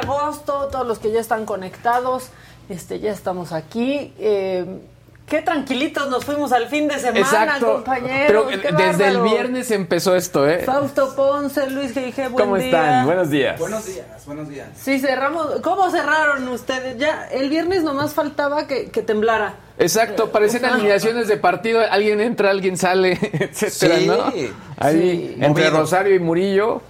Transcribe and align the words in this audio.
De 0.00 0.06
agosto, 0.06 0.68
todos 0.70 0.86
los 0.86 0.98
que 0.98 1.10
ya 1.12 1.20
están 1.20 1.44
conectados, 1.46 2.28
este, 2.68 3.00
ya 3.00 3.12
estamos 3.12 3.52
aquí. 3.52 4.12
Eh, 4.18 4.64
qué 5.26 5.40
tranquilitos 5.40 6.10
nos 6.10 6.24
fuimos 6.24 6.52
al 6.52 6.68
fin 6.68 6.86
de 6.88 6.98
semana, 6.98 7.20
Exacto. 7.20 7.74
compañeros. 7.74 8.26
Pero 8.26 8.50
eh, 8.50 8.74
desde 8.76 9.08
el 9.08 9.20
viernes 9.22 9.70
empezó 9.70 10.14
esto, 10.16 10.48
¿eh? 10.48 10.58
Fausto 10.64 11.14
Ponce, 11.16 11.70
Luis 11.70 11.94
G.I.G., 11.94 12.28
buen 12.30 12.44
¿Cómo 12.44 12.56
día. 12.56 12.66
están? 12.66 13.06
Buenos 13.06 13.30
días. 13.30 13.58
Buenos 13.58 13.86
días, 13.86 14.26
buenos 14.26 14.48
días. 14.48 14.68
Sí, 14.76 14.98
cerramos. 14.98 15.60
¿Cómo 15.62 15.90
cerraron 15.90 16.46
ustedes? 16.48 16.98
Ya, 16.98 17.26
el 17.32 17.48
viernes 17.48 17.82
nomás 17.82 18.12
faltaba 18.12 18.66
que, 18.66 18.90
que 18.90 19.02
temblara. 19.02 19.54
Exacto, 19.78 20.30
parecían 20.30 20.66
Ajá. 20.66 20.74
alineaciones 20.74 21.26
de 21.26 21.36
partido, 21.36 21.80
alguien 21.90 22.20
entra, 22.20 22.50
alguien 22.50 22.76
sale, 22.76 23.12
etcétera, 23.32 23.98
Sí. 23.98 24.06
¿no? 24.06 24.32
Ahí, 24.78 25.00
Sí. 25.00 25.34
entre 25.40 25.48
Movido. 25.64 25.70
Rosario 25.80 26.14
y 26.14 26.18
Murillo, 26.20 26.80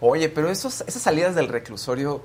Oye, 0.00 0.28
pero 0.28 0.50
esos, 0.50 0.82
esas 0.86 1.02
salidas 1.02 1.34
del 1.34 1.48
reclusorio, 1.48 2.22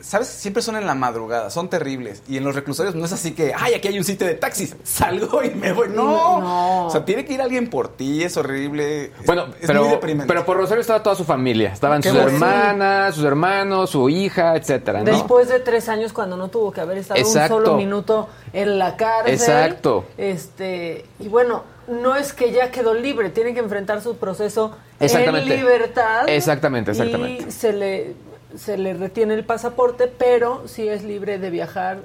¿sabes? 0.00 0.26
Siempre 0.26 0.62
son 0.62 0.76
en 0.76 0.86
la 0.86 0.94
madrugada, 0.94 1.50
son 1.50 1.68
terribles. 1.68 2.22
Y 2.28 2.36
en 2.36 2.44
los 2.44 2.54
reclusorios 2.54 2.94
no 2.94 3.04
es 3.04 3.12
así 3.12 3.32
que, 3.32 3.52
ay, 3.56 3.74
aquí 3.74 3.88
hay 3.88 3.98
un 3.98 4.04
sitio 4.04 4.26
de 4.26 4.34
taxis, 4.34 4.74
salgo 4.82 5.42
y 5.44 5.50
me 5.50 5.72
voy. 5.72 5.88
No. 5.88 6.40
No. 6.40 6.86
O 6.86 6.90
sea, 6.90 7.04
tiene 7.04 7.24
que 7.24 7.34
ir 7.34 7.40
alguien 7.40 7.70
por 7.70 7.88
ti, 7.88 8.24
es 8.24 8.36
horrible. 8.36 9.12
Bueno, 9.24 9.46
es, 9.60 9.66
pero, 9.66 9.82
muy 9.82 9.90
deprimente. 9.90 10.26
pero 10.26 10.44
por 10.44 10.56
Rosario 10.56 10.80
estaba 10.80 11.02
toda 11.02 11.14
su 11.14 11.24
familia. 11.24 11.72
Estaban 11.72 12.02
sus 12.02 12.12
bueno. 12.12 12.28
hermanas, 12.28 13.14
sus 13.14 13.24
hermanos, 13.24 13.90
su 13.90 14.08
hija, 14.08 14.56
etcétera, 14.56 15.00
¿no? 15.00 15.04
Después 15.04 15.48
de 15.48 15.60
tres 15.60 15.88
años 15.88 16.12
cuando 16.12 16.36
no 16.36 16.48
tuvo 16.48 16.72
que 16.72 16.80
haber 16.80 16.98
estado 16.98 17.20
Exacto. 17.20 17.56
un 17.56 17.64
solo 17.64 17.76
minuto 17.76 18.28
en 18.52 18.78
la 18.78 18.96
cárcel. 18.96 19.34
Exacto. 19.34 20.06
Este, 20.16 21.04
y 21.20 21.28
bueno, 21.28 21.75
no 21.88 22.16
es 22.16 22.32
que 22.32 22.52
ya 22.52 22.70
quedó 22.70 22.94
libre, 22.94 23.30
tiene 23.30 23.54
que 23.54 23.60
enfrentar 23.60 24.00
su 24.02 24.16
proceso 24.16 24.76
en 25.00 25.48
libertad. 25.48 26.28
Exactamente, 26.28 26.90
exactamente. 26.92 27.44
Y 27.48 27.50
se 27.50 27.72
le, 27.72 28.14
se 28.56 28.76
le 28.78 28.94
retiene 28.94 29.34
el 29.34 29.44
pasaporte, 29.44 30.06
pero 30.08 30.66
sí 30.66 30.88
es 30.88 31.02
libre 31.04 31.38
de 31.38 31.50
viajar 31.50 31.98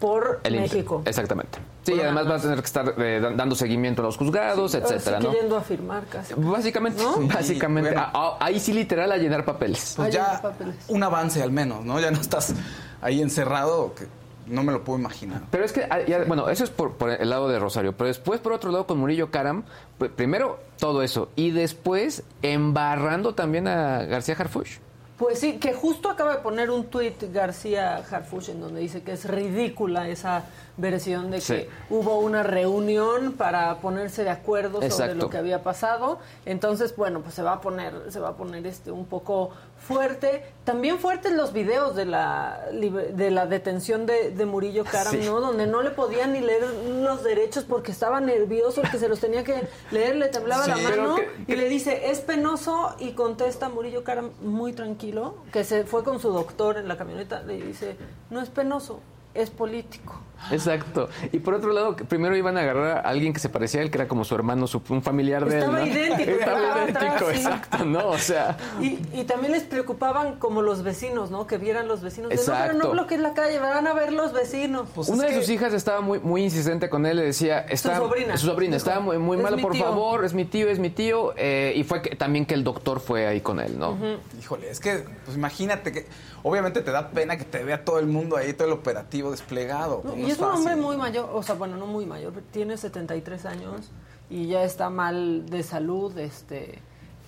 por 0.00 0.40
El 0.44 0.56
inter- 0.56 0.70
México. 0.72 1.02
Exactamente. 1.06 1.58
Sí, 1.84 1.92
Por 1.92 2.00
además 2.00 2.24
nada 2.24 2.36
va 2.36 2.40
a 2.40 2.42
tener 2.42 2.58
que 2.58 2.66
estar 2.66 2.94
eh, 2.98 3.20
dan- 3.22 3.36
dando 3.36 3.54
seguimiento 3.54 4.02
a 4.02 4.06
los 4.06 4.16
juzgados, 4.16 4.72
sí 4.72 4.78
etcétera, 4.78 5.20
¿no? 5.20 5.32
yendo 5.32 5.56
a 5.56 5.60
firmar 5.62 6.04
casi. 6.06 6.34
Básicamente, 6.36 7.00
Sí, 7.16 7.28
básicamente. 7.32 7.90
bueno. 7.92 8.06
Ah, 8.12 8.36
ah, 8.38 8.44
ahí 8.44 8.58
sí 8.60 8.72
literal 8.72 9.10
a 9.12 9.16
llenar 9.16 9.44
papeles. 9.44 9.94
Pues 9.96 10.06
Hay 10.06 10.12
ya 10.12 10.28
unos 10.30 10.40
papeles. 10.40 10.74
un 10.88 11.02
avance 11.02 11.42
al 11.42 11.52
menos, 11.52 11.84
¿no? 11.84 11.98
Ya 12.00 12.10
no 12.10 12.20
estás 12.20 12.54
ahí 13.00 13.22
encerrado, 13.22 13.94
que 13.94 14.06
no 14.46 14.62
me 14.62 14.72
lo 14.72 14.84
puedo 14.84 14.98
imaginar. 14.98 15.42
Pero 15.50 15.64
es 15.64 15.72
que, 15.72 15.86
ah, 15.90 16.00
ya- 16.06 16.24
bueno, 16.24 16.48
eso 16.48 16.64
es 16.64 16.70
por, 16.70 16.92
por 16.94 17.10
el 17.10 17.28
lado 17.30 17.48
de 17.48 17.58
Rosario. 17.58 17.92
Pero 17.96 18.08
después, 18.08 18.40
por 18.40 18.52
otro 18.52 18.70
lado, 18.70 18.86
con 18.86 18.98
Murillo 18.98 19.30
Karam, 19.30 19.64
pues, 19.98 20.10
primero 20.10 20.58
todo 20.78 21.02
eso. 21.02 21.28
Y 21.36 21.50
después 21.50 22.22
embarrando 22.42 23.34
también 23.34 23.68
a 23.68 24.04
García 24.04 24.34
Harfuch. 24.38 24.78
Pues 25.18 25.38
sí, 25.40 25.54
que 25.56 25.72
justo 25.72 26.10
acaba 26.10 26.32
de 26.36 26.38
poner 26.42 26.70
un 26.70 26.84
tuit 26.88 27.32
García 27.32 27.96
Harfuch 28.10 28.50
en 28.50 28.60
donde 28.60 28.80
dice 28.82 29.02
que 29.02 29.12
es 29.12 29.24
ridícula 29.24 30.06
esa 30.10 30.44
versión 30.76 31.30
de 31.30 31.38
que 31.38 31.42
Sí. 31.42 31.66
hubo 31.88 32.18
una 32.18 32.42
reunión 32.42 33.32
para 33.32 33.76
ponerse 33.76 34.24
de 34.24 34.28
acuerdo 34.30 34.82
sobre 34.90 35.14
lo 35.14 35.30
que 35.30 35.38
había 35.38 35.62
pasado. 35.62 36.18
Entonces, 36.44 36.94
bueno, 36.94 37.20
pues 37.22 37.34
se 37.34 37.42
va 37.42 37.54
a 37.54 37.60
poner, 37.62 37.94
se 38.12 38.20
va 38.20 38.28
a 38.28 38.36
poner 38.36 38.66
este 38.66 38.90
un 38.90 39.06
poco 39.06 39.52
fuerte. 39.78 40.42
También 40.64 40.98
fuertes 40.98 41.32
los 41.32 41.52
videos 41.52 41.94
de 41.94 42.06
la 42.06 42.60
de 42.72 43.30
la 43.30 43.46
detención 43.46 44.04
de, 44.06 44.30
de 44.32 44.46
Murillo 44.46 44.84
Karam, 44.84 45.12
Sí. 45.12 45.20
¿no? 45.24 45.40
Donde 45.40 45.66
no 45.66 45.82
le 45.82 45.90
podían 45.90 46.32
ni 46.32 46.40
leer 46.40 46.64
los 47.02 47.22
derechos 47.22 47.64
porque 47.64 47.92
estaba 47.92 48.20
nervioso, 48.20 48.82
el 48.82 48.90
que 48.90 48.98
se 48.98 49.08
los 49.08 49.20
tenía 49.20 49.44
que 49.44 49.68
leer 49.92 50.16
le 50.16 50.28
temblaba 50.28 50.66
la 50.66 50.76
Sí. 50.76 50.82
Mano 50.82 51.16
que- 51.16 51.52
y 51.52 51.56
le 51.56 51.68
dice, 51.68 52.10
es 52.10 52.20
penoso 52.20 52.96
y 52.98 53.12
contesta 53.12 53.68
Murillo 53.68 54.02
Karam 54.02 54.30
muy 54.40 54.72
tranquilo, 54.72 55.36
que 55.52 55.62
se 55.64 55.84
fue 55.84 56.02
con 56.02 56.18
su 56.20 56.30
doctor 56.32 56.78
en 56.78 56.88
la 56.88 56.96
camioneta, 56.96 57.42
le 57.42 57.60
dice, 57.62 57.96
no 58.30 58.40
es 58.40 58.48
penoso, 58.48 59.00
es 59.36 59.50
político. 59.50 60.20
Exacto. 60.50 61.08
Y 61.32 61.38
por 61.38 61.54
otro 61.54 61.72
lado, 61.72 61.96
primero 61.96 62.36
iban 62.36 62.56
a 62.58 62.60
agarrar 62.60 62.98
a 62.98 63.00
alguien 63.08 63.32
que 63.32 63.40
se 63.40 63.48
parecía 63.48 63.80
a 63.80 63.82
él, 63.82 63.90
que 63.90 63.98
era 63.98 64.06
como 64.06 64.22
su 64.22 64.34
hermano, 64.34 64.66
su, 64.66 64.82
un 64.90 65.02
familiar 65.02 65.44
de 65.46 65.58
Estaba 65.58 65.82
él. 65.82 65.88
¿no? 65.88 65.94
idéntico, 65.94 66.30
Estaba 66.30 66.58
estaba 66.86 67.04
idéntico, 67.06 67.30
exacto, 67.30 67.84
¿no? 67.86 68.08
O 68.10 68.18
sea. 68.18 68.56
Y, 68.80 69.00
y 69.14 69.24
también 69.24 69.52
les 69.52 69.62
preocupaban 69.64 70.36
como 70.36 70.60
los 70.60 70.82
vecinos, 70.82 71.30
¿no? 71.30 71.46
Que 71.46 71.56
vieran 71.56 71.88
los 71.88 72.02
vecinos. 72.02 72.28
de, 72.28 72.36
no, 72.36 72.42
pero 72.44 72.54
Exacto. 72.58 72.78
no 72.84 72.90
bloquees 72.92 73.20
la 73.20 73.32
calle, 73.32 73.58
van 73.58 73.86
a 73.86 73.94
ver 73.94 74.12
los 74.12 74.32
vecinos. 74.34 74.88
Pues 74.94 75.08
Una 75.08 75.24
de 75.24 75.30
que- 75.30 75.40
sus 75.40 75.48
hijas 75.48 75.72
estaba 75.72 76.02
muy, 76.02 76.20
muy 76.20 76.44
insistente 76.44 76.90
con 76.90 77.06
él, 77.06 77.16
le 77.16 77.24
decía, 77.24 77.60
está, 77.60 77.96
sobrina. 77.96 78.36
su 78.36 78.46
sobrina, 78.46 78.76
Dijo, 78.76 78.86
estaba 78.88 79.00
muy, 79.00 79.18
muy 79.18 79.38
"Es 79.38 79.42
malo, 79.42 79.56
por 79.58 79.72
tío". 79.72 79.84
favor, 79.84 80.24
es 80.26 80.34
mi 80.34 80.44
tío, 80.44 80.68
es 80.68 80.78
mi 80.78 80.90
tío, 80.90 81.32
eh, 81.36 81.72
y 81.74 81.82
fue 81.82 82.02
que, 82.02 82.14
también 82.14 82.44
que 82.46 82.54
el 82.54 82.62
doctor 82.62 83.00
fue 83.00 83.26
ahí 83.26 83.40
con 83.40 83.58
él, 83.58 83.78
¿no? 83.78 83.96
Híjole, 84.38 84.70
es 84.70 84.80
que, 84.80 85.04
pues 85.24 85.36
imagínate 85.36 85.92
que, 85.92 86.06
obviamente 86.42 86.82
te 86.82 86.90
da 86.92 87.08
pena 87.08 87.36
que 87.38 87.44
te 87.44 87.64
vea 87.64 87.84
todo 87.84 87.98
el 87.98 88.06
mundo 88.06 88.36
ahí, 88.36 88.52
todo 88.52 88.68
el 88.68 88.74
operativo 88.74 89.25
desplegado. 89.30 90.00
No, 90.04 90.10
pues, 90.12 90.18
y 90.18 90.22
no 90.22 90.28
es 90.28 90.38
un 90.38 90.44
hombre 90.46 90.76
muy 90.76 90.96
mayor, 90.96 91.30
o 91.32 91.42
sea, 91.42 91.54
bueno, 91.54 91.76
no 91.76 91.86
muy 91.86 92.06
mayor, 92.06 92.32
tiene 92.52 92.76
73 92.76 93.44
años 93.46 93.90
y 94.30 94.46
ya 94.48 94.62
está 94.64 94.90
mal 94.90 95.46
de 95.48 95.62
salud, 95.62 96.16
este, 96.18 96.80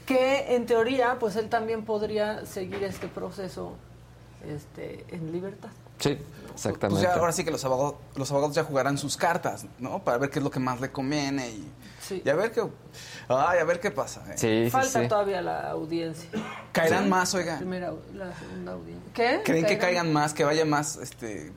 que 0.07 0.55
en 0.55 0.67
teoría, 0.67 1.17
pues 1.21 1.37
él 1.37 1.49
también 1.49 1.85
podría 1.85 2.45
seguir 2.47 2.83
este 2.85 3.09
proceso 3.09 3.73
este, 4.47 5.05
en 5.09 5.33
libertad. 5.33 5.71
Sí, 5.99 6.17
Pues 6.17 6.53
exactamente. 6.55 7.03
ya, 7.03 7.15
ahora 7.15 7.33
sí 7.33 7.45
que 7.45 7.51
los 7.51 7.65
abogados, 7.65 7.97
los 8.15 8.31
abogados 8.31 8.55
ya 8.55 8.63
jugarán 8.63 8.97
sus 8.99 9.17
cartas, 9.17 9.67
¿no? 9.81 9.99
Para 10.05 10.17
ver 10.19 10.31
qué 10.31 10.39
es 10.39 10.45
lo 10.45 10.51
que 10.51 10.61
más 10.61 10.81
le 10.81 10.93
conviene 10.93 11.51
y, 11.51 11.69
Sí. 12.01 12.23
y 12.25 12.29
a 12.29 12.35
ver 12.37 12.53
qué, 12.53 12.63
ay, 13.29 13.59
a 13.59 13.65
ver 13.65 13.81
qué 13.81 13.91
pasa. 13.91 14.23
¿eh? 14.31 14.35
Sí, 14.39 14.65
sí, 14.67 14.71
Falta 14.71 15.03
sí. 15.03 15.09
todavía 15.09 15.43
la 15.43 15.71
audiencia. 15.73 16.31
Caerán 16.73 17.09
más, 17.09 17.35
oiga. 17.35 17.59
Primera, 17.59 17.93
la 18.15 18.33
segunda 18.39 18.73
audiencia. 18.75 19.13
¿Qué? 19.13 19.41
¿Creen 19.45 19.67
que 19.67 19.77
caigan 19.77 20.13
más, 20.13 20.33
que 20.33 20.45
vaya 20.45 20.65
más, 20.65 20.97
este, 20.97 21.53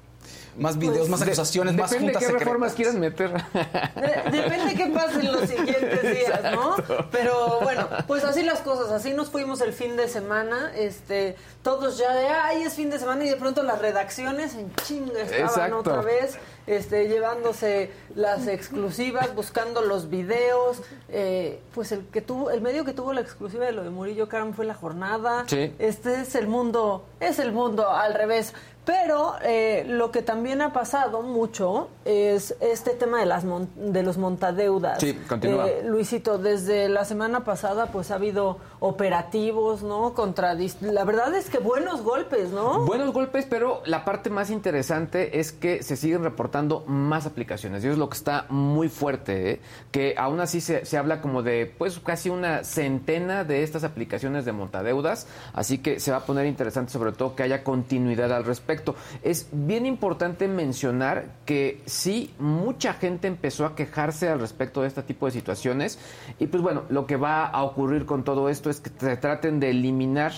más 0.58 0.78
videos, 0.78 1.00
Pues, 1.00 1.10
más 1.10 1.20
De- 1.22 1.26
acusaciones, 1.28 1.76
más 1.76 1.90
Depende 1.92 2.12
de 2.12 2.14
juntas 2.20 2.32
qué 2.34 2.40
reformas 2.40 2.74
quieran 2.74 3.00
meter. 3.00 3.32
De- 3.32 4.32
depende 4.32 4.76
qué 4.76 4.88
pase 4.88 5.20
en 5.22 5.32
los 5.32 5.50
siguientes 5.50 6.02
días, 6.02 6.42
¿no? 6.54 6.76
Pero 7.12 7.60
bueno, 7.62 7.88
pues 8.08 8.24
así 8.24 8.44
las 8.44 8.60
cosas, 8.60 8.92
así 8.92 9.14
nos 9.14 9.30
fuimos 9.30 9.62
el 9.62 9.74
fin 9.74 9.96
de 9.98 10.08
semana, 10.08 10.72
este, 10.76 11.36
todos 11.64 11.98
ya 11.98 12.14
de, 12.14 12.28
ay, 12.28 12.64
es 12.64 12.74
fin 12.74 12.90
de 12.90 13.00
semana 13.00 13.24
y 13.26 13.30
de 13.30 13.36
pronto 13.38 13.64
las 13.64 13.80
redacciones 13.80 14.56
en 14.56 14.74
chinga 14.84 15.22
estaban 15.22 15.46
Exacto. 15.46 15.78
otra 15.80 16.02
vez, 16.02 16.38
este, 16.68 17.08
llevándose 17.08 17.92
las 18.16 18.48
exclusivas, 18.48 19.34
buscando 19.36 19.82
los 19.82 20.10
videos. 20.10 20.82
Eh, 21.10 21.60
pues 21.74 21.92
el 21.92 22.06
que 22.08 22.22
tuvo, 22.22 22.52
el 22.52 22.62
medio 22.62 22.86
que 22.86 22.94
tuvo 22.94 23.14
la 23.14 23.22
exclusiva 23.22 23.66
de 23.66 23.72
lo 23.72 23.84
de 23.84 23.90
Murillo 23.90 24.28
Karam 24.30 24.54
fue 24.54 24.66
la 24.66 24.74
jornada. 24.76 25.44
Sí. 25.48 25.74
Este 25.80 26.22
es 26.22 26.36
el 26.36 26.48
mundo, 26.48 27.06
es 27.20 27.40
el 27.40 27.52
mundo 27.52 27.90
al 27.90 28.14
revés. 28.14 28.54
Pero 28.84 29.36
eh, 29.44 29.84
lo 29.88 30.10
que 30.12 30.24
también 30.24 30.62
ha 30.62 30.74
pasado 30.74 31.22
mucho 31.22 31.90
es 32.04 32.56
este 32.62 32.92
tema 32.92 33.20
de 33.20 33.28
las 33.28 33.44
mon- 33.44 33.70
de 33.76 34.02
los 34.02 34.18
montadeudas. 34.18 35.00
Sí, 35.00 35.14
continúa. 35.30 35.68
Eh, 35.68 35.84
Luisito, 35.86 36.40
desde 36.40 36.90
la 36.90 37.06
semana 37.06 37.44
pasada 37.44 37.86
pues 37.88 38.10
ha 38.10 38.16
habido 38.16 38.58
operativos, 38.84 39.84
¿no? 39.84 40.16
Contra 40.16 40.56
la 40.82 41.04
verdad 41.06 41.36
es 41.36 41.52
que 41.52 41.60
buenos 41.60 42.02
golpes, 42.02 42.50
¿no? 42.50 42.84
Buenos 42.84 43.14
golpes, 43.14 43.46
pero 43.48 43.84
la 43.86 44.04
parte 44.04 44.32
más 44.32 44.50
interesante 44.50 45.40
es 45.40 45.52
que 45.52 45.84
se 45.84 45.96
siguen 45.96 46.24
reportando 46.24 46.84
más 46.88 47.28
aplicaciones. 47.28 47.86
Y 47.86 47.90
es 47.90 48.00
lo 48.00 48.10
que 48.10 48.18
está 48.18 48.48
muy 48.50 48.90
fuerte, 48.90 49.52
¿eh? 49.52 49.62
que 49.92 50.16
aún 50.18 50.40
así 50.40 50.62
se, 50.62 50.84
se 50.86 50.98
habla 50.98 51.22
como 51.22 51.44
de 51.44 51.72
pues 51.78 52.00
casi 52.00 52.32
una 52.32 52.64
centena 52.64 53.44
de 53.44 53.62
estas 53.62 53.84
aplicaciones 53.84 54.46
de 54.46 54.52
montadeudas. 54.52 55.28
Así 55.54 55.78
que 55.78 56.00
se 56.00 56.10
va 56.10 56.18
a 56.18 56.26
poner 56.26 56.48
interesante 56.48 56.92
sobre 56.92 57.12
todo 57.12 57.36
que 57.36 57.44
haya 57.44 57.64
continuidad 57.64 58.34
al 58.34 58.46
respecto. 58.46 58.96
Es 59.22 59.48
bien 59.52 59.86
importante 59.86 60.48
mencionar 60.48 61.26
que 61.46 61.84
sí, 61.86 62.34
mucha 62.40 62.94
gente 62.96 63.28
empezó 63.28 63.68
a 63.68 63.76
quejarse 63.76 64.28
al 64.28 64.40
respecto 64.40 64.82
de 64.82 64.88
este 64.88 65.04
tipo 65.04 65.28
de 65.28 65.34
situaciones. 65.34 66.00
Y 66.40 66.48
pues 66.48 66.64
bueno, 66.64 66.82
lo 66.90 67.06
que 67.06 67.16
va 67.16 67.46
a 67.46 67.62
ocurrir 67.62 68.08
con 68.08 68.24
todo 68.24 68.50
esto 68.50 68.71
que 68.80 68.92
se 68.98 69.18
traten 69.18 69.60
de 69.60 69.72
eliminar 69.72 70.32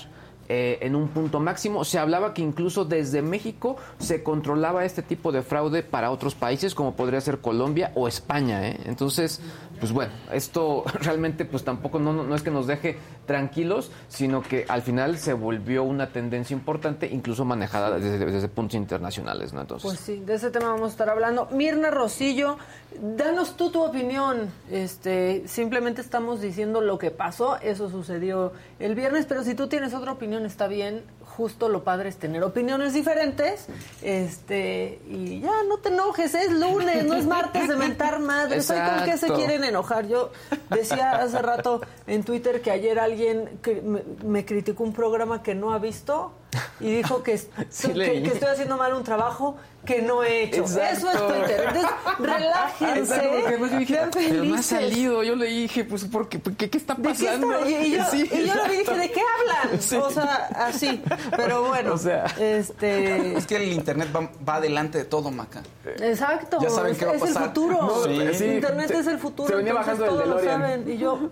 eh, 0.50 0.80
en 0.82 0.96
un 0.96 1.08
punto 1.08 1.40
máximo. 1.40 1.86
Se 1.86 1.98
hablaba 1.98 2.34
que 2.34 2.42
incluso 2.42 2.84
desde 2.84 3.22
México 3.22 3.78
se 3.98 4.24
controlaba 4.24 4.84
este 4.84 5.02
tipo 5.02 5.32
de 5.32 5.42
fraude 5.42 5.84
para 5.84 6.12
otros 6.12 6.36
países, 6.36 6.76
como 6.76 6.96
podría 6.96 7.22
ser 7.22 7.40
Colombia 7.40 7.94
o 7.96 8.10
España. 8.10 8.68
¿eh? 8.68 8.80
Entonces, 8.86 9.40
pues 9.80 9.92
bueno, 9.92 10.12
esto 10.32 10.84
realmente 11.02 11.46
pues 11.46 11.64
tampoco 11.64 12.00
no, 12.00 12.14
no 12.14 12.36
es 12.36 12.42
que 12.42 12.52
nos 12.52 12.68
deje 12.68 12.98
tranquilos, 13.26 13.92
sino 14.08 14.42
que 14.42 14.66
al 14.68 14.82
final 14.82 15.18
se 15.18 15.34
volvió 15.34 15.84
una 15.84 16.10
tendencia 16.10 16.54
importante, 16.54 17.08
incluso 17.08 17.46
manejada 17.46 17.98
desde, 17.98 18.26
desde 18.26 18.48
puntos 18.48 18.76
internacionales. 18.76 19.54
¿no? 19.54 19.62
Entonces, 19.62 19.90
Pues 19.90 20.00
sí, 20.00 20.24
de 20.26 20.36
ese 20.36 20.52
tema 20.52 20.68
vamos 20.68 20.90
a 20.90 20.92
estar 20.92 21.10
hablando. 21.10 21.48
Mirna 21.52 21.92
Rosillo, 21.92 22.58
danos 23.02 23.58
tú 23.58 23.72
tu 23.72 23.84
opinión. 23.84 24.50
Este, 24.70 25.48
simplemente 25.48 26.02
estamos 26.02 26.42
diciendo 26.42 26.82
lo 26.82 26.98
que 26.98 27.12
pasó, 27.12 27.58
eso 27.62 27.90
sucedió 27.90 28.54
el 28.80 28.96
viernes, 28.96 29.26
pero 29.26 29.44
si 29.44 29.56
tú 29.56 29.68
tienes 29.68 29.94
otra 29.94 30.12
opinión 30.12 30.46
está 30.46 30.68
bien. 30.68 31.04
Justo 31.38 31.70
lo 31.70 31.84
padre 31.84 32.10
es 32.10 32.18
tener 32.18 32.44
opiniones 32.44 32.94
diferentes. 32.94 33.66
Este, 34.02 35.00
y 35.08 35.40
ya 35.42 35.64
no 35.68 35.78
te 35.78 35.90
enojes, 35.90 36.36
es 36.36 36.52
lunes, 36.52 37.06
no 37.06 37.16
es 37.16 37.26
martes 37.26 37.68
de 37.68 37.76
mentar 37.76 38.20
madres. 38.20 38.70
¿Ay, 38.70 38.98
¿Con 38.98 39.06
qué 39.06 39.18
se 39.18 39.34
quieren 39.34 39.64
enojar? 39.64 40.08
Yo 40.08 40.32
decía 40.70 41.12
hace 41.12 41.42
rato 41.42 41.82
en 42.08 42.24
Twitter 42.24 42.62
que 42.62 42.72
ayer 42.72 43.00
alguien 43.00 43.60
que 43.62 43.82
me, 43.82 44.04
me 44.24 44.46
criticó 44.46 44.84
un 44.84 44.94
programa 44.94 45.42
que 45.42 45.56
no 45.56 45.74
ha 45.74 45.80
visto 45.80 46.34
y 46.80 46.96
dijo 46.96 47.24
que, 47.24 47.38
Sí, 47.70 47.94
que 47.94 48.28
estoy 48.28 48.50
haciendo 48.50 48.78
mal 48.78 48.94
un 48.94 49.04
trabajo 49.04 49.58
que 49.86 50.02
no 50.02 50.24
he 50.24 50.44
hecho. 50.44 50.62
Exacto. 50.62 51.08
Eso 51.08 51.12
es 51.12 51.28
Twitter. 51.28 51.64
Entonces, 51.68 51.92
relájense. 52.20 53.00
Exacto, 53.00 53.30
porque 53.34 53.48
además 53.48 53.72
yo 53.72 53.78
dije, 53.80 53.94
sean 53.94 54.10
pero 54.14 54.44
no 54.44 54.56
ha 54.56 54.62
salido. 54.64 55.24
Yo 55.24 55.36
le 55.36 55.46
dije, 55.48 55.84
pues, 55.84 56.04
¿por 56.06 56.30
qué, 56.30 56.40
¿Por 56.40 56.54
qué, 56.56 56.70
qué 56.70 56.78
está 56.78 56.94
¿De 56.96 57.02
qué 57.04 57.10
pasando? 57.10 57.54
está? 57.54 57.70
Y, 57.70 57.92
yo, 57.92 58.04
Sí, 58.12 58.30
y 58.32 58.48
yo 58.48 58.54
y 58.74 58.78
dije. 58.78 58.94
¿de 58.98 59.12
qué 59.12 59.22
hablan? 59.40 59.82
Sí. 59.82 59.96
O 59.98 60.10
sea, 60.10 60.48
así. 60.56 61.02
Pero 61.36 61.64
bueno, 61.68 61.94
O 61.96 61.98
sea. 61.98 62.26
este... 62.40 63.38
Es 63.38 63.46
que 63.46 63.58
el 63.58 63.72
internet 63.74 64.10
va, 64.16 64.30
va 64.48 64.56
adelante 64.56 64.98
de 65.00 65.04
todo, 65.06 65.32
Maca. 65.32 65.62
Exacto, 66.00 66.60
Ya 66.62 66.70
saben 66.70 66.94
es, 66.94 66.98
qué 67.00 67.06
va 67.06 67.12
a 67.12 67.16
es 67.16 67.22
el 67.22 67.28
pasar. 67.28 67.48
futuro. 67.50 67.74
No, 67.82 68.04
Sí. 68.04 68.20
El 68.22 68.36
sí, 68.36 68.46
Internet 68.46 68.88
se- 68.88 69.00
es 69.00 69.08
el 69.08 69.20
futuro. 69.20 69.50
se 69.50 69.56
venía 69.56 69.74
bajando 69.74 70.06
el 70.06 70.10
todos 70.12 70.28
lo 70.28 70.44
saben. 70.44 70.90
Y 70.90 70.98
yo, 70.98 71.30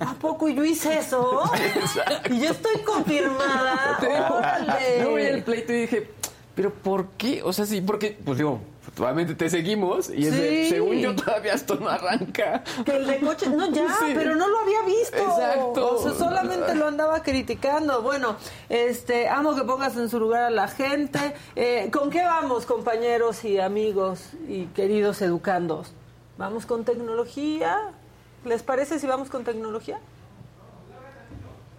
¿a 0.00 0.14
poco 0.14 0.48
yo 0.48 0.64
hice 0.64 0.98
eso? 0.98 1.42
y 2.30 2.40
yo 2.40 2.50
estoy 2.50 2.78
confirmada. 2.82 3.98
Órale. 4.30 5.00
Yo 5.02 5.14
vi 5.14 5.22
el 5.22 5.42
pleito 5.42 5.72
y 5.72 5.80
dije, 5.82 6.10
¿pero 6.60 6.74
por 6.74 7.06
qué? 7.12 7.42
O 7.42 7.54
sea, 7.54 7.64
sí, 7.64 7.80
porque, 7.80 8.18
pues 8.22 8.36
digo, 8.36 8.60
obviamente 8.98 9.34
te 9.34 9.48
seguimos 9.48 10.10
y 10.10 10.26
es 10.26 10.32
de, 10.32 10.68
según 10.68 10.98
yo 10.98 11.16
todavía 11.16 11.54
esto 11.54 11.76
no 11.76 11.88
arranca. 11.88 12.62
Que 12.84 12.98
el 12.98 13.06
de 13.06 13.18
coche, 13.18 13.48
no 13.48 13.70
ya, 13.70 13.88
Sí. 13.98 14.12
pero 14.14 14.36
no 14.36 14.46
lo 14.46 14.58
había 14.58 14.82
visto. 14.82 15.16
Exacto. 15.16 15.96
O 15.96 16.02
sea, 16.02 16.12
solamente 16.12 16.74
lo 16.74 16.86
andaba 16.86 17.22
criticando. 17.22 18.02
Bueno, 18.02 18.36
este, 18.68 19.26
amo 19.26 19.54
que 19.54 19.62
pongas 19.62 19.96
en 19.96 20.10
su 20.10 20.20
lugar 20.20 20.42
a 20.42 20.50
la 20.50 20.68
gente. 20.68 21.32
Eh, 21.56 21.88
¿Con 21.90 22.10
qué 22.10 22.22
vamos, 22.24 22.66
compañeros 22.66 23.42
y 23.46 23.58
amigos 23.58 24.24
y 24.46 24.66
queridos 24.66 25.22
educandos? 25.22 25.94
¿Vamos 26.36 26.66
con 26.66 26.84
tecnología? 26.84 27.74
¿Les 28.44 28.62
parece 28.62 28.98
si 28.98 29.06
vamos 29.06 29.30
con 29.30 29.44
tecnología? 29.44 29.98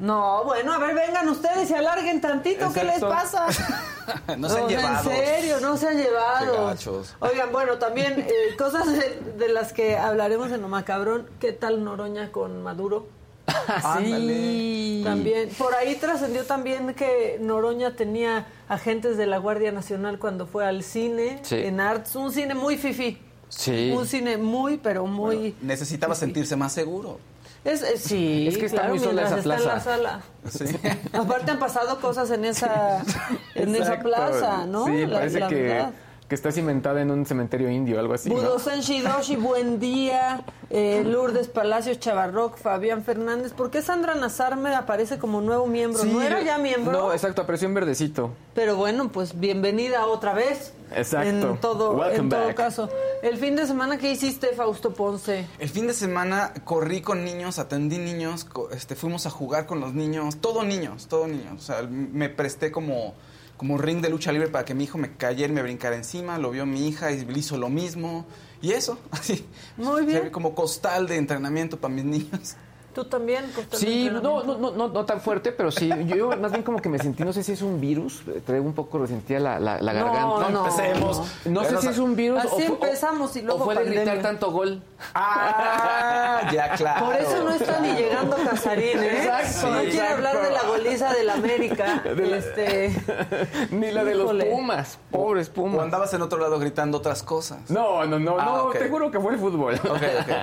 No, 0.01 0.44
bueno, 0.45 0.74
a 0.74 0.80
ver, 0.80 0.95
vengan 0.95 1.30
ustedes 1.30 1.69
y 1.69 1.74
alarguen 1.75 2.19
tantito, 2.19 2.74
¿qué 2.74 2.83
les 2.83 2.95
Exacto. 3.01 3.09
pasa? 3.09 3.48
No 4.38 4.50
se 4.50 4.59
han 4.59 4.68
llevado. 4.68 5.12
En 5.12 5.18
serio, 5.18 5.59
no 5.62 5.77
se 5.77 5.88
han 5.88 5.98
llevado. 5.98 6.75
Oigan, 7.19 7.51
bueno, 7.51 7.77
también 7.77 8.19
eh, 8.19 8.31
cosas 8.57 8.88
de, 8.92 9.21
de 9.38 9.48
las 9.50 9.71
que 9.74 9.95
hablaremos 9.98 10.51
en 10.51 10.62
lo 10.62 10.68
macabrón. 10.68 11.30
¿Qué 11.39 11.53
tal 11.53 11.83
Noroña 11.83 12.31
con 12.31 12.63
Maduro? 12.63 13.06
Ándale. 13.83 15.01
También, 15.03 15.50
por 15.57 15.74
ahí 15.75 15.95
trascendió 15.95 16.45
también 16.45 16.94
que 16.95 17.38
Noroña 17.39 17.95
tenía 17.95 18.48
agentes 18.69 19.18
de 19.18 19.27
la 19.27 19.38
Guardia 19.38 19.71
Nacional 19.71 20.18
cuando 20.19 20.48
fue 20.48 20.65
al 20.65 20.83
cine, 20.83 21.39
Sí. 21.44 21.56
en 21.57 21.80
Arts, 21.80 22.15
un 22.15 22.31
cine 22.33 22.56
muy 22.56 22.77
fifí. 22.77 23.19
Sí. 23.50 23.92
Un 23.95 24.07
cine 24.07 24.38
muy, 24.38 24.77
pero 24.77 25.06
muy... 25.06 25.56
Necesitaba 25.62 26.15
sentirse 26.15 26.56
más 26.56 26.74
seguro. 26.74 27.19
Es, 27.63 27.83
es- 27.83 28.01
sí, 28.01 28.47
Es 28.47 28.57
que 28.57 28.65
está 28.65 28.79
claro, 28.79 28.95
muy 28.95 28.99
sola 29.03 29.21
mientras 29.21 29.39
esa 29.45 29.53
está 29.55 29.55
en 29.55 29.63
la 29.63 29.71
plaza. 29.73 29.91
sala. 29.91 30.21
Sí. 30.49 30.65
Aparte 31.13 31.51
han 31.51 31.59
pasado 31.59 31.99
cosas 32.01 32.31
en 32.31 32.45
esa, 32.45 33.03
en 33.55 33.75
esa 33.75 33.99
plaza, 33.99 34.65
¿no? 34.65 34.85
Sí, 34.85 35.05
La- 35.05 35.17
parece 35.19 35.39
la 35.39 35.47
que, 35.47 35.61
verdad. 35.61 35.91
Que 36.31 36.35
está 36.35 36.49
cimentada 36.53 37.01
en 37.01 37.11
un 37.11 37.25
cementerio 37.25 37.69
indio 37.69 37.99
algo 37.99 38.13
así. 38.13 38.29
¿no? 38.29 38.35
Budosan 38.35 38.79
Shidoshi, 38.79 39.35
buen 39.35 39.81
día. 39.81 40.45
Eh, 40.69 41.03
Lourdes 41.05 41.49
Palacios 41.49 41.99
Chavarroc, 41.99 42.55
Fabián 42.55 43.03
Fernández. 43.03 43.51
¿Por 43.51 43.69
qué 43.69 43.81
Sandra 43.81 44.15
Nazar 44.15 44.55
me 44.55 44.73
aparece 44.73 45.19
como 45.19 45.41
nuevo 45.41 45.67
miembro? 45.67 46.01
Sí, 46.01 46.09
no 46.09 46.21
era 46.21 46.41
ya 46.41 46.57
miembro. 46.57 46.93
No, 46.93 47.11
exacto, 47.11 47.41
apareció 47.41 47.67
en 47.67 47.73
verdecito. 47.73 48.31
Pero 48.55 48.77
bueno, 48.77 49.09
pues 49.11 49.37
bienvenida 49.37 50.05
otra 50.05 50.33
vez. 50.33 50.71
Exacto. 50.95 51.27
En 51.51 51.57
todo, 51.57 51.95
Welcome 51.97 52.17
en 52.17 52.29
todo 52.29 52.45
back. 52.45 52.55
caso. 52.55 52.89
El 53.21 53.35
fin 53.35 53.57
de 53.57 53.67
semana 53.67 53.97
que 53.97 54.09
hiciste, 54.09 54.53
Fausto 54.55 54.93
Ponce. 54.93 55.45
El 55.59 55.67
fin 55.67 55.85
de 55.85 55.93
semana 55.93 56.53
corrí 56.63 57.01
con 57.01 57.25
niños, 57.25 57.59
atendí 57.59 57.97
niños, 57.97 58.47
este, 58.71 58.95
fuimos 58.95 59.25
a 59.25 59.29
jugar 59.31 59.65
con 59.65 59.81
los 59.81 59.93
niños, 59.93 60.38
todo 60.38 60.63
niños, 60.63 61.07
todo 61.09 61.27
niños. 61.27 61.55
O 61.57 61.61
sea, 61.61 61.81
me 61.81 62.29
presté 62.29 62.71
como, 62.71 63.15
como 63.62 63.77
ring 63.77 64.01
de 64.01 64.10
lucha 64.10 64.32
libre 64.32 64.50
para 64.50 64.65
que 64.65 64.74
mi 64.74 64.86
hijo 64.86 64.98
me 64.98 65.13
cayera 65.18 65.51
y 65.51 65.56
me 65.56 65.62
brincara 65.62 65.96
encima, 65.96 66.39
lo 66.39 66.50
vio 66.50 66.65
mi 66.65 66.88
hija 66.88 67.12
y 67.12 67.27
hizo 67.36 67.60
lo 67.60 67.70
mismo. 67.70 68.25
Y 68.60 68.72
eso, 68.72 68.98
así. 69.12 69.46
Muy 69.77 70.03
bien. 70.03 70.32
Como 70.32 70.56
costal 70.56 71.06
de 71.06 71.18
entrenamiento 71.18 71.80
para 71.80 71.94
mis 71.94 72.03
niños. 72.03 72.56
¿Tú 72.93 73.05
también? 73.05 73.45
Sí, 73.71 74.10
no, 74.12 74.19
no, 74.21 74.43
no, 74.43 74.71
no, 74.71 74.88
no 74.89 75.05
tan 75.05 75.21
fuerte, 75.21 75.51
pero 75.53 75.71
sí. 75.71 75.89
Yo 76.07 76.29
más 76.38 76.51
bien 76.51 76.63
como 76.63 76.79
que 76.81 76.89
me 76.89 77.00
sentí, 77.00 77.24
no 77.24 77.31
sé 77.31 77.41
si 77.43 77.53
es 77.53 77.62
un 77.62 77.79
virus, 77.79 78.21
traigo 78.45 78.65
un 78.65 78.74
poco 78.74 78.98
resentía 79.00 79.39
la, 79.39 79.60
la, 79.60 79.79
la 79.79 79.93
No, 79.93 80.05
garganta. 80.05 80.50
no. 80.50 80.60
empecemos. 80.65 81.21
No 81.45 81.63
sé 81.63 81.77
si 81.77 81.88
es 81.88 81.98
un 82.00 82.15
virus 82.15 82.39
así 82.39 82.63
o, 82.63 82.74
empezamos 82.74 83.36
y 83.38 83.41
luego 83.43 83.62
o 83.62 83.65
fue 83.65 83.75
de 83.75 83.86
gritar 83.86 84.21
tanto 84.21 84.51
gol. 84.51 84.81
Ah, 85.13 86.50
ya, 86.51 86.71
claro. 86.75 87.05
Por 87.05 87.15
eso 87.15 87.43
no 87.43 87.51
está 87.51 87.79
ni 87.79 87.93
llegando 87.93 88.36
Casarín, 88.38 89.00
¿eh? 89.03 89.17
Exacto, 89.24 89.69
no 89.74 89.79
quiere 89.81 90.07
hablar 90.07 90.41
de 90.41 90.51
la 90.51 90.63
goliza 90.63 91.13
del 91.13 91.29
América. 91.29 92.00
De 92.03 92.27
la- 92.27 92.38
Este... 92.38 92.95
Ni 93.71 93.91
la 93.91 94.03
de 94.03 94.15
los. 94.15 94.31
Pumas, 94.45 94.98
pobres 95.12 95.50
O 95.50 95.53
Pumas. 95.53 95.81
andabas 95.83 96.13
en 96.13 96.21
otro 96.21 96.39
lado 96.39 96.60
gritando 96.60 96.98
otras 96.98 97.24
cosas. 97.24 97.69
No, 97.69 98.05
no, 98.05 98.19
no, 98.19 98.38
Ah, 98.39 98.45
no, 98.65 98.69
te 98.71 98.89
juro 98.89 99.12
que 99.12 99.19
fue 99.19 99.33
el 99.33 99.39
fútbol. 99.39 99.79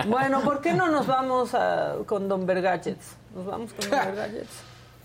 Bueno, 0.06 0.40
¿por 0.40 0.60
qué 0.60 0.72
no 0.74 0.88
nos 0.88 1.06
vamos 1.06 1.54
a- 1.54 1.94
con 2.06 2.28
Don 2.38 2.46
Vergachets? 2.46 3.16
Nos 3.34 3.46
vamos 3.46 3.72
con 3.72 3.90
Don. 3.90 4.48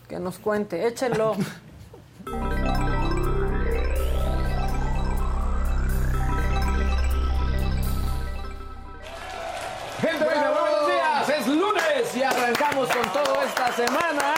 Que 0.08 0.20
nos 0.20 0.38
cuente, 0.38 0.86
échenlo. 0.88 1.36
Gente 10.02 10.24
bella, 10.26 10.52
buenos 10.52 10.88
días. 10.88 11.30
Es 11.40 11.48
lunes 11.48 12.16
y 12.18 12.24
arrancamos 12.24 12.90
con 12.90 13.14
todo 13.14 13.42
esta 13.44 13.72
semana. 13.74 14.34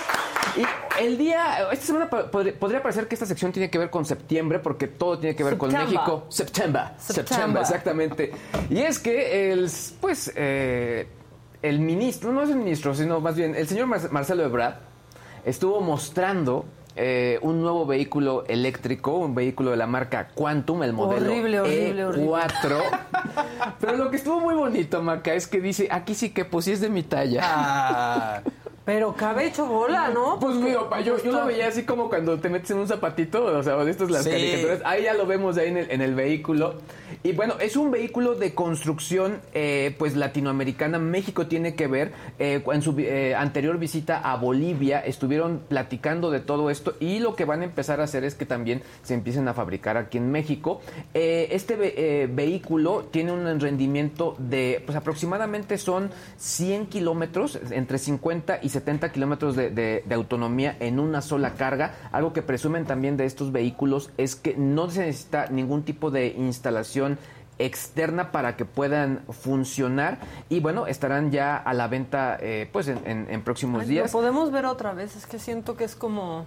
Y 0.56 1.02
el 1.04 1.18
día, 1.18 1.70
esta 1.72 1.86
semana 1.86 2.10
po- 2.10 2.30
podría, 2.30 2.58
podría 2.58 2.82
parecer 2.84 3.08
que 3.08 3.16
esta 3.16 3.26
sección 3.26 3.52
tiene 3.52 3.70
que 3.70 3.78
ver 3.78 3.90
con 3.90 4.06
septiembre 4.06 4.60
porque 4.60 4.88
todo 4.88 5.18
tiene 5.20 5.36
que 5.36 5.44
ver 5.44 5.58
con 5.58 5.72
September. 5.72 5.94
México. 6.00 6.26
Septiembre. 6.30 6.82
September. 6.98 7.26
Septiembre, 7.28 7.62
exactamente. 7.62 8.32
Y 8.70 8.80
es 8.80 9.00
que 9.00 9.52
el, 9.52 9.70
pues, 10.00 10.32
eh, 10.36 11.08
el 11.70 11.80
ministro, 11.80 12.32
no 12.32 12.42
es 12.42 12.50
el 12.50 12.58
ministro, 12.58 12.94
sino 12.96 13.20
más 13.20 13.36
bien 13.36 13.56
el 13.56 13.68
señor 13.68 13.88
Mar- 13.88 14.12
Marcelo 14.12 14.44
Ebrard 14.44 14.76
estuvo 15.46 15.82
mostrando 15.82 16.66
eh, 16.98 17.40
un 17.42 17.62
nuevo 17.62 17.86
vehículo 17.86 18.46
eléctrico, 18.48 19.18
un 19.18 19.36
vehículo 19.36 19.72
de 19.72 19.78
la 19.78 19.86
marca 19.88 20.30
Quantum, 20.34 20.82
el 20.84 20.94
modelo 20.94 21.26
Horrible, 21.30 21.60
horrible, 21.60 22.06
E4. 22.08 22.82
Pero 23.82 23.98
lo 23.98 24.10
que 24.10 24.16
estuvo 24.18 24.40
muy 24.40 24.56
bonito, 24.56 25.02
Maca, 25.02 25.34
es 25.34 25.46
que 25.48 25.60
dice, 25.60 25.88
aquí 25.92 26.16
sí 26.16 26.30
que 26.30 26.46
pues 26.46 26.66
sí 26.66 26.72
es 26.72 26.80
de 26.82 26.90
mi 26.90 27.04
talla. 27.04 27.42
Ah, 27.44 28.42
Pero 28.86 29.16
cabe 29.16 29.48
hecho 29.48 29.66
bola, 29.66 30.10
¿no? 30.10 30.38
Pues 30.40 30.56
mira, 30.58 30.88
pa, 30.88 31.02
yo, 31.02 31.18
yo 31.24 31.32
lo 31.32 31.46
veía 31.48 31.68
así 31.68 31.84
como 31.84 32.08
cuando 32.08 32.38
te 32.40 32.50
metes 32.50 32.70
en 32.70 32.78
un 32.78 32.88
zapatito, 32.88 33.44
o 33.44 33.64
sea, 33.64 33.82
estas 33.90 34.12
las 34.12 34.24
Sí. 34.24 34.30
caricaturas. 34.30 34.82
Ahí 34.86 35.04
ya 35.04 35.16
lo 35.16 35.26
vemos 35.26 35.58
ahí 35.58 35.70
en 35.70 35.78
el, 35.78 35.90
en 35.92 36.02
el 36.02 36.14
vehículo. 36.14 36.76
Y 37.24 37.32
bueno, 37.32 37.56
es 37.60 37.76
un 37.76 37.90
vehículo 37.90 38.36
de 38.36 38.54
construcción 38.54 39.40
eh, 39.56 39.96
pues 39.98 40.16
latinoamericana. 40.16 41.00
México 41.00 41.48
tiene 41.48 41.74
que 41.74 41.88
ver. 41.88 42.12
eh, 42.38 42.62
en 42.72 42.82
su 42.84 42.94
eh, 43.00 43.34
anterior 43.36 43.80
visita 43.80 44.20
a 44.20 44.36
Bolivia 44.38 45.00
estuvieron 45.00 45.62
platicando 45.68 46.30
de 46.30 46.40
todo 46.40 46.70
esto 46.70 46.94
y 47.00 47.18
lo 47.20 47.36
que 47.36 47.46
van 47.46 47.62
a 47.62 47.64
empezar 47.66 48.02
a 48.02 48.04
hacer 48.04 48.24
es 48.24 48.36
que 48.36 48.46
también 48.46 48.84
se 49.02 49.14
empiecen 49.16 49.48
a 49.48 49.54
fabricar 49.56 49.98
aquí 49.98 50.18
en 50.20 50.32
México. 50.32 50.82
Eh, 51.16 51.48
este 51.52 51.76
ve- 51.76 51.94
eh, 51.98 52.30
vehículo 52.32 53.06
tiene 53.10 53.32
un 53.32 53.60
rendimiento 53.60 54.36
de 54.38 54.84
pues 54.86 54.96
aproximadamente 54.96 55.78
son 55.80 56.12
100 56.38 56.86
kilómetros, 56.88 57.58
entre 57.72 57.98
50 57.98 58.60
y 58.62 58.70
70 58.76 59.12
kilómetros 59.12 59.56
de, 59.56 59.70
de- 59.72 60.04
de 60.06 60.16
autonomía 60.16 60.76
en 60.80 61.00
una 61.00 61.22
sola 61.22 61.56
carga. 61.56 61.94
Algo 62.12 62.32
que 62.34 62.42
presumen 62.42 62.86
también 62.86 63.18
de 63.18 63.26
estos 63.26 63.52
vehículos 63.52 64.12
es 64.18 64.36
que 64.36 64.56
no 64.56 64.90
se 64.90 65.02
necesita 65.06 65.48
ningún 65.48 65.84
tipo 65.84 66.12
de 66.12 66.28
instalación 66.28 67.18
externa 67.58 68.32
para 68.34 68.58
que 68.58 68.66
puedan 68.66 69.22
funcionar 69.30 70.18
y 70.50 70.60
bueno 70.60 70.88
estarán 70.88 71.32
ya 71.32 71.56
a 71.56 71.74
la 71.74 71.88
venta 71.88 72.38
eh, 72.42 72.68
pues 72.72 72.90
en, 72.90 73.00
en- 73.06 73.28
en 73.30 73.42
próximos 73.44 73.84
Ay, 73.84 73.88
días 73.88 74.12
Lo 74.14 74.20
podemos 74.20 74.52
ver 74.52 74.66
otra 74.66 74.94
vez, 74.94 75.16
es 75.16 75.26
que 75.26 75.40
siento 75.40 75.78
que 75.78 75.86
es 75.86 75.96
como... 75.96 76.46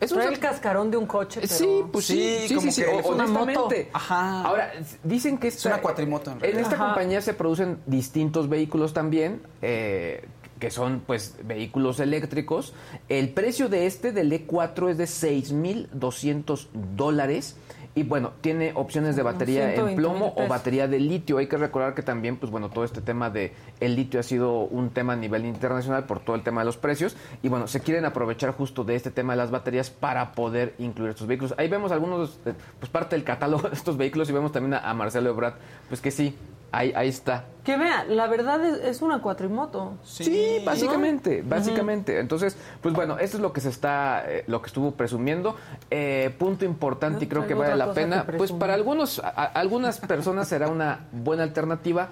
Es 0.00 0.12
un 0.12 0.20
el 0.22 0.38
cascarón 0.38 0.90
de 0.90 0.96
un 0.98 1.06
coche, 1.06 1.40
pero... 1.42 1.54
Sí, 1.54 1.82
pues 1.92 2.04
sí, 2.06 2.14
Sí, 2.42 2.48
sí, 2.48 2.54
como 2.54 2.66
sí, 2.66 2.72
sí, 2.72 2.82
que 2.82 2.88
o- 2.88 3.00
es 3.00 3.06
una 3.06 3.26
moto. 3.26 3.68
Ajá. 3.94 4.42
Ahora, 4.44 4.72
dicen 5.04 5.36
que 5.38 5.48
esta- 5.48 5.68
una 5.70 5.80
cuatrimoto, 5.82 6.32
en 6.32 6.42
En 6.44 6.58
esta 6.58 6.74
Ajá. 6.76 6.86
compañía 6.86 7.20
se 7.22 7.32
producen 7.34 7.78
distintos 7.86 8.48
vehículos 8.48 8.92
también, 8.94 9.40
eh, 9.62 10.24
que 10.58 10.70
son 10.70 11.02
pues 11.06 11.36
vehículos 11.44 12.00
eléctricos. 12.00 12.72
El 13.08 13.30
precio 13.30 13.68
de 13.68 13.86
este, 13.86 14.12
del 14.12 14.32
E4, 14.32 14.90
es 14.90 14.98
de 14.98 15.04
6.200 15.04 16.68
dólares. 16.96 17.56
Y 17.94 18.02
bueno, 18.02 18.32
tiene 18.42 18.72
opciones 18.74 19.16
de 19.16 19.22
batería 19.22 19.70
en 19.70 19.76
120,000 19.76 19.96
plomo 19.96 20.34
o 20.36 20.46
batería 20.46 20.86
de 20.86 21.00
litio. 21.00 21.38
Hay 21.38 21.46
que 21.46 21.56
recordar 21.56 21.94
que 21.94 22.02
también, 22.02 22.36
pues 22.36 22.52
bueno, 22.52 22.68
todo 22.68 22.84
este 22.84 23.00
tema 23.00 23.30
de 23.30 23.54
el 23.80 23.96
litio 23.96 24.20
ha 24.20 24.22
sido 24.22 24.60
un 24.60 24.90
tema 24.90 25.14
a 25.14 25.16
nivel 25.16 25.46
internacional 25.46 26.04
por 26.04 26.20
todo 26.20 26.36
el 26.36 26.42
tema 26.42 26.60
de 26.60 26.66
los 26.66 26.76
precios. 26.76 27.16
Y 27.42 27.48
bueno, 27.48 27.66
se 27.66 27.80
quieren 27.80 28.04
aprovechar 28.04 28.50
justo 28.50 28.84
de 28.84 28.96
este 28.96 29.10
tema 29.10 29.32
de 29.32 29.38
las 29.38 29.50
baterías 29.50 29.88
para 29.88 30.32
poder 30.32 30.74
incluir 30.78 31.12
estos 31.12 31.26
vehículos. 31.26 31.54
Ahí 31.56 31.68
vemos 31.68 31.90
algunos, 31.90 32.38
eh, 32.44 32.52
pues 32.78 32.90
parte 32.90 33.16
del 33.16 33.24
catálogo 33.24 33.66
de 33.70 33.74
estos 33.74 33.96
vehículos 33.96 34.28
y 34.28 34.32
vemos 34.34 34.52
también 34.52 34.74
a, 34.74 34.90
a 34.90 34.92
Marcelo 34.92 35.30
Ebrard, 35.30 35.54
pues 35.88 36.02
que 36.02 36.10
sí, 36.10 36.36
ahí, 36.72 36.92
ahí 36.94 37.08
está. 37.08 37.44
Que 37.64 37.76
vea, 37.76 38.04
la 38.04 38.28
verdad 38.28 38.64
es, 38.64 38.78
es 38.84 39.02
una 39.02 39.20
cuatrimoto. 39.20 39.94
Sí, 40.04 40.62
básicamente, 40.64 41.42
básicamente. 41.44 42.20
Entonces, 42.20 42.56
pues 42.80 42.94
bueno, 42.94 43.18
esto 43.18 43.38
es 43.38 43.42
lo 43.42 43.52
que 43.52 43.60
se 43.60 43.70
está, 43.70 44.22
eh, 44.30 44.44
lo 44.46 44.62
que 44.62 44.68
estuvo 44.68 44.92
presumiendo. 44.92 45.56
Eh, 45.90 46.32
punto 46.38 46.64
importante 46.64 47.24
y 47.24 47.28
creo 47.28 47.46
que 47.46 47.54
vale 47.54 47.74
la 47.76 47.92
pena. 47.92 48.24
Pues 48.36 48.52
para 48.52 48.74
algunos, 48.74 49.18
a- 49.18 49.28
a- 49.30 49.44
algunas 49.46 49.98
personas 49.98 50.46
será 50.48 50.68
una 50.68 51.06
buena 51.10 51.42
alternativa, 51.42 52.08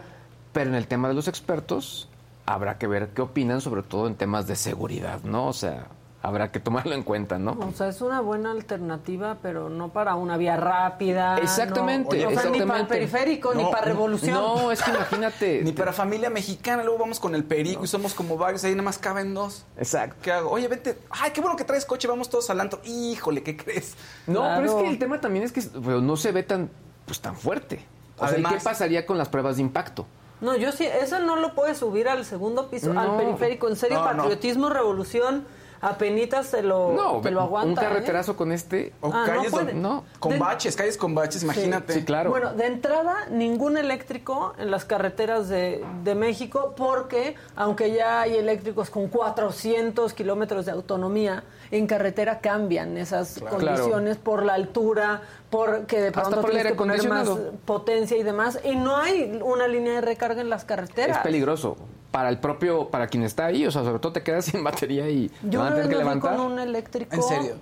pero 0.52 0.70
en 0.70 0.76
el 0.76 0.88
tema 0.88 1.06
de 1.08 1.14
los 1.14 1.28
expertos 1.28 2.08
habrá 2.46 2.76
que 2.76 2.86
ver 2.88 3.10
qué 3.14 3.22
opinan, 3.22 3.60
sobre 3.60 3.82
todo 3.82 4.08
en 4.08 4.16
temas 4.16 4.46
de 4.48 4.56
seguridad, 4.56 5.20
¿no? 5.22 5.46
O 5.46 5.52
sea, 5.52 5.86
habrá 6.24 6.50
que 6.50 6.58
tomarlo 6.58 6.94
en 6.94 7.02
cuenta, 7.02 7.38
¿no? 7.38 7.52
O 7.52 7.72
sea, 7.76 7.88
es 7.88 8.00
una 8.00 8.20
buena 8.20 8.50
alternativa, 8.50 9.36
pero 9.42 9.68
no 9.68 9.90
para 9.90 10.14
una 10.14 10.38
vía 10.38 10.56
rápida. 10.56 11.36
Exactamente, 11.38 12.16
no, 12.22 12.28
o 12.28 12.32
sea, 12.32 12.44
ni 12.50 12.58
para 12.60 12.78
el 12.78 12.82
exactamente. 12.82 12.94
periférico, 12.94 13.54
ni 13.54 13.62
para 13.64 13.82
revolución. 13.82 14.32
No, 14.34 14.72
es 14.72 14.82
que 14.82 14.90
imagínate. 14.90 15.60
Ni 15.64 15.72
para 15.72 15.92
familia 15.92 16.30
mexicana, 16.30 16.82
luego 16.82 16.98
vamos 16.98 17.20
con 17.20 17.34
el 17.34 17.44
perico 17.44 17.84
y 17.84 17.88
somos 17.88 18.14
como 18.14 18.38
varios, 18.38 18.64
ahí 18.64 18.70
nada 18.72 18.84
más 18.84 18.96
caben 18.98 19.34
dos. 19.34 19.66
Exacto. 19.76 20.16
¿Qué 20.22 20.32
hago? 20.32 20.50
Oye, 20.50 20.66
vente. 20.66 20.98
Ay, 21.10 21.30
qué 21.32 21.42
bueno 21.42 21.56
que 21.56 21.64
traes 21.64 21.84
coche, 21.84 22.08
vamos 22.08 22.30
todos 22.30 22.48
al 22.48 22.58
antro. 22.60 22.80
Híjole, 22.84 23.42
¿qué 23.42 23.56
crees? 23.56 23.94
No, 24.26 24.40
pero 24.56 24.64
es 24.64 24.72
que 24.82 24.88
el 24.88 24.98
tema 24.98 25.20
también 25.20 25.44
es 25.44 25.52
que 25.52 25.60
pues, 25.60 26.02
no 26.02 26.16
se 26.16 26.32
ve 26.32 26.42
tan, 26.42 26.70
pues, 27.04 27.20
tan 27.20 27.36
fuerte. 27.36 27.84
O 28.16 28.20
sea, 28.20 28.28
¿y 28.30 28.32
Además- 28.34 28.54
¿qué 28.54 28.60
pasaría 28.60 29.04
con 29.04 29.18
las 29.18 29.28
pruebas 29.28 29.56
de 29.56 29.62
impacto? 29.62 30.06
No, 30.40 30.56
yo 30.56 30.72
sí, 30.72 30.84
eso 30.86 31.18
no 31.20 31.36
lo 31.36 31.54
puedes 31.54 31.78
subir 31.78 32.08
al 32.08 32.24
segundo 32.24 32.68
piso, 32.70 32.92
No. 32.92 33.00
al 33.00 33.16
periférico. 33.16 33.68
En 33.68 33.76
serio, 33.76 33.98
No, 34.00 34.12
no. 34.12 34.16
patriotismo, 34.22 34.68
revolución, 34.70 35.46
apenitas 35.88 36.50
te 36.50 36.62
lo, 36.62 36.92
No, 36.92 37.20
te 37.20 37.30
lo 37.30 37.40
aguanta. 37.42 37.80
un 37.82 37.86
¿eh? 37.86 37.88
carreterazo 37.88 38.36
con 38.36 38.52
este. 38.52 38.92
O 39.00 39.10
Ah, 39.12 39.24
no 39.26 39.26
calles 39.26 39.52
donde- 39.52 39.74
No. 39.74 40.04
con 40.18 40.32
De- 40.32 40.38
baches, 40.38 40.74
calles 40.76 40.96
con 40.96 41.14
baches, 41.14 41.42
imagínate. 41.42 41.92
Sí, 41.92 42.04
claro. 42.04 42.30
Bueno, 42.30 42.52
de 42.54 42.66
entrada, 42.66 43.26
ningún 43.30 43.76
eléctrico 43.76 44.54
en 44.58 44.70
las 44.70 44.84
carreteras 44.84 45.48
de, 45.48 45.84
de 46.02 46.14
México, 46.14 46.74
porque 46.76 47.34
aunque 47.56 47.92
ya 47.92 48.22
hay 48.22 48.36
eléctricos 48.36 48.90
con 48.90 49.08
400 49.08 50.14
kilómetros 50.14 50.66
de 50.66 50.72
autonomía, 50.72 51.44
en 51.70 51.86
carretera 51.86 52.40
cambian 52.40 52.96
esas 52.96 53.40
condiciones 53.40 54.16
por 54.16 54.44
la 54.44 54.54
altura, 54.54 55.22
porque 55.50 56.00
de 56.00 56.12
pronto 56.12 56.40
por 56.40 56.50
tienes 56.50 56.72
que 56.72 56.74
poner 56.78 57.08
más 57.08 57.28
potencia 57.64 58.16
y 58.16 58.22
demás, 58.22 58.58
y 58.64 58.76
no 58.76 58.96
hay 58.96 59.40
una 59.42 59.66
línea 59.68 59.94
de 59.94 60.00
recarga 60.00 60.40
en 60.40 60.50
las 60.50 60.64
carreteras. 60.64 61.18
Es 61.18 61.22
peligroso 61.22 61.76
para 62.14 62.28
el 62.28 62.38
propio, 62.38 62.90
para 62.90 63.08
quien 63.08 63.24
está 63.24 63.46
ahí, 63.46 63.66
o 63.66 63.72
sea, 63.72 63.82
sobre 63.82 63.98
todo 63.98 64.12
te 64.12 64.22
quedas 64.22 64.44
sin 64.52 64.62
batería 64.62 65.08
y 65.10 65.28
te 65.30 65.50
Yo 65.50 65.58
van 65.58 65.72
a 65.72 65.74
tener 65.74 65.90
que 65.90 65.96
levantar. 65.96 66.36
con 66.36 66.52
un 66.52 66.58
eléctrico. 66.60 67.12
¿En 67.12 67.22
serio? 67.24 67.56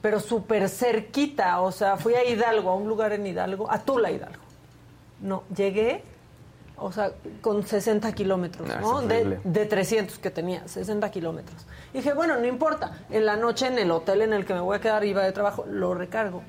pero 0.00 0.20
súper 0.20 0.68
cerquita. 0.68 1.60
O 1.60 1.72
sea, 1.72 1.96
fui 1.96 2.14
a 2.14 2.24
Hidalgo, 2.24 2.70
a 2.70 2.76
un 2.76 2.86
lugar 2.86 3.12
en 3.12 3.26
Hidalgo, 3.26 3.68
a 3.68 3.80
Tula, 3.80 4.12
Hidalgo. 4.12 4.40
No, 5.20 5.42
llegué, 5.56 6.04
o 6.76 6.92
sea, 6.92 7.10
con 7.40 7.66
60 7.66 8.12
kilómetros, 8.12 8.70
Ah, 8.70 8.78
¿no? 8.80 9.02
De, 9.02 9.40
de 9.42 9.66
300 9.66 10.18
que 10.20 10.30
tenía, 10.30 10.62
60 10.68 11.10
kilómetros. 11.10 11.66
Dije, 11.92 12.12
bueno, 12.14 12.36
no 12.38 12.46
importa. 12.46 12.92
En 13.10 13.26
la 13.26 13.34
noche, 13.36 13.66
en 13.66 13.78
el 13.80 13.90
hotel 13.90 14.22
en 14.22 14.34
el 14.34 14.44
que 14.46 14.54
me 14.54 14.60
voy 14.60 14.76
a 14.76 14.80
quedar, 14.80 15.04
iba 15.04 15.24
de 15.24 15.32
trabajo, 15.32 15.64
lo 15.68 15.94
recargo. 15.94 16.42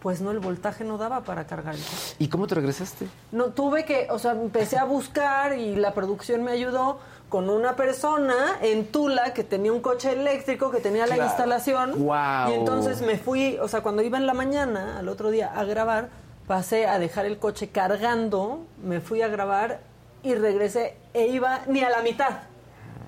Pues 0.00 0.20
no, 0.20 0.30
el 0.30 0.38
voltaje 0.38 0.84
no 0.84 0.96
daba 0.96 1.22
para 1.24 1.46
cargar 1.46 1.74
el 1.74 1.80
coche. 1.80 2.14
¿Y 2.20 2.28
cómo 2.28 2.46
te 2.46 2.54
regresaste? 2.54 3.08
No, 3.32 3.46
tuve 3.46 3.84
que, 3.84 4.06
o 4.10 4.18
sea, 4.18 4.30
empecé 4.32 4.78
a 4.78 4.84
buscar 4.84 5.58
y 5.58 5.74
la 5.74 5.92
producción 5.92 6.44
me 6.44 6.52
ayudó 6.52 7.00
con 7.28 7.50
una 7.50 7.74
persona 7.74 8.58
en 8.62 8.86
Tula 8.86 9.34
que 9.34 9.42
tenía 9.44 9.72
un 9.72 9.80
coche 9.80 10.12
eléctrico, 10.12 10.70
que 10.70 10.78
tenía 10.80 11.06
la 11.06 11.16
Claro. 11.16 11.28
instalación. 11.30 11.92
Guau. 12.04 12.50
Y 12.50 12.54
entonces 12.54 13.02
me 13.02 13.18
fui, 13.18 13.58
o 13.60 13.66
sea, 13.66 13.80
cuando 13.82 14.02
iba 14.02 14.16
en 14.18 14.26
la 14.26 14.34
mañana, 14.34 14.98
al 14.98 15.08
otro 15.08 15.30
día, 15.30 15.52
a 15.54 15.64
grabar, 15.64 16.10
pasé 16.46 16.86
a 16.86 16.98
dejar 16.98 17.26
el 17.26 17.38
coche 17.38 17.68
cargando, 17.70 18.64
me 18.82 19.00
fui 19.00 19.20
a 19.22 19.28
grabar 19.28 19.80
y 20.22 20.34
regresé 20.36 20.96
e 21.12 21.26
iba 21.26 21.60
ni 21.66 21.82
a 21.82 21.90
la 21.90 22.02
mitad 22.02 22.38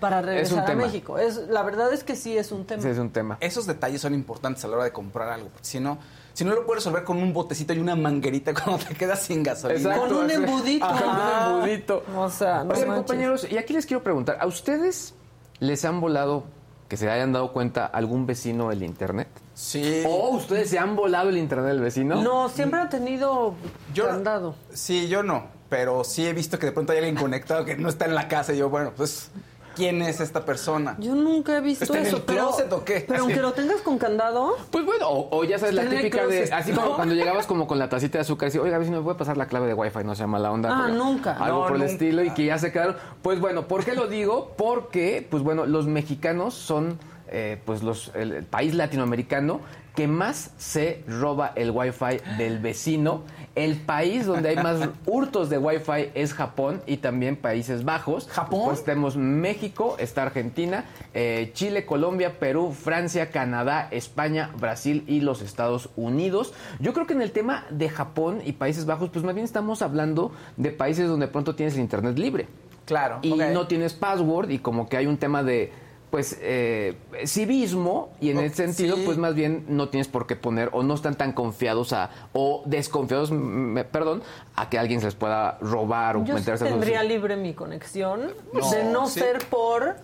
para 0.00 0.20
regresar 0.22 0.60
a 0.60 0.64
tema. 0.66 0.84
México. 0.86 1.18
Es, 1.18 1.36
la 1.48 1.62
verdad 1.62 1.92
es 1.92 2.02
que 2.04 2.16
sí 2.16 2.36
es 2.36 2.52
un 2.52 2.64
tema. 2.66 2.80
Ese 2.80 2.90
es 2.90 2.98
un 2.98 3.10
tema. 3.10 3.38
Esos 3.40 3.66
detalles 3.66 4.00
son 4.00 4.12
importantes 4.12 4.64
a 4.64 4.68
la 4.68 4.74
hora 4.76 4.84
de 4.84 4.92
comprar 4.92 5.28
algo. 5.28 5.48
porque 5.48 5.66
Si 5.66 5.78
no, 5.80 5.98
si 6.32 6.44
no 6.44 6.54
lo 6.54 6.64
puedes 6.66 6.82
resolver 6.84 7.04
con 7.04 7.18
un 7.18 7.32
botecito 7.32 7.72
y 7.72 7.78
una 7.78 7.96
manguerita 7.96 8.52
cuando 8.64 8.84
te 8.84 8.94
quedas 8.94 9.20
sin 9.20 9.42
gasolina. 9.42 9.78
Exacto. 9.80 10.14
Con 10.14 10.24
un 10.24 10.30
embudito. 10.30 10.84
Ajá, 10.84 11.02
con 11.44 11.52
un 11.54 11.54
embudito. 11.60 12.02
O 12.16 12.30
sea, 12.30 12.64
no 12.64 12.72
Oigan, 12.74 12.88
manches. 12.88 13.06
compañeros, 13.06 13.46
y 13.50 13.58
aquí 13.58 13.72
les 13.72 13.86
quiero 13.86 14.02
preguntar, 14.02 14.38
¿a 14.40 14.46
ustedes 14.46 15.14
les 15.58 15.84
han 15.84 16.00
volado, 16.00 16.44
que 16.88 16.96
se 16.96 17.08
hayan 17.10 17.32
dado 17.32 17.52
cuenta, 17.52 17.86
algún 17.86 18.26
vecino 18.26 18.72
el 18.72 18.82
internet? 18.82 19.28
Sí. 19.54 20.02
¿O 20.06 20.30
ustedes 20.30 20.70
se 20.70 20.78
han 20.78 20.96
volado 20.96 21.28
el 21.28 21.36
internet 21.36 21.66
del 21.68 21.80
vecino? 21.80 22.22
No, 22.22 22.48
siempre 22.48 22.80
ha 22.80 22.88
tenido 22.88 23.54
Yo- 23.94 24.06
candado. 24.06 24.54
Sí, 24.72 25.08
yo 25.08 25.22
no. 25.22 25.44
Pero 25.68 26.02
sí 26.02 26.26
he 26.26 26.32
visto 26.32 26.58
que 26.58 26.66
de 26.66 26.72
pronto 26.72 26.90
hay 26.92 26.98
alguien 26.98 27.14
conectado 27.16 27.64
que 27.64 27.76
no 27.76 27.88
está 27.88 28.06
en 28.06 28.14
la 28.16 28.26
casa. 28.26 28.52
Y 28.52 28.56
yo, 28.58 28.70
bueno, 28.70 28.92
pues, 28.96 29.30
¿quién 29.76 30.02
es 30.02 30.20
esta 30.20 30.44
persona? 30.44 30.96
Yo 30.98 31.14
nunca 31.14 31.56
he 31.56 31.60
visto 31.60 31.84
¿Está 31.84 31.98
en 31.98 32.06
eso. 32.06 32.16
el 32.18 32.22
pero, 32.22 32.48
closet 32.48 32.72
o 32.72 32.84
qué? 32.84 33.04
Pero 33.06 33.14
Así. 33.14 33.22
aunque 33.22 33.40
lo 33.40 33.52
tengas 33.52 33.80
con 33.82 33.98
candado, 33.98 34.56
Pues 34.70 34.84
bueno, 34.84 35.08
o, 35.08 35.38
o 35.38 35.44
ya 35.44 35.58
sabes, 35.58 35.74
la 35.74 35.88
típica 35.88 36.26
de, 36.26 36.44
así 36.52 36.72
¿no? 36.72 36.80
como 36.82 36.96
cuando 36.96 37.14
llegabas 37.14 37.46
como 37.46 37.66
con 37.66 37.78
la 37.78 37.88
tacita 37.88 38.18
de 38.18 38.22
azúcar 38.22 38.46
y 38.46 38.48
decías, 38.48 38.64
oiga, 38.64 38.76
a 38.76 38.78
ver 38.78 38.86
si 38.88 38.92
me 38.94 39.00
puede 39.00 39.16
pasar 39.18 39.36
la 39.36 39.46
clave 39.46 39.66
de 39.66 39.74
Wi-Fi, 39.74 40.04
no 40.04 40.14
se 40.14 40.22
llama 40.22 40.38
la 40.38 40.50
onda. 40.52 40.70
Ah, 40.72 40.88
nunca. 40.88 41.32
Algo 41.36 41.62
No, 41.62 41.66
por 41.68 41.76
el 41.76 41.82
estilo 41.82 42.22
y 42.22 42.30
que 42.30 42.44
ya 42.46 42.58
se 42.58 42.72
quedaron. 42.72 42.96
Pues 43.22 43.40
bueno, 43.40 43.66
¿por 43.68 43.84
qué 43.84 43.94
lo 43.94 44.06
digo? 44.08 44.52
Porque, 44.56 45.26
pues 45.30 45.42
bueno, 45.42 45.66
los 45.66 45.86
mexicanos 45.86 46.54
son, 46.54 46.98
eh, 47.28 47.60
pues 47.64 47.82
los, 47.82 48.10
el, 48.14 48.32
el 48.32 48.44
país 48.44 48.74
latinoamericano 48.74 49.60
que 49.94 50.06
más 50.06 50.52
se 50.56 51.02
roba 51.08 51.52
el 51.56 51.70
Wi-Fi 51.72 52.20
del 52.38 52.58
vecino. 52.60 53.22
El 53.56 53.76
país 53.78 54.26
donde 54.26 54.50
hay 54.50 54.56
más 54.56 54.88
hurtos 55.06 55.50
de 55.50 55.58
Wi-Fi 55.58 56.10
es 56.14 56.34
Japón 56.34 56.82
y 56.86 56.98
también 56.98 57.36
Países 57.36 57.84
Bajos. 57.84 58.28
¿Japón? 58.28 58.62
Pues 58.66 58.84
tenemos 58.84 59.16
México, 59.16 59.96
está 59.98 60.22
Argentina, 60.22 60.84
eh, 61.14 61.50
Chile, 61.52 61.84
Colombia, 61.84 62.38
Perú, 62.38 62.72
Francia, 62.72 63.30
Canadá, 63.30 63.88
España, 63.90 64.50
Brasil 64.58 65.04
y 65.08 65.20
los 65.20 65.42
Estados 65.42 65.90
Unidos. 65.96 66.54
Yo 66.78 66.92
creo 66.92 67.06
que 67.06 67.14
en 67.14 67.22
el 67.22 67.32
tema 67.32 67.66
de 67.70 67.88
Japón 67.88 68.40
y 68.44 68.52
Países 68.52 68.86
Bajos, 68.86 69.10
pues 69.10 69.24
más 69.24 69.34
bien 69.34 69.44
estamos 69.44 69.82
hablando 69.82 70.32
de 70.56 70.70
países 70.70 71.08
donde 71.08 71.26
pronto 71.26 71.54
tienes 71.54 71.74
el 71.74 71.80
Internet 71.80 72.18
libre 72.18 72.46
Claro. 72.86 73.18
y 73.22 73.34
no 73.34 73.66
tienes 73.66 73.92
password 73.94 74.50
y 74.50 74.58
como 74.58 74.88
que 74.88 74.96
hay 74.96 75.06
un 75.06 75.16
tema 75.16 75.42
de 75.42 75.72
pues 76.10 76.36
eh, 76.40 76.96
civismo 77.26 78.10
y 78.20 78.30
en 78.30 78.38
Oh, 78.38 78.40
ese 78.40 78.56
sentido 78.66 78.96
sí. 78.96 79.02
pues 79.06 79.16
más 79.18 79.34
bien 79.34 79.64
no 79.68 79.88
tienes 79.88 80.08
por 80.08 80.26
qué 80.26 80.34
poner 80.36 80.68
o 80.72 80.82
no 80.82 80.94
están 80.94 81.14
tan 81.14 81.32
confiados 81.32 81.92
a 81.92 82.10
o 82.32 82.62
desconfiados 82.66 83.30
me- 83.30 83.84
perdón 83.84 84.22
a 84.56 84.68
que 84.68 84.78
alguien 84.78 85.00
se 85.00 85.06
les 85.06 85.14
pueda 85.14 85.56
robar 85.60 86.16
o 86.16 86.20
Yo 86.24 86.34
sí 86.34 86.40
meterse 86.40 86.64
a 86.64 86.66
sus- 86.68 86.76
tendría 86.76 87.02
libre 87.04 87.36
mi 87.36 87.54
conexión 87.54 88.32
No, 88.52 88.70
de 88.70 88.84
no 88.84 89.06
sí. 89.06 89.20
ser 89.20 89.38
por... 89.48 89.96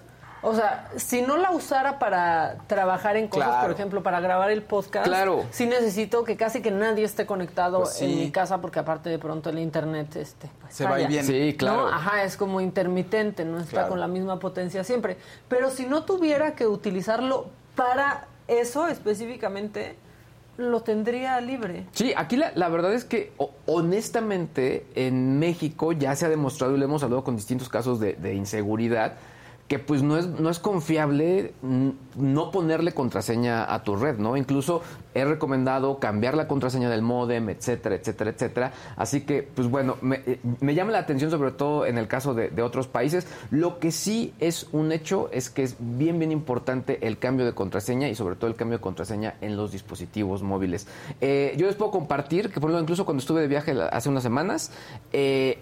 O 0.43 0.55
sea, 0.55 0.91
si 0.97 1.23
no 1.23 1.37
la 1.37 1.51
usara 1.51 1.99
para 1.99 2.57
trabajar 2.67 3.17
en 3.17 3.27
cosas, 3.29 3.49
Claro. 3.49 3.63
por 3.67 3.71
ejemplo, 3.75 4.03
para 4.03 4.21
grabar 4.21 4.51
el 4.51 4.63
podcast, 4.63 5.07
Claro. 5.07 5.45
sí 5.51 5.67
necesito 5.67 6.23
que 6.25 6.37
casi 6.37 6.61
que 6.63 6.71
nadie 6.71 7.05
esté 7.05 7.27
conectado 7.27 7.81
Pues 7.81 7.95
sí. 7.95 8.05
en 8.05 8.19
mi 8.19 8.31
casa 8.31 8.61
porque 8.61 8.79
aparte 8.79 9.09
de 9.11 9.19
pronto 9.19 9.51
el 9.51 9.59
internet 9.59 10.15
este, 10.17 10.49
pues, 10.61 10.75
Se 10.75 10.85
va 10.85 10.97
viene. 10.97 11.23
Sí, 11.25 11.57
claro. 11.59 11.83
¿no? 11.83 11.89
Ajá, 11.89 12.23
es 12.23 12.37
como 12.37 12.61
intermitente, 12.61 13.45
no 13.45 13.59
está 13.59 13.71
Claro. 13.71 13.89
con 13.89 14.01
la 14.01 14.09
misma 14.09 14.39
potencia 14.39 14.85
siempre. 14.85 15.17
Pero 15.49 15.71
si 15.71 15.87
no 15.87 16.05
tuviera 16.05 16.55
que 16.55 16.67
utilizarlo 16.67 17.47
para 17.75 18.27
eso 18.47 18.87
específicamente, 18.87 19.97
lo 20.59 20.81
tendría 20.83 21.39
libre. 21.41 21.87
Sí, 21.93 22.15
aquí 22.17 22.37
la, 22.37 22.53
la 22.55 22.69
verdad 22.69 22.93
es 22.95 23.05
que 23.05 23.33
honestamente 23.67 24.87
en 24.95 25.39
México 25.39 25.93
ya 25.93 26.15
se 26.17 26.27
ha 26.27 26.29
demostrado 26.29 26.75
y 26.75 26.79
lo 26.79 26.85
hemos 26.85 27.03
hablado 27.03 27.25
con 27.25 27.37
distintos 27.37 27.69
casos 27.69 28.01
de, 28.01 28.15
de 28.15 28.35
inseguridad 28.35 29.15
que 29.69 29.79
pues 29.79 30.03
no 30.03 30.17
es, 30.17 30.27
no 30.27 30.49
es 30.49 30.59
confiable 30.59 31.53
no 32.17 32.51
ponerle 32.51 32.93
contraseña 32.93 33.73
a 33.73 33.83
tu 33.83 33.97
red, 33.97 34.19
¿no? 34.19 34.37
Incluso 34.37 34.83
he 35.15 35.25
recomendado 35.25 35.99
cambiar 35.99 36.37
la 36.37 36.47
contraseña 36.47 36.89
del 36.89 37.03
modem, 37.03 37.49
etcétera, 37.49 37.97
etcétera, 37.97 38.31
etcétera. 38.31 38.73
Así 38.97 39.23
que, 39.23 39.43
pues 39.43 39.69
bueno, 39.69 39.97
me, 40.03 40.23
eh, 40.27 40.75
llama 40.75 40.93
la 40.93 40.99
atención 40.99 41.31
sobre 41.31 41.51
todo 41.51 41.87
en 41.87 41.99
el 41.99 42.07
caso 42.07 42.35
de, 42.35 42.51
otros 42.63 42.87
países. 42.87 43.27
Lo 43.51 43.79
que 43.79 43.93
sí 43.93 44.35
es 44.39 44.69
un 44.73 44.93
hecho 44.93 45.29
es 45.33 45.51
que 45.51 45.63
es 45.63 45.77
bien, 45.79 46.19
bien 46.19 46.33
importante 46.33 47.07
el 47.07 47.19
cambio 47.19 47.45
de 47.45 47.53
contraseña 47.53 48.09
y 48.09 48.15
sobre 48.15 48.37
todo 48.37 48.49
el 48.49 48.57
cambio 48.57 48.79
de 48.79 48.83
contraseña 48.83 49.35
en 49.41 49.57
los 49.57 49.73
dispositivos 49.73 50.43
móviles. 50.43 50.87
Eh, 51.21 51.55
yo 51.57 51.67
les 51.67 51.77
puedo 51.77 51.91
compartir 51.91 52.51
que, 52.51 52.61
por 52.61 52.71
ejemplo, 52.71 52.83
incluso 52.83 53.05
cuando 53.05 53.21
estuve 53.21 53.41
de 53.41 53.49
viaje 53.49 53.75
hace 53.91 54.09
unas 54.09 54.23
semanas, 54.23 54.71
eh, 55.13 55.59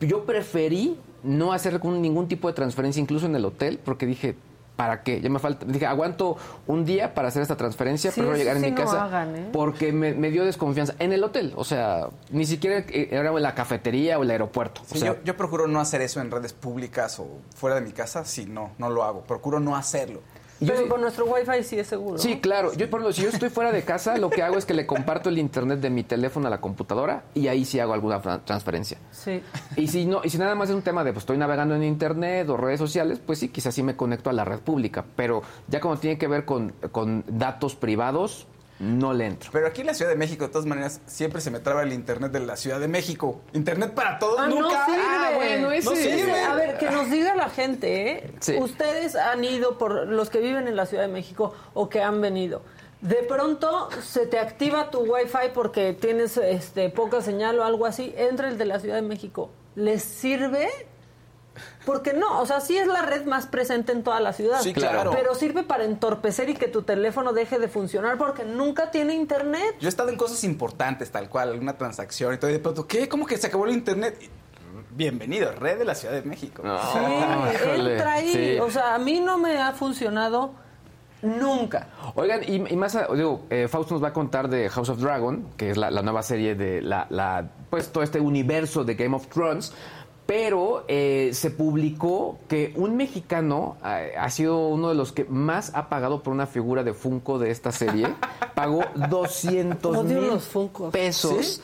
yo 0.00 0.24
preferí 0.24 0.98
no 1.22 1.52
hacer 1.52 1.82
ningún 1.84 2.28
tipo 2.28 2.48
de 2.48 2.54
transferencia, 2.54 3.00
incluso 3.00 3.26
en 3.26 3.34
el 3.36 3.44
hotel, 3.44 3.80
porque 3.84 4.06
dije, 4.06 4.36
¿para 4.76 5.02
qué? 5.02 5.20
Ya 5.20 5.30
me 5.30 5.38
falta. 5.38 5.64
Dije, 5.66 5.86
aguanto 5.86 6.36
un 6.66 6.84
día 6.84 7.14
para 7.14 7.28
hacer 7.28 7.42
esta 7.42 7.56
transferencia, 7.56 8.10
Sí, 8.10 8.20
pero 8.20 8.32
eso 8.34 8.38
llegar 8.38 8.56
en 8.56 8.62
mi 8.62 8.70
no 8.70 8.76
casa. 8.76 9.04
hagan, 9.04 9.34
¿eh? 9.36 9.48
Porque 9.52 9.92
me, 9.92 10.12
me 10.14 10.30
dio 10.30 10.44
desconfianza. 10.44 10.94
En 10.98 11.12
el 11.12 11.24
hotel, 11.24 11.52
o 11.56 11.64
sea, 11.64 12.08
ni 12.30 12.44
siquiera 12.46 12.78
eh, 12.90 13.08
era 13.10 13.30
en 13.30 13.42
la 13.42 13.54
cafetería 13.54 14.18
o 14.18 14.22
el 14.22 14.30
aeropuerto. 14.30 14.82
Sí, 14.86 14.96
o 14.96 15.00
sea, 15.00 15.14
yo, 15.14 15.18
yo 15.24 15.36
procuro 15.36 15.66
no 15.66 15.80
hacer 15.80 16.02
eso 16.02 16.20
en 16.20 16.30
redes 16.30 16.52
públicas 16.52 17.18
o 17.18 17.26
fuera 17.54 17.76
de 17.76 17.82
mi 17.82 17.92
casa. 17.92 18.24
Sí, 18.24 18.46
no, 18.46 18.72
no 18.78 18.90
lo 18.90 19.02
hago. 19.02 19.22
Procuro 19.22 19.58
no 19.60 19.76
hacerlo. 19.76 20.20
Yo 20.60 20.74
Pero 20.74 20.88
con 20.88 21.00
nuestro 21.00 21.26
wifi 21.26 21.62
sí 21.62 21.78
es 21.78 21.86
seguro. 21.86 22.18
Sí, 22.18 22.40
claro. 22.40 22.72
Yo, 22.72 22.88
por 22.88 23.00
ejemplo, 23.00 23.12
si 23.12 23.22
yo 23.22 23.28
estoy 23.28 23.50
fuera 23.50 23.72
de 23.72 23.82
casa, 23.82 24.16
lo 24.16 24.30
que 24.30 24.42
hago 24.42 24.56
es 24.56 24.64
que 24.64 24.74
le 24.74 24.86
comparto 24.86 25.28
el 25.28 25.38
internet 25.38 25.80
de 25.80 25.90
mi 25.90 26.02
teléfono 26.02 26.46
a 26.46 26.50
la 26.50 26.60
computadora 26.60 27.24
y 27.34 27.48
ahí 27.48 27.64
sí 27.64 27.78
hago 27.78 27.92
alguna 27.92 28.20
transferencia. 28.44 28.98
Sí. 29.10 29.42
Y 29.76 29.88
si 29.88 30.06
no, 30.06 30.20
y 30.24 30.30
si 30.30 30.38
nada 30.38 30.54
más 30.54 30.70
es 30.70 30.74
un 30.74 30.82
tema 30.82 31.04
de 31.04 31.12
pues 31.12 31.22
estoy 31.22 31.36
navegando 31.36 31.74
en 31.74 31.82
internet 31.82 32.48
o 32.48 32.56
redes 32.56 32.78
sociales, 32.78 33.20
pues 33.24 33.38
sí, 33.38 33.48
quizás 33.48 33.74
sí 33.74 33.82
me 33.82 33.96
conecto 33.96 34.30
a 34.30 34.32
la 34.32 34.44
red 34.44 34.60
pública. 34.60 35.04
Pero 35.14 35.42
ya 35.68 35.80
como 35.80 35.98
tiene 35.98 36.18
que 36.18 36.28
ver 36.28 36.44
con, 36.44 36.72
con 36.90 37.24
datos 37.28 37.76
privados, 37.76 38.46
no 38.78 39.12
le 39.14 39.26
entro. 39.26 39.50
Pero 39.52 39.66
aquí 39.66 39.80
en 39.80 39.86
la 39.88 39.94
Ciudad 39.94 40.10
de 40.10 40.16
México, 40.16 40.44
de 40.46 40.50
todas 40.52 40.66
maneras, 40.66 41.00
siempre 41.06 41.40
se 41.40 41.50
me 41.50 41.60
traba 41.60 41.82
el 41.82 41.92
internet 41.92 42.32
de 42.32 42.40
la 42.40 42.56
Ciudad 42.56 42.78
de 42.80 42.88
México. 42.88 43.40
Internet 43.52 43.92
para 43.94 44.18
todos, 44.18 44.38
Ah, 44.40 44.46
nunca. 44.48 44.80
no 44.80 44.84
sirve. 44.86 45.02
Ah, 45.06 45.30
bueno, 45.34 45.70
ese- 45.72 45.90
No 45.90 45.96
sirve. 45.96 46.40
A 46.44 46.54
ver, 46.54 46.78
que 46.78 46.90
nos 46.90 47.10
diga 47.10 47.34
la 47.34 47.48
gente, 47.48 48.10
¿eh? 48.10 48.30
Sí. 48.40 48.56
Ustedes 48.58 49.16
han 49.16 49.42
ido 49.44 49.78
por 49.78 50.06
los 50.06 50.28
que 50.30 50.40
viven 50.40 50.68
en 50.68 50.76
la 50.76 50.86
Ciudad 50.86 51.04
de 51.04 51.12
México 51.12 51.54
o 51.74 51.88
que 51.88 52.02
han 52.02 52.20
venido. 52.20 52.62
De 53.00 53.16
pronto 53.28 53.88
se 54.02 54.26
te 54.26 54.38
activa 54.38 54.90
tu 54.90 55.00
wifi 55.00 55.50
porque 55.54 55.92
tienes 55.92 56.36
este 56.38 56.88
poca 56.90 57.20
señal 57.20 57.58
o 57.58 57.64
algo 57.64 57.86
así. 57.86 58.14
Entra 58.16 58.48
el 58.48 58.56
de 58.58 58.64
la 58.64 58.80
Ciudad 58.80 58.96
de 58.96 59.02
México. 59.02 59.50
¿Les 59.74 60.02
sirve? 60.02 60.68
Porque 61.84 62.12
no, 62.12 62.40
o 62.40 62.46
sea, 62.46 62.60
sí 62.60 62.76
es 62.76 62.86
la 62.86 63.02
red 63.02 63.24
más 63.26 63.46
presente 63.46 63.92
en 63.92 64.02
toda 64.02 64.20
la 64.20 64.32
ciudad. 64.32 64.60
Sí, 64.60 64.72
claro. 64.72 65.10
Pero 65.12 65.34
sirve 65.34 65.62
para 65.62 65.84
entorpecer 65.84 66.48
y 66.50 66.54
que 66.54 66.68
tu 66.68 66.82
teléfono 66.82 67.32
deje 67.32 67.58
de 67.58 67.68
funcionar 67.68 68.18
porque 68.18 68.44
nunca 68.44 68.90
tiene 68.90 69.14
internet. 69.14 69.76
Yo 69.80 69.86
he 69.86 69.90
estado 69.90 70.08
en 70.10 70.16
cosas 70.16 70.42
importantes, 70.44 71.10
tal 71.10 71.28
cual, 71.28 71.58
una 71.58 71.76
transacción 71.78 72.34
y 72.34 72.38
todo, 72.38 72.50
y 72.50 72.54
de 72.54 72.58
pronto, 72.60 72.86
¿qué? 72.86 73.08
¿Cómo 73.08 73.26
que 73.26 73.36
se 73.38 73.46
acabó 73.46 73.66
el 73.66 73.72
internet? 73.72 74.18
Bienvenido, 74.90 75.52
red 75.52 75.78
de 75.78 75.84
la 75.84 75.94
Ciudad 75.94 76.14
de 76.14 76.22
México. 76.22 76.62
Sí, 76.64 76.98
híjole, 77.54 77.92
entra 77.92 78.12
ahí. 78.14 78.32
sí. 78.32 78.58
O 78.60 78.70
sea, 78.70 78.94
a 78.94 78.98
mí 78.98 79.20
no 79.20 79.36
me 79.38 79.60
ha 79.60 79.72
funcionado 79.72 80.52
nunca. 81.22 81.88
Oigan, 82.14 82.42
y, 82.44 82.56
y 82.72 82.76
más, 82.76 82.94
a- 82.96 83.08
digo, 83.14 83.46
eh, 83.50 83.68
Fausto 83.68 83.94
nos 83.94 84.02
va 84.02 84.08
a 84.08 84.12
contar 84.12 84.48
de 84.48 84.68
House 84.68 84.88
of 84.88 84.98
Dragon, 85.00 85.48
que 85.56 85.70
es 85.70 85.76
la, 85.76 85.90
la 85.90 86.02
nueva 86.02 86.22
serie 86.22 86.54
de 86.54 86.82
la, 86.82 87.06
la- 87.10 87.48
pues 87.70 87.90
todo 87.90 88.02
este 88.04 88.20
universo 88.20 88.84
de 88.84 88.94
Game 88.94 89.16
of 89.16 89.26
Thrones. 89.28 89.72
Pero 90.26 90.84
eh, 90.88 91.30
se 91.34 91.50
publicó 91.52 92.38
que 92.48 92.72
un 92.74 92.96
mexicano 92.96 93.76
eh, 93.84 94.14
ha 94.18 94.28
sido 94.30 94.68
uno 94.68 94.88
de 94.88 94.96
los 94.96 95.12
que 95.12 95.24
más 95.24 95.70
ha 95.74 95.88
pagado 95.88 96.22
por 96.22 96.32
una 96.32 96.46
figura 96.46 96.82
de 96.82 96.94
Funko 96.94 97.38
de 97.38 97.52
esta 97.52 97.70
serie. 97.70 98.08
Pagó 98.54 98.82
200 99.08 99.96
Odio 99.96 100.20
mil 100.20 100.90
pesos 100.90 101.46
¿Sí? 101.46 101.62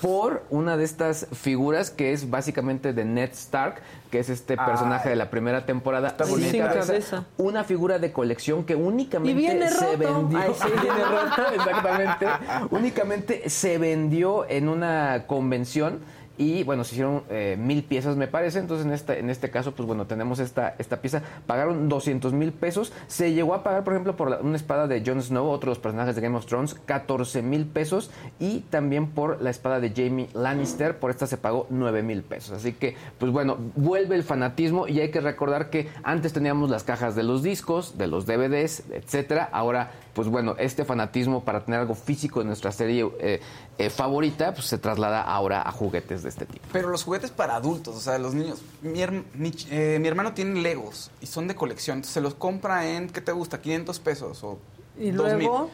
por 0.00 0.42
una 0.50 0.76
de 0.76 0.84
estas 0.84 1.26
figuras 1.32 1.90
que 1.90 2.12
es 2.12 2.30
básicamente 2.30 2.92
de 2.92 3.04
Ned 3.04 3.30
Stark, 3.32 3.82
que 4.10 4.18
es 4.18 4.30
este 4.30 4.56
personaje 4.56 5.08
Ay. 5.08 5.10
de 5.10 5.16
la 5.16 5.30
primera 5.30 5.66
temporada. 5.66 6.08
Está 6.08 6.24
bonita. 6.24 6.50
Sin 6.50 6.62
cabeza. 6.62 7.24
Una 7.36 7.64
figura 7.64 7.98
de 7.98 8.10
colección 8.10 8.64
que 8.64 8.74
únicamente 8.74 9.30
Y 9.30 9.34
viene 9.34 9.68
se 9.68 9.96
roto. 9.96 9.98
vendió. 9.98 10.38
Ay, 10.38 10.52
sí. 10.54 10.68
viene 10.82 11.04
roto, 11.04 11.52
exactamente. 11.54 12.26
únicamente 12.70 13.50
se 13.50 13.78
vendió 13.78 14.48
en 14.48 14.68
una 14.68 15.24
convención. 15.26 16.00
Y 16.38 16.64
bueno, 16.64 16.84
se 16.84 16.94
hicieron 16.94 17.22
eh, 17.28 17.56
mil 17.58 17.84
piezas, 17.84 18.16
me 18.16 18.26
parece. 18.26 18.58
Entonces, 18.58 18.86
en 18.86 18.92
este, 18.92 19.18
en 19.18 19.28
este 19.28 19.50
caso, 19.50 19.72
pues 19.72 19.86
bueno, 19.86 20.06
tenemos 20.06 20.38
esta, 20.38 20.74
esta 20.78 21.02
pieza. 21.02 21.22
Pagaron 21.46 21.88
200 21.88 22.32
mil 22.32 22.52
pesos. 22.52 22.92
Se 23.08 23.32
llegó 23.34 23.54
a 23.54 23.62
pagar, 23.62 23.84
por 23.84 23.92
ejemplo, 23.92 24.16
por 24.16 24.38
una 24.40 24.56
espada 24.56 24.86
de 24.86 25.02
Jon 25.04 25.22
Snow, 25.22 25.46
otro 25.46 25.70
de 25.70 25.72
los 25.72 25.82
personajes 25.82 26.16
de 26.16 26.22
Game 26.22 26.36
of 26.36 26.46
Thrones, 26.46 26.74
14 26.86 27.42
mil 27.42 27.66
pesos. 27.66 28.10
Y 28.38 28.60
también 28.70 29.08
por 29.08 29.42
la 29.42 29.50
espada 29.50 29.80
de 29.80 29.90
Jamie 29.90 30.28
Lannister, 30.32 30.98
por 30.98 31.10
esta 31.10 31.26
se 31.26 31.36
pagó 31.36 31.66
9 31.68 32.02
mil 32.02 32.22
pesos. 32.22 32.52
Así 32.52 32.72
que, 32.72 32.96
pues 33.18 33.30
bueno, 33.30 33.58
vuelve 33.76 34.16
el 34.16 34.22
fanatismo. 34.22 34.88
Y 34.88 35.00
hay 35.00 35.10
que 35.10 35.20
recordar 35.20 35.68
que 35.68 35.88
antes 36.02 36.32
teníamos 36.32 36.70
las 36.70 36.84
cajas 36.84 37.14
de 37.14 37.22
los 37.22 37.42
discos, 37.42 37.98
de 37.98 38.06
los 38.06 38.24
DVDs, 38.24 38.84
etcétera. 38.90 39.50
Ahora, 39.52 39.90
pues 40.14 40.28
bueno, 40.28 40.54
este 40.58 40.84
fanatismo 40.84 41.44
para 41.44 41.64
tener 41.64 41.80
algo 41.80 41.94
físico 41.94 42.40
de 42.40 42.46
nuestra 42.46 42.72
serie 42.72 43.08
eh, 43.20 43.40
eh, 43.78 43.90
favorita, 43.90 44.52
pues 44.54 44.66
se 44.66 44.78
traslada 44.78 45.22
ahora 45.22 45.62
a 45.66 45.72
juguetes 45.72 46.22
de 46.22 46.29
este 46.30 46.46
tipo. 46.46 46.66
Pero 46.72 46.88
los 46.88 47.04
juguetes 47.04 47.30
para 47.30 47.56
adultos, 47.56 47.94
o 47.96 48.00
sea, 48.00 48.16
los 48.18 48.32
niños. 48.34 48.60
Mi, 48.82 49.00
her- 49.02 49.24
mi 49.34 49.50
ch- 49.50 49.66
eh, 49.70 49.98
mi 50.00 50.08
hermano 50.08 50.32
tiene 50.32 50.60
Legos 50.60 51.10
y 51.20 51.26
son 51.26 51.46
de 51.48 51.54
colección. 51.54 51.98
Entonces 51.98 52.14
se 52.14 52.20
los 52.22 52.34
compra 52.34 52.88
en, 52.88 53.08
¿qué 53.10 53.20
te 53.20 53.32
gusta? 53.32 53.60
500 53.60 53.98
pesos 54.00 54.42
o 54.42 54.58
Y 54.98 55.10
2000. 55.10 55.38
luego, 55.46 55.70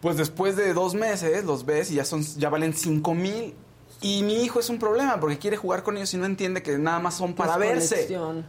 Pues 0.00 0.16
después 0.16 0.56
de 0.56 0.74
dos 0.74 0.94
meses 0.94 1.44
los 1.44 1.64
ves 1.64 1.90
y 1.92 1.94
ya, 1.94 2.04
son, 2.04 2.22
ya 2.22 2.48
valen 2.50 2.72
5 2.74 3.14
mil. 3.14 3.54
Y 4.00 4.24
mi 4.24 4.42
hijo 4.42 4.58
es 4.58 4.68
un 4.68 4.78
problema 4.80 5.20
porque 5.20 5.38
quiere 5.38 5.56
jugar 5.56 5.84
con 5.84 5.96
ellos 5.96 6.12
y 6.12 6.16
no 6.16 6.26
entiende 6.26 6.60
que 6.62 6.76
nada 6.76 6.98
más 6.98 7.14
son 7.16 7.34
para 7.34 7.54
pues, 7.54 7.68
verse. 7.68 7.94
colección. 7.94 8.44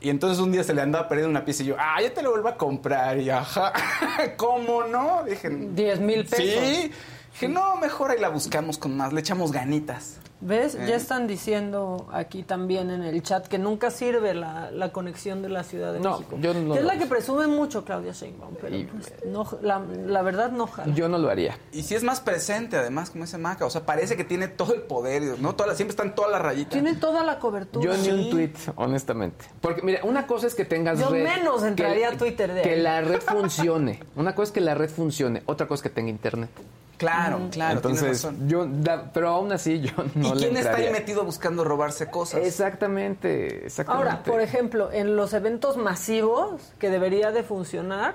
Y 0.00 0.08
entonces 0.10 0.38
un 0.38 0.52
día 0.52 0.62
se 0.64 0.74
le 0.74 0.82
andaba 0.82 1.08
perdiendo 1.08 1.30
una 1.30 1.44
pieza 1.44 1.62
y 1.62 1.66
yo, 1.66 1.76
ah, 1.78 2.00
ya 2.02 2.12
te 2.12 2.22
lo 2.22 2.30
vuelvo 2.30 2.48
a 2.48 2.56
comprar. 2.56 3.18
Y 3.18 3.28
ajá, 3.30 3.72
¿cómo 4.36 4.84
no? 4.84 5.24
Dije, 5.24 5.48
10 5.50 6.00
mil 6.00 6.24
pesos. 6.24 6.64
Sí. 6.64 6.90
Dije, 7.34 7.48
no, 7.48 7.76
mejor 7.76 8.10
ahí 8.12 8.20
la 8.20 8.28
buscamos 8.30 8.78
con 8.78 8.96
más, 8.96 9.12
le 9.12 9.20
echamos 9.20 9.52
ganitas. 9.52 10.16
¿Ves? 10.40 10.74
Eh. 10.74 10.84
Ya 10.88 10.96
están 10.96 11.26
diciendo 11.26 12.06
aquí 12.12 12.42
también 12.42 12.90
en 12.90 13.02
el 13.02 13.22
chat 13.22 13.46
que 13.48 13.56
nunca 13.56 13.90
sirve 13.90 14.34
la, 14.34 14.70
la 14.70 14.92
conexión 14.92 15.40
de 15.40 15.48
la 15.48 15.64
Ciudad 15.64 15.92
de 15.94 16.00
No, 16.00 16.18
México. 16.18 16.36
yo 16.38 16.52
no 16.52 16.74
que 16.74 16.80
es 16.80 16.84
la 16.84 16.98
que 16.98 17.06
presume 17.06 17.46
mucho 17.46 17.82
Claudia 17.84 18.12
Sheinbaum, 18.12 18.54
pero 18.60 18.76
Y- 18.76 18.84
pues, 18.84 19.12
no, 19.26 19.48
la, 19.62 19.78
la 19.78 20.20
verdad 20.22 20.50
no 20.50 20.66
jala. 20.66 20.92
Yo 20.94 21.08
no 21.08 21.16
lo 21.18 21.30
haría. 21.30 21.56
Y 21.72 21.82
si 21.82 21.94
es 21.94 22.02
más 22.04 22.20
presente, 22.20 22.76
además, 22.76 23.08
como 23.10 23.24
ese 23.24 23.38
Maca. 23.38 23.64
O 23.64 23.70
sea, 23.70 23.86
parece 23.86 24.16
que 24.16 24.24
tiene 24.24 24.48
todo 24.48 24.74
el 24.74 24.82
poder, 24.82 25.38
¿no? 25.40 25.54
Todas 25.54 25.76
siempre 25.76 25.92
están 25.92 26.14
todas 26.14 26.30
las 26.30 26.42
rayitas. 26.42 26.72
Tiene 26.74 26.94
toda 26.94 27.24
la 27.24 27.38
cobertura. 27.38 27.84
Yo 27.84 27.96
ni 27.96 28.10
un 28.10 28.30
tweet, 28.30 28.52
honestamente. 28.76 29.46
Porque, 29.62 29.80
mira, 29.82 30.00
una 30.04 30.26
cosa 30.26 30.46
es 30.46 30.54
que 30.54 30.66
tengas 30.66 30.98
Yo 31.00 31.08
red. 31.08 31.24
menos 31.24 31.62
entraría 31.62 32.10
a 32.10 32.16
Twitter 32.18 32.52
de 32.52 32.60
Que 32.62 32.70
ahí. 32.74 32.80
la 32.82 33.00
red 33.00 33.20
funcione. 33.22 34.00
Una 34.14 34.34
cosa 34.34 34.44
es 34.48 34.52
que 34.52 34.60
la 34.60 34.74
red 34.74 34.90
funcione, 34.90 35.42
otra 35.46 35.66
cosa 35.66 35.76
es 35.80 35.82
que 35.84 35.90
tenga 35.90 36.10
internet. 36.10 36.50
Claro, 36.96 37.40
claro, 37.50 37.80
tienes 37.80 38.02
Entonces, 38.02 38.24
razón. 38.24 38.48
yo, 38.48 38.66
da- 38.66 39.10
pero 39.12 39.28
aún 39.30 39.50
así 39.52 39.80
yo 39.80 39.92
no 40.14 40.28
¿Y 40.28 40.34
le 40.34 40.40
quién 40.40 40.56
está 40.56 40.76
ahí 40.76 40.90
metido 40.92 41.24
buscando 41.24 41.64
robarse 41.64 42.08
cosas? 42.10 42.40
Exactamente, 42.46 43.66
exactamente. 43.66 44.08
Ahora, 44.10 44.22
por 44.22 44.40
ejemplo, 44.40 44.90
en 44.92 45.16
los 45.16 45.32
eventos 45.34 45.76
masivos 45.76 46.72
que 46.78 46.90
debería 46.90 47.30
de 47.32 47.42
funcionar, 47.42 48.14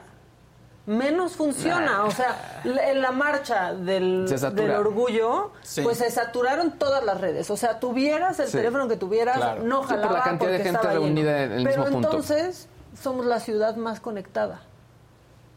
menos 0.85 1.35
funciona. 1.35 2.05
O 2.05 2.11
sea, 2.11 2.61
en 2.63 3.01
la 3.01 3.11
marcha 3.11 3.73
del, 3.73 4.27
del 4.27 4.71
orgullo, 4.71 5.51
Sí. 5.61 5.81
pues 5.81 5.97
se 5.99 6.09
saturaron 6.09 6.79
todas 6.79 7.03
las 7.03 7.19
redes. 7.21 7.49
O 7.51 7.57
sea, 7.57 7.79
tuvieras 7.79 8.39
el 8.39 8.47
Sí. 8.47 8.57
teléfono 8.57 8.87
que 8.87 8.95
tuvieras, 8.97 9.37
Claro. 9.37 9.63
no 9.63 9.81
Sí, 9.83 9.89
por 9.89 9.97
la 9.97 10.07
jalaba 10.07 10.23
cantidad 10.23 10.51
de 10.51 10.57
porque 10.57 10.63
gente 10.63 10.77
estaba 10.79 10.93
reunida 10.93 11.31
lleno. 11.41 11.53
en 11.53 11.59
el 11.59 11.63
Pero 11.65 11.77
mismo 11.83 11.91
punto. 11.93 12.07
entonces, 12.09 12.67
somos 12.99 13.25
la 13.25 13.39
ciudad 13.39 13.75
más 13.75 13.99
conectada. 13.99 14.61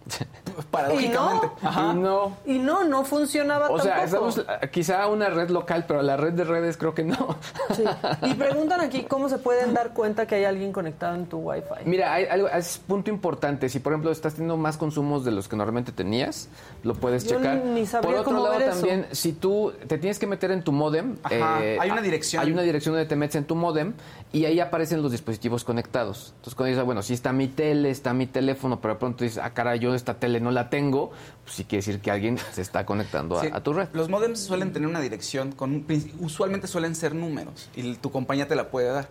Paradójicamente. 0.70 1.48
Y 1.62 1.94
no. 1.94 2.36
Y 2.44 2.58
no, 2.58 2.84
no 2.84 3.04
funcionaba 3.04 3.70
O 3.70 3.78
sea, 3.78 3.96
tampoco. 3.96 4.28
estamos 4.28 4.60
eh, 4.62 4.68
quizá 4.70 5.06
una 5.08 5.28
red 5.28 5.50
local, 5.50 5.84
pero 5.86 6.02
la 6.02 6.16
red 6.16 6.32
de 6.32 6.44
redes 6.44 6.76
creo 6.76 6.94
que 6.94 7.04
no. 7.04 7.36
Sí. 7.74 7.84
Y 8.22 8.34
preguntan 8.34 8.80
aquí 8.80 9.04
cómo 9.04 9.28
se 9.28 9.38
pueden 9.38 9.74
dar 9.74 9.92
cuenta 9.92 10.26
que 10.26 10.36
hay 10.36 10.44
alguien 10.44 10.72
conectado 10.72 11.14
en 11.14 11.26
tu 11.26 11.38
Wi-Fi. 11.38 11.84
Mira, 11.86 12.12
hay 12.12 12.26
algo, 12.26 12.48
es 12.48 12.78
punto 12.86 13.10
importante. 13.10 13.68
Si, 13.68 13.80
por 13.80 13.92
ejemplo, 13.92 14.10
estás 14.10 14.34
teniendo 14.34 14.56
más 14.56 14.76
consumos 14.76 15.24
de 15.24 15.30
los 15.30 15.48
que 15.48 15.56
normalmente 15.56 15.92
tenías, 15.92 16.48
lo 16.82 16.94
puedes 16.94 17.24
Yo 17.24 17.36
checar. 17.38 17.64
ni 17.64 17.86
sabría 17.86 18.10
por 18.10 18.20
otro 18.20 18.32
cómo 18.32 18.44
lado, 18.44 18.58
ver 18.58 18.68
eso. 18.68 18.80
también, 18.80 19.06
si 19.12 19.32
tú 19.32 19.72
te 19.86 19.98
tienes 19.98 20.18
que 20.18 20.26
meter 20.26 20.50
en 20.50 20.62
tu 20.62 20.72
modem, 20.72 21.16
Ajá, 21.22 21.58
hay 21.58 21.90
una 21.90 22.00
ah, 22.00 22.02
dirección. 22.02 22.42
Hay 22.42 22.52
una 22.52 22.62
dirección 22.62 22.94
donde 22.94 23.08
te 23.08 23.16
metes 23.16 23.36
en 23.36 23.44
tu 23.44 23.54
modem 23.54 23.94
y 24.32 24.44
ahí 24.44 24.60
aparecen 24.60 25.02
los 25.02 25.10
dispositivos 25.10 25.64
conectados. 25.64 26.32
Entonces, 26.36 26.54
cuando 26.54 26.70
dices, 26.70 26.84
bueno, 26.84 27.02
si 27.02 27.14
está 27.14 27.32
mi 27.32 27.48
tele, 27.48 27.90
está 27.90 28.12
mi 28.14 28.26
teléfono, 28.26 28.80
pero 28.80 28.94
de 28.94 29.00
pronto 29.00 29.24
dices, 29.24 29.42
ah, 29.42 29.50
cara, 29.50 29.76
yo 29.76 29.91
esta 29.94 30.14
tele 30.14 30.40
no 30.40 30.50
la 30.50 30.70
tengo, 30.70 31.10
pues 31.44 31.56
sí 31.56 31.64
quiere 31.64 31.84
decir 31.84 32.00
que 32.00 32.10
alguien 32.10 32.38
se 32.52 32.62
está 32.62 32.84
conectando 32.86 33.38
a- 33.38 33.42
Sí, 33.42 33.48
a, 33.52 33.60
tu 33.62 33.72
red. 33.72 33.88
Los 33.92 34.08
modems 34.08 34.40
suelen 34.40 34.72
tener 34.72 34.88
una 34.88 35.00
dirección, 35.00 35.52
con 35.52 35.86
usualmente 36.20 36.66
suelen 36.66 36.94
ser 36.94 37.14
números 37.14 37.68
y 37.74 37.94
tu 37.96 38.10
compañía 38.10 38.46
te 38.48 38.54
la 38.56 38.70
puede 38.70 38.88
dar. 38.88 39.08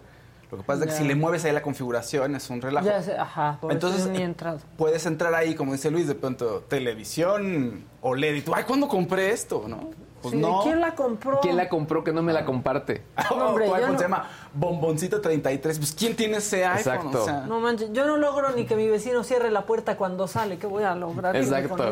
Lo 0.52 0.58
que 0.58 0.63
pasa 0.63 0.84
es 0.84 0.91
que 0.91 0.98
si 0.98 1.06
le 1.06 1.15
mueves 1.15 1.46
ahí 1.46 1.54
la 1.54 1.62
configuración 1.62 2.36
es 2.36 2.50
un 2.50 2.62
relajo. 2.62 2.86
Ya 2.86 3.02
sé, 3.02 3.15
ajá, 3.17 3.58
por 3.62 3.72
Entonces, 3.72 4.02
eso 4.02 4.10
ni 4.12 4.17
eh, 4.20 4.24
entrado. 4.24 4.60
puedes 4.78 5.06
entrar 5.06 5.34
ahí, 5.34 5.56
como 5.56 5.72
dice 5.72 5.89
Luis, 5.89 6.08
de 6.08 6.15
pronto, 6.15 6.65
televisión 6.67 7.86
OLED. 8.02 8.36
Y 8.36 8.41
tú, 8.41 8.54
ay, 8.54 8.65
¿cuándo 8.65 8.88
compré 8.89 9.32
esto? 9.32 9.63
¿No? 9.67 9.91
Pues 10.22 10.34
Sí, 10.34 10.38
¿de 10.40 10.48
no. 10.48 10.62
¿Quién 10.64 10.80
la 10.82 10.94
compró? 10.96 11.40
¿Quién 11.42 11.58
la 11.58 11.68
compró 11.70 12.04
que 12.04 12.12
no 12.14 12.22
me 12.22 12.32
la 12.34 12.46
comparte? 12.46 13.04
O 13.32 13.36
hombre, 13.36 13.66
tu 13.68 13.76
iPhone 13.76 13.92
no- 13.94 13.98
se 13.98 14.04
llama 14.06 14.30
Bomboncito 14.54 15.22
33. 15.22 15.78
Pues, 15.80 15.92
¿quién 15.94 16.16
tiene 16.16 16.38
ese 16.38 16.66
iPhone? 16.66 16.78
Exacto. 16.96 17.22
O 17.22 17.26
sea, 17.26 17.42
No 17.48 17.60
manches, 17.60 17.92
yo 17.94 18.06
no 18.06 18.18
logro 18.18 18.52
ni 18.52 18.66
que 18.66 18.76
mi 18.76 18.88
vecino 18.88 19.24
cierre 19.24 19.50
la 19.52 19.66
puerta 19.66 19.98
cuando 19.98 20.28
sale. 20.28 20.58
¿Qué 20.58 20.68
voy 20.68 20.84
a 20.84 20.94
lograr? 20.96 21.34
Que 21.34 21.40
me 21.40 21.46
Exacto. 21.60 21.88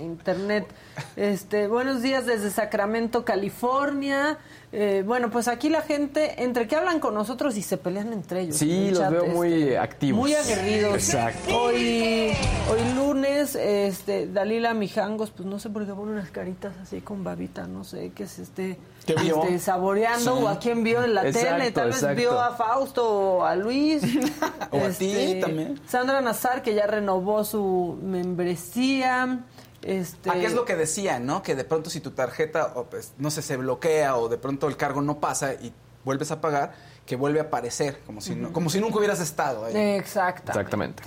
internet. 0.00 0.66
Este, 1.16 1.66
buenos 1.68 2.02
días 2.02 2.26
desde 2.26 2.50
Sacramento, 2.50 3.24
California. 3.24 4.38
Eh, 4.78 5.02
bueno, 5.06 5.30
pues 5.30 5.48
aquí 5.48 5.70
la 5.70 5.80
gente, 5.80 6.42
entre 6.42 6.68
que 6.68 6.76
hablan 6.76 7.00
con 7.00 7.14
nosotros 7.14 7.56
y 7.56 7.62
se 7.62 7.78
pelean 7.78 8.12
entre 8.12 8.42
ellos. 8.42 8.56
Sí, 8.56 8.88
el 8.88 8.90
los 8.90 8.98
chat, 8.98 9.10
veo 9.10 9.22
este, 9.22 9.34
muy 9.34 9.74
activos. 9.74 10.20
Muy 10.20 10.34
aguerridos. 10.34 10.92
Exacto. 10.96 11.56
Hoy, 11.62 12.30
hoy 12.70 12.94
lunes, 12.94 13.54
este, 13.54 14.26
Dalila 14.26 14.74
Mijangos, 14.74 15.30
pues 15.30 15.48
no 15.48 15.58
sé 15.58 15.70
por 15.70 15.86
qué 15.86 15.94
pone 15.94 16.12
unas 16.12 16.30
caritas 16.30 16.74
así 16.82 17.00
con 17.00 17.24
babita, 17.24 17.66
no 17.66 17.84
sé 17.84 18.12
qué 18.14 18.24
es 18.24 18.38
este, 18.38 18.78
¿Qué 19.06 19.14
vio? 19.14 19.44
este, 19.44 19.60
saboreando 19.60 20.36
Sí. 20.36 20.42
o 20.44 20.48
a 20.48 20.58
quién 20.58 20.84
vio 20.84 21.02
en 21.02 21.14
la 21.14 21.26
Exacto, 21.26 21.56
tele, 21.56 21.70
tal 21.70 21.86
vez 21.86 21.96
exacto. 21.96 22.16
vio 22.16 22.38
a 22.38 22.54
Fausto 22.54 23.08
o 23.08 23.44
a 23.46 23.56
Luis. 23.56 24.02
O 24.72 24.78
a 24.84 24.90
ti 24.90 25.38
también. 25.40 25.80
Sandra 25.88 26.20
Nazar, 26.20 26.60
que 26.60 26.74
ya 26.74 26.86
renovó 26.86 27.44
su 27.44 27.98
membresía. 28.02 29.40
Este, 29.82 30.30
¿A 30.30 30.34
qué 30.34 30.46
es 30.46 30.54
lo 30.54 30.64
que 30.64 30.76
decían, 30.76 31.26
no? 31.26 31.42
Que 31.42 31.54
de 31.54 31.64
pronto 31.64 31.90
si 31.90 32.00
tu 32.00 32.10
tarjeta, 32.10 32.74
pues, 32.90 33.12
no 33.18 33.30
sé, 33.30 33.42
se 33.42 33.56
bloquea 33.56 34.16
o 34.16 34.28
de 34.28 34.38
pronto 34.38 34.68
el 34.68 34.76
cargo 34.76 35.02
no 35.02 35.20
pasa 35.20 35.54
y 35.54 35.72
vuelves 36.04 36.30
a 36.30 36.40
pagar, 36.40 36.74
que 37.04 37.16
vuelve 37.16 37.40
a 37.40 37.44
aparecer, 37.44 38.00
como 38.06 38.20
si, 38.20 38.34
no, 38.34 38.52
como 38.52 38.70
si 38.70 38.80
nunca 38.80 38.98
hubieras 38.98 39.20
estado 39.20 39.64
ahí. 39.64 39.76
Exacta. 39.76 40.52
Exactamente. 40.52 41.02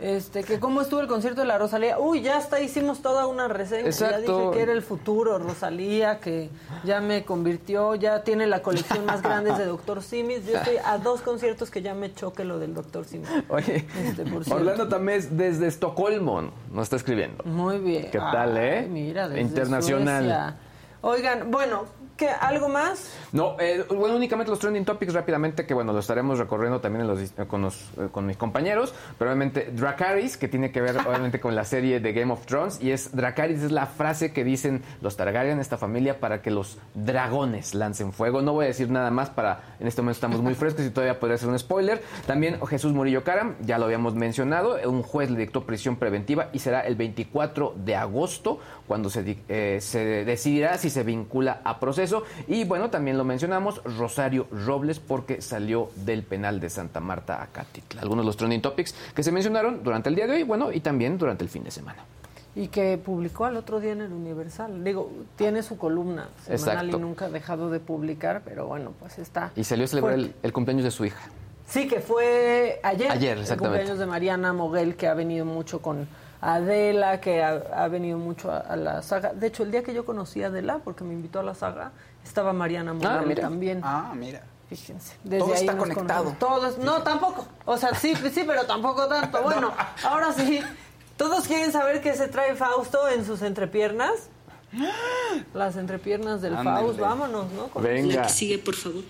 Este, 0.00 0.44
que 0.44 0.58
cómo 0.58 0.80
estuvo 0.80 1.00
el 1.00 1.06
concierto 1.08 1.42
de 1.42 1.46
la 1.46 1.58
Rosalía. 1.58 1.98
Uy, 1.98 2.22
ya 2.22 2.38
hasta 2.38 2.60
hicimos 2.60 3.02
toda 3.02 3.26
una 3.26 3.48
reseña. 3.48 3.90
Ya 3.90 4.18
dije 4.18 4.50
que 4.52 4.62
era 4.62 4.72
el 4.72 4.82
futuro, 4.82 5.38
Rosalía, 5.38 6.20
que 6.20 6.48
ya 6.84 7.00
me 7.00 7.24
convirtió, 7.24 7.94
ya 7.96 8.22
tiene 8.24 8.46
la 8.46 8.62
colección 8.62 9.04
más 9.04 9.22
grande 9.22 9.52
de 9.52 9.66
Doctor 9.66 10.02
Simis. 10.02 10.46
Yo 10.46 10.56
estoy 10.56 10.76
a 10.84 10.96
dos 10.98 11.20
conciertos 11.20 11.70
que 11.70 11.82
ya 11.82 11.94
me 11.94 12.14
choque 12.14 12.44
lo 12.44 12.58
del 12.58 12.72
Doctor 12.74 13.04
Simis. 13.04 13.28
Oye, 13.48 13.86
Este, 14.02 14.24
por. 14.24 14.50
Orlando 14.50 14.88
Tamés 14.88 15.36
desde 15.36 15.66
Estocolmo 15.66 16.50
nos 16.72 16.84
está 16.84 16.96
escribiendo. 16.96 17.44
Muy 17.44 17.78
bien. 17.78 18.10
¿Qué 18.10 18.18
tal, 18.18 18.56
eh? 18.56 18.78
Ay, 18.80 18.88
Mira, 18.88 19.28
desde 19.28 19.42
Internacional. 19.42 20.22
Suecia. 20.24 20.56
Oigan, 21.02 21.50
bueno, 21.50 21.84
¿qué, 22.20 22.28
¿algo 22.28 22.68
más? 22.68 23.12
No, 23.32 23.56
eh, 23.58 23.84
bueno, 23.88 24.14
únicamente 24.14 24.50
los 24.50 24.58
trending 24.58 24.84
topics 24.84 25.14
rápidamente, 25.14 25.64
que 25.66 25.72
bueno, 25.72 25.92
lo 25.94 25.98
estaremos 26.00 26.38
recorriendo 26.38 26.80
también 26.80 27.00
en 27.02 27.08
los 27.08 27.18
dis- 27.18 27.32
eh, 27.42 27.46
con, 27.46 27.62
los, 27.62 27.76
eh, 27.96 28.08
con 28.12 28.26
mis 28.26 28.36
compañeros, 28.36 28.94
pero 29.18 29.30
obviamente 29.30 29.70
Dracarys, 29.72 30.36
que 30.36 30.46
tiene 30.46 30.70
que 30.70 30.82
ver 30.82 30.96
obviamente 31.08 31.40
con 31.40 31.54
la 31.54 31.64
serie 31.64 31.98
de 32.00 32.12
Game 32.12 32.30
of 32.32 32.44
Thrones, 32.44 32.78
y 32.82 32.90
es 32.90 33.16
Dracarys 33.16 33.62
es 33.62 33.72
la 33.72 33.86
frase 33.86 34.32
que 34.34 34.44
dicen 34.44 34.82
los 35.00 35.16
Targaryen, 35.16 35.58
esta 35.60 35.78
familia, 35.78 36.20
para 36.20 36.42
que 36.42 36.50
los 36.50 36.78
dragones 36.94 37.74
lancen 37.74 38.12
fuego. 38.12 38.42
No 38.42 38.52
voy 38.52 38.64
a 38.66 38.68
decir 38.68 38.90
nada 38.90 39.10
más 39.10 39.30
para, 39.30 39.76
en 39.80 39.86
este 39.86 40.02
momento 40.02 40.16
estamos 40.18 40.42
muy 40.42 40.54
frescos 40.54 40.84
y 40.84 40.90
todavía 40.90 41.18
podría 41.18 41.38
ser 41.38 41.48
un 41.48 41.58
spoiler. 41.58 42.02
También 42.26 42.60
Jesús 42.66 42.92
Murillo 42.92 43.24
Caram, 43.24 43.54
ya 43.62 43.78
lo 43.78 43.86
habíamos 43.86 44.14
mencionado, 44.14 44.76
un 44.86 45.02
juez 45.02 45.30
le 45.30 45.38
dictó 45.38 45.64
prisión 45.64 45.96
preventiva 45.96 46.48
y 46.52 46.58
será 46.58 46.80
el 46.82 46.96
24 46.96 47.74
de 47.76 47.96
agosto 47.96 48.58
cuando 48.86 49.08
se, 49.08 49.38
eh, 49.48 49.78
se 49.80 50.24
decidirá 50.24 50.76
si 50.76 50.90
se 50.90 51.02
vincula 51.02 51.60
a 51.64 51.80
proceso. 51.80 52.09
Y 52.46 52.64
bueno, 52.64 52.90
también 52.90 53.18
lo 53.18 53.24
mencionamos, 53.24 53.82
Rosario 53.84 54.46
Robles, 54.50 55.00
porque 55.00 55.40
salió 55.42 55.90
del 55.96 56.22
penal 56.22 56.60
de 56.60 56.70
Santa 56.70 57.00
Marta 57.00 57.42
a 57.42 57.46
Catitla. 57.46 58.02
Algunos 58.02 58.24
de 58.24 58.26
los 58.26 58.36
trending 58.36 58.62
topics 58.62 58.94
que 59.14 59.22
se 59.22 59.32
mencionaron 59.32 59.82
durante 59.82 60.08
el 60.08 60.14
día 60.14 60.26
de 60.26 60.34
hoy, 60.36 60.42
bueno, 60.42 60.72
y 60.72 60.80
también 60.80 61.18
durante 61.18 61.44
el 61.44 61.50
fin 61.50 61.64
de 61.64 61.70
semana. 61.70 62.04
Y 62.56 62.66
que 62.68 62.98
publicó 62.98 63.44
al 63.44 63.56
otro 63.56 63.78
día 63.78 63.92
en 63.92 64.00
el 64.00 64.12
Universal. 64.12 64.82
Digo, 64.82 65.10
tiene 65.36 65.62
su 65.62 65.78
columna 65.78 66.28
semanal 66.44 66.86
Exacto. 66.86 66.96
y 66.96 67.00
nunca 67.00 67.24
ha 67.26 67.30
dejado 67.30 67.70
de 67.70 67.78
publicar, 67.78 68.42
pero 68.44 68.66
bueno, 68.66 68.92
pues 68.98 69.18
está. 69.18 69.52
Y 69.54 69.62
salió 69.62 69.84
a 69.84 69.88
celebrar 69.88 70.14
el, 70.14 70.34
el 70.42 70.52
cumpleaños 70.52 70.84
de 70.84 70.90
su 70.90 71.04
hija. 71.04 71.30
Sí, 71.68 71.86
que 71.86 72.00
fue 72.00 72.80
ayer. 72.82 73.12
Ayer, 73.12 73.34
El 73.36 73.42
exactamente. 73.42 73.78
cumpleaños 73.78 73.98
de 74.00 74.06
Mariana 74.06 74.52
Moguel, 74.52 74.96
que 74.96 75.06
ha 75.06 75.14
venido 75.14 75.44
mucho 75.44 75.80
con 75.80 76.08
Adela, 76.40 77.20
que 77.20 77.42
ha, 77.42 77.62
ha 77.74 77.88
venido 77.88 78.18
mucho 78.18 78.50
a, 78.50 78.58
a 78.58 78.76
la 78.76 79.02
saga. 79.02 79.32
De 79.32 79.46
hecho, 79.48 79.62
el 79.62 79.70
día 79.70 79.82
que 79.82 79.92
yo 79.94 80.04
conocí 80.04 80.42
a 80.42 80.46
Adela, 80.46 80.80
porque 80.82 81.04
me 81.04 81.12
invitó 81.14 81.40
a 81.40 81.42
la 81.42 81.54
saga, 81.54 81.92
estaba 82.24 82.52
Mariana 82.52 82.94
Moguel 82.94 83.26
mira. 83.26 83.42
también. 83.42 83.80
Ah, 83.84 84.12
mira. 84.16 84.42
Fíjense. 84.68 85.16
Desde 85.24 85.38
Todo 85.44 85.52
ahí 85.54 85.60
está 85.60 85.76
conectado. 85.76 86.24
conocemos. 86.24 86.38
Todo 86.38 86.66
es- 86.68 86.78
no, 86.78 87.02
tampoco. 87.02 87.46
O 87.64 87.76
sea, 87.76 87.94
sí, 87.94 88.14
sí, 88.32 88.44
pero 88.46 88.64
tampoco 88.64 89.06
tanto. 89.08 89.42
Bueno, 89.42 89.72
ahora 90.04 90.32
sí. 90.32 90.60
Todos 91.16 91.46
quieren 91.46 91.72
saber 91.72 92.00
qué 92.00 92.14
se 92.14 92.28
trae 92.28 92.54
Fausto 92.54 93.06
en 93.08 93.24
sus 93.26 93.42
entrepiernas. 93.42 94.28
Las 95.54 95.76
entrepiernas 95.76 96.40
del 96.40 96.56
Ándale. 96.56 96.86
Faust, 96.86 97.00
vámonos, 97.00 97.50
¿no? 97.52 97.66
Con- 97.68 97.82
Venga. 97.82 98.14
La 98.14 98.22
que 98.22 98.28
sigue, 98.28 98.58
por 98.58 98.74
favor. 98.76 99.02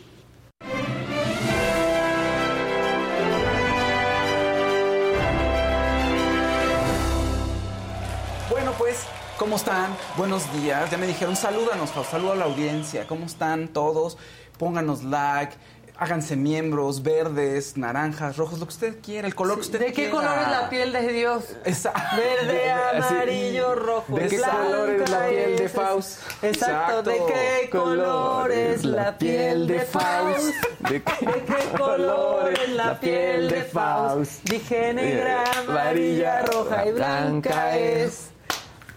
Pues, 8.81 8.97
¿cómo 9.37 9.57
están? 9.57 9.95
Buenos 10.17 10.51
días. 10.55 10.91
Ya 10.91 10.97
me 10.97 11.07
dijeron, 11.07 11.37
salúdanos, 11.37 11.91
Fausto, 11.91 12.13
saluda 12.13 12.33
a 12.33 12.37
la 12.37 12.45
audiencia. 12.47 13.07
¿Cómo 13.07 13.27
están 13.27 13.69
todos? 13.69 14.17
Pónganos 14.57 15.03
like, 15.05 15.53
háganse 15.99 16.35
miembros, 16.35 17.03
verdes, 17.03 17.77
naranjas, 17.77 18.39
rojos, 18.39 18.59
lo 18.59 18.65
que 18.65 18.73
usted 18.73 18.97
quiera, 19.03 19.29
el 19.29 19.35
color 19.35 19.57
que 19.57 19.61
usted 19.61 19.81
¿De 19.81 19.93
quiera. 19.93 20.11
qué 20.11 20.17
color 20.17 20.39
es 20.39 20.49
la 20.51 20.71
piel 20.71 20.93
de 20.95 21.13
Dios? 21.13 21.45
Verde, 22.17 22.71
amarillo, 22.97 23.75
rojo. 23.75 24.17
¿De 24.17 24.29
qué 24.29 24.39
blanca 24.39 24.57
color 24.63 24.89
es 24.89 25.11
la 25.11 25.29
piel 25.29 25.57
de 25.59 25.69
Faust? 25.69 26.19
Exacto. 26.43 27.03
¿De 27.03 27.17
qué 27.27 27.71
color 27.71 28.51
es 28.51 28.85
la 28.87 29.19
piel 29.19 29.67
de 29.67 29.81
Faust? 29.81 30.55
¿De 30.89 31.03
qué, 31.03 31.27
¿De 31.27 31.45
qué 31.45 31.77
color 31.77 32.51
es 32.51 32.69
la 32.71 32.99
piel 32.99 33.51
de 33.51 33.63
Faust? 33.63 34.43
Dije 34.45 34.95
negra, 34.95 35.45
amarilla, 35.69 36.43
roja 36.47 36.87
y 36.87 36.93
blanca 36.93 37.77
es. 37.77 38.30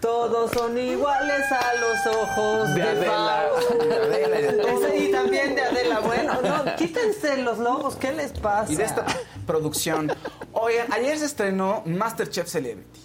Todos 0.04 0.50
son 0.50 0.76
iguales 0.76 1.50
a 1.50 1.74
los 1.80 2.14
ojos 2.14 2.74
de, 2.74 2.82
De 2.82 2.88
Adela. 2.90 3.46
Faust. 3.54 3.82
De 3.84 3.94
Adela 3.94 4.38
y 4.38 4.42
de 4.42 4.52
todo. 4.52 4.86
Ese, 4.86 4.98
y 4.98 5.10
también 5.10 5.54
de 5.54 5.62
Adela. 5.62 6.00
Bueno, 6.00 6.42
no, 6.42 6.76
quítense 6.76 7.38
los 7.38 7.56
lobos, 7.56 7.96
¿qué 7.96 8.12
les 8.12 8.32
pasa? 8.32 8.70
y 8.70 8.76
de 8.76 8.84
esta 8.84 9.06
producción. 9.46 10.12
Oigan, 10.52 10.92
ayer 10.92 11.18
se 11.18 11.24
estrenó 11.24 11.82
Masterchef 11.86 12.46
Celebrity. 12.48 13.00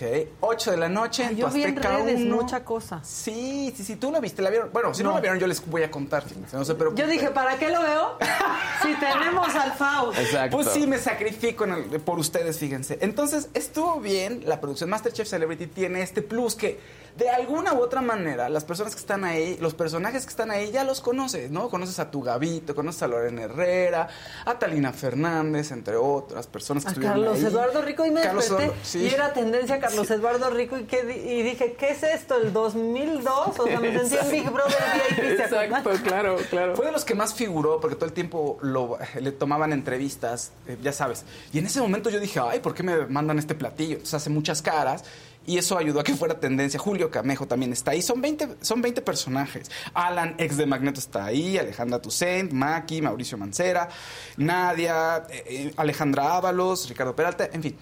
¿Ok? 0.00 0.28
8 0.40 0.70
de 0.72 0.76
la 0.76 0.88
noche. 0.88 1.24
Ay, 1.24 1.30
en 1.32 1.36
yo 1.36 1.48
tu 1.48 1.54
vi 1.54 1.62
en 1.64 1.76
Azteca 1.78 1.96
redes 1.98 2.20
1. 2.20 2.36
mucha 2.36 2.64
cosa. 2.64 3.00
Sí, 3.04 3.72
sí, 3.76 3.84
sí, 3.84 3.96
tú 3.96 4.10
la 4.10 4.20
viste, 4.20 4.40
la 4.42 4.50
vieron. 4.50 4.70
Bueno, 4.72 4.94
si 4.94 5.02
no, 5.02 5.10
No. 5.10 5.14
la 5.16 5.20
vieron, 5.20 5.38
yo 5.38 5.46
les 5.46 5.64
voy 5.66 5.82
a 5.82 5.90
contar. 5.90 6.22
fíjense, 6.22 6.56
No 6.56 6.64
se 6.64 6.74
preocupen. 6.74 7.04
Yo 7.04 7.10
dije, 7.10 7.30
¿para 7.30 7.58
qué 7.58 7.68
lo 7.70 7.80
veo? 7.82 8.18
si 8.82 8.94
tenemos 8.94 9.54
al 9.54 9.72
Faust. 9.72 10.18
Exacto. 10.18 10.56
Pues 10.56 10.68
sí, 10.68 10.86
me 10.86 10.98
sacrifico 10.98 11.64
en 11.64 11.72
el- 11.72 12.00
por 12.00 12.18
ustedes, 12.18 12.58
fíjense. 12.58 12.98
Entonces, 13.00 13.48
estuvo 13.54 14.00
bien 14.00 14.42
la 14.46 14.60
producción. 14.60 14.90
Masterchef 14.90 15.28
Celebrity 15.28 15.66
tiene 15.66 16.02
este 16.02 16.22
plus 16.22 16.54
que, 16.54 16.78
de 17.16 17.28
alguna 17.28 17.74
u 17.74 17.80
otra 17.80 18.00
manera, 18.00 18.48
las 18.48 18.64
personas 18.64 18.94
que 18.94 19.00
están 19.00 19.24
ahí, 19.24 19.58
los 19.60 19.74
personajes 19.74 20.24
que 20.24 20.30
están 20.30 20.50
ahí, 20.50 20.70
ya 20.70 20.84
los 20.84 21.00
conoces, 21.00 21.50
¿no? 21.50 21.68
Conoces 21.68 21.98
a 21.98 22.10
tu 22.10 22.22
Gabito, 22.22 22.74
conoces 22.74 23.02
a 23.02 23.08
Lorena 23.08 23.42
Herrera, 23.42 24.08
a 24.46 24.58
Talina 24.58 24.92
Fernández, 24.92 25.72
entre 25.72 25.96
otras 25.96 26.46
personas 26.46 26.84
que 26.84 26.88
A 26.88 26.92
estuvieron 26.92 27.18
Carlos 27.22 27.38
ahí. 27.38 27.44
Eduardo 27.46 27.82
Rico 27.82 28.06
y 28.06 28.10
me 28.10 28.22
Carlos 28.22 28.44
desperté 28.44 28.64
Eduardo, 28.66 28.84
sí. 28.84 28.98
y 29.00 29.08
era 29.08 29.32
tendencia 29.32 29.80
Carlos 29.90 30.10
Eduardo 30.10 30.50
Rico 30.50 30.78
y, 30.78 30.84
que, 30.84 31.04
di- 31.04 31.14
y 31.14 31.42
dije, 31.42 31.74
¿qué 31.78 31.90
es 31.90 32.02
esto? 32.02 32.36
¿El 32.40 32.52
2002? 32.52 33.58
O 33.58 33.66
sea, 33.66 33.80
me 33.80 33.98
sentí 33.98 34.16
en 34.16 34.30
Big 34.30 34.50
Brother 34.50 34.76
VIP. 35.16 35.40
Exacto, 35.40 35.90
claro, 36.04 36.36
claro. 36.48 36.76
Fue 36.76 36.86
de 36.86 36.92
los 36.92 37.04
que 37.04 37.14
más 37.14 37.34
figuró 37.34 37.80
porque 37.80 37.96
todo 37.96 38.06
el 38.06 38.12
tiempo 38.12 38.58
lo, 38.62 38.98
le 39.20 39.32
tomaban 39.32 39.72
entrevistas, 39.72 40.52
eh, 40.66 40.76
ya 40.82 40.92
sabes. 40.92 41.24
Y 41.52 41.58
en 41.58 41.66
ese 41.66 41.80
momento 41.80 42.10
yo 42.10 42.20
dije, 42.20 42.40
ay, 42.42 42.60
¿por 42.60 42.74
qué 42.74 42.82
me 42.82 43.06
mandan 43.06 43.38
este 43.38 43.54
platillo? 43.54 43.92
Entonces 43.92 44.14
hace 44.14 44.30
muchas 44.30 44.62
caras 44.62 45.04
y 45.46 45.56
eso 45.58 45.76
ayudó 45.78 46.00
a 46.00 46.04
que 46.04 46.14
fuera 46.14 46.38
tendencia. 46.38 46.78
Julio 46.78 47.10
Camejo 47.10 47.46
también 47.46 47.72
está 47.72 47.92
ahí. 47.92 48.02
Son 48.02 48.20
20, 48.20 48.56
son 48.60 48.82
20 48.82 49.00
personajes. 49.02 49.70
Alan, 49.94 50.34
ex 50.38 50.56
de 50.56 50.66
Magneto, 50.66 51.00
está 51.00 51.24
ahí. 51.24 51.56
Alejandra 51.58 52.00
Toussaint, 52.00 52.52
Maki, 52.52 53.00
Mauricio 53.02 53.38
Mancera, 53.38 53.88
Nadia, 54.36 55.24
eh, 55.30 55.44
eh, 55.48 55.72
Alejandra 55.76 56.36
Ábalos, 56.36 56.88
Ricardo 56.88 57.14
Peralta, 57.16 57.48
en 57.52 57.62
fin. 57.62 57.76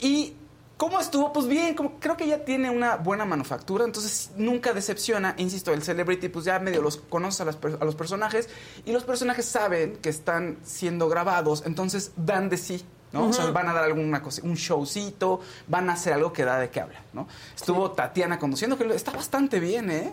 Y 0.00 0.32
¿Cómo 0.76 0.98
estuvo? 0.98 1.32
Pues 1.32 1.46
bien, 1.46 1.74
como 1.74 2.00
creo 2.00 2.16
que 2.16 2.26
ya 2.26 2.44
tiene 2.44 2.68
una 2.68 2.96
buena 2.96 3.24
manufactura, 3.24 3.84
entonces 3.84 4.32
nunca 4.36 4.72
decepciona. 4.72 5.34
Insisto, 5.38 5.72
el 5.72 5.82
celebrity 5.82 6.28
pues 6.28 6.44
ya 6.44 6.58
medio 6.58 6.82
los 6.82 6.96
conoce 6.96 7.42
a, 7.42 7.46
las 7.46 7.58
a 7.80 7.84
los 7.84 7.94
personajes 7.94 8.48
y 8.84 8.92
los 8.92 9.04
personajes 9.04 9.44
saben 9.46 9.96
que 9.96 10.08
están 10.08 10.58
siendo 10.64 11.08
grabados, 11.08 11.62
entonces 11.64 12.12
dan 12.16 12.48
de 12.48 12.56
sí. 12.56 12.84
¿no? 13.12 13.28
O 13.28 13.32
sea, 13.32 13.48
van 13.52 13.68
a 13.68 13.72
dar 13.72 13.84
alguna 13.84 14.20
cosa, 14.20 14.42
un 14.42 14.54
showcito, 14.54 15.40
van 15.68 15.88
a 15.88 15.92
hacer 15.92 16.14
algo 16.14 16.32
que 16.32 16.44
da 16.44 16.58
de 16.58 16.68
qué 16.70 16.80
habla, 16.80 17.00
¿no? 17.12 17.28
Estuvo 17.54 17.92
Tatiana 17.92 18.40
conduciendo, 18.40 18.76
que 18.76 18.92
está 18.92 19.12
bastante 19.12 19.60
bien, 19.60 19.88
¿eh? 19.88 20.12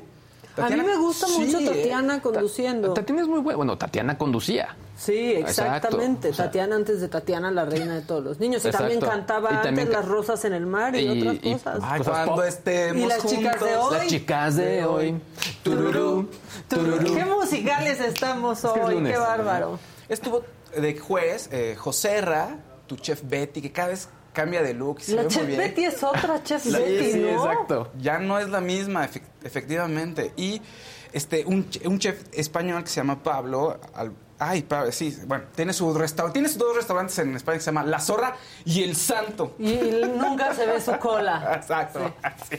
A 0.58 0.70
mí 0.70 0.76
me 0.76 0.98
gusta 0.98 1.28
Sí, 1.28 1.40
mucho 1.46 1.60
¿eh? 1.60 1.66
Tatiana 1.66 2.22
conduciendo. 2.22 2.94
Tatiana 2.94 3.22
es 3.22 3.28
muy 3.28 3.40
buena. 3.40 3.58
Bueno, 3.58 3.78
Tatiana 3.78 4.18
conducía. 4.18 4.76
Sí, 4.98 5.32
exactamente. 5.34 6.28
Exacto, 6.28 6.30
o 6.30 6.34
sea- 6.34 6.46
Tatiana 6.46 6.76
antes 6.76 7.02
de 7.02 7.08
Tatiana, 7.08 7.52
la 7.52 7.66
reina 7.66 7.96
de 7.96 8.02
todos 8.02 8.24
los 8.24 8.40
niños. 8.40 8.64
Y 8.66 8.68
Exacto. 8.68 8.90
también 8.90 9.00
cantaba 9.02 9.50
Y 9.50 9.54
también 9.64 9.80
antes 9.88 9.90
ca- 9.96 10.00
Las 10.02 10.08
Rosas 10.10 10.46
en 10.46 10.54
el 10.54 10.66
Mar 10.68 10.96
y, 10.96 11.00
Y- 11.00 11.22
otras 11.22 11.36
y- 11.42 11.54
cosas. 11.54 11.80
Ay, 11.82 11.98
Cosas 12.00 12.14
cuando 12.26 12.44
estemos 12.44 13.04
Y 13.04 13.08
las 13.08 13.26
chicas 13.26 13.60
de 13.62 13.76
hoy. 13.78 13.94
Las 13.98 14.08
chicas 14.08 14.56
de 14.58 14.86
hoy. 14.86 15.22
Tururú, 15.64 16.30
tururú. 16.68 17.16
¿Qué 17.16 17.26
musicales 17.26 18.00
estamos 18.00 18.62
que 18.62 18.68
es 18.68 18.86
hoy? 18.86 18.94
lunes. 18.96 19.14
Qué 19.14 19.20
bárbaro. 19.20 19.80
Estuvo 20.10 20.44
de 20.76 20.98
juez 21.00 21.50
eh, 21.52 21.76
Joserra, 21.80 22.58
tu 22.88 22.96
chef 22.98 23.22
Betty, 23.24 23.62
que 23.62 23.72
cada 23.72 23.88
vez 23.90 24.10
cambia 24.34 24.62
de 24.64 24.74
look 24.74 25.02
se 25.02 25.14
La 25.16 25.24
ve 25.24 25.28
muy 25.28 25.34
Chef 25.36 25.48
bien. 25.48 25.60
Betty 25.60 25.86
es 25.86 26.04
otra 26.04 26.44
Chef 26.44 26.64
Sí, 26.64 26.72
Betty, 26.72 27.12
sí, 27.12 27.20
¿no? 27.20 27.30
exacto. 27.52 27.92
Ya 28.00 28.20
no 28.20 28.40
es 28.40 28.50
la 28.50 28.62
misma, 28.62 29.08
efec- 29.08 29.24
efectivamente. 29.44 30.34
Y 30.38 30.62
este 31.14 31.46
un, 31.46 31.68
un 31.86 32.00
chef 32.00 32.24
español 32.34 32.84
que 32.84 32.90
se 32.90 32.96
llama 32.98 33.22
Pablo. 33.22 33.80
al- 33.94 34.14
ay, 34.40 34.62
Pablo, 34.64 34.92
sí, 34.92 35.16
bueno, 35.28 35.44
tiene 35.56 35.72
su 35.74 35.94
restaurante, 35.94 36.34
tiene 36.40 36.50
sus 36.50 36.58
dos 36.58 36.76
restaurantes 36.76 37.18
en 37.20 37.36
España 37.36 37.58
que 37.60 37.64
se 37.64 37.68
llama 37.72 37.84
La 37.84 38.00
Zorra 38.00 38.36
y 38.66 38.82
El 38.84 38.96
Santo. 38.96 39.56
Y 39.60 39.76
nunca 40.18 40.54
se 40.56 40.66
ve 40.66 40.82
su 40.82 40.98
cola. 40.98 41.54
Exacto. 41.62 42.14
Sí. 42.50 42.58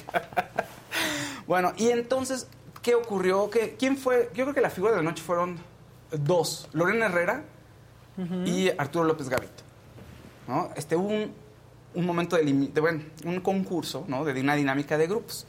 bueno, 1.47 1.73
y 1.77 1.89
entonces, 1.91 2.47
¿qué 2.83 2.95
ocurrió? 2.95 3.51
¿Qué, 3.51 3.77
¿Quién 3.79 3.97
fue? 3.97 4.31
Yo 4.35 4.45
creo 4.45 4.55
que 4.55 4.61
la 4.61 4.71
figura 4.71 4.93
de 4.93 4.99
la 4.99 5.03
noche 5.03 5.23
fueron 5.23 5.59
dos: 6.11 6.69
Lorena 6.73 7.07
Herrera 7.07 7.45
y 8.45 8.69
Arturo 8.79 9.05
López 9.05 9.29
Gavito. 9.29 9.63
¿no? 10.47 10.71
Este, 10.77 10.95
un, 10.97 11.33
un 11.95 12.07
momento 12.07 12.37
de, 12.37 12.45
de, 12.45 12.81
bueno, 12.81 13.03
un 13.25 13.41
concurso, 13.41 14.05
¿no? 14.09 14.25
De 14.25 14.41
una 14.41 14.55
dinámica 14.55 14.97
de 14.99 15.07
grupos. 15.07 15.47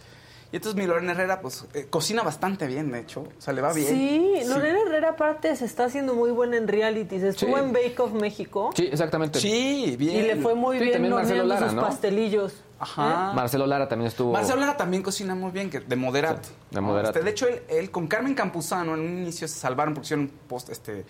Y 0.51 0.57
entonces 0.57 0.79
mi 0.79 0.85
Lorena 0.85 1.13
Herrera, 1.13 1.41
pues, 1.41 1.65
eh, 1.73 1.87
cocina 1.89 2.21
bastante 2.21 2.67
bien, 2.67 2.91
de 2.91 2.99
hecho. 2.99 3.21
O 3.21 3.41
sea, 3.41 3.53
le 3.55 3.61
va 3.61 3.73
bien. 3.73 3.87
Sí, 3.87 4.33
Lorena 4.47 4.81
Herrera 4.85 5.09
aparte 5.09 5.55
se 5.55 5.65
está 5.65 5.85
haciendo 5.85 6.13
muy 6.13 6.29
buena 6.29 6.57
en 6.57 6.67
realities. 6.67 7.23
Estuvo 7.23 7.57
Sí. 7.57 7.63
en 7.63 7.73
Bake 7.73 7.95
Off 7.99 8.11
México 8.13 8.69
Sí, 8.75 8.87
exactamente. 8.91 9.39
Sí, 9.39 9.95
bien. 9.97 10.15
y 10.17 10.21
le 10.27 10.35
fue 10.35 10.53
muy 10.53 10.77
Sí, 10.77 10.81
bien 10.83 10.93
también 10.93 11.13
Marcelo 11.15 11.41
horneando 11.41 11.53
Lara, 11.55 11.65
sus 11.71 11.75
¿no? 11.75 11.81
pastelillos. 11.81 12.53
Ajá. 12.77 13.33
Marcelo 13.33 13.65
Lara 13.65 13.87
también 13.89 14.09
estuvo. 14.09 14.31
Marcelo 14.31 14.59
Lara 14.59 14.77
también 14.77 15.01
cocina 15.01 15.33
muy 15.33 15.49
bien, 15.49 15.71
que 15.71 15.79
de 15.79 15.95
moderato. 15.95 16.47
Sí, 16.49 16.53
de 16.69 16.81
moderato. 16.81 17.09
Este, 17.17 17.23
de 17.25 17.31
hecho, 17.31 17.47
él, 17.47 17.63
él 17.69 17.89
con 17.89 18.05
Carmen 18.07 18.35
Campuzano 18.35 18.93
en 18.93 18.99
un 18.99 19.17
inicio 19.23 19.47
se 19.47 19.55
salvaron 19.57 19.95
porque 19.95 20.05
hicieron 20.05 20.25
un 20.25 20.31
post, 20.47 20.69
este, 20.69 21.03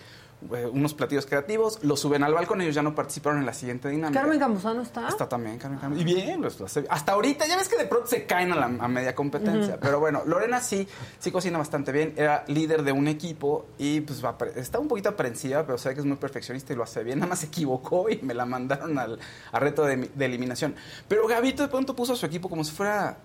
eh, 0.52 0.66
unos 0.66 0.94
platillos 0.94 1.26
creativos, 1.26 1.78
lo 1.82 1.96
suben 1.96 2.22
al 2.22 2.34
balcón, 2.34 2.60
ellos 2.60 2.74
ya 2.74 2.82
no 2.82 2.94
participaron 2.94 3.40
en 3.40 3.46
la 3.46 3.54
siguiente 3.54 3.88
dinámica. 3.88 4.20
Carmen 4.20 4.38
Campuzano 4.38 4.82
está. 4.82 5.08
Está 5.08 5.28
también, 5.28 5.58
Carmen 5.58 5.78
Campuzano. 5.78 6.10
Y 6.10 6.14
bien, 6.14 6.40
pues, 6.40 6.58
hasta 6.88 7.12
ahorita, 7.12 7.46
ya 7.46 7.56
ves 7.56 7.68
que 7.68 7.76
de 7.76 7.86
pronto 7.86 8.06
se 8.06 8.26
caen 8.26 8.52
a, 8.52 8.56
la, 8.56 8.66
a 8.66 8.88
media 8.88 9.14
competencia. 9.14 9.78
Pero 9.80 10.00
bueno, 10.00 10.22
Lorena 10.26 10.60
sí, 10.60 10.86
sí 11.18 11.30
cocina 11.30 11.58
bastante 11.58 11.92
bien. 11.92 12.14
Era 12.16 12.44
líder 12.48 12.82
de 12.82 12.92
un 12.92 13.08
equipo 13.08 13.66
y 13.78 14.00
pues 14.00 14.24
va, 14.24 14.36
está 14.56 14.78
un 14.78 14.88
poquito 14.88 15.08
aprensiva, 15.08 15.64
pero 15.64 15.78
sabe 15.78 15.94
que 15.94 16.00
es 16.00 16.06
muy 16.06 16.16
perfeccionista 16.16 16.72
y 16.72 16.76
lo 16.76 16.82
hace 16.82 17.02
bien. 17.02 17.18
Nada 17.18 17.30
más 17.30 17.40
se 17.40 17.46
equivocó 17.46 18.08
y 18.10 18.18
me 18.22 18.34
la 18.34 18.44
mandaron 18.44 18.98
al, 18.98 19.18
al 19.52 19.60
reto 19.60 19.84
de, 19.84 19.96
de 20.14 20.24
eliminación. 20.24 20.74
Pero 21.08 21.26
Gavito 21.26 21.62
de 21.62 21.68
pronto 21.68 21.94
puso 21.94 22.12
a 22.12 22.16
su 22.16 22.26
equipo 22.26 22.48
como 22.48 22.64
si 22.64 22.72
fuera, 22.72 23.16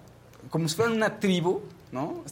como 0.49 0.67
si 0.67 0.75
fueran 0.75 0.95
una 0.95 1.19
tribu, 1.19 1.62
¿no? 1.91 2.23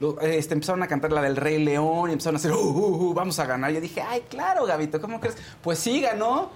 Lo- 0.00 0.20
este, 0.20 0.54
empezaron 0.54 0.82
a 0.82 0.86
cantar 0.88 1.12
la 1.12 1.22
del 1.22 1.36
Rey 1.36 1.62
León 1.62 2.10
y 2.10 2.12
empezaron 2.12 2.36
a 2.36 2.38
hacer, 2.38 2.52
"Uh, 2.52 2.56
uh, 2.58 3.10
uh, 3.10 3.14
vamos 3.14 3.38
a 3.38 3.46
ganar. 3.46 3.70
Yo 3.72 3.80
dije, 3.80 4.00
ay, 4.00 4.22
claro, 4.28 4.64
Gavito, 4.66 5.00
¿cómo 5.00 5.20
crees? 5.20 5.36
Pues 5.62 5.78
sí, 5.78 6.00
ganó. 6.00 6.50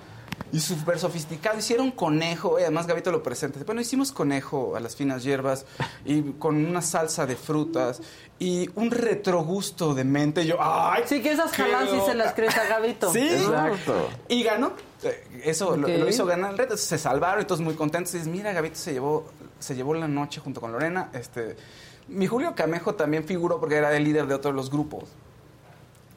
Y 0.50 0.60
súper 0.60 0.98
sofisticado. 0.98 1.58
Hicieron 1.58 1.90
conejo, 1.90 2.58
y 2.58 2.62
además 2.62 2.86
Gavito 2.86 3.10
lo 3.10 3.22
presenta. 3.22 3.58
Bueno, 3.64 3.80
hicimos 3.80 4.12
conejo 4.12 4.76
a 4.76 4.80
las 4.80 4.96
finas 4.96 5.22
hierbas 5.24 5.64
y 6.04 6.22
con 6.32 6.56
una 6.66 6.82
salsa 6.82 7.26
de 7.26 7.36
frutas 7.36 8.00
y 8.38 8.68
un 8.74 8.90
retrogusto 8.90 9.94
de 9.94 10.04
mente. 10.04 10.44
Yo, 10.46 10.56
ay, 10.60 11.04
Sí, 11.06 11.22
que 11.22 11.32
esas 11.32 11.52
qué 11.52 11.62
jalás 11.62 11.84
sí 11.90 11.96
se 12.00 12.12
loca". 12.12 12.14
las 12.14 12.34
crees 12.34 12.56
a 12.56 12.64
Gavito. 12.66 13.10
Sí, 13.12 13.28
Exacto. 13.28 14.08
Y 14.28 14.42
ganó. 14.42 14.72
Eh, 15.02 15.42
Eso 15.44 15.76
lo- 15.76 16.08
hizo 16.08 16.26
ganar 16.26 16.52
el 16.52 16.58
reto. 16.58 16.76
Se 16.76 16.98
salvaron 16.98 17.42
y 17.42 17.46
todos 17.46 17.60
muy 17.60 17.74
contentos. 17.74 18.14
Y 18.14 18.18
dices, 18.18 18.32
mira, 18.32 18.52
Gavito 18.52 18.76
se 18.76 18.92
llevó, 18.92 19.24
se 19.58 19.74
llevó 19.74 19.94
la 19.94 20.08
noche 20.08 20.40
junto 20.40 20.60
con 20.60 20.72
Lorena. 20.72 21.10
Este, 21.14 21.56
mi 22.08 22.26
Julio 22.26 22.54
Camejo 22.54 22.94
también 22.94 23.24
figuró 23.24 23.58
porque 23.60 23.76
era 23.76 23.94
el 23.96 24.04
líder 24.04 24.26
de 24.26 24.34
otro 24.34 24.50
de 24.50 24.56
los 24.56 24.70
grupos. 24.70 25.04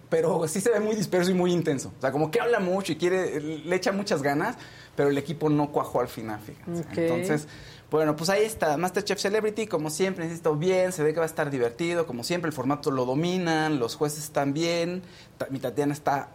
Pero 0.09 0.47
sí 0.47 0.61
se 0.61 0.69
ve 0.69 0.79
muy 0.79 0.95
disperso 0.95 1.31
y 1.31 1.33
muy 1.33 1.51
intenso. 1.51 1.91
O 1.97 2.01
sea, 2.01 2.11
como 2.11 2.29
que 2.29 2.39
habla 2.39 2.59
mucho 2.59 2.91
y 2.91 2.95
quiere, 2.95 3.39
le 3.41 3.75
echa 3.75 3.91
muchas 3.91 4.21
ganas, 4.21 4.55
pero 4.95 5.09
el 5.09 5.17
equipo 5.17 5.49
no 5.49 5.71
cuajó 5.71 5.99
al 5.99 6.07
final, 6.07 6.39
fíjate. 6.39 6.71
Ok. 6.79 6.97
Entonces, 6.97 7.47
bueno, 7.89 8.15
pues 8.15 8.29
ahí 8.29 8.43
está. 8.43 8.77
Masterchef 8.77 9.19
Celebrity, 9.19 9.67
como 9.67 9.89
siempre, 9.89 10.25
insisto, 10.25 10.55
bien, 10.55 10.91
se 10.91 11.03
ve 11.03 11.13
que 11.13 11.19
va 11.19 11.25
a 11.25 11.27
estar 11.27 11.49
divertido. 11.49 12.05
Como 12.05 12.23
siempre, 12.23 12.49
el 12.49 12.53
formato 12.53 12.91
lo 12.91 13.05
dominan, 13.05 13.79
los 13.79 13.95
jueces 13.95 14.23
están 14.23 14.53
bien, 14.53 15.01
mi 15.49 15.59
Tatiana 15.59 15.93
está 15.93 16.29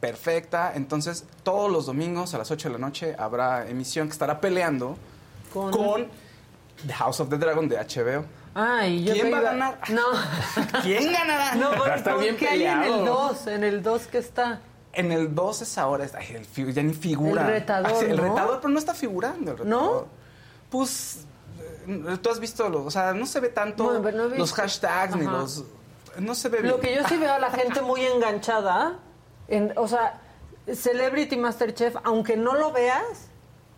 perfecta. 0.00 0.72
Entonces, 0.74 1.24
todos 1.42 1.70
los 1.70 1.86
domingos 1.86 2.32
a 2.34 2.38
las 2.38 2.50
8 2.50 2.68
de 2.68 2.72
la 2.74 2.78
noche 2.78 3.16
habrá 3.18 3.68
emisión 3.68 4.06
que 4.06 4.12
estará 4.12 4.40
peleando 4.40 4.96
Con- 5.52 5.72
con, 5.72 6.06
The 6.86 6.92
House 6.92 7.20
of 7.20 7.28
the 7.28 7.38
Dragon 7.38 7.68
de 7.68 7.76
HBO. 7.76 8.24
Ay, 8.58 9.04
yo 9.04 9.12
¿Quién 9.12 9.30
va 9.34 9.38
a 9.38 9.40
ganar? 9.42 9.78
No. 9.90 10.02
¿Quién 10.82 11.12
ganará? 11.12 11.54
No, 11.56 11.70
Va 11.78 11.88
a 11.92 11.96
estar 11.96 12.14
¿por 12.14 12.22
bien 12.22 12.36
qué 12.38 12.48
hay 12.48 12.62
en 12.64 12.70
el 12.70 12.90
peleado. 12.90 13.04
2? 13.28 13.46
En 13.48 13.64
el 13.64 13.82
2 13.82 14.06
que 14.06 14.16
está. 14.18 14.60
En 14.94 15.12
el 15.12 15.34
2 15.34 15.60
es 15.62 15.76
ahora, 15.76 16.04
es- 16.06 16.14
ay, 16.14 16.42
el 16.56 16.72
ya 16.72 16.82
ni 16.82 16.94
figura. 16.94 17.42
El 17.42 17.48
retador, 17.48 17.92
Ah, 17.92 17.96
sí, 18.00 18.06
el 18.06 18.16
¿no? 18.16 18.22
retador, 18.22 18.60
pero 18.62 18.70
no 18.72 18.78
está 18.78 18.94
figurando 18.94 19.52
el 19.52 19.68
¿No? 19.68 20.06
Pues, 20.70 21.26
eh, 21.86 22.16
tú 22.22 22.30
has 22.30 22.40
visto, 22.40 22.66
los, 22.70 22.86
o 22.86 22.90
sea, 22.90 23.12
no 23.12 23.26
se 23.26 23.40
ve 23.40 23.50
tanto 23.50 24.00
Bueno, 24.00 24.26
no 24.28 24.34
los 24.34 24.52
hashtags 24.54 25.16
ni 25.16 25.24
los... 25.26 25.64
No 26.18 26.34
se 26.34 26.48
ve 26.48 26.62
bien. 26.62 26.72
Lo 26.72 26.80
que 26.80 26.94
yo 26.96 27.06
sí 27.06 27.18
veo 27.18 27.34
a 27.34 27.38
la 27.38 27.50
gente 27.50 27.82
muy 27.82 28.00
enganchada, 28.06 28.94
en, 29.48 29.74
o 29.76 29.86
sea, 29.86 30.18
Celebrity 30.74 31.36
Masterchef, 31.36 31.94
aunque 32.04 32.38
no 32.38 32.54
lo 32.54 32.72
veas, 32.72 33.28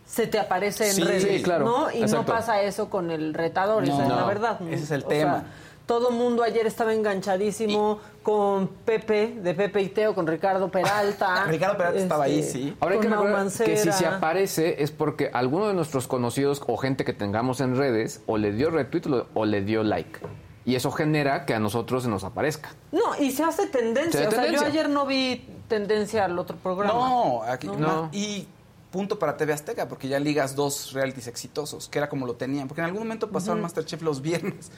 se 0.09 0.25
te 0.25 0.39
aparece 0.39 0.87
en 0.89 0.95
Sí, 0.95 1.03
redes, 1.03 1.23
sí, 1.23 1.43
claro, 1.43 1.65
¿no? 1.65 1.91
Y 1.91 2.01
exacto. 2.01 2.15
no 2.17 2.25
pasa 2.25 2.61
eso 2.63 2.89
con 2.89 3.11
el 3.11 3.33
retador, 3.33 3.83
esa 3.83 4.01
es 4.03 4.07
No, 4.09 4.15
la 4.15 4.25
verdad. 4.25 4.59
ese 4.69 4.83
es 4.83 4.91
el 4.91 5.03
O 5.03 5.07
tema. 5.07 5.39
sea, 5.41 5.43
todo 5.85 6.09
mundo 6.11 6.41
ayer 6.43 6.65
estaba 6.67 6.93
enganchadísimo 6.93 7.99
con 8.23 8.67
Pepe, 8.85 9.35
de 9.41 9.53
Pepe 9.53 9.81
y 9.81 9.89
Teo, 9.89 10.13
con 10.15 10.25
Ricardo 10.27 10.69
Peralta. 10.69 11.43
Ricardo 11.47 11.77
Peralta 11.77 11.99
estaba 11.99 12.23
ahí, 12.25 12.39
este, 12.39 12.51
sí. 12.51 12.77
Ahora 12.79 12.95
hay 12.95 13.01
que 13.01 13.07
recordar 13.09 13.33
Mancera. 13.33 13.69
que 13.71 13.77
si 13.77 13.91
se 13.91 14.05
aparece 14.05 14.81
es 14.83 14.91
porque 14.91 15.29
alguno 15.33 15.67
de 15.67 15.73
nuestros 15.73 16.07
conocidos 16.07 16.61
o 16.67 16.77
gente 16.77 17.05
que 17.05 17.13
tengamos 17.13 17.59
en 17.61 17.75
redes 17.77 18.21
o 18.27 18.37
le 18.37 18.51
dio 18.51 18.69
retweet 18.71 19.03
o 19.33 19.45
le 19.45 19.61
dio 19.61 19.83
like. 19.83 20.19
Y 20.65 20.75
eso 20.75 20.91
genera 20.91 21.45
que 21.45 21.55
a 21.55 21.59
nosotros 21.59 22.03
se 22.03 22.09
nos 22.09 22.23
aparezca. 22.23 22.69
No, 22.91 23.15
y 23.19 23.31
se 23.31 23.43
hace 23.43 23.65
tendencia. 23.67 24.11
Se 24.11 24.17
hace 24.19 24.27
o 24.27 24.31
sea, 24.31 24.41
tendencia. 24.43 24.67
yo 24.67 24.71
ayer 24.73 24.89
no 24.89 25.05
vi 25.07 25.47
tendencia 25.67 26.25
al 26.25 26.37
otro 26.37 26.57
programa. 26.57 26.93
No, 26.93 27.41
aquí, 27.43 27.65
No. 27.67 27.77
no. 27.77 28.09
Y 28.11 28.47
punto 28.91 29.19
para 29.19 29.37
TV 29.37 29.53
Azteca, 29.53 29.87
porque 29.87 30.07
ya 30.07 30.19
ligas 30.19 30.55
dos 30.55 30.93
realities 30.93 31.27
exitosos, 31.27 31.87
que 31.89 31.97
era 31.99 32.09
como 32.09 32.25
lo 32.25 32.35
tenían. 32.35 32.67
Porque 32.67 32.81
en 32.81 32.85
algún 32.85 33.01
momento 33.03 33.29
pasaron 33.29 33.61
Masterchef 33.61 34.01
los 34.01 34.21
viernes 34.21 34.71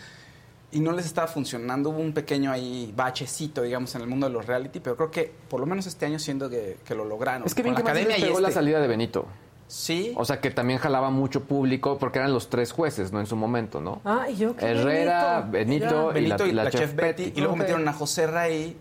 y 0.71 0.79
no 0.79 0.91
les 0.91 1.05
estaba 1.05 1.27
funcionando. 1.27 1.89
Hubo 1.91 1.99
un 1.99 2.13
pequeño 2.13 2.51
ahí 2.51 2.93
bachecito, 2.95 3.61
digamos, 3.61 3.93
en 3.95 4.01
el 4.01 4.07
mundo 4.07 4.27
de 4.27 4.33
los 4.33 4.45
reality, 4.45 4.79
pero 4.79 4.95
creo 4.97 5.11
que 5.11 5.31
por 5.49 5.59
lo 5.59 5.65
menos 5.65 5.85
este 5.87 6.05
año 6.05 6.19
siento 6.19 6.49
que, 6.49 6.77
que 6.85 6.95
lo 6.95 7.05
lograron. 7.05 7.45
Es 7.45 7.55
que 7.55 7.63
bien 7.63 7.75
Con 7.75 7.83
que 7.83 7.89
la 7.89 7.93
más 7.93 8.01
academia 8.01 8.17
y 8.25 8.27
pegó 8.29 8.39
la 8.41 8.49
este. 8.49 8.59
salida 8.59 8.79
de 8.81 8.87
Benito. 8.87 9.25
Sí. 9.67 10.13
O 10.17 10.25
sea 10.25 10.41
que 10.41 10.51
también 10.51 10.79
jalaba 10.79 11.09
mucho 11.11 11.43
público 11.45 11.97
porque 11.97 12.19
eran 12.19 12.33
los 12.33 12.49
tres 12.49 12.73
jueces, 12.73 13.13
¿no? 13.13 13.21
En 13.21 13.25
su 13.25 13.37
momento, 13.37 13.79
¿no? 13.79 14.01
Ah, 14.03 14.25
¿y 14.29 14.35
yo 14.35 14.53
qué 14.57 14.65
Herrera, 14.65 15.39
Benito. 15.49 16.07
Benito 16.11 16.45
y 16.45 16.49
y 16.49 16.51
la- 16.53 16.63
la, 16.63 16.63
la 16.65 16.69
chef 16.71 16.81
chef 16.81 16.95
Betty. 16.95 17.23
Betty. 17.25 17.37
Y 17.37 17.41
luego 17.41 17.55
metieron 17.55 17.87
a 17.87 17.93
José 17.93 18.27
Raí. 18.27 18.75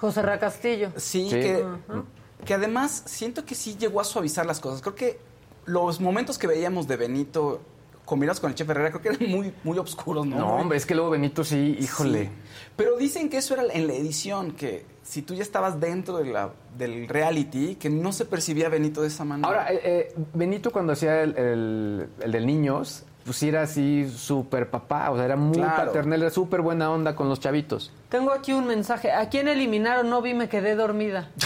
José 0.00 0.22
Ra 0.22 0.40
Castillo. 0.40 0.90
Sí, 0.96 1.28
Sí. 1.30 1.30
Que, 1.30 1.64
que 2.44 2.54
además 2.54 3.02
siento 3.06 3.44
que 3.44 3.54
sí 3.54 3.76
llegó 3.78 4.00
a 4.00 4.04
suavizar 4.04 4.46
las 4.46 4.60
cosas. 4.60 4.80
Creo 4.82 4.94
que 4.94 5.18
los 5.66 6.00
momentos 6.00 6.38
que 6.38 6.46
veíamos 6.46 6.86
de 6.86 6.96
Benito 6.96 7.60
combinados 8.04 8.40
con 8.40 8.50
el 8.50 8.54
Chef 8.54 8.68
Herrera, 8.68 8.90
creo 8.90 9.00
que 9.00 9.08
eran 9.08 9.30
muy, 9.30 9.52
muy 9.64 9.78
oscuros, 9.78 10.26
¿no? 10.26 10.36
No, 10.36 10.56
hombre, 10.56 10.76
es 10.76 10.86
que 10.86 10.94
luego 10.94 11.10
Benito 11.10 11.42
sí, 11.42 11.76
híjole. 11.80 12.24
Sí. 12.24 12.30
Pero 12.76 12.96
dicen 12.96 13.28
que 13.30 13.38
eso 13.38 13.54
era 13.54 13.64
en 13.72 13.86
la 13.86 13.94
edición, 13.94 14.52
que 14.52 14.84
si 15.02 15.22
tú 15.22 15.34
ya 15.34 15.42
estabas 15.42 15.80
dentro 15.80 16.18
de 16.18 16.26
la, 16.26 16.52
del 16.76 17.08
reality, 17.08 17.76
que 17.76 17.88
no 17.88 18.12
se 18.12 18.24
percibía 18.26 18.68
Benito 18.68 19.00
de 19.00 19.08
esa 19.08 19.24
manera. 19.24 19.48
Ahora, 19.48 19.72
eh, 19.72 19.80
eh, 19.82 20.14
Benito 20.34 20.70
cuando 20.70 20.92
hacía 20.92 21.22
el, 21.22 21.36
el, 21.36 22.08
el 22.20 22.32
del 22.32 22.46
niños, 22.46 23.04
pues 23.24 23.36
sí 23.38 23.48
era 23.48 23.62
así 23.62 24.08
súper 24.10 24.70
papá, 24.70 25.10
o 25.10 25.16
sea, 25.16 25.24
era 25.24 25.36
muy 25.36 25.56
Claro. 25.56 25.86
paternal, 25.86 26.20
era 26.22 26.30
súper 26.30 26.60
buena 26.60 26.90
onda 26.90 27.16
con 27.16 27.28
los 27.28 27.40
chavitos. 27.40 27.90
Tengo 28.10 28.32
aquí 28.32 28.52
un 28.52 28.66
mensaje. 28.66 29.10
¿A 29.12 29.28
quién 29.28 29.48
eliminaron? 29.48 30.10
No 30.10 30.20
vi, 30.22 30.34
me 30.34 30.48
quedé 30.48 30.74
dormida. 30.74 31.30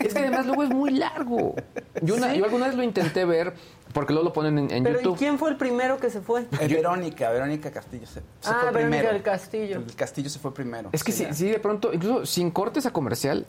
Es 0.00 0.12
que 0.14 0.18
además 0.20 0.46
luego 0.46 0.62
es 0.64 0.70
muy 0.70 0.90
largo. 0.90 1.54
Yo, 2.02 2.16
una- 2.16 2.34
yo 2.34 2.44
alguna 2.44 2.66
vez 2.66 2.74
lo 2.76 2.82
intenté 2.82 3.24
ver, 3.24 3.54
porque 3.92 4.12
luego 4.12 4.28
lo 4.28 4.32
ponen 4.32 4.58
en, 4.58 4.70
en 4.70 4.82
Pero 4.84 5.00
¿y 5.00 5.02
YouTube. 5.04 5.18
quién 5.18 5.38
fue 5.38 5.50
el 5.50 5.56
primero 5.56 5.98
que 5.98 6.10
se 6.10 6.20
fue? 6.20 6.46
Eh, 6.60 6.68
Verónica, 6.68 7.30
Verónica 7.30 7.70
Castillo 7.70 8.06
se, 8.06 8.14
se 8.14 8.20
Ah, 8.44 8.58
fue 8.60 8.70
Verónica 8.72 8.80
primero. 8.90 9.12
del 9.12 9.22
Castillo. 9.22 9.76
El 9.86 9.94
Castillo 9.94 10.30
se 10.30 10.38
fue 10.38 10.52
primero. 10.52 10.88
Es 10.92 11.04
que 11.04 11.12
Sí. 11.12 11.26
sí, 11.28 11.34
sí, 11.34 11.48
de 11.50 11.58
pronto, 11.60 11.92
incluso 11.92 12.26
sin 12.26 12.50
cortes 12.50 12.86
a 12.86 12.92
comercial, 12.92 13.46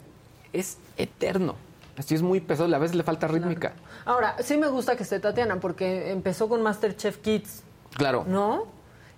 es 0.53 0.77
eterno. 0.97 1.55
Así 1.97 2.15
es 2.15 2.21
muy 2.21 2.39
pesado, 2.39 2.73
a 2.73 2.79
veces 2.79 2.95
le 2.95 3.03
falta 3.03 3.27
rítmica. 3.27 3.73
Ahora, 4.05 4.35
sí 4.43 4.57
me 4.57 4.67
gusta 4.67 4.95
que 4.95 5.03
esté 5.03 5.19
Tatiana 5.19 5.59
porque 5.59 6.11
empezó 6.11 6.47
con 6.49 6.61
Masterchef 6.61 7.17
Kids, 7.17 7.63
Claro. 7.95 8.23
¿no? 8.27 8.65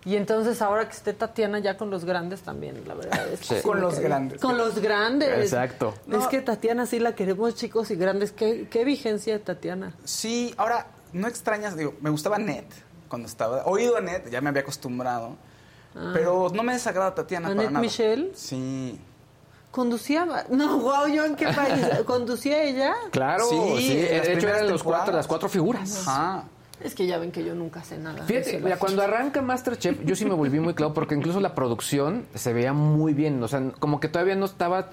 Y 0.05 0.17
entonces 0.17 0.62
ahora 0.62 0.86
que 0.89 0.95
esté 0.95 1.13
Tatiana 1.13 1.59
ya 1.59 1.77
con 1.77 1.89
los 1.89 2.03
grandes 2.03 2.41
también, 2.41 2.83
la 2.88 2.93
verdad 2.95 3.25
es 3.29 3.39
que 3.39 3.55
Sí. 3.55 3.62
Con 3.62 3.79
los 3.79 3.99
grandes. 3.99 4.41
Con 4.41 4.57
los 4.57 4.79
grandes. 4.79 5.29
Exacto. 5.29 5.93
Es 6.12 6.27
que 6.27 6.41
Tatiana 6.41 6.86
sí 6.86 6.99
la 6.99 7.15
queremos 7.15 7.55
chicos 7.55 7.89
y 7.91 7.95
grandes. 7.95 8.31
¿Qué, 8.33 8.67
qué 8.69 8.83
vigencia 8.83 9.33
de 9.33 9.39
Tatiana? 9.39 9.93
Sí, 10.03 10.53
ahora, 10.57 10.88
no 11.13 11.27
extrañas, 11.27 11.77
digo, 11.77 11.93
me 12.01 12.09
gustaba 12.09 12.38
Net 12.38 12.65
cuando 13.07 13.27
estaba. 13.29 13.63
Oído 13.65 13.95
a 13.95 14.01
Net, 14.01 14.29
ya 14.29 14.41
me 14.41 14.49
había 14.49 14.63
acostumbrado. 14.63 15.38
Pero 16.12 16.49
no 16.53 16.63
me 16.63 16.73
desagrada 16.73 17.13
Tatiana 17.13 17.49
para 17.49 17.59
¿Annette 17.59 17.71
nada. 17.71 17.81
Michel? 17.81 18.31
Sí. 18.36 18.99
¿Conducía? 19.73 20.27
No, 20.51 20.77
wow, 20.77 21.07
¿yo 21.07 21.25
en 21.25 21.36
qué 21.36 21.47
país? 21.47 21.83
¿Conducía 22.05 22.62
ella? 22.62 22.93
Claro, 23.09 23.43
Sí, 23.49 23.57
sí. 23.79 23.91
en 24.07 24.17
las 24.19 24.27
de 24.27 24.33
hecho 24.36 24.47
eran 24.47 24.69
los 24.69 24.83
cuatro, 24.83 25.12
las 25.15 25.25
cuatro 25.25 25.49
figuras. 25.49 26.07
Ajá. 26.07 26.43
Es 26.79 26.93
que 26.93 27.07
ya 27.07 27.17
ven 27.17 27.31
que 27.31 27.43
yo 27.43 27.55
nunca 27.55 27.83
sé 27.83 27.97
nada. 27.97 28.21
Fíjate, 28.23 28.59
mira, 28.59 28.77
cuando 28.77 29.01
arranca 29.01 29.41
Masterchef, 29.41 30.05
yo 30.05 30.15
sí 30.15 30.25
me 30.25 30.36
volví 30.36 30.59
muy 30.59 30.75
claro, 30.75 30.93
porque 30.93 31.15
incluso 31.15 31.39
la 31.39 31.55
producción 31.55 32.27
se 32.36 32.53
veía 32.53 32.71
muy 32.71 33.15
bien. 33.15 33.41
O 33.41 33.47
sea, 33.47 33.71
como 33.79 33.99
que 33.99 34.09
todavía 34.09 34.36
no 34.36 34.45
estaba, 34.45 34.91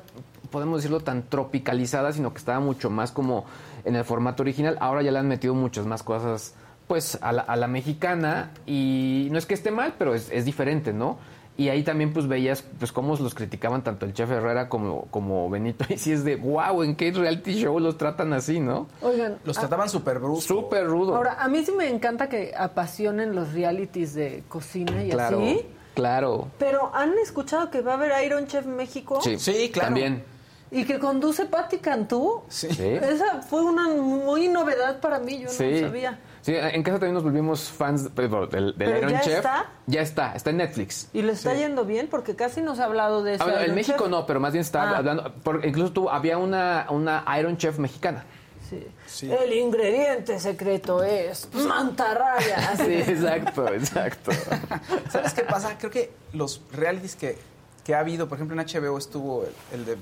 podemos 0.50 0.78
decirlo, 0.78 1.00
tan 1.00 1.24
tropicalizada, 1.28 2.12
sino 2.14 2.32
que 2.32 2.38
estaba 2.38 2.60
mucho 2.60 2.88
más 2.88 3.12
como 3.12 3.44
en 3.84 3.96
el 3.96 4.04
formato 4.04 4.42
original. 4.42 4.78
Ahora 4.80 5.02
ya 5.02 5.10
le 5.12 5.18
han 5.18 5.28
metido 5.28 5.52
muchas 5.52 5.84
más 5.84 6.02
cosas, 6.02 6.54
pues, 6.88 7.18
a 7.20 7.32
la, 7.32 7.42
a 7.42 7.56
la 7.56 7.66
mexicana. 7.66 8.52
Y 8.64 9.28
no 9.30 9.36
es 9.36 9.44
que 9.44 9.52
esté 9.52 9.70
mal, 9.70 9.94
pero 9.98 10.14
es, 10.14 10.30
es 10.30 10.46
diferente, 10.46 10.94
¿no? 10.94 11.18
Y 11.56 11.68
ahí 11.68 11.82
también, 11.82 12.12
pues, 12.14 12.26
veías, 12.26 12.62
pues, 12.78 12.90
cómo 12.90 13.14
los 13.16 13.34
criticaban 13.34 13.84
tanto 13.84 14.06
el 14.06 14.14
chef 14.14 14.30
Herrera 14.30 14.68
como, 14.70 15.02
como 15.10 15.50
Benito. 15.50 15.84
Y 15.90 15.98
sí 15.98 16.12
es 16.12 16.24
de, 16.24 16.36
wow, 16.36 16.82
¿en 16.82 16.96
qué 16.96 17.12
reality 17.12 17.52
show 17.54 17.78
los 17.78 17.98
tratan 17.98 18.32
así, 18.32 18.60
no? 18.60 18.86
Oigan, 19.02 19.38
Los 19.44 19.58
trataban 19.58 19.90
súper 19.90 20.20
brusco. 20.20 20.40
Súper 20.62 20.86
rudo. 20.86 21.16
ahora, 21.16 21.34
a 21.38 21.48
mí 21.48 21.62
sí 21.64 21.72
me 21.72 21.88
encanta 21.88 22.28
que 22.30 22.52
apasionen 22.56 23.34
los 23.34 23.52
realities 23.52 24.14
de 24.14 24.42
cocina 24.48 25.04
y 25.04 25.10
claro, 25.10 25.38
así. 25.42 25.66
claro. 25.94 26.48
Pero 26.58 26.94
¿han 26.94 27.18
escuchado 27.18 27.70
que 27.70 27.82
va 27.82 27.92
a 27.92 27.94
haber 27.96 28.12
Iron 28.24 28.46
Chef 28.46 28.64
México? 28.64 29.20
Sí, 29.20 29.38
Sí, 29.38 29.70
claro. 29.70 29.88
También. 29.88 30.24
Y 30.70 30.84
que 30.84 30.98
conduce 31.00 31.44
Patti 31.46 31.78
Cantú. 31.78 32.42
Sí. 32.48 32.68
Sí. 32.72 32.84
Esa 32.86 33.42
fue 33.42 33.60
una 33.64 33.88
muy 33.88 34.48
novedad 34.48 35.00
para 35.00 35.18
mí, 35.18 35.40
yo 35.40 35.48
Sí. 35.50 35.64
no 35.82 35.88
sabía. 35.88 36.18
Sí, 36.42 36.54
en 36.56 36.82
casa 36.82 36.98
también 36.98 37.14
nos 37.14 37.22
volvimos 37.22 37.68
fans 37.70 38.08
pero, 38.14 38.46
del, 38.46 38.66
del 38.76 38.88
¿Pero 38.92 38.98
Iron 38.98 39.10
ya 39.12 39.20
Chef. 39.20 39.36
está? 39.36 39.70
Ya 39.86 40.00
está, 40.00 40.34
está 40.34 40.50
en 40.50 40.56
Netflix. 40.56 41.08
Y 41.12 41.20
le 41.22 41.32
está 41.32 41.52
yendo 41.54 41.84
bien 41.84 42.08
porque 42.08 42.34
casi 42.34 42.62
no 42.62 42.74
se 42.74 42.82
ha 42.82 42.86
hablado 42.86 43.22
de 43.22 43.34
eso. 43.34 43.44
Ah, 43.44 43.46
bueno, 43.50 43.60
en 43.60 43.74
México 43.74 44.08
no, 44.08 44.24
pero 44.26 44.40
más 44.40 44.52
bien 44.52 44.62
está 44.62 44.82
Ah. 44.90 44.96
hablando. 44.98 45.32
por- 45.42 45.64
incluso 45.66 45.92
tú, 45.92 46.08
había 46.08 46.38
una, 46.38 46.86
una 46.88 47.24
Iron 47.38 47.56
Chef 47.58 47.78
mexicana. 47.78 48.24
Sí. 48.70 48.86
Sí. 49.06 49.30
El 49.32 49.52
ingrediente 49.52 50.38
secreto 50.40 51.02
es 51.02 51.48
mantarraya. 51.54 52.74
Sí, 52.76 52.94
exacto, 52.94 53.68
exacto. 53.68 54.30
¿Sabes 55.10 55.32
qué 55.34 55.42
pasa? 55.42 55.76
Creo 55.76 55.90
que 55.90 56.12
los 56.32 56.62
realities 56.72 57.16
que, 57.16 57.36
que 57.84 57.94
ha 57.94 57.98
habido, 57.98 58.28
por 58.28 58.38
ejemplo, 58.38 58.58
en 58.58 58.66
HBO 58.66 58.96
estuvo 58.96 59.44
el, 59.44 59.80
el 59.80 59.84
de. 59.84 59.96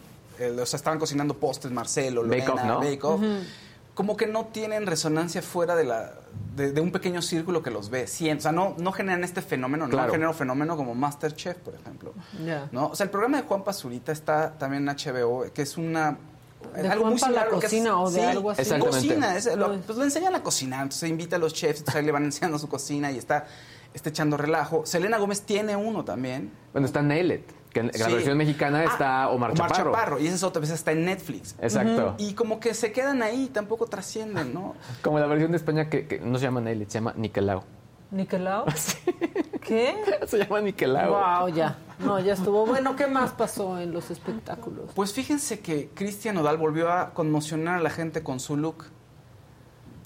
el- 0.46 0.60
o 0.60 0.66
sea, 0.66 0.76
estaban 0.76 0.98
cocinando 0.98 1.34
postres, 1.34 1.72
Marcelo, 1.72 2.22
Bake 2.22 2.46
Lorena, 2.46 2.52
Off, 2.52 2.64
¿no? 2.64 2.78
Bake 2.80 3.04
Off. 3.04 3.20
Como 3.98 4.16
que 4.16 4.28
no 4.28 4.44
tienen 4.46 4.86
resonancia 4.86 5.42
fuera 5.42 5.74
de, 5.74 5.82
la, 5.82 6.12
de, 6.54 6.70
de 6.70 6.80
un 6.80 6.92
pequeño 6.92 7.20
círculo 7.20 7.64
que 7.64 7.70
los 7.72 7.90
ve. 7.90 8.06
Sí, 8.06 8.30
o 8.30 8.40
sea, 8.40 8.52
no, 8.52 8.76
no 8.78 8.92
generan 8.92 9.24
este 9.24 9.42
fenómeno, 9.42 9.88
no 9.88 9.98
generan 10.08 10.28
un 10.28 10.34
fenómeno 10.36 10.76
como 10.76 10.94
Masterchef, 10.94 11.56
por 11.56 11.74
ejemplo. 11.74 12.14
¿no? 12.70 12.86
O 12.90 12.94
sea, 12.94 13.02
el 13.02 13.10
programa 13.10 13.38
de 13.38 13.42
Juan 13.48 13.64
Pazurita 13.64 14.12
está 14.12 14.52
también 14.56 14.88
en 14.88 14.94
HBO, 14.96 15.52
que 15.52 15.62
es 15.62 15.76
una... 15.76 16.16
¿De 16.76 16.88
algo 16.88 17.06
muy 17.06 17.14
la 17.14 17.18
similar 17.18 17.48
a 17.48 17.50
lo 17.50 17.58
que 17.58 17.66
es- 17.66 17.72
cocina 17.72 18.00
o 18.00 18.08
de 18.08 18.20
sí, 18.20 18.24
algo 18.26 18.50
así? 18.52 18.62
Exactamente. 18.62 18.96
Cocina, 19.08 19.36
es- 19.36 19.56
lo- 19.56 19.80
pues 19.80 19.98
lo 19.98 20.04
enseñan 20.04 20.34
a 20.36 20.44
cocinar, 20.44 20.82
entonces 20.82 21.10
invita 21.10 21.34
a 21.34 21.38
los 21.40 21.52
chefs, 21.52 21.80
entonces 21.80 21.98
ahí 21.98 22.06
le 22.06 22.12
van 22.12 22.24
enseñando 22.24 22.56
su 22.60 22.68
cocina 22.68 23.10
y 23.10 23.18
está, 23.18 23.46
está 23.94 24.10
echando 24.10 24.36
relajo. 24.36 24.84
Selena 24.86 25.18
Gómez 25.18 25.42
tiene 25.42 25.76
uno 25.76 26.04
también. 26.04 26.52
Bueno, 26.72 26.86
está 26.86 27.02
Nailed, 27.02 27.40
que 27.72 27.80
en 27.80 27.86
la 27.88 27.92
Sí. 28.06 28.12
versión 28.12 28.36
mexicana 28.38 28.84
está 28.84 29.24
Ah, 29.24 29.28
Omar, 29.30 29.54
Chaparro. 29.54 30.18
y 30.18 30.26
esa 30.26 30.36
es 30.36 30.42
otra 30.42 30.60
vez 30.60 30.70
está 30.70 30.92
en 30.92 31.04
Netflix. 31.04 31.54
Exacto. 31.60 32.14
Y 32.18 32.34
como 32.34 32.60
que 32.60 32.74
se 32.74 32.92
quedan 32.92 33.22
ahí, 33.22 33.48
tampoco 33.52 33.86
trascienden, 33.86 34.54
¿no? 34.54 34.74
Como 35.02 35.18
la 35.18 35.26
versión 35.26 35.50
de 35.52 35.56
España 35.56 35.88
que, 35.90 36.06
que 36.06 36.20
no 36.20 36.38
se 36.38 36.44
llama 36.44 36.60
Nailed, 36.60 36.86
se 36.88 36.94
llama 36.94 37.14
Niquelao. 37.16 37.64
¿Nicolau? 38.10 38.64
¿Qué? 39.60 39.94
se 40.26 40.38
llama 40.38 40.60
Niquelao. 40.62 41.10
Wow, 41.46 41.48
ya. 41.54 41.76
No, 41.98 42.18
ya 42.20 42.32
estuvo. 42.34 42.64
Bueno, 42.64 42.96
¿qué 42.96 43.06
más 43.06 43.32
pasó 43.32 43.78
en 43.78 43.92
los 43.92 44.10
espectáculos? 44.10 44.90
Pues 44.94 45.12
fíjense 45.12 45.60
que 45.60 45.90
Cristian 45.94 46.36
Nodal 46.36 46.56
volvió 46.56 46.90
a 46.90 47.12
conmocionar 47.12 47.78
a 47.78 47.82
la 47.82 47.90
gente 47.90 48.22
con 48.22 48.40
su 48.40 48.56
look. 48.56 48.86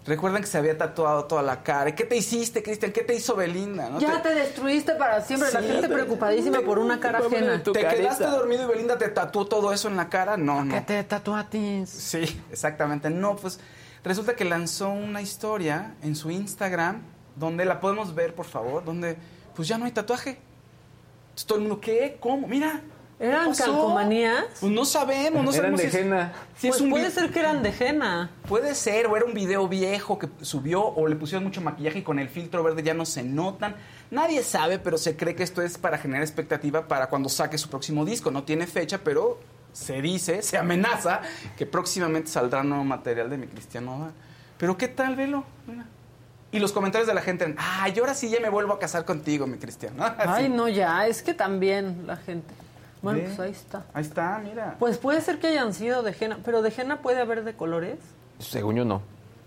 Recuerdan 0.04 0.40
que 0.42 0.48
se 0.48 0.58
había 0.58 0.76
tatuado 0.76 1.26
toda 1.26 1.42
la 1.42 1.62
cara. 1.62 1.90
¿Y 1.90 1.92
¿Qué 1.92 2.04
te 2.04 2.16
hiciste, 2.16 2.62
Cristian? 2.62 2.90
¿Qué 2.90 3.02
te 3.02 3.14
hizo 3.14 3.36
Belinda? 3.36 3.88
¿No? 3.88 4.00
Ya 4.00 4.20
te 4.20 4.34
destruiste 4.34 4.94
para 4.96 5.20
siempre. 5.20 5.48
La 5.52 5.60
gente 5.62 5.86
te- 5.86 5.94
preocupadísima 5.94 6.60
por 6.62 6.80
una 6.80 6.98
cara 6.98 7.18
ajena. 7.20 7.62
¿Te 7.62 7.70
carita. 7.72 7.90
quedaste 7.94 8.24
dormido 8.24 8.64
y 8.64 8.66
Belinda 8.66 8.98
te 8.98 9.08
tatuó 9.10 9.46
todo 9.46 9.72
eso 9.72 9.86
en 9.88 9.96
la 9.96 10.08
cara? 10.08 10.36
No, 10.36 10.64
no. 10.64 10.74
¿Qué 10.74 10.80
te 10.80 11.04
tatuatis? 11.04 11.88
Sí, 11.88 12.42
exactamente. 12.50 13.10
No, 13.10 13.36
pues 13.36 13.60
resulta 14.02 14.34
que 14.34 14.44
lanzó 14.44 14.88
una 14.90 15.22
historia 15.22 15.94
en 16.02 16.16
su 16.16 16.32
Instagram 16.32 17.02
donde 17.36 17.64
la 17.64 17.78
podemos 17.80 18.12
ver, 18.14 18.34
por 18.34 18.46
favor, 18.46 18.84
donde 18.84 19.16
pues 19.54 19.68
ya 19.68 19.78
no 19.78 19.84
hay 19.84 19.92
tatuaje. 19.92 20.30
Entonces, 20.30 21.46
todo 21.46 21.58
el 21.58 21.62
mundo, 21.64 21.80
¿qué? 21.80 22.16
¿Cómo? 22.18 22.48
Mira. 22.48 22.82
¿Qué 23.22 23.28
¿Eran 23.28 23.54
calcomanías? 23.54 24.44
Pues 24.60 24.72
no 24.72 24.84
sabemos, 24.84 25.44
no 25.44 25.50
Eran 25.50 25.54
sabemos 25.54 25.80
de 25.80 25.90
si 25.90 25.96
es- 25.96 26.02
henna. 26.02 26.32
si 26.56 26.66
es 26.68 26.72
Pues 26.72 26.80
un 26.82 26.90
puede 26.90 27.10
ser 27.10 27.30
que 27.30 27.38
eran 27.40 27.62
de 27.62 27.70
henna. 27.78 28.30
Puede 28.48 28.74
ser, 28.74 29.06
o 29.06 29.16
era 29.16 29.24
un 29.24 29.32
video 29.34 29.68
viejo 29.68 30.18
que 30.18 30.28
subió, 30.42 30.84
o 30.84 31.06
le 31.06 31.16
pusieron 31.16 31.44
mucho 31.44 31.60
maquillaje 31.60 32.00
y 32.00 32.02
con 32.02 32.18
el 32.18 32.28
filtro 32.28 32.62
verde 32.62 32.82
ya 32.82 32.94
no 32.94 33.04
se 33.06 33.22
notan. 33.22 33.74
Nadie 34.10 34.42
sabe, 34.42 34.78
pero 34.78 34.98
se 34.98 35.16
cree 35.16 35.34
que 35.34 35.42
esto 35.42 35.62
es 35.62 35.78
para 35.78 35.98
generar 35.98 36.22
expectativa 36.22 36.86
para 36.88 37.08
cuando 37.08 37.28
saque 37.28 37.56
su 37.58 37.68
próximo 37.70 38.04
disco. 38.04 38.30
No 38.30 38.42
tiene 38.42 38.66
fecha, 38.66 38.98
pero 39.02 39.38
se 39.72 40.02
dice, 40.02 40.42
se 40.42 40.58
amenaza 40.58 41.22
que 41.56 41.64
próximamente 41.64 42.28
saldrá 42.28 42.62
nuevo 42.62 42.84
material 42.84 43.30
de 43.30 43.38
mi 43.38 43.46
Cristiano. 43.46 43.96
Nodal. 43.98 44.12
Pero 44.58 44.76
¿qué 44.76 44.88
tal, 44.88 45.16
velo? 45.16 45.44
Mira. 45.66 45.86
Y 46.50 46.58
los 46.58 46.72
comentarios 46.72 47.08
de 47.08 47.14
la 47.14 47.22
gente 47.22 47.44
eran, 47.44 47.56
ay, 47.58 47.94
ahora 47.98 48.12
sí 48.14 48.28
ya 48.28 48.38
me 48.38 48.50
vuelvo 48.50 48.74
a 48.74 48.78
casar 48.78 49.06
contigo, 49.06 49.46
mi 49.46 49.56
Cristiano. 49.56 50.04
Así. 50.04 50.18
Ay, 50.26 50.48
no, 50.50 50.68
ya. 50.68 51.06
Es 51.06 51.22
que 51.22 51.32
también 51.32 52.06
la 52.06 52.16
gente. 52.18 52.52
Bueno, 53.02 53.18
Ve. 53.18 53.24
pues 53.26 53.40
ahí 53.40 53.50
está. 53.50 53.84
Ahí 53.92 54.02
está, 54.02 54.40
mira. 54.42 54.76
Pues 54.78 54.96
puede 54.98 55.20
ser 55.20 55.38
que 55.38 55.48
hayan 55.48 55.74
sido 55.74 56.02
de 56.02 56.14
henna. 56.18 56.38
Pero 56.44 56.62
de 56.62 56.72
henna 56.76 56.98
puede 57.02 57.20
haber 57.20 57.44
de 57.44 57.54
colores. 57.54 57.98
Según 58.38 58.76
yo 58.76 58.84
no. 58.84 59.02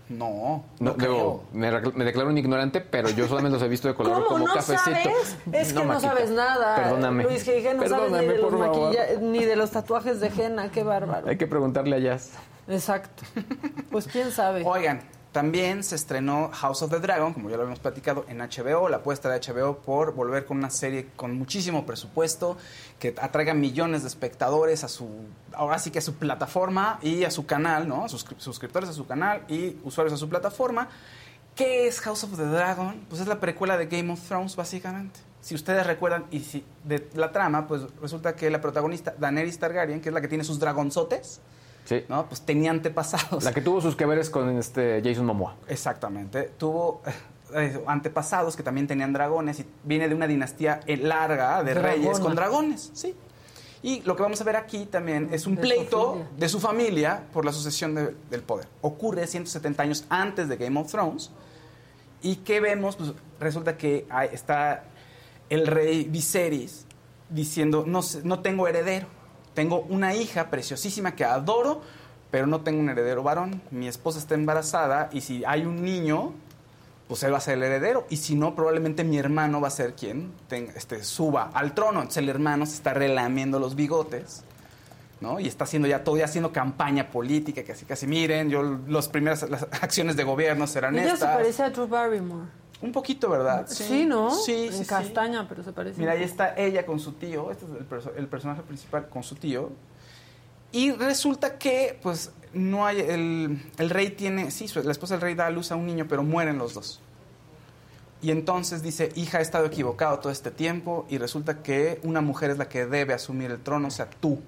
No, 0.08 0.62
No, 0.78 0.92
no, 0.92 0.94
digo, 0.94 1.42
me, 1.52 1.68
declaro 2.04 2.28
un 2.28 2.38
ignorante, 2.38 2.80
pero 2.80 3.10
yo 3.10 3.26
solamente 3.26 3.54
los 3.54 3.62
he 3.64 3.68
visto 3.68 3.88
de 3.88 3.94
color 3.94 4.12
¿Cómo 4.14 4.26
como 4.26 4.46
no 4.46 4.54
cafecito. 4.54 4.84
sabes? 4.84 5.36
Es 5.52 5.72
que 5.72 5.84
no, 5.84 5.98
sabes 5.98 6.30
nada. 6.30 6.76
Perdóname. 6.76 7.24
Luis 7.24 7.44
G. 7.44 7.74
no 7.74 7.88
sabes 7.88 8.12
ni 8.12 8.18
Perdóname, 8.18 8.26
de, 8.28 8.38
los 8.38 8.52
maquilla- 8.52 9.18
ni 9.20 9.44
de 9.44 9.56
los 9.56 9.70
tatuajes 9.72 10.20
de 10.20 10.28
henna. 10.28 10.70
Qué 10.70 10.84
bárbaro. 10.84 11.26
Hay 11.28 11.36
que 11.36 11.48
preguntarle 11.48 11.96
a 11.96 11.98
Jazz. 11.98 12.30
Exacto. 12.68 13.24
Pues 13.90 14.06
quién 14.06 14.30
sabe. 14.30 14.62
Oigan, 14.64 15.00
también 15.36 15.84
se 15.84 15.96
estrenó 15.96 16.48
House 16.50 16.80
of 16.80 16.90
the 16.90 16.98
Dragon, 16.98 17.34
como 17.34 17.50
ya 17.50 17.56
lo 17.56 17.64
habíamos 17.64 17.80
platicado, 17.80 18.24
en 18.26 18.38
HBO, 18.38 18.88
la 18.88 18.96
apuesta 18.96 19.28
de 19.28 19.38
HBO 19.38 19.80
por 19.80 20.14
volver 20.14 20.46
con 20.46 20.56
una 20.56 20.70
serie 20.70 21.08
con 21.14 21.36
muchísimo 21.36 21.84
presupuesto, 21.84 22.56
que 22.98 23.14
atraiga 23.20 23.52
millones 23.52 24.00
de 24.00 24.08
espectadores 24.08 24.82
a 24.82 24.88
su, 24.88 25.10
ahora 25.52 25.78
sí 25.78 25.90
que 25.90 25.98
a 25.98 26.00
su 26.00 26.14
plataforma 26.14 26.98
y 27.02 27.24
a 27.24 27.30
su 27.30 27.44
canal, 27.44 27.86
¿no? 27.86 28.08
Sus 28.08 28.24
suscriptores 28.38 28.88
a 28.88 28.94
su 28.94 29.06
canal 29.06 29.44
y 29.46 29.76
usuarios 29.84 30.14
a 30.14 30.16
su 30.16 30.26
plataforma. 30.26 30.88
¿Qué 31.54 31.86
es 31.86 32.00
House 32.00 32.24
of 32.24 32.34
the 32.38 32.46
Dragon? 32.46 33.04
Pues 33.10 33.20
es 33.20 33.28
la 33.28 33.38
precuela 33.38 33.76
de 33.76 33.88
Game 33.88 34.10
of 34.10 34.26
Thrones, 34.26 34.56
básicamente. 34.56 35.20
Si 35.42 35.54
ustedes 35.54 35.86
recuerdan, 35.86 36.24
y 36.30 36.40
si 36.40 36.64
la 37.12 37.30
trama, 37.30 37.68
pues 37.68 37.82
resulta 38.00 38.34
que 38.34 38.48
la 38.48 38.62
protagonista, 38.62 39.14
Daenerys 39.18 39.58
Targaryen, 39.58 40.00
que 40.00 40.08
es 40.08 40.14
la 40.14 40.22
que 40.22 40.28
tiene 40.28 40.44
sus 40.44 40.58
dragonzotes, 40.58 41.42
Sí. 41.86 42.04
¿no? 42.08 42.26
Pues 42.26 42.42
tenía 42.42 42.70
antepasados. 42.70 43.42
La 43.44 43.52
que 43.54 43.62
tuvo 43.62 43.80
sus 43.80 43.96
que 43.96 44.04
veres 44.04 44.28
con 44.28 44.48
este 44.58 45.00
Jason 45.02 45.24
Momoa. 45.24 45.54
Exactamente. 45.68 46.50
Tuvo 46.58 47.00
eh, 47.54 47.82
antepasados 47.86 48.54
que 48.56 48.62
también 48.62 48.86
tenían 48.86 49.12
dragones 49.12 49.60
y 49.60 49.66
viene 49.84 50.08
de 50.08 50.14
una 50.14 50.26
dinastía 50.26 50.80
eh, 50.86 50.96
larga 50.98 51.62
de 51.62 51.72
Dragona. 51.74 51.92
reyes 51.94 52.20
con 52.20 52.34
dragones, 52.34 52.90
sí. 52.92 53.14
Y 53.82 54.02
lo 54.02 54.16
que 54.16 54.22
vamos 54.22 54.40
a 54.40 54.44
ver 54.44 54.56
aquí 54.56 54.86
también 54.86 55.28
es 55.32 55.46
un 55.46 55.54
De 55.54 55.60
pleito 55.62 56.24
de 56.36 56.48
su 56.48 56.58
familia 56.58 57.22
por 57.32 57.44
la 57.44 57.52
sucesión 57.52 57.94
de- 57.94 58.16
del 58.30 58.42
poder. 58.42 58.66
Ocurre 58.80 59.26
170 59.26 59.82
años 59.82 60.04
antes 60.08 60.48
de 60.48 60.56
Game 60.56 60.80
of 60.80 60.90
Thrones. 60.90 61.30
¿Y 62.20 62.36
qué 62.36 62.58
vemos? 62.60 62.96
Pues 62.96 63.12
resulta 63.38 63.76
que 63.76 64.06
hay- 64.10 64.30
está 64.32 64.84
el 65.50 65.68
rey 65.68 66.04
Viserys 66.04 66.84
diciendo, 67.30 67.84
no, 67.86 68.00
no 68.24 68.40
tengo 68.40 68.66
heredero. 68.66 69.06
Tengo 69.56 69.80
una 69.88 70.14
hija 70.14 70.50
preciosísima 70.50 71.16
que 71.16 71.24
adoro, 71.24 71.80
pero 72.30 72.46
no 72.46 72.60
tengo 72.60 72.78
un 72.78 72.88
heredero 72.90 73.24
varón. 73.24 73.60
Mi 73.72 73.88
esposa 73.88 74.20
está 74.20 74.36
embarazada 74.36 75.08
y 75.12 75.22
si 75.22 75.44
hay 75.44 75.66
un 75.66 75.82
niño, 75.82 76.32
pues 77.08 77.22
él 77.24 77.32
va 77.32 77.38
a 77.38 77.40
ser 77.40 77.54
el 77.54 77.64
heredero. 77.64 78.06
Y 78.10 78.18
si 78.18 78.34
no, 78.36 78.54
probablemente 78.54 79.02
mi 79.02 79.16
hermano 79.18 79.60
va 79.60 79.68
a 79.68 79.70
ser 79.72 79.94
quien 79.94 80.32
tenga- 80.48 80.72
este, 80.76 81.02
suba 81.02 81.50
al 81.54 81.72
trono. 81.74 82.00
Entonces 82.00 82.18
el 82.22 82.28
hermano 82.28 82.66
se 82.66 82.74
está 82.74 82.94
relamiendo 82.94 83.58
los 83.58 83.74
bigotes. 83.74 84.44
¿no? 85.18 85.40
Y 85.40 85.48
está 85.48 85.64
haciendo 85.64 85.88
ya 85.88 86.04
todo, 86.04 86.18
ya 86.18 86.26
haciendo 86.26 86.52
campaña 86.52 87.08
política, 87.10 87.64
que 87.64 87.72
así 87.72 87.86
casi 87.86 88.06
miren, 88.06 88.50
yo 88.50 88.78
las 88.86 89.08
primeras 89.08 89.48
las 89.48 89.62
acciones 89.80 90.14
de 90.14 90.24
gobierno 90.24 90.66
serán 90.66 90.94
Ella 90.94 91.08
se 91.08 91.14
estas. 91.14 91.34
parece 91.36 91.62
a 91.62 91.70
Drew 91.70 91.88
Barrymore. 91.88 92.44
Un 92.82 92.92
poquito, 92.92 93.30
¿verdad? 93.30 93.66
Sí, 93.68 94.04
¿no? 94.04 94.30
Sí, 94.30 94.68
sí, 94.70 94.76
En 94.78 94.84
sí. 94.84 94.86
castaña, 94.86 95.48
pero 95.48 95.62
se 95.62 95.72
parece. 95.72 95.98
Mira, 95.98 96.12
ahí 96.12 96.22
está 96.22 96.54
ella 96.56 96.84
con 96.84 97.00
su 97.00 97.12
tío, 97.12 97.50
este 97.50 97.64
es 97.64 97.70
el, 97.72 97.88
perso- 97.88 98.12
el 98.16 98.26
personaje 98.28 98.62
principal 98.62 99.08
con 99.08 99.22
su 99.22 99.34
tío. 99.34 99.70
Y 100.72 100.92
resulta 100.92 101.56
que, 101.56 101.98
pues, 102.02 102.32
no 102.52 102.84
hay, 102.84 103.00
el, 103.00 103.62
el 103.78 103.90
rey 103.90 104.10
tiene, 104.10 104.50
sí, 104.50 104.68
su- 104.68 104.82
la 104.82 104.92
esposa 104.92 105.14
del 105.14 105.22
rey 105.22 105.34
da 105.34 105.46
a 105.46 105.50
luz 105.50 105.72
a 105.72 105.76
un 105.76 105.86
niño, 105.86 106.06
pero 106.08 106.22
mueren 106.22 106.58
los 106.58 106.74
dos. 106.74 107.00
Y 108.20 108.30
entonces 108.30 108.82
dice, 108.82 109.10
hija, 109.14 109.38
he 109.38 109.42
estado 109.42 109.66
equivocado 109.66 110.18
todo 110.18 110.32
este 110.32 110.50
tiempo 110.50 111.06
y 111.08 111.16
resulta 111.18 111.62
que 111.62 112.00
una 112.02 112.20
mujer 112.20 112.50
es 112.50 112.58
la 112.58 112.68
que 112.68 112.84
debe 112.86 113.14
asumir 113.14 113.50
el 113.50 113.60
trono, 113.62 113.88
o 113.88 113.90
sea, 113.90 114.08
tú, 114.10 114.40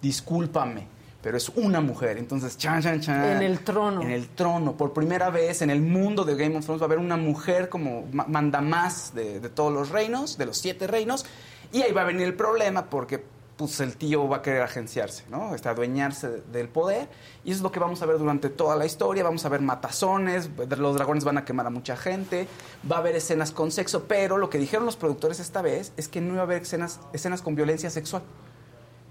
discúlpame, 0.00 0.86
pero 1.24 1.38
es 1.38 1.48
una 1.56 1.80
mujer. 1.80 2.18
Entonces, 2.18 2.58
chan, 2.58 2.82
chan, 2.82 3.00
chan. 3.00 3.24
En 3.24 3.42
el 3.42 3.60
trono. 3.60 4.02
En 4.02 4.10
el 4.10 4.28
trono. 4.28 4.76
Por 4.76 4.92
primera 4.92 5.30
vez 5.30 5.62
en 5.62 5.70
el 5.70 5.80
mundo 5.80 6.22
de 6.24 6.36
Game 6.36 6.54
of 6.58 6.64
Thrones 6.64 6.82
va 6.82 6.84
a 6.84 6.88
haber 6.88 6.98
una 6.98 7.16
mujer 7.16 7.70
como 7.70 8.04
ma- 8.12 8.26
manda 8.28 8.60
más 8.60 9.14
de, 9.14 9.40
de 9.40 9.48
todos 9.48 9.72
los 9.72 9.88
reinos, 9.88 10.36
de 10.36 10.44
los 10.44 10.58
siete 10.58 10.86
reinos. 10.86 11.24
Y 11.72 11.80
ahí 11.80 11.92
va 11.92 12.02
a 12.02 12.04
venir 12.04 12.26
el 12.26 12.34
problema 12.34 12.84
porque 12.90 13.24
pues 13.56 13.78
el 13.80 13.96
tío 13.96 14.28
va 14.28 14.38
a 14.38 14.42
querer 14.42 14.62
agenciarse, 14.62 15.22
¿no? 15.30 15.54
Este, 15.54 15.68
adueñarse 15.68 16.28
de- 16.28 16.40
del 16.52 16.68
poder. 16.68 17.08
Y 17.44 17.52
eso 17.52 17.58
es 17.58 17.62
lo 17.62 17.72
que 17.72 17.80
vamos 17.80 18.02
a 18.02 18.06
ver 18.06 18.18
durante 18.18 18.50
toda 18.50 18.76
la 18.76 18.84
historia. 18.84 19.24
Vamos 19.24 19.44
a 19.46 19.48
ver 19.48 19.60
matazones, 19.62 20.50
los 20.76 20.94
dragones 20.94 21.24
van 21.24 21.38
a 21.38 21.44
quemar 21.46 21.66
a 21.66 21.70
mucha 21.70 21.96
gente, 21.96 22.48
va 22.90 22.96
a 22.96 22.98
haber 22.98 23.16
escenas 23.16 23.50
con 23.50 23.70
sexo, 23.70 24.04
pero 24.08 24.36
lo 24.36 24.50
que 24.50 24.58
dijeron 24.58 24.84
los 24.84 24.96
productores 24.96 25.40
esta 25.40 25.62
vez 25.62 25.92
es 25.96 26.08
que 26.08 26.20
no 26.20 26.32
iba 26.34 26.40
a 26.40 26.44
haber 26.44 26.62
escenas, 26.62 27.00
escenas 27.14 27.40
con 27.42 27.54
violencia 27.54 27.88
sexual 27.88 28.22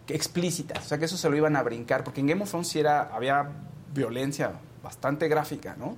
explícitas, 0.08 0.86
o 0.86 0.88
sea 0.88 0.97
que 0.97 1.06
eso 1.06 1.18
se 1.18 1.30
lo 1.30 1.36
iban 1.36 1.56
a 1.56 1.64
brincar, 1.64 2.04
porque 2.04 2.22
en 2.22 2.28
Game 2.28 2.43
of 2.43 2.49
Thrones 2.49 2.68
sí 2.68 2.80
era, 2.80 3.04
había 3.14 3.49
violencia 3.93 4.51
bastante 4.84 5.28
gráfica, 5.28 5.76
¿no? 5.78 5.95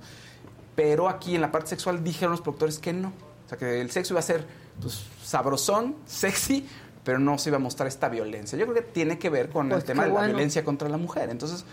Pero 0.74 1.08
aquí 1.08 1.34
en 1.34 1.40
la 1.40 1.50
parte 1.50 1.70
sexual 1.70 2.04
dijeron 2.04 2.32
los 2.32 2.40
productores 2.40 2.78
que 2.78 2.92
no, 2.92 3.08
o 3.08 3.48
sea 3.48 3.58
que 3.58 3.80
el 3.80 3.90
sexo 3.90 4.14
iba 4.14 4.20
a 4.20 4.22
ser 4.22 4.46
pues, 4.80 5.04
sabrosón, 5.22 5.96
sexy, 6.06 6.66
pero 7.02 7.18
no 7.18 7.38
se 7.38 7.50
iba 7.50 7.56
a 7.56 7.60
mostrar 7.60 7.88
esta 7.88 8.08
violencia. 8.08 8.58
Yo 8.58 8.66
creo 8.66 8.74
que 8.76 8.90
tiene 8.90 9.18
que 9.18 9.30
ver 9.30 9.48
con 9.48 9.68
Pues 9.68 9.82
el 9.82 9.86
tema 9.86 10.04
qué 10.04 10.10
de 10.10 10.14
la 10.14 10.26
violencia 10.26 10.64
contra 10.64 10.88
la 10.88 10.96
mujer, 10.96 11.30
entonces 11.30 11.64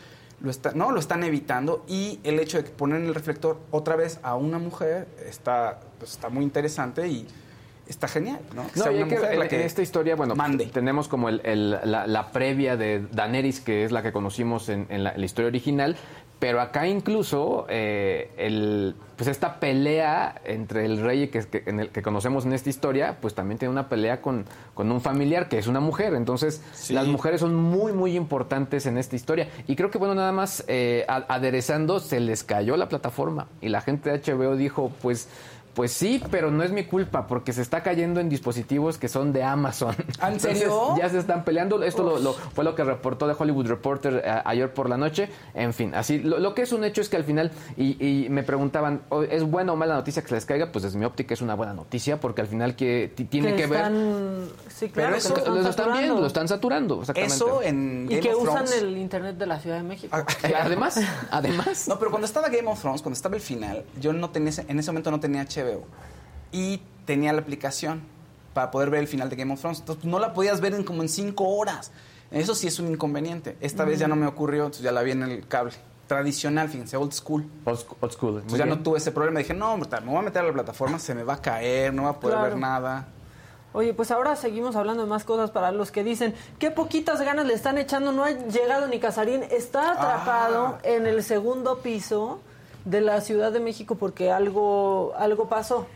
lo 0.41 0.51
está, 0.51 0.73
no 0.73 0.91
lo 0.91 0.99
están 0.99 1.23
evitando 1.23 1.85
y 1.87 2.19
el 2.23 2.39
hecho 2.39 2.57
de 2.57 2.65
que 2.65 2.71
poner 2.71 3.01
en 3.01 3.07
el 3.07 3.15
reflector 3.15 3.59
otra 3.71 3.95
vez 3.95 4.19
a 4.23 4.35
una 4.35 4.59
mujer 4.59 5.07
está, 5.25 5.79
pues, 5.99 6.11
está 6.11 6.29
muy 6.29 6.43
interesante 6.43 7.07
y 7.07 7.27
está 7.87 8.07
genial, 8.07 8.39
¿no? 8.55 8.63
No, 8.75 8.91
y 8.91 9.03
que- 9.07 9.15
en, 9.15 9.47
que 9.49 9.55
en 9.55 9.61
esta 9.61 9.81
historia, 9.81 10.15
bueno, 10.15 10.35
mande. 10.35 10.65
tenemos 10.67 11.07
como 11.07 11.29
el- 11.29 11.41
el- 11.43 11.71
la, 11.83 12.07
la 12.07 12.31
previa 12.31 12.77
de 12.77 13.05
Daenerys, 13.11 13.59
que 13.59 13.83
es 13.83 13.91
la 13.91 14.01
que 14.01 14.11
conocimos 14.11 14.69
en, 14.69 14.87
en 14.89 15.03
la, 15.03 15.13
la 15.17 15.25
historia 15.25 15.47
original, 15.49 15.95
pero 16.39 16.59
acá 16.59 16.87
incluso 16.87 17.65
eh, 17.69 18.31
el, 18.37 18.95
pues 19.15 19.29
esta 19.29 19.61
pelea 19.61 20.41
entre 20.43 20.83
el 20.85 20.99
rey 21.01 21.29
que, 21.29 21.39
que- 21.47 21.63
en 21.67 21.79
el 21.79 21.89
que 21.89 22.01
conocemos 22.01 22.45
en 22.45 22.51
esta 22.51 22.69
historia, 22.69 23.17
pues 23.21 23.33
también 23.33 23.59
tiene 23.59 23.71
una 23.71 23.87
pelea 23.87 24.21
con, 24.21 24.43
con 24.73 24.91
un 24.91 24.99
familiar 24.99 25.47
que 25.47 25.57
es 25.57 25.67
una 25.67 25.79
mujer. 25.79 26.13
Entonces, 26.15 26.61
Sí. 26.73 26.93
las 26.93 27.07
mujeres 27.07 27.39
son 27.39 27.55
muy, 27.55 27.93
muy 27.93 28.15
importantes 28.17 28.85
en 28.87 28.97
esta 28.97 29.15
historia. 29.15 29.47
Y 29.67 29.75
creo 29.77 29.89
que, 29.89 29.97
bueno, 29.97 30.15
nada 30.15 30.33
más 30.33 30.65
eh, 30.67 31.05
aderezando, 31.07 31.99
se 32.01 32.19
les 32.19 32.43
cayó 32.43 32.75
la 32.75 32.89
plataforma 32.89 33.47
y 33.61 33.69
la 33.69 33.79
gente 33.81 34.09
de 34.09 34.19
HBO 34.19 34.55
dijo, 34.55 34.91
pues... 35.01 35.29
Pues 35.73 35.91
sí, 35.91 36.21
pero 36.29 36.51
no 36.51 36.61
es 36.63 36.71
mi 36.71 36.83
culpa 36.85 37.25
porque 37.25 37.51
se 37.51 37.61
está 37.63 37.81
cayendo 37.81 38.19
en 38.19 38.29
dispositivos 38.29 38.97
que 38.97 39.07
son 39.07 39.33
de 39.33 39.43
Amazon. 39.43 39.95
¿Ah, 40.19 40.27
en 40.27 40.33
Entonces, 40.35 40.59
serio? 40.59 40.95
ya 40.97 41.09
se 41.09 41.17
están 41.17 41.43
peleando. 41.43 41.81
Esto 41.81 42.03
lo, 42.03 42.19
lo- 42.19 42.33
fue 42.33 42.63
lo 42.63 42.75
que 42.75 42.83
reportó 42.83 43.27
de 43.27 43.35
Hollywood 43.37 43.67
Reporter 43.67 44.21
eh, 44.23 44.41
ayer 44.45 44.71
por 44.73 44.87
la 44.89 44.97
noche. 44.97 45.29
En 45.55 45.73
fin, 45.73 45.95
así 45.95 46.19
lo, 46.19 46.37
lo 46.39 46.53
que 46.53 46.61
es 46.61 46.71
un 46.73 46.83
hecho 46.83 47.01
es 47.01 47.09
que 47.09 47.15
al 47.17 47.23
final, 47.23 47.51
y, 47.75 47.97
y 48.25 48.29
me 48.29 48.43
preguntaban, 48.43 49.01
"Oh, 49.09 49.23
¿es 49.23 49.43
buena 49.43 49.73
o 49.73 49.75
mala 49.75 49.95
noticia 49.95 50.21
que 50.21 50.27
se 50.29 50.35
les 50.35 50.45
caiga? 50.45 50.71
Pues 50.71 50.83
desde 50.83 50.97
mi 50.99 51.05
óptica 51.05 51.33
es 51.33 51.41
una 51.41 51.55
buena 51.55 51.73
noticia 51.73 52.19
porque 52.19 52.41
al 52.41 52.47
final 52.47 52.75
que 52.75 53.11
ti- 53.15 53.25
tiene 53.25 53.55
que, 53.55 53.65
ver... 53.65 53.79
están- 53.81 54.47
Sí, 54.69 54.89
claro, 54.89 55.09
Pero 55.09 55.11
que 55.13 55.17
eso- 55.17 55.29
lo 55.29 55.37
están 55.37 55.53
Lo 55.53 55.59
están 55.61 55.73
saturando. 55.73 55.99
viendo, 56.01 56.21
lo 56.21 56.27
están 56.27 56.47
saturando. 56.47 56.99
Exactamente. 57.01 57.35
Eso 57.35 57.61
en 57.63 58.05
Y 58.09 58.15
Game 58.15 58.21
que 58.21 58.33
of 58.33 58.43
usan 58.43 58.65
Thrones- 58.65 58.77
el 58.81 58.97
internet 58.97 59.37
de 59.37 59.45
la 59.47 59.59
Ciudad 59.59 59.77
de 59.77 59.83
México. 59.83 60.15
Ah, 60.15 60.25
además, 60.61 60.99
además. 61.31 61.87
No, 61.87 61.97
pero 61.97 62.11
cuando 62.11 62.25
estaba 62.27 62.49
Game 62.49 62.67
of 62.69 62.79
Thrones, 62.79 63.01
cuando 63.01 63.15
estaba 63.15 63.35
el 63.35 63.41
final, 63.41 63.83
yo 63.99 64.13
no 64.13 64.29
tenía, 64.29 64.49
ese- 64.49 64.65
en 64.67 64.77
ese 64.79 64.91
momento 64.91 65.09
no 65.11 65.19
tenía 65.19 65.43
HBO. 65.43 65.62
Y 66.51 66.81
tenía 67.05 67.33
la 67.33 67.41
aplicación 67.41 68.01
para 68.53 68.69
poder 68.71 68.89
ver 68.89 69.01
el 69.01 69.07
final 69.07 69.29
de 69.29 69.35
Game 69.35 69.53
of 69.53 69.59
Thrones. 69.59 69.79
Entonces 69.79 70.05
no 70.05 70.19
la 70.19 70.33
podías 70.33 70.61
ver 70.61 70.73
en 70.73 70.83
como 70.83 71.01
en 71.01 71.09
cinco 71.09 71.47
horas. 71.49 71.91
Eso 72.31 72.55
sí 72.55 72.67
es 72.67 72.79
un 72.79 72.87
inconveniente. 72.89 73.57
Esta 73.61 73.83
vez 73.85 73.99
ya 73.99 74.07
no 74.07 74.15
me 74.15 74.25
ocurrió, 74.27 74.63
entonces 74.65 74.83
ya 74.83 74.91
la 74.91 75.01
vi 75.03 75.11
en 75.11 75.23
el 75.23 75.47
cable. 75.47 75.73
Tradicional, 76.07 76.67
fíjense, 76.69 76.97
old 76.97 77.13
school. 77.13 77.45
Old 77.65 77.79
school. 77.79 77.97
old 78.01 78.11
school. 78.11 78.31
Muy 78.33 78.41
Entonces 78.41 78.59
ya 78.59 78.65
bien. 78.65 78.77
no 78.77 78.83
tuve 78.83 78.97
ese 78.97 79.11
problema. 79.11 79.39
Dije, 79.39 79.53
no, 79.53 79.77
me 79.77 79.85
voy 79.85 80.15
a 80.17 80.21
meter 80.21 80.41
a 80.43 80.47
la 80.47 80.53
plataforma, 80.53 80.99
se 80.99 81.15
me 81.15 81.23
va 81.23 81.33
a 81.35 81.41
caer, 81.41 81.93
no 81.93 82.03
voy 82.03 82.11
a 82.11 82.19
poder 82.19 82.37
Claro. 82.37 82.49
ver 82.51 82.59
nada. 82.59 83.07
Oye, 83.75 83.93
pues 83.95 84.11
ahora 84.11 84.35
seguimos 84.35 84.75
hablando 84.75 85.03
de 85.03 85.09
más 85.09 85.23
cosas 85.23 85.49
para 85.49 85.71
los 85.71 85.89
que 85.89 86.03
dicen, 86.03 86.35
qué 86.59 86.69
poquitas 86.69 87.21
ganas 87.21 87.47
le 87.47 87.53
están 87.55 87.79
echando, 87.79 88.11
no 88.11 88.23
ha 88.23 88.29
llegado 88.31 88.87
ni 88.87 88.99
Casarín, 88.99 89.41
está 89.49 89.93
atrapado 89.93 90.77
Ah. 90.77 90.79
en 90.83 91.07
el 91.07 91.23
segundo 91.23 91.79
piso 91.79 92.39
de 92.85 93.01
la 93.01 93.21
Ciudad 93.21 93.51
de 93.51 93.59
México 93.59 93.95
porque 93.95 94.31
algo, 94.31 95.13
algo 95.17 95.47
pasó. 95.49 95.87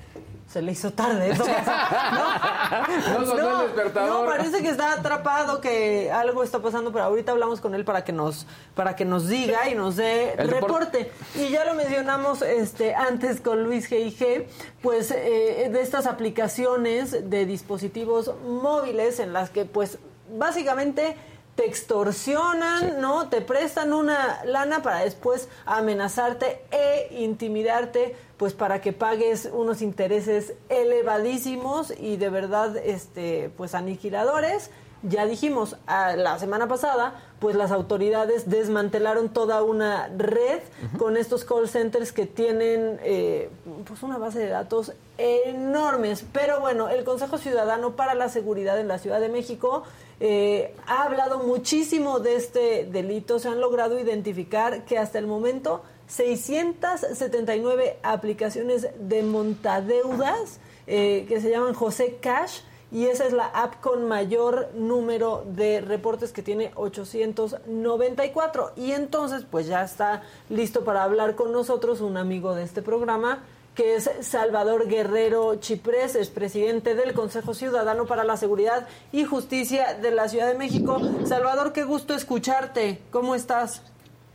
Se 0.47 0.61
le 0.61 0.71
hizo 0.71 0.93
tarde. 0.93 1.31
Eso 1.31 1.43
pasó. 1.43 3.19
No 3.19 3.25
sonó 3.25 3.61
el 3.61 3.67
despertador. 3.67 4.21
no, 4.21 4.25
parece 4.25 4.61
que 4.61 4.69
está 4.69 4.93
atrapado, 4.93 5.59
que 5.59 6.09
algo 6.09 6.41
está 6.41 6.59
pasando, 6.61 6.93
pero 6.93 7.03
ahorita 7.03 7.33
hablamos 7.33 7.59
con 7.59 7.75
él 7.75 7.83
para 7.83 8.05
que 8.05 8.13
nos, 8.13 8.47
para 8.73 8.95
que 8.95 9.03
nos 9.03 9.27
diga 9.27 9.67
y 9.69 9.75
nos 9.75 9.97
dé 9.97 10.31
El 10.37 10.49
report- 10.49 10.61
reporte. 10.61 11.11
Y 11.35 11.49
ya 11.49 11.65
lo 11.65 11.73
mencionamos 11.73 12.41
este, 12.41 12.95
antes 12.95 13.41
con 13.41 13.63
Luis 13.65 13.89
G.I.G., 13.91 14.45
pues 14.81 15.11
eh, 15.11 15.69
de 15.69 15.81
estas 15.81 16.05
aplicaciones 16.05 17.29
de 17.29 17.45
dispositivos 17.45 18.31
móviles 18.45 19.19
en 19.19 19.33
las 19.33 19.49
que 19.49 19.65
pues 19.65 19.99
básicamente 20.37 21.17
te 21.57 21.65
extorsionan, 21.65 23.01
¿no? 23.01 23.27
Te 23.29 23.41
prestan 23.41 23.91
una 23.91 24.45
lana 24.45 24.81
para 24.83 24.99
después 24.99 25.49
amenazarte 25.65 26.61
e 26.71 27.09
intimidarte, 27.19 28.15
pues 28.37 28.53
para 28.53 28.79
que 28.79 28.93
pagues 28.93 29.49
unos 29.51 29.81
intereses 29.81 30.53
elevadísimos 30.69 31.91
y 31.99 32.17
de 32.17 32.29
verdad, 32.29 32.77
este, 32.77 33.49
pues 33.57 33.73
aniquiladores. 33.75 34.69
Ya 35.03 35.25
dijimos, 35.27 35.77
a- 35.85 36.15
la 36.15 36.39
semana 36.39 36.67
pasada, 36.67 37.21
pues 37.39 37.55
las 37.55 37.71
autoridades 37.71 38.49
desmantelaron 38.49 39.29
toda 39.29 39.61
una 39.63 40.09
red 40.17 40.59
con 40.97 41.17
estos 41.17 41.43
call 41.43 41.69
centers 41.69 42.11
que 42.11 42.25
tienen 42.25 42.99
eh, 43.03 43.49
pues 43.85 44.01
una 44.03 44.17
base 44.17 44.39
de 44.39 44.49
datos 44.49 44.91
enormes. 45.17 46.25
Pero 46.31 46.59
bueno, 46.59 46.89
el 46.89 47.03
Consejo 47.03 47.37
Ciudadano 47.37 47.95
para 47.95 48.13
la 48.13 48.29
Seguridad 48.29 48.79
en 48.79 48.87
la 48.87 48.99
Ciudad 48.99 49.19
de 49.19 49.29
México 49.29 49.83
eh, 50.19 50.75
ha 50.87 51.03
hablado 51.03 51.39
muchísimo 51.39 52.19
de 52.19 52.35
este 52.35 52.85
delito. 52.85 53.39
Se 53.39 53.49
han 53.49 53.61
logrado 53.61 53.99
identificar 53.99 54.85
que 54.85 54.97
hasta 54.97 55.19
el 55.19 55.27
momento 55.27 55.83
679 56.07 57.99
aplicaciones 58.01 58.87
de 58.99 59.23
montadeudas 59.23 60.59
eh, 60.87 61.25
que 61.27 61.41
se 61.41 61.49
llaman 61.49 61.73
José 61.73 62.17
Cash 62.21 62.61
y 62.91 63.07
esa 63.07 63.25
es 63.25 63.33
la 63.33 63.47
app 63.47 63.81
con 63.81 64.07
mayor 64.07 64.69
número 64.73 65.43
de 65.45 65.81
reportes 65.81 66.31
que 66.31 66.41
tiene 66.41 66.71
894 66.75 68.71
y 68.77 68.93
entonces 68.93 69.45
pues 69.49 69.67
ya 69.67 69.83
está 69.83 70.23
listo 70.49 70.85
para 70.85 71.03
hablar 71.03 71.35
con 71.35 71.51
nosotros 71.51 71.99
un 71.99 72.15
amigo 72.15 72.55
de 72.55 72.63
este 72.63 72.81
programa 72.81 73.43
que 73.77 73.95
es 73.95 74.09
Salvador 74.21 74.87
Guerrero 74.87 75.55
Chiprés, 75.57 76.15
es 76.15 76.29
presidente 76.29 76.95
del 76.95 77.13
Consejo 77.13 77.53
Ciudadano 77.53 78.07
para 78.07 78.23
la 78.23 78.35
Seguridad 78.35 78.87
y 79.11 79.23
Justicia 79.23 79.93
de 79.93 80.09
la 80.09 80.27
Ciudad 80.29 80.47
de 80.47 80.57
México. 80.57 80.99
Salvador, 81.25 81.73
qué 81.73 81.83
gusto 81.83 82.15
escucharte. 82.15 82.99
¿Cómo 83.11 83.35
estás? 83.35 83.83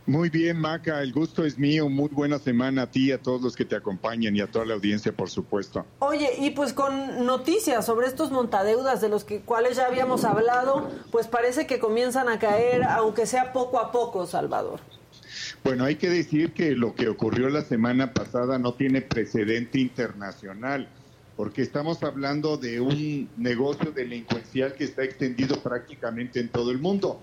Muy 0.05 0.29
bien, 0.29 0.57
Maca, 0.57 1.01
el 1.01 1.11
gusto 1.11 1.43
es 1.43 1.57
mío. 1.57 1.89
Muy 1.89 2.07
buena 2.07 2.39
semana 2.39 2.83
a 2.83 2.91
ti, 2.91 3.11
a 3.11 3.21
todos 3.21 3.41
los 3.41 3.57
que 3.57 3.65
te 3.65 3.75
acompañan 3.75 4.33
y 4.33 4.39
a 4.39 4.47
toda 4.47 4.63
la 4.63 4.75
audiencia, 4.75 5.11
por 5.11 5.29
supuesto. 5.29 5.85
Oye, 5.99 6.29
y 6.39 6.51
pues 6.51 6.71
con 6.71 7.25
noticias 7.25 7.85
sobre 7.85 8.07
estos 8.07 8.31
montadeudas 8.31 9.01
de 9.01 9.09
los 9.09 9.25
que, 9.25 9.41
cuales 9.41 9.75
ya 9.75 9.87
habíamos 9.87 10.23
hablado, 10.23 10.89
pues 11.11 11.27
parece 11.27 11.67
que 11.67 11.79
comienzan 11.79 12.29
a 12.29 12.39
caer, 12.39 12.85
aunque 12.85 13.25
sea 13.25 13.51
poco 13.51 13.79
a 13.79 13.91
poco, 13.91 14.25
Salvador. 14.25 14.79
Bueno, 15.63 15.85
hay 15.85 15.95
que 15.95 16.09
decir 16.09 16.53
que 16.53 16.71
lo 16.71 16.95
que 16.95 17.07
ocurrió 17.07 17.49
la 17.49 17.61
semana 17.61 18.13
pasada 18.13 18.59
no 18.59 18.73
tiene 18.73 19.01
precedente 19.01 19.79
internacional, 19.79 20.87
porque 21.35 21.61
estamos 21.61 22.03
hablando 22.03 22.57
de 22.57 22.79
un 22.79 23.29
negocio 23.37 23.91
delincuencial 23.91 24.73
que 24.73 24.83
está 24.83 25.03
extendido 25.03 25.61
prácticamente 25.61 26.39
en 26.39 26.49
todo 26.49 26.71
el 26.71 26.79
mundo. 26.79 27.21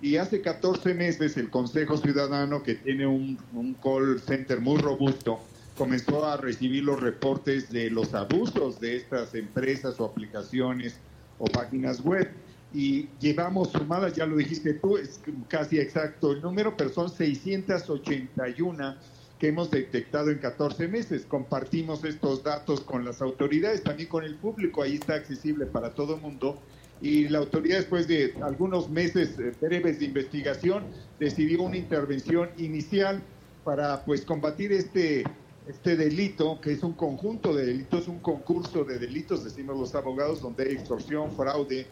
Y 0.00 0.16
hace 0.16 0.40
14 0.40 0.94
meses 0.94 1.36
el 1.36 1.48
Consejo 1.48 1.96
Ciudadano, 1.96 2.64
que 2.64 2.74
tiene 2.74 3.06
un, 3.06 3.38
call 3.80 4.20
center 4.20 4.60
muy 4.60 4.80
robusto, 4.80 5.38
comenzó 5.78 6.26
a 6.26 6.36
recibir 6.36 6.82
los 6.82 7.00
reportes 7.00 7.70
de 7.70 7.88
los 7.88 8.12
abusos 8.12 8.80
de 8.80 8.96
estas 8.96 9.34
empresas 9.36 10.00
o 10.00 10.04
aplicaciones 10.06 10.96
o 11.38 11.44
páginas 11.44 12.00
web. 12.00 12.28
Y 12.74 13.08
llevamos 13.20 13.70
sumadas, 13.70 14.14
ya 14.14 14.26
lo 14.26 14.36
dijiste 14.36 14.74
tú, 14.74 14.96
es 14.96 15.20
casi 15.48 15.78
exacto 15.78 16.32
el 16.32 16.40
número, 16.40 16.76
pero 16.76 16.90
son 16.90 17.10
681 17.10 18.96
que 19.38 19.48
hemos 19.48 19.70
detectado 19.70 20.30
en 20.30 20.38
14 20.38 20.88
meses. 20.88 21.26
Compartimos 21.26 22.04
estos 22.04 22.42
datos 22.42 22.80
con 22.80 23.04
las 23.04 23.20
autoridades, 23.20 23.82
también 23.82 24.08
con 24.08 24.24
el 24.24 24.36
público, 24.36 24.82
ahí 24.82 24.94
está 24.94 25.14
accesible 25.14 25.66
para 25.66 25.94
todo 25.94 26.14
el 26.14 26.20
mundo 26.20 26.58
y 27.02 27.28
la 27.28 27.38
autoridad 27.38 27.78
después 27.78 28.06
de 28.06 28.32
algunos 28.42 28.88
meses 28.88 29.36
eh, 29.38 29.52
breves 29.60 29.98
de 29.98 30.04
investigación 30.04 30.84
decidió 31.18 31.62
una 31.62 31.76
intervención 31.76 32.50
inicial 32.58 33.20
para 33.64 34.04
pues 34.04 34.22
combatir 34.22 34.72
este 34.72 35.24
este 35.66 35.96
delito 35.96 36.60
que 36.60 36.72
es 36.72 36.82
un 36.82 36.92
conjunto 36.92 37.54
de 37.54 37.66
delitos, 37.66 38.08
un 38.08 38.18
concurso 38.18 38.84
de 38.84 38.98
delitos, 38.98 39.44
decimos 39.44 39.78
los 39.78 39.94
abogados, 39.94 40.40
donde 40.40 40.64
hay 40.64 40.72
extorsión, 40.72 41.30
fraude, 41.36 41.86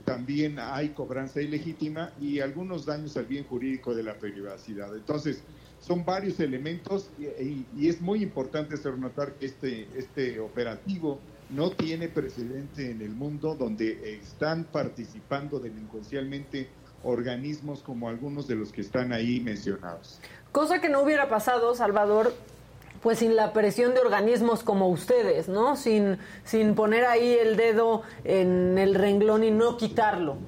también 0.00 0.58
hay 0.58 0.90
cobranza 0.90 1.40
ilegítima 1.40 2.12
y 2.20 2.40
algunos 2.40 2.84
daños 2.86 3.16
al 3.16 3.26
bien 3.26 3.44
jurídico 3.44 3.94
de 3.94 4.02
la 4.02 4.14
privacidad. 4.14 4.94
Entonces, 4.94 5.42
son 5.80 6.04
varios 6.04 6.40
elementos 6.40 7.10
y, 7.18 7.86
es 7.86 8.00
muy 8.00 8.22
importante 8.22 8.74
hacer 8.74 8.98
notar 8.98 9.34
que 9.34 9.46
este, 9.46 9.88
este 9.96 10.40
operativo 10.40 11.20
no 11.50 11.70
tiene 11.70 12.08
precedente 12.08 12.90
en 12.90 13.02
el 13.02 13.10
mundo 13.10 13.54
donde 13.54 14.16
están 14.16 14.64
participando 14.64 15.60
delincuencialmente 15.60 16.68
organismos 17.04 17.80
como 17.82 18.08
algunos 18.08 18.48
de 18.48 18.56
los 18.56 18.72
que 18.72 18.80
están 18.80 19.12
ahí 19.12 19.40
mencionados. 19.40 20.20
Cosa 20.52 20.80
que 20.80 20.88
no 20.88 21.02
hubiera 21.02 21.28
pasado, 21.28 21.74
Salvador, 21.74 22.32
pues 23.04 23.18
sin 23.18 23.36
la 23.36 23.52
presión 23.52 23.92
de 23.92 24.00
organismos 24.00 24.62
como 24.62 24.88
ustedes, 24.88 25.46
¿no? 25.46 25.76
Sin, 25.76 26.16
sin 26.42 26.74
poner 26.74 27.04
ahí 27.04 27.36
el 27.38 27.54
dedo 27.54 28.00
en 28.24 28.78
el 28.78 28.94
renglón 28.94 29.44
y 29.44 29.50
no 29.50 29.76
quitarlo. 29.76 30.38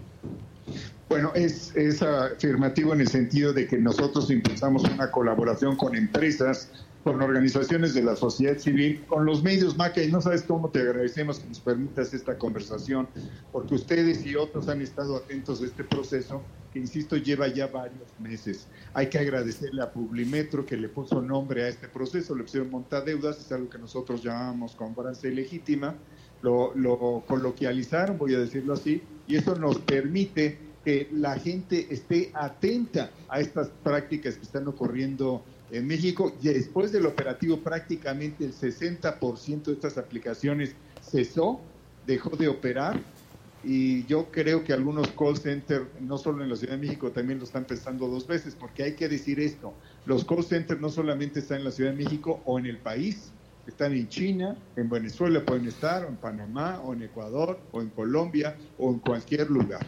Bueno, 1.08 1.32
es, 1.34 1.74
es 1.76 2.02
afirmativo 2.02 2.92
en 2.92 3.00
el 3.00 3.08
sentido 3.08 3.52
de 3.52 3.66
que 3.66 3.78
nosotros 3.78 4.30
impulsamos 4.30 4.82
una 4.84 5.10
colaboración 5.10 5.76
con 5.76 5.94
empresas 5.94 6.70
con 7.06 7.22
organizaciones 7.22 7.94
de 7.94 8.02
la 8.02 8.16
sociedad 8.16 8.58
civil, 8.58 9.04
con 9.06 9.24
los 9.24 9.40
medios, 9.40 9.76
Maca, 9.76 10.02
y 10.02 10.10
no 10.10 10.20
sabes 10.20 10.42
cómo 10.42 10.70
te 10.70 10.80
agradecemos 10.80 11.38
que 11.38 11.46
nos 11.46 11.60
permitas 11.60 12.12
esta 12.12 12.36
conversación, 12.36 13.06
porque 13.52 13.76
ustedes 13.76 14.26
y 14.26 14.34
otros 14.34 14.68
han 14.68 14.82
estado 14.82 15.14
atentos 15.14 15.62
a 15.62 15.66
este 15.66 15.84
proceso, 15.84 16.42
que 16.72 16.80
insisto, 16.80 17.16
lleva 17.16 17.46
ya 17.46 17.68
varios 17.68 18.08
meses. 18.18 18.66
Hay 18.92 19.06
que 19.06 19.20
agradecerle 19.20 19.82
a 19.82 19.92
Publimetro 19.92 20.66
que 20.66 20.76
le 20.76 20.88
puso 20.88 21.22
nombre 21.22 21.62
a 21.62 21.68
este 21.68 21.86
proceso, 21.86 22.34
le 22.34 22.42
pusieron 22.42 22.72
montadeudas, 22.72 23.38
es 23.38 23.52
algo 23.52 23.70
que 23.70 23.78
nosotros 23.78 24.24
llamamos 24.24 24.74
cobranza 24.74 25.28
ilegítima, 25.28 25.94
lo, 26.42 26.74
lo 26.74 27.22
coloquializaron, 27.28 28.18
voy 28.18 28.34
a 28.34 28.40
decirlo 28.40 28.72
así, 28.72 29.00
y 29.28 29.36
eso 29.36 29.54
nos 29.54 29.78
permite 29.78 30.65
que 30.86 31.08
la 31.10 31.36
gente 31.36 31.88
esté 31.90 32.30
atenta 32.32 33.10
a 33.28 33.40
estas 33.40 33.70
prácticas 33.82 34.36
que 34.36 34.44
están 34.44 34.68
ocurriendo 34.68 35.42
en 35.72 35.84
México, 35.84 36.32
después 36.40 36.92
del 36.92 37.06
operativo, 37.06 37.58
prácticamente 37.58 38.44
el 38.44 38.54
60% 38.54 39.64
de 39.64 39.72
estas 39.72 39.98
aplicaciones 39.98 40.76
cesó, 41.02 41.60
dejó 42.06 42.36
de 42.36 42.46
operar. 42.46 43.00
Y 43.64 44.04
yo 44.06 44.30
creo 44.30 44.62
que 44.62 44.72
algunos 44.72 45.08
call 45.08 45.36
centers, 45.36 45.86
no 45.98 46.18
solo 46.18 46.44
en 46.44 46.50
la 46.50 46.54
Ciudad 46.54 46.74
de 46.74 46.86
México, 46.86 47.10
también 47.10 47.40
lo 47.40 47.46
están 47.46 47.64
pensando 47.64 48.06
dos 48.06 48.24
veces, 48.28 48.54
porque 48.54 48.84
hay 48.84 48.94
que 48.94 49.08
decir 49.08 49.40
esto, 49.40 49.74
los 50.04 50.24
call 50.24 50.44
centers 50.44 50.80
no 50.80 50.88
solamente 50.88 51.40
están 51.40 51.58
en 51.58 51.64
la 51.64 51.72
Ciudad 51.72 51.90
de 51.90 52.04
México 52.04 52.42
o 52.44 52.60
en 52.60 52.66
el 52.66 52.78
país, 52.78 53.32
están 53.66 53.92
en 53.92 54.08
China, 54.08 54.56
en 54.76 54.88
Venezuela 54.88 55.44
pueden 55.44 55.66
estar, 55.66 56.04
o 56.04 56.08
en 56.10 56.16
Panamá, 56.16 56.80
o 56.84 56.92
en 56.92 57.02
Ecuador, 57.02 57.58
o 57.72 57.82
en 57.82 57.88
Colombia, 57.88 58.56
o 58.78 58.92
en 58.92 59.00
cualquier 59.00 59.50
lugar. 59.50 59.84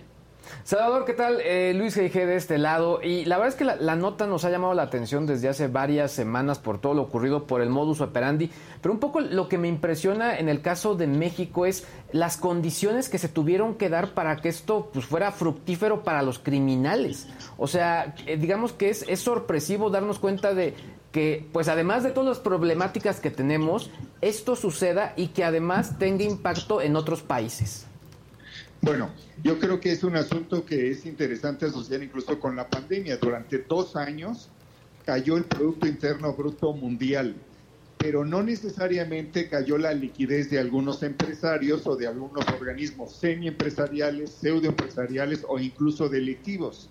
Salvador, 0.64 1.05
¿qué 1.05 1.14
tal? 1.14 1.40
Eh, 1.40 1.72
Luis 1.74 1.96
G. 1.96 2.11
de 2.12 2.36
este 2.36 2.59
lado. 2.59 3.01
Y 3.03 3.24
la 3.24 3.36
verdad 3.36 3.49
es 3.49 3.55
que 3.55 3.64
la, 3.64 3.96
nota 3.96 4.26
nos 4.26 4.44
ha 4.44 4.51
llamado 4.51 4.74
la 4.74 4.82
atención 4.82 5.26
desde 5.26 5.49
hace 5.49 5.68
varias 5.68 6.12
semanas 6.12 6.59
por 6.59 6.80
todo 6.80 6.94
lo 6.94 7.03
ocurrido 7.03 7.46
por 7.46 7.61
el 7.61 7.70
modus 7.70 8.01
operandi. 8.01 8.51
Pero 8.80 8.92
un 8.92 9.01
poco 9.01 9.20
lo 9.20 9.49
que 9.49 9.59
me 9.59 9.68
impresiona 9.68 10.38
en 10.38 10.49
el 10.49 10.61
caso 10.61 10.94
de 10.94 11.07
México 11.07 11.66
es 11.66 11.86
las 12.12 12.36
condiciones 12.36 13.09
que 13.09 13.18
se 13.18 13.28
tuvieron 13.28 13.74
que 13.74 13.88
dar 13.88 14.14
para 14.14 14.36
que 14.36 14.49
esto 14.49 14.90
pues, 14.92 15.07
fuera 15.07 15.32
fructífero 15.32 16.05
para 16.05 16.22
los 16.22 16.38
criminales. 16.38 17.28
O 17.57 17.66
sea, 17.66 18.14
eh, 18.26 18.36
digamos 18.36 18.72
que 18.72 18.90
es, 18.90 19.05
es 19.09 19.20
sorpresivo 19.20 19.90
darnos 19.90 20.18
cuenta 20.18 20.55
de 20.55 20.74
que, 21.12 21.49
pues 21.53 21.68
además 21.68 22.03
de 22.03 22.11
todas 22.11 22.28
las 22.28 22.38
problemáticas 22.38 23.20
que 23.20 23.30
tenemos, 23.30 23.90
esto 24.20 24.57
suceda 24.57 25.14
y 25.16 25.28
que 25.28 25.44
además 25.44 25.99
tenga 25.99 26.24
impacto 26.24 26.82
en 26.82 26.96
otros 26.96 27.22
países. 27.22 27.86
Bueno, 28.81 29.11
yo 29.43 29.59
creo 29.59 29.81
que 29.81 29.91
es 29.91 30.05
un 30.05 30.16
asunto 30.16 30.64
que 30.64 30.91
es 30.91 31.05
interesante 31.05 31.66
asociar 31.66 32.03
incluso 32.03 32.39
con 32.39 32.55
la 32.55 32.68
pandemia. 32.68 33.16
Durante 33.16 33.59
dos 33.59 33.97
años 33.97 34.49
cayó 35.05 35.37
el 35.37 35.45
Producto 35.45 35.87
Interno 35.87 36.33
Bruto 36.33 36.72
Mundial, 36.72 37.35
pero 37.99 38.24
no 38.24 38.43
necesariamente 38.43 39.49
cayó 39.49 39.79
la 39.79 39.93
liquidez 39.93 40.49
de 40.51 40.61
algunos 40.61 41.03
empresarios 41.03 41.87
o 41.89 41.97
de 41.97 42.07
algunos 42.07 42.47
organismos 42.49 43.16
semi-empresariales, 43.16 44.31
pseudo-empresariales 44.31 45.45
o 45.49 45.59
incluso 45.59 46.09
delictivos. 46.09 46.89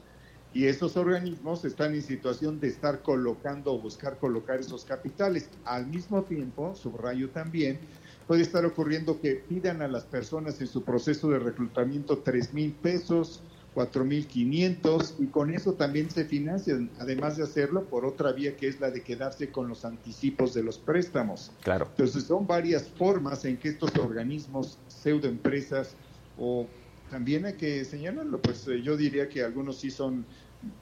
Y 0.54 0.66
esos 0.66 0.98
organismos 0.98 1.64
están 1.64 1.94
en 1.94 2.02
situación 2.02 2.60
de 2.60 2.68
estar 2.68 3.02
colocando 3.02 3.74
o 3.74 3.80
buscar 3.80 4.18
colocar 4.18 4.60
esos 4.60 4.84
capitales. 4.84 5.50
Al 5.64 5.88
mismo 5.88 6.24
tiempo, 6.24 6.76
subrayo 6.76 7.30
también, 7.30 7.80
puede 8.28 8.41
estar 8.41 8.65
ocurriendo 8.65 9.19
que 9.21 9.36
pidan 9.36 9.82
a 9.82 9.88
las 9.88 10.03
personas 10.03 10.59
en 10.59 10.67
su 10.67 10.84
proceso 10.84 11.30
de 11.30 11.39
reclutamiento 11.39 12.19
tres 12.19 12.53
mil 12.53 12.73
pesos, 12.73 13.41
cuatro 13.73 14.03
mil 14.03 14.28
quinientos 14.28 15.15
y 15.17 15.28
con 15.28 15.53
eso 15.53 15.73
también 15.73 16.09
se 16.11 16.25
financian, 16.25 16.89
además 16.99 17.38
de 17.38 17.43
hacerlo 17.43 17.86
por 17.86 18.05
otra 18.05 18.34
vía 18.34 18.57
que 18.57 18.67
es 18.67 18.80
la 18.80 18.91
de 18.91 19.01
quedarse 19.01 19.49
con 19.49 19.69
los 19.69 19.86
anticipos 19.86 20.53
de 20.53 20.63
los 20.63 20.78
préstamos. 20.78 21.51
Claro. 21.61 21.88
Entonces 21.91 22.23
son 22.23 22.45
varias 22.45 22.89
formas 22.89 23.45
en 23.45 23.57
que 23.57 23.69
estos 23.69 23.95
organismos, 23.95 24.78
pseudoempresas 24.88 25.95
o 26.38 26.67
también 27.09 27.45
hay 27.45 27.53
que 27.53 27.86
señalarlo, 27.86 28.41
pues 28.41 28.67
eh, 28.67 28.82
yo 28.82 28.97
diría 28.97 29.30
que 29.30 29.41
algunos 29.41 29.78
sí 29.78 29.89
son 29.89 30.25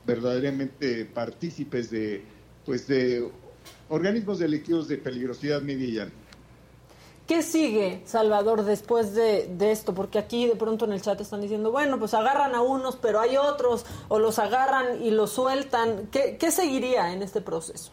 verdaderamente 0.08 1.06
partícipes 1.06 1.92
de 1.92 2.24
pues 2.66 2.88
de 2.88 3.30
organismos 3.90 4.40
delictivos 4.40 4.88
de 4.88 4.98
peligrosidad 4.98 5.62
media 5.62 5.88
y 5.88 6.00
alta. 6.00 6.25
¿Qué 7.28 7.42
sigue, 7.42 8.04
Salvador, 8.06 8.66
después 8.66 9.16
de, 9.16 9.48
esto? 9.72 9.96
Porque 9.96 10.20
aquí 10.20 10.48
de 10.48 10.56
pronto 10.56 10.86
en 10.86 10.92
el 10.92 11.02
chat 11.02 11.20
están 11.20 11.42
diciendo, 11.42 11.72
bueno, 11.72 11.98
pues 11.98 12.14
agarran 12.14 12.54
a 12.54 12.62
unos, 12.62 12.98
pero 12.98 13.20
hay 13.20 13.36
otros, 13.36 13.84
o 14.10 14.20
los 14.20 14.38
agarran 14.38 15.02
y 15.02 15.10
los 15.10 15.32
sueltan. 15.32 16.08
¿Qué, 16.12 16.52
seguiría 16.52 17.14
en 17.14 17.24
este 17.24 17.42
proceso? 17.42 17.92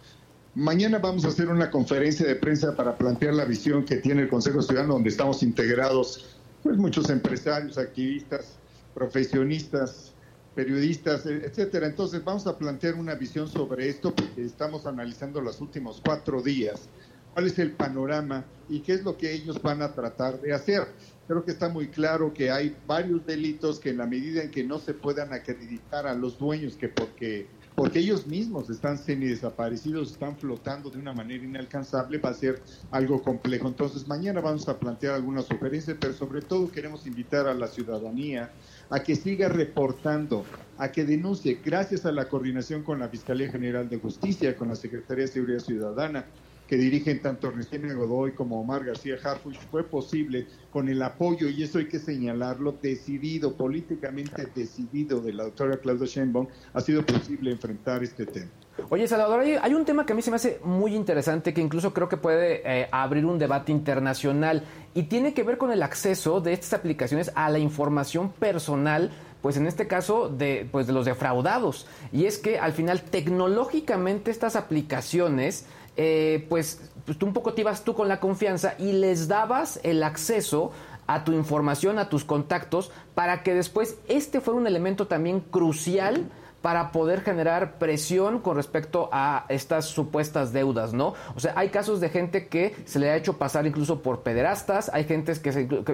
Mañana 0.55 0.99
vamos 0.99 1.25
a 1.25 1.29
hacer 1.29 1.49
una 1.49 1.71
conferencia 1.71 2.27
de 2.27 2.35
prensa 2.35 2.77
para 2.77 2.95
plantear 2.99 3.33
la 3.33 3.47
visión 3.47 3.87
que 3.87 3.97
tiene 3.97 4.23
el 4.23 4.29
Consejo 4.29 4.61
Ciudadano, 4.61 4.95
donde 4.95 5.09
estamos 5.09 5.43
integrados 5.43 6.37
pues, 6.63 6.77
muchos 6.77 7.09
empresarios, 7.09 7.79
activistas, 7.79 8.59
profesionistas, 8.93 10.13
periodistas, 10.55 11.25
etcétera. 11.25 11.87
Entonces 11.87 12.23
vamos 12.23 12.47
a 12.47 12.59
plantear 12.59 12.97
una 12.97 13.15
visión 13.15 13.49
sobre 13.49 13.89
esto 13.89 14.15
porque 14.15 14.45
estamos 14.45 14.85
analizando 14.85 15.41
los 15.41 15.59
últimos 15.63 16.03
cuatro 16.05 16.43
días 16.43 16.91
cuál 17.33 17.47
es 17.47 17.59
el 17.59 17.73
panorama 17.73 18.45
y 18.69 18.81
qué 18.81 18.95
es 18.95 19.05
lo 19.05 19.17
que 19.17 19.33
ellos 19.33 19.61
van 19.63 19.83
a 19.83 19.93
tratar 19.93 20.41
de 20.41 20.53
hacer. 20.53 20.87
Creo 21.27 21.45
que 21.45 21.53
está 21.53 21.69
muy 21.69 21.89
claro 21.89 22.33
que 22.33 22.51
hay 22.51 22.77
varios 22.87 23.25
delitos 23.25 23.79
que 23.79 23.91
en 23.91 23.99
la 23.99 24.07
medida 24.07 24.43
en 24.43 24.51
que 24.51 24.65
no 24.65 24.79
se 24.79 24.95
puedan 24.95 25.33
acreditar 25.33 26.07
a 26.07 26.15
los 26.15 26.39
dueños 26.39 26.77
que 26.77 26.89
porque 26.89 27.49
porque 27.75 28.01
ellos 28.01 28.27
mismos 28.27 28.69
están 28.69 28.99
semi-desaparecidos, 28.99 30.13
están 30.13 30.37
flotando 30.37 30.91
de 30.91 30.99
una 30.99 31.13
manera 31.13 31.43
inalcanzable, 31.43 32.19
va 32.19 32.31
a 32.31 32.35
ser 32.35 32.61
algo 32.91 33.23
complejo. 33.23 33.67
Entonces, 33.69 34.07
mañana 34.07 34.41
vamos 34.41 34.69
a 34.69 34.79
plantear 34.79 35.15
algunas 35.15 35.47
sugerencias, 35.47 35.97
pero 35.99 36.13
sobre 36.13 36.43
todo 36.43 36.71
queremos 36.71 37.07
invitar 37.07 37.47
a 37.47 37.55
la 37.55 37.69
ciudadanía 37.69 38.51
a 38.91 39.01
que 39.01 39.17
siga 39.17 39.49
reportando, 39.49 40.45
a 40.77 40.93
que 40.93 41.05
denuncie, 41.05 41.61
gracias 41.65 42.05
a 42.05 42.13
la 42.13 42.29
coordinación 42.29 42.83
con 42.83 42.99
la 42.99 43.09
Fiscalía 43.09 43.51
General 43.51 43.89
de 43.89 43.99
Justicia, 43.99 44.55
con 44.55 44.69
la 44.69 44.77
Secretaría 44.77 45.25
de 45.25 45.33
Seguridad 45.33 45.61
Ciudadana, 45.61 46.27
que 46.73 46.79
dirigen 46.79 47.21
tanto 47.21 47.51
Regina 47.51 47.93
Godoy 47.93 48.33
como 48.33 48.59
Omar 48.59 48.83
García 48.83 49.17
Harfuch, 49.23 49.59
fue 49.71 49.85
posible 49.85 50.47
con 50.71 50.89
el 50.89 51.03
apoyo, 51.03 51.51
y 51.51 51.63
eso 51.63 51.77
hay 51.77 51.87
que 51.87 51.99
señalarlo, 51.99 52.73
decidido, 52.81 53.55
políticamente 53.55 54.49
decidido 54.55 55.21
de 55.21 55.35
la 55.35 55.45
doctora 55.45 55.77
Claudia 55.77 56.07
Sheinbaum, 56.07 56.47
ha 56.73 56.81
sido 56.81 57.05
posible 57.05 57.51
enfrentar 57.51 58.03
este 58.03 58.25
tema. 58.25 58.49
Oye, 58.89 59.07
Salvador, 59.07 59.41
hay, 59.41 59.75
un 59.75 59.85
tema 59.85 60.07
que 60.07 60.15
a 60.15 60.17
mí 60.17 60.23
se 60.23 60.31
me 60.31 60.37
hace 60.37 60.61
muy 60.65 60.95
interesante, 60.95 61.53
que 61.53 61.61
incluso 61.61 61.93
creo 61.93 62.09
que 62.09 62.17
puede 62.17 62.63
eh, 62.65 62.89
abrir 62.91 63.27
un 63.27 63.39
debate 63.39 63.71
internacional, 63.71 64.65
y 64.95 65.03
tiene 65.03 65.35
que 65.35 65.43
ver 65.43 65.59
con 65.59 65.73
el 65.73 65.83
acceso 65.83 66.41
de 66.41 66.55
estas 66.55 66.73
aplicaciones 66.73 67.33
a 67.35 67.51
la 67.51 67.59
información 67.59 68.33
personal 68.33 69.11
pues 69.43 69.57
en 69.57 69.67
este 69.67 69.89
caso 69.89 70.29
de, 70.29 70.69
pues 70.71 70.87
de 70.87 70.93
los 70.93 71.05
defraudados. 71.05 71.87
Y 72.13 72.27
es 72.27 72.39
que 72.39 72.61
al 72.61 72.73
final 72.73 73.03
tecnológicamente 73.03 74.31
estas 74.31 74.55
aplicaciones 74.55 75.67
eh, 75.97 76.47
pues, 76.49 76.91
pues, 77.05 77.19
tú 77.19 77.27
un 77.27 77.33
poco 77.33 77.53
te 77.55 77.63
ibas 77.63 77.85
tú 77.85 77.95
con 77.95 78.09
la 78.09 78.21
confianza 78.21 78.75
y 78.79 78.93
les 78.93 79.29
dabas 79.29 79.81
el 79.83 80.03
acceso 80.03 80.73
a 81.07 81.25
tu 81.25 81.33
información, 81.33 81.99
a 81.99 82.09
tus 82.09 82.25
contactos, 82.25 82.91
para 83.15 83.43
que 83.43 83.55
después 83.55 83.97
este 84.09 84.41
fuera 84.41 84.61
un 84.61 84.67
elemento 84.67 85.07
también 85.07 85.41
crucial 85.41 86.31
para 86.63 86.93
poder 86.93 87.23
generar 87.23 87.79
presión 87.79 88.39
con 88.39 88.57
respecto 88.57 89.09
a 89.13 89.45
estas 89.49 89.87
supuestas 89.87 90.53
deudas, 90.53 90.95
¿no? 90.95 91.15
O 91.35 91.41
sea, 91.41 91.53
hay 91.57 91.69
casos 91.71 92.01
de 92.01 92.09
gente 92.09 92.47
que 92.47 92.75
se 92.85 93.01
le 93.01 93.11
ha 93.11 93.17
hecho 93.17 93.37
pasar 93.37 93.67
incluso 93.67 94.01
por 94.01 94.21
pederastas, 94.21 94.91
hay 94.95 95.05
gente 95.05 95.33
que, 95.43 95.53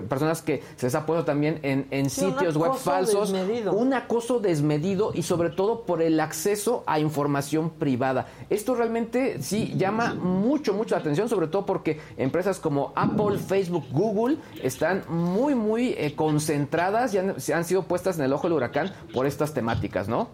personas 0.08 0.42
que 0.42 0.62
se 0.76 0.86
les 0.86 0.94
ha 0.94 1.06
puesto 1.06 1.24
también 1.24 1.58
en, 1.62 2.10
sitios 2.10 2.56
web 2.56 2.74
falsos, 2.74 3.34
un 3.72 3.94
acoso 3.94 4.40
desmedido 4.40 5.12
y 5.14 5.22
sobre 5.22 5.50
todo 5.50 5.82
por 5.82 6.02
el 6.02 6.20
acceso 6.20 6.84
a 6.86 7.00
información 7.00 7.70
privada. 7.70 8.26
Esto 8.50 8.74
realmente 8.74 9.42
sí 9.42 9.74
llama 9.76 10.14
mucho, 10.14 10.74
mucho 10.74 10.94
la 10.94 11.00
atención, 11.00 11.28
sobre 11.28 11.46
todo 11.46 11.64
porque 11.64 12.00
empresas 12.16 12.58
como 12.58 12.92
Apple, 12.94 13.38
Facebook, 13.38 13.86
Google 13.90 14.36
están 14.62 15.04
muy, 15.08 15.54
muy 15.54 15.94
eh, 15.96 16.14
concentradas 16.14 17.14
y 17.14 17.18
han, 17.18 17.36
han 17.54 17.64
sido 17.64 17.84
puestas 17.84 18.18
en 18.18 18.24
el 18.24 18.32
ojo 18.32 18.48
del 18.48 18.54
huracán 18.54 18.92
por 19.14 19.26
estas 19.26 19.54
temáticas, 19.54 20.08
¿no? 20.08 20.28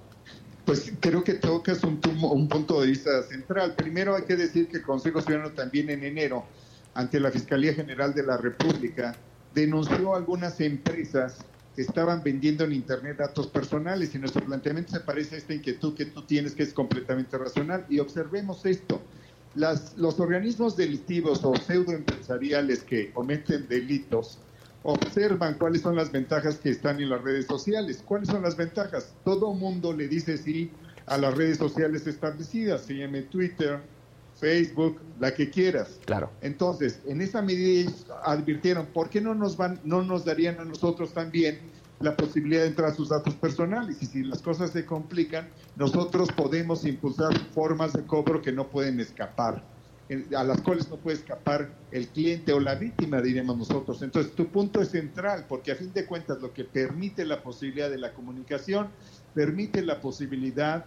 Pues 0.64 0.92
creo 1.00 1.22
que 1.22 1.34
tocas 1.34 1.84
un, 1.84 2.00
un 2.22 2.48
punto 2.48 2.80
de 2.80 2.86
vista 2.86 3.22
central. 3.24 3.74
Primero 3.74 4.16
hay 4.16 4.22
que 4.22 4.36
decir 4.36 4.68
que 4.68 4.78
el 4.78 4.82
Consejo 4.82 5.20
Ciudadano 5.20 5.52
también 5.52 5.90
en 5.90 6.04
enero, 6.04 6.46
ante 6.94 7.20
la 7.20 7.30
Fiscalía 7.30 7.74
General 7.74 8.14
de 8.14 8.22
la 8.22 8.36
República, 8.38 9.14
denunció 9.54 10.14
algunas 10.14 10.60
empresas 10.60 11.44
que 11.74 11.82
estaban 11.82 12.22
vendiendo 12.22 12.64
en 12.64 12.72
Internet 12.72 13.18
datos 13.18 13.48
personales 13.48 14.14
y 14.14 14.18
nuestro 14.18 14.44
planteamiento 14.44 14.92
se 14.92 15.00
parece 15.00 15.34
a 15.34 15.38
esta 15.38 15.54
inquietud 15.54 15.94
que 15.94 16.06
tú 16.06 16.22
tienes 16.22 16.54
que 16.54 16.62
es 16.62 16.72
completamente 16.72 17.36
racional. 17.36 17.84
Y 17.88 17.98
observemos 17.98 18.64
esto. 18.64 19.02
Las, 19.54 19.96
los 19.96 20.18
organismos 20.18 20.76
delictivos 20.76 21.44
o 21.44 21.54
pseudoempresariales 21.56 22.82
que 22.82 23.12
cometen 23.12 23.68
delitos 23.68 24.38
observan 24.84 25.54
cuáles 25.54 25.80
son 25.80 25.96
las 25.96 26.12
ventajas 26.12 26.58
que 26.58 26.70
están 26.70 27.00
en 27.00 27.08
las 27.08 27.22
redes 27.22 27.46
sociales. 27.46 28.02
¿Cuáles 28.04 28.28
son 28.28 28.42
las 28.42 28.56
ventajas? 28.56 29.14
Todo 29.24 29.52
mundo 29.54 29.92
le 29.92 30.06
dice 30.08 30.38
sí 30.38 30.70
a 31.06 31.18
las 31.18 31.34
redes 31.34 31.58
sociales 31.58 32.06
establecidas, 32.06 32.82
se 32.82 32.94
llame 32.94 33.22
Twitter, 33.22 33.80
Facebook, 34.38 35.00
la 35.18 35.34
que 35.34 35.50
quieras. 35.50 35.98
Claro. 36.04 36.30
Entonces, 36.42 37.00
en 37.06 37.20
esa 37.22 37.40
medida 37.42 37.90
advirtieron, 38.24 38.86
¿por 38.86 39.08
qué 39.08 39.20
no 39.20 39.34
nos 39.34 39.56
van, 39.56 39.80
no 39.84 40.02
nos 40.02 40.24
darían 40.24 40.60
a 40.60 40.64
nosotros 40.64 41.12
también 41.12 41.58
la 42.00 42.16
posibilidad 42.16 42.62
de 42.62 42.68
entrar 42.68 42.90
a 42.90 42.94
sus 42.94 43.08
datos 43.08 43.34
personales? 43.34 44.02
Y 44.02 44.06
si 44.06 44.22
las 44.22 44.42
cosas 44.42 44.70
se 44.70 44.84
complican, 44.84 45.48
nosotros 45.76 46.30
podemos 46.32 46.84
impulsar 46.84 47.34
formas 47.54 47.94
de 47.94 48.04
cobro 48.04 48.42
que 48.42 48.52
no 48.52 48.68
pueden 48.68 49.00
escapar 49.00 49.73
a 50.36 50.44
las 50.44 50.60
cuales 50.60 50.88
no 50.90 50.96
puede 50.96 51.16
escapar 51.16 51.70
el 51.90 52.08
cliente 52.08 52.52
o 52.52 52.60
la 52.60 52.74
víctima, 52.74 53.20
diremos 53.20 53.56
nosotros. 53.56 54.02
Entonces, 54.02 54.34
tu 54.34 54.48
punto 54.48 54.80
es 54.80 54.90
central, 54.90 55.46
porque 55.48 55.72
a 55.72 55.76
fin 55.76 55.92
de 55.92 56.06
cuentas 56.06 56.40
lo 56.42 56.52
que 56.52 56.64
permite 56.64 57.24
la 57.24 57.42
posibilidad 57.42 57.88
de 57.88 57.98
la 57.98 58.12
comunicación, 58.12 58.88
permite 59.34 59.82
la 59.82 60.00
posibilidad 60.00 60.84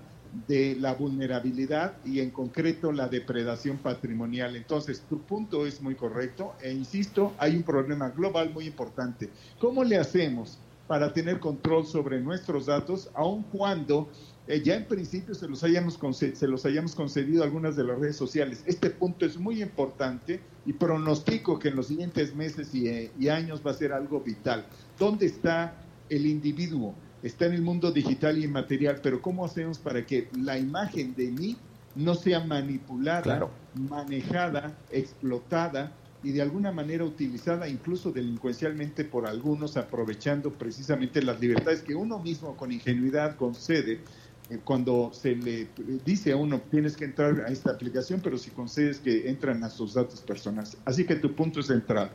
de 0.47 0.75
la 0.75 0.93
vulnerabilidad 0.93 1.93
y 2.05 2.19
en 2.19 2.31
concreto 2.31 2.91
la 2.91 3.07
depredación 3.07 3.77
patrimonial. 3.77 4.55
Entonces, 4.55 5.03
tu 5.09 5.21
punto 5.21 5.65
es 5.65 5.81
muy 5.81 5.95
correcto 5.95 6.53
e 6.61 6.71
insisto, 6.71 7.33
hay 7.37 7.55
un 7.55 7.63
problema 7.63 8.09
global 8.09 8.51
muy 8.53 8.65
importante. 8.65 9.29
¿Cómo 9.59 9.83
le 9.83 9.97
hacemos 9.97 10.59
para 10.87 11.11
tener 11.13 11.39
control 11.39 11.85
sobre 11.85 12.21
nuestros 12.21 12.65
datos, 12.65 13.09
aun 13.13 13.43
cuando 13.43 14.07
eh, 14.47 14.61
ya 14.63 14.75
en 14.75 14.85
principio 14.85 15.35
se 15.35 15.47
los, 15.47 15.63
hayamos 15.63 15.99
se 16.13 16.47
los 16.47 16.65
hayamos 16.65 16.95
concedido 16.95 17.43
algunas 17.43 17.75
de 17.75 17.83
las 17.83 17.99
redes 17.99 18.15
sociales. 18.15 18.63
Este 18.65 18.89
punto 18.89 19.25
es 19.25 19.37
muy 19.37 19.61
importante 19.61 20.39
y 20.65 20.73
pronostico 20.73 21.59
que 21.59 21.67
en 21.69 21.75
los 21.75 21.87
siguientes 21.87 22.33
meses 22.35 22.73
y, 22.73 22.87
eh, 22.87 23.11
y 23.19 23.27
años 23.27 23.61
va 23.65 23.71
a 23.71 23.73
ser 23.73 23.91
algo 23.91 24.21
vital. 24.21 24.65
¿Dónde 24.97 25.25
está 25.25 25.75
el 26.09 26.25
individuo? 26.25 26.95
Está 27.23 27.47
en 27.47 27.53
el 27.53 27.61
mundo 27.61 27.91
digital 27.91 28.37
y 28.37 28.45
inmaterial, 28.45 28.99
pero 29.03 29.21
¿cómo 29.21 29.43
hacemos 29.43 29.79
para 29.79 30.05
que 30.05 30.29
la 30.39 30.57
imagen 30.57 31.13
de 31.15 31.31
mí 31.31 31.57
no 31.95 32.15
sea 32.15 32.39
manipulada, 32.41 33.49
manejada, 33.73 34.77
explotada 34.91 35.91
y 36.23 36.31
de 36.31 36.41
alguna 36.41 36.71
manera 36.71 37.03
utilizada 37.03 37.67
incluso 37.67 38.11
delincuencialmente 38.11 39.03
por 39.03 39.27
algunos, 39.27 39.77
aprovechando 39.77 40.51
precisamente 40.51 41.21
las 41.21 41.39
libertades 41.39 41.81
que 41.81 41.95
uno 41.95 42.19
mismo 42.19 42.55
con 42.55 42.71
ingenuidad 42.71 43.35
concede 43.35 44.01
cuando 44.63 45.11
se 45.13 45.35
le 45.35 45.69
dice 46.05 46.31
a 46.31 46.37
uno 46.37 46.61
tienes 46.71 46.95
que 46.95 47.05
entrar 47.05 47.41
a 47.41 47.47
esta 47.47 47.71
aplicación, 47.71 48.21
pero 48.23 48.37
si 48.37 48.51
concedes 48.51 48.99
que 48.99 49.29
entran 49.29 49.63
a 49.63 49.69
sus 49.69 49.93
datos 49.93 50.21
personales. 50.21 50.77
Así 50.85 51.05
que 51.05 51.15
tu 51.15 51.35
punto 51.35 51.59
es 51.59 51.67
central. 51.67 52.11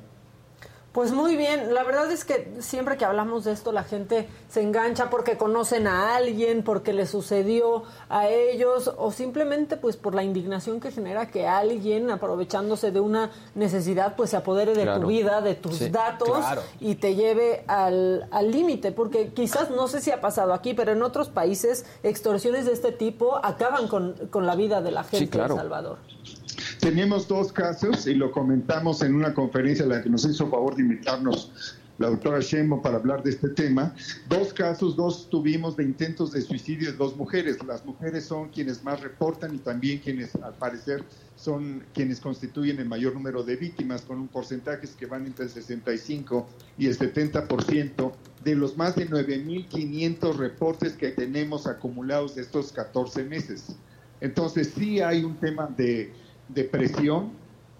Pues 0.92 1.10
muy 1.10 1.36
bien, 1.36 1.72
la 1.72 1.84
verdad 1.84 2.10
es 2.12 2.26
que 2.26 2.52
siempre 2.60 2.98
que 2.98 3.06
hablamos 3.06 3.44
de 3.44 3.52
esto 3.52 3.72
la 3.72 3.82
gente 3.82 4.28
se 4.50 4.60
engancha 4.60 5.08
porque 5.08 5.38
conocen 5.38 5.86
a 5.86 6.16
alguien, 6.16 6.62
porque 6.62 6.92
le 6.92 7.06
sucedió 7.06 7.84
a 8.10 8.28
ellos 8.28 8.92
o 8.98 9.10
simplemente 9.10 9.78
pues 9.78 9.96
por 9.96 10.14
la 10.14 10.22
indignación 10.22 10.80
que 10.80 10.90
genera 10.92 11.28
que 11.28 11.48
alguien 11.48 12.10
aprovechándose 12.10 12.90
de 12.90 13.00
una 13.00 13.30
necesidad 13.54 14.16
pues 14.16 14.30
se 14.30 14.36
apodere 14.36 14.74
de 14.74 14.84
tu 14.84 15.06
vida, 15.06 15.40
de 15.40 15.54
tus 15.54 15.90
datos 15.90 16.44
y 16.78 16.96
te 16.96 17.14
lleve 17.14 17.64
al 17.66 18.50
límite, 18.50 18.92
porque 18.92 19.32
quizás 19.32 19.70
no 19.70 19.88
sé 19.88 20.02
si 20.02 20.10
ha 20.10 20.20
pasado 20.20 20.52
aquí, 20.52 20.74
pero 20.74 20.92
en 20.92 21.02
otros 21.02 21.30
países 21.30 21.86
extorsiones 22.02 22.66
de 22.66 22.72
este 22.72 22.92
tipo 22.92 23.40
acaban 23.42 23.88
con, 23.88 24.12
con 24.30 24.46
la 24.46 24.56
vida 24.56 24.82
de 24.82 24.90
la 24.90 25.04
gente 25.04 25.38
en 25.38 25.48
Salvador. 25.48 25.96
Tenemos 26.82 27.28
dos 27.28 27.52
casos 27.52 28.08
y 28.08 28.14
lo 28.14 28.32
comentamos 28.32 29.02
en 29.02 29.14
una 29.14 29.32
conferencia 29.32 29.84
en 29.84 29.90
la 29.90 30.02
que 30.02 30.10
nos 30.10 30.24
hizo 30.24 30.50
favor 30.50 30.74
de 30.74 30.82
invitarnos 30.82 31.76
la 31.98 32.08
doctora 32.08 32.40
Shemo 32.40 32.82
para 32.82 32.96
hablar 32.96 33.22
de 33.22 33.30
este 33.30 33.50
tema. 33.50 33.94
Dos 34.28 34.52
casos, 34.52 34.96
dos 34.96 35.30
tuvimos 35.30 35.76
de 35.76 35.84
intentos 35.84 36.32
de 36.32 36.42
suicidio 36.42 36.90
de 36.90 36.98
dos 36.98 37.16
mujeres. 37.16 37.62
Las 37.64 37.86
mujeres 37.86 38.24
son 38.24 38.48
quienes 38.48 38.82
más 38.82 39.00
reportan 39.00 39.54
y 39.54 39.58
también 39.58 40.00
quienes 40.00 40.34
al 40.34 40.54
parecer 40.54 41.04
son 41.36 41.84
quienes 41.94 42.18
constituyen 42.18 42.80
el 42.80 42.88
mayor 42.88 43.14
número 43.14 43.44
de 43.44 43.54
víctimas, 43.54 44.02
con 44.02 44.18
un 44.18 44.26
porcentaje 44.26 44.88
que 44.98 45.06
van 45.06 45.24
entre 45.24 45.44
el 45.44 45.52
65 45.52 46.48
y 46.78 46.88
el 46.88 46.98
70% 46.98 48.12
de 48.42 48.56
los 48.56 48.76
más 48.76 48.96
de 48.96 49.08
9.500 49.08 50.34
reportes 50.34 50.94
que 50.94 51.10
tenemos 51.10 51.68
acumulados 51.68 52.34
de 52.34 52.42
estos 52.42 52.72
14 52.72 53.22
meses. 53.22 53.76
Entonces 54.20 54.72
sí 54.76 55.00
hay 55.00 55.22
un 55.22 55.36
tema 55.36 55.68
de 55.76 56.12
de 56.54 56.64
presión, 56.64 57.30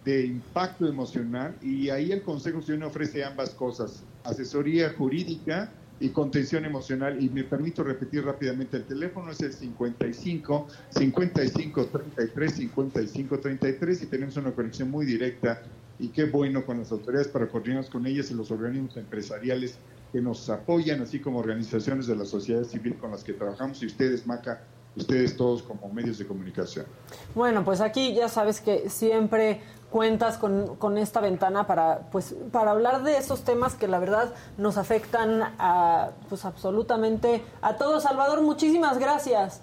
de 0.05 0.27
impacto 0.27 0.87
emocional, 0.87 1.55
y 1.63 1.91
ahí 1.91 2.13
el 2.13 2.23
Consejo 2.23 2.61
Ciudadano 2.61 2.89
ofrece 2.89 3.25
ambas 3.25 3.51
cosas, 3.51 4.03
asesoría 4.25 4.93
jurídica 4.97 5.71
y 6.01 6.09
contención 6.09 6.65
emocional. 6.65 7.23
Y 7.23 7.29
me 7.29 7.45
permito 7.45 7.85
repetir 7.85 8.25
rápidamente, 8.25 8.77
el 8.77 8.85
teléfono 8.85 9.31
es 9.31 9.41
el 9.41 9.53
55 9.53 10.67
55 10.91 11.87
33 11.87 12.53
55 12.53 13.39
33 13.39 14.03
y 14.03 14.07
tenemos 14.07 14.37
una 14.37 14.51
conexión 14.53 14.91
muy 14.91 15.07
directa 15.07 15.63
y 15.99 16.09
qué 16.09 16.25
bueno 16.25 16.67
con 16.67 16.79
las 16.79 16.91
autoridades 16.91 17.29
para 17.29 17.47
coordinarnos 17.47 17.89
con 17.89 18.07
ellas 18.07 18.31
y 18.31 18.35
los 18.35 18.51
organismos 18.51 18.97
empresariales 18.97 19.77
que 20.13 20.21
nos 20.21 20.51
apoyan, 20.51 21.01
así 21.01 21.21
como 21.21 21.39
organizaciones 21.39 22.07
de 22.07 22.17
la 22.17 22.25
sociedad 22.25 22.65
civil 22.65 22.97
con 22.97 23.13
las 23.13 23.23
que 23.23 23.33
trabajamos 23.33 23.83
y 23.83 23.87
ustedes, 23.87 24.27
Maca, 24.27 24.63
ustedes 24.97 25.37
todos 25.37 25.63
como 25.63 25.89
medios 25.89 26.19
de 26.19 26.27
comunicación. 26.27 26.87
Bueno, 27.35 27.65
pues 27.65 27.81
aquí 27.81 28.15
ya 28.15 28.29
sabes 28.29 28.61
que 28.61 28.91
siempre 28.91 29.61
cuentas 29.91 30.39
con, 30.39 30.77
con, 30.77 30.97
esta 30.97 31.21
ventana 31.21 31.67
para 31.67 32.09
pues 32.11 32.35
para 32.51 32.71
hablar 32.71 33.03
de 33.03 33.19
esos 33.19 33.43
temas 33.43 33.75
que 33.75 33.89
la 33.89 33.99
verdad 33.99 34.33
nos 34.57 34.79
afectan 34.79 35.43
a 35.59 36.11
pues 36.29 36.45
absolutamente 36.45 37.43
a 37.61 37.77
todos. 37.77 38.03
Salvador, 38.05 38.41
muchísimas 38.43 38.99
gracias. 38.99 39.61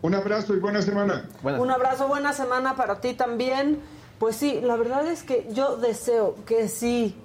Un 0.00 0.14
abrazo 0.14 0.54
y 0.54 0.60
buena 0.60 0.80
semana. 0.80 1.28
Buenas. 1.42 1.60
Un 1.60 1.70
abrazo, 1.70 2.06
buena 2.06 2.32
semana 2.32 2.76
para 2.76 3.00
ti 3.00 3.14
también. 3.14 3.80
Pues 4.18 4.36
sí, 4.36 4.60
la 4.60 4.76
verdad 4.76 5.06
es 5.06 5.22
que 5.22 5.48
yo 5.52 5.76
deseo 5.76 6.36
que 6.44 6.68
sí, 6.68 7.16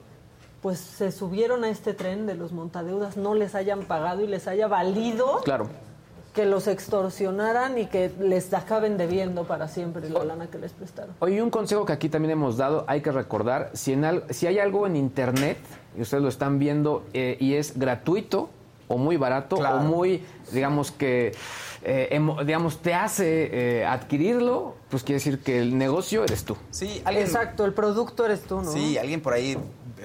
pues 0.61 0.79
se 0.79 1.11
subieron 1.11 1.63
a 1.63 1.69
este 1.69 1.93
tren 1.93 2.25
de 2.25 2.35
los 2.35 2.51
montadeudas, 2.51 3.17
no 3.17 3.35
les 3.35 3.55
hayan 3.55 3.85
pagado 3.85 4.21
y 4.21 4.27
les 4.27 4.47
haya 4.47 4.67
valido 4.67 5.41
Claro. 5.43 5.67
Que 6.33 6.45
los 6.45 6.67
extorsionaran 6.67 7.77
y 7.77 7.85
que 7.85 8.11
les 8.19 8.51
acaben 8.53 8.97
debiendo 8.97 9.43
para 9.45 9.67
siempre 9.67 10.09
la 10.09 10.23
lana 10.25 10.47
que 10.47 10.57
les 10.57 10.71
prestaron. 10.71 11.13
Oye, 11.19 11.41
un 11.43 11.49
consejo 11.51 11.85
que 11.85 11.93
aquí 11.93 12.09
también 12.09 12.31
hemos 12.31 12.57
dado, 12.57 12.85
hay 12.87 13.01
que 13.01 13.11
recordar, 13.11 13.69
si, 13.73 13.93
en 13.93 14.03
al- 14.05 14.23
si 14.31 14.47
hay 14.47 14.57
algo 14.59 14.87
en 14.87 14.95
internet 14.95 15.57
y 15.95 16.01
ustedes 16.01 16.23
lo 16.23 16.29
están 16.29 16.57
viendo 16.57 17.03
eh, 17.13 17.37
y 17.39 17.53
es 17.53 17.77
gratuito 17.77 18.49
o 18.87 18.97
muy 18.97 19.15
barato 19.15 19.57
Claro. 19.57 19.77
o 19.77 19.79
muy, 19.81 20.23
digamos 20.51 20.91
que, 20.91 21.33
eh, 21.83 22.09
emo- 22.11 22.43
digamos, 22.43 22.79
te 22.81 22.93
hace 22.95 23.79
eh, 23.81 23.85
adquirirlo, 23.85 24.75
pues 24.89 25.03
quiere 25.03 25.17
decir 25.17 25.39
que 25.39 25.59
el 25.59 25.77
negocio 25.77 26.23
eres 26.23 26.43
tú. 26.45 26.57
Sí, 26.71 27.01
alguien, 27.05 27.25
Exacto, 27.27 27.63
el 27.65 27.73
producto 27.73 28.25
eres 28.25 28.41
tú, 28.41 28.61
¿no? 28.61 28.71
Sí, 28.71 28.97
alguien 28.97 29.21
por 29.21 29.33
ahí 29.33 29.55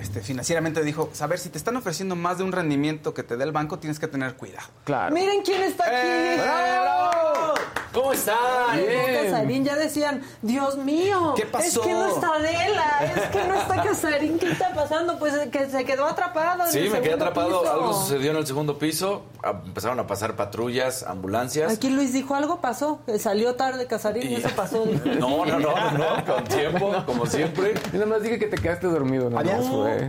este, 0.01 0.21
financieramente 0.21 0.83
dijo, 0.83 1.11
a 1.21 1.27
ver, 1.27 1.39
si 1.39 1.49
te 1.49 1.59
están 1.59 1.77
ofreciendo 1.77 2.17
más 2.17 2.39
de 2.39 2.45
un 2.45 2.53
rendimiento 2.53 3.15
que 3.15 3.23
te 3.23 3.37
dé 3.37 3.45
el 3.45 3.53
banco, 3.53 3.79
tienes 3.79 3.99
que 3.99 4.09
tener 4.09 4.35
cuidado. 4.37 4.67
Claro. 4.85 5.15
Miren 5.15 5.43
quién 5.43 5.63
está 5.63 5.85
aquí. 5.85 5.95
¡Eh, 5.97 6.37
¡Bravo! 6.41 7.55
¿Cómo 7.93 8.13
están? 8.13 8.37
Bien. 8.77 9.25
Casarín 9.31 9.65
ya 9.65 9.75
decían, 9.75 10.23
Dios 10.43 10.77
mío, 10.77 11.33
¿Qué 11.37 11.47
pasó? 11.47 11.81
es 11.81 11.87
que 11.87 11.93
no 11.93 12.07
está 12.07 12.35
Adela, 12.35 12.99
es 13.01 13.23
que 13.31 13.45
no 13.45 13.55
está 13.55 13.83
Casarín, 13.83 14.39
¿qué 14.39 14.51
está 14.53 14.75
pasando? 14.75 15.19
Pues 15.19 15.35
eh, 15.35 15.49
que 15.51 15.69
se 15.71 15.85
quedó 15.85 16.07
atrapado. 16.07 16.67
en 16.67 16.71
Sí, 16.71 16.81
el 16.81 16.91
me 16.91 17.01
quedé 17.01 17.15
atrapado. 17.15 17.61
piso. 17.63 17.73
Algo 17.73 17.93
sucedió 17.95 18.31
en 18.33 18.37
el 18.37 18.47
segundo 18.47 18.79
piso. 18.79 19.23
Ah, 19.43 19.63
Empezaron 19.65 19.99
a 20.01 20.07
pasar 20.07 20.37
patrullas, 20.37 21.03
ambulancias. 21.03 21.73
Aquí 21.73 21.89
Luis 21.89 22.13
dijo, 22.13 22.35
algo 22.35 22.61
pasó, 22.61 23.01
que 23.07 23.19
salió 23.19 23.55
tarde 23.55 23.87
Casarín 23.87 24.31
y, 24.31 24.35
eso 24.37 24.51
pasó. 24.55 24.85
No, 25.19 25.45
no, 25.47 25.59
no, 25.59 25.91
no, 25.93 26.25
con 26.27 26.45
tiempo, 26.45 26.93
como 27.07 27.27
siempre. 27.27 27.75
Y 27.93 27.95
nada 27.95 28.07
más 28.07 28.23
dije 28.23 28.39
que 28.39 28.47
te 28.47 28.59
quedaste 28.59 28.87
dormido, 28.87 29.31
nada 29.31 29.41
Había, 29.41 29.57
más 29.57 29.67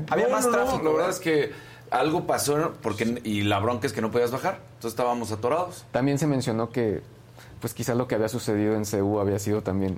había 0.09 0.27
No, 0.27 0.31
más 0.31 0.45
no, 0.45 0.51
tráfico. 0.51 0.83
La 0.83 0.91
verdad 0.91 1.09
es 1.09 1.19
que 1.19 1.51
algo 1.91 2.25
pasó 2.27 2.73
porque 2.81 3.21
y 3.23 3.41
la 3.41 3.59
bronca 3.59 3.87
es 3.87 3.93
que 3.93 4.01
no 4.01 4.11
podías 4.11 4.31
bajar. 4.31 4.59
Entonces 4.75 4.91
estábamos 4.91 5.31
atorados. 5.31 5.85
También 5.91 6.17
se 6.19 6.27
mencionó 6.27 6.69
que, 6.69 7.01
pues 7.61 7.73
quizás 7.73 7.97
lo 7.97 8.07
que 8.07 8.15
había 8.15 8.29
sucedido 8.29 8.75
en 8.75 8.85
CU 8.85 9.19
había 9.19 9.39
sido 9.39 9.61
también 9.61 9.97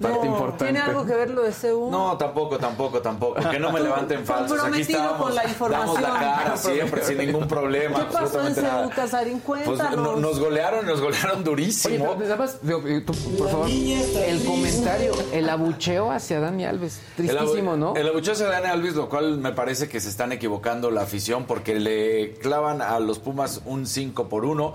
parte 0.00 0.18
No, 0.26 0.32
importante. 0.32 0.64
¿Tiene 0.64 0.80
algo 0.80 1.04
que 1.06 1.14
ver 1.14 1.30
lo 1.30 1.42
de 1.42 1.52
CU? 1.52 1.88
No, 1.90 2.16
tampoco, 2.16 2.58
tampoco, 2.58 3.00
tampoco. 3.00 3.34
Que 3.50 3.58
no 3.58 3.70
me 3.72 3.80
levanten 3.80 4.24
falsos. 4.24 4.58
Aquí 4.64 4.80
estábamos. 4.82 5.22
con 5.22 5.34
la 5.34 5.42
Damos 5.42 5.52
información. 5.52 6.02
la 6.02 6.08
cara 6.18 6.56
siempre, 6.56 7.04
sin 7.04 7.18
ningún 7.18 7.46
problema. 7.48 7.98
¿Qué 8.08 8.12
pasó 8.12 8.46
en 8.46 8.54
CU. 8.54 8.90
Casarín? 8.94 9.40
Pues 9.40 9.64
Cuéntanos. 9.64 9.96
no- 9.96 10.16
nos 10.16 10.40
golearon, 10.40 10.86
nos 10.86 11.00
golearon 11.00 11.36
Oye, 11.36 11.44
durísimo. 11.44 12.04
pero 12.16 12.20
nada 12.20 12.36
más, 12.36 12.58
digo, 12.62 12.82
eh, 12.86 13.00
tú, 13.02 13.12
por 13.38 13.48
favor, 13.50 13.68
el 13.68 14.44
comentario, 14.44 15.12
el 15.32 15.48
abucheo 15.48 16.10
hacia 16.10 16.40
Dani 16.40 16.64
Alves, 16.64 17.00
tristísimo, 17.16 17.76
¿no? 17.76 17.94
El 17.94 18.08
abucheo 18.08 18.34
se 18.34 18.44
Dani 18.44 18.66
Alves, 18.68 18.94
lo 18.94 19.08
cual 19.08 19.38
me 19.38 19.52
parece 19.52 19.88
que 19.88 20.00
se 20.00 20.08
están 20.08 20.32
equivocando 20.32 20.90
la 20.90 21.02
afición 21.02 21.44
porque 21.46 21.78
le 21.78 22.34
clavan 22.34 22.82
a 22.82 22.98
los 23.00 23.18
Pumas 23.18 23.60
un 23.66 23.86
5 23.86 24.28
por 24.28 24.44
1. 24.44 24.74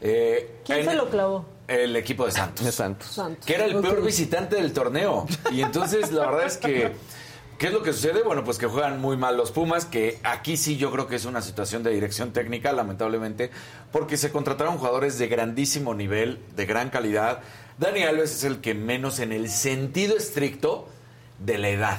¿Quién 0.00 0.84
se 0.84 0.94
lo 0.94 1.08
clavó? 1.08 1.44
El 1.68 1.96
equipo 1.96 2.26
de 2.26 2.32
Santos. 2.32 2.64
De 2.64 2.72
Santos. 2.72 3.08
Santos. 3.08 3.44
Que 3.44 3.54
era 3.54 3.64
el 3.64 3.80
peor 3.80 4.02
visitante 4.04 4.56
del 4.56 4.72
torneo. 4.72 5.26
Y 5.52 5.62
entonces 5.62 6.12
la 6.12 6.26
verdad 6.26 6.46
es 6.46 6.56
que... 6.56 6.92
¿Qué 7.58 7.68
es 7.68 7.72
lo 7.72 7.82
que 7.82 7.94
sucede? 7.94 8.22
Bueno, 8.22 8.44
pues 8.44 8.58
que 8.58 8.66
juegan 8.66 9.00
muy 9.00 9.16
mal 9.16 9.38
los 9.38 9.50
Pumas, 9.50 9.86
que 9.86 10.18
aquí 10.24 10.58
sí 10.58 10.76
yo 10.76 10.92
creo 10.92 11.06
que 11.06 11.16
es 11.16 11.24
una 11.24 11.40
situación 11.40 11.82
de 11.82 11.90
dirección 11.90 12.34
técnica, 12.34 12.70
lamentablemente, 12.72 13.50
porque 13.92 14.18
se 14.18 14.30
contrataron 14.30 14.76
jugadores 14.76 15.18
de 15.18 15.26
grandísimo 15.28 15.94
nivel, 15.94 16.38
de 16.54 16.66
gran 16.66 16.90
calidad. 16.90 17.40
Dani 17.78 18.02
Alves 18.02 18.34
es 18.34 18.44
el 18.44 18.60
que 18.60 18.74
menos 18.74 19.20
en 19.20 19.32
el 19.32 19.48
sentido 19.48 20.18
estricto 20.18 20.86
de 21.38 21.56
la 21.56 21.70
edad. 21.70 21.98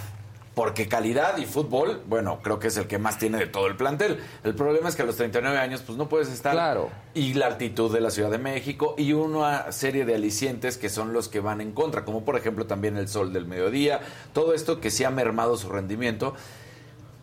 Porque 0.58 0.88
calidad 0.88 1.38
y 1.38 1.46
fútbol, 1.46 2.02
bueno, 2.08 2.40
creo 2.42 2.58
que 2.58 2.70
es 2.70 2.78
el 2.78 2.88
que 2.88 2.98
más 2.98 3.20
tiene 3.20 3.38
de 3.38 3.46
todo 3.46 3.68
el 3.68 3.76
plantel. 3.76 4.18
El 4.44 4.56
problema 4.56 4.90
es 4.90 4.96
que 4.96 5.04
a 5.04 5.06
los 5.06 5.16
39 5.16 5.56
años, 5.56 5.84
pues 5.86 6.00
no 6.00 6.10
puedes 6.10 6.30
estar. 6.30 6.54
Claro. 6.54 6.90
Y 7.14 7.36
la 7.36 7.46
altitud 7.46 7.94
de 7.94 8.02
la 8.02 8.10
Ciudad 8.10 8.32
de 8.32 8.40
México 8.40 8.96
y 8.98 9.14
una 9.14 9.72
serie 9.72 10.04
de 10.04 10.16
alicientes 10.16 10.80
que 10.80 10.90
son 10.90 11.14
los 11.14 11.30
que 11.30 11.42
van 11.42 11.62
en 11.62 11.74
contra, 11.74 12.04
como 12.06 12.26
por 12.26 12.36
ejemplo 12.36 12.66
también 12.66 12.98
el 12.98 13.08
sol 13.08 13.34
del 13.34 13.46
mediodía. 13.46 14.00
Todo 14.34 14.56
esto 14.56 14.82
que 14.82 14.90
sí 14.90 15.04
ha 15.04 15.12
mermado 15.12 15.58
su 15.58 15.70
rendimiento 15.70 16.34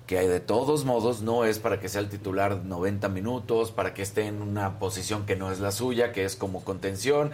que 0.07 0.29
de 0.29 0.39
todos 0.41 0.85
modos 0.85 1.23
no 1.23 1.45
es 1.47 1.59
para 1.59 1.81
que 1.81 1.89
sea 1.89 2.03
el 2.03 2.11
titular 2.11 2.57
90 2.65 3.09
minutos, 3.09 3.71
para 3.73 3.95
que 3.95 4.03
esté 4.03 4.27
en 4.27 4.43
una 4.43 4.79
posición 4.79 5.25
que 5.25 5.35
no 5.35 5.51
es 5.51 5.61
la 5.61 5.73
suya, 5.73 6.13
que 6.13 6.25
es 6.27 6.37
como 6.37 6.63
contención. 6.63 7.31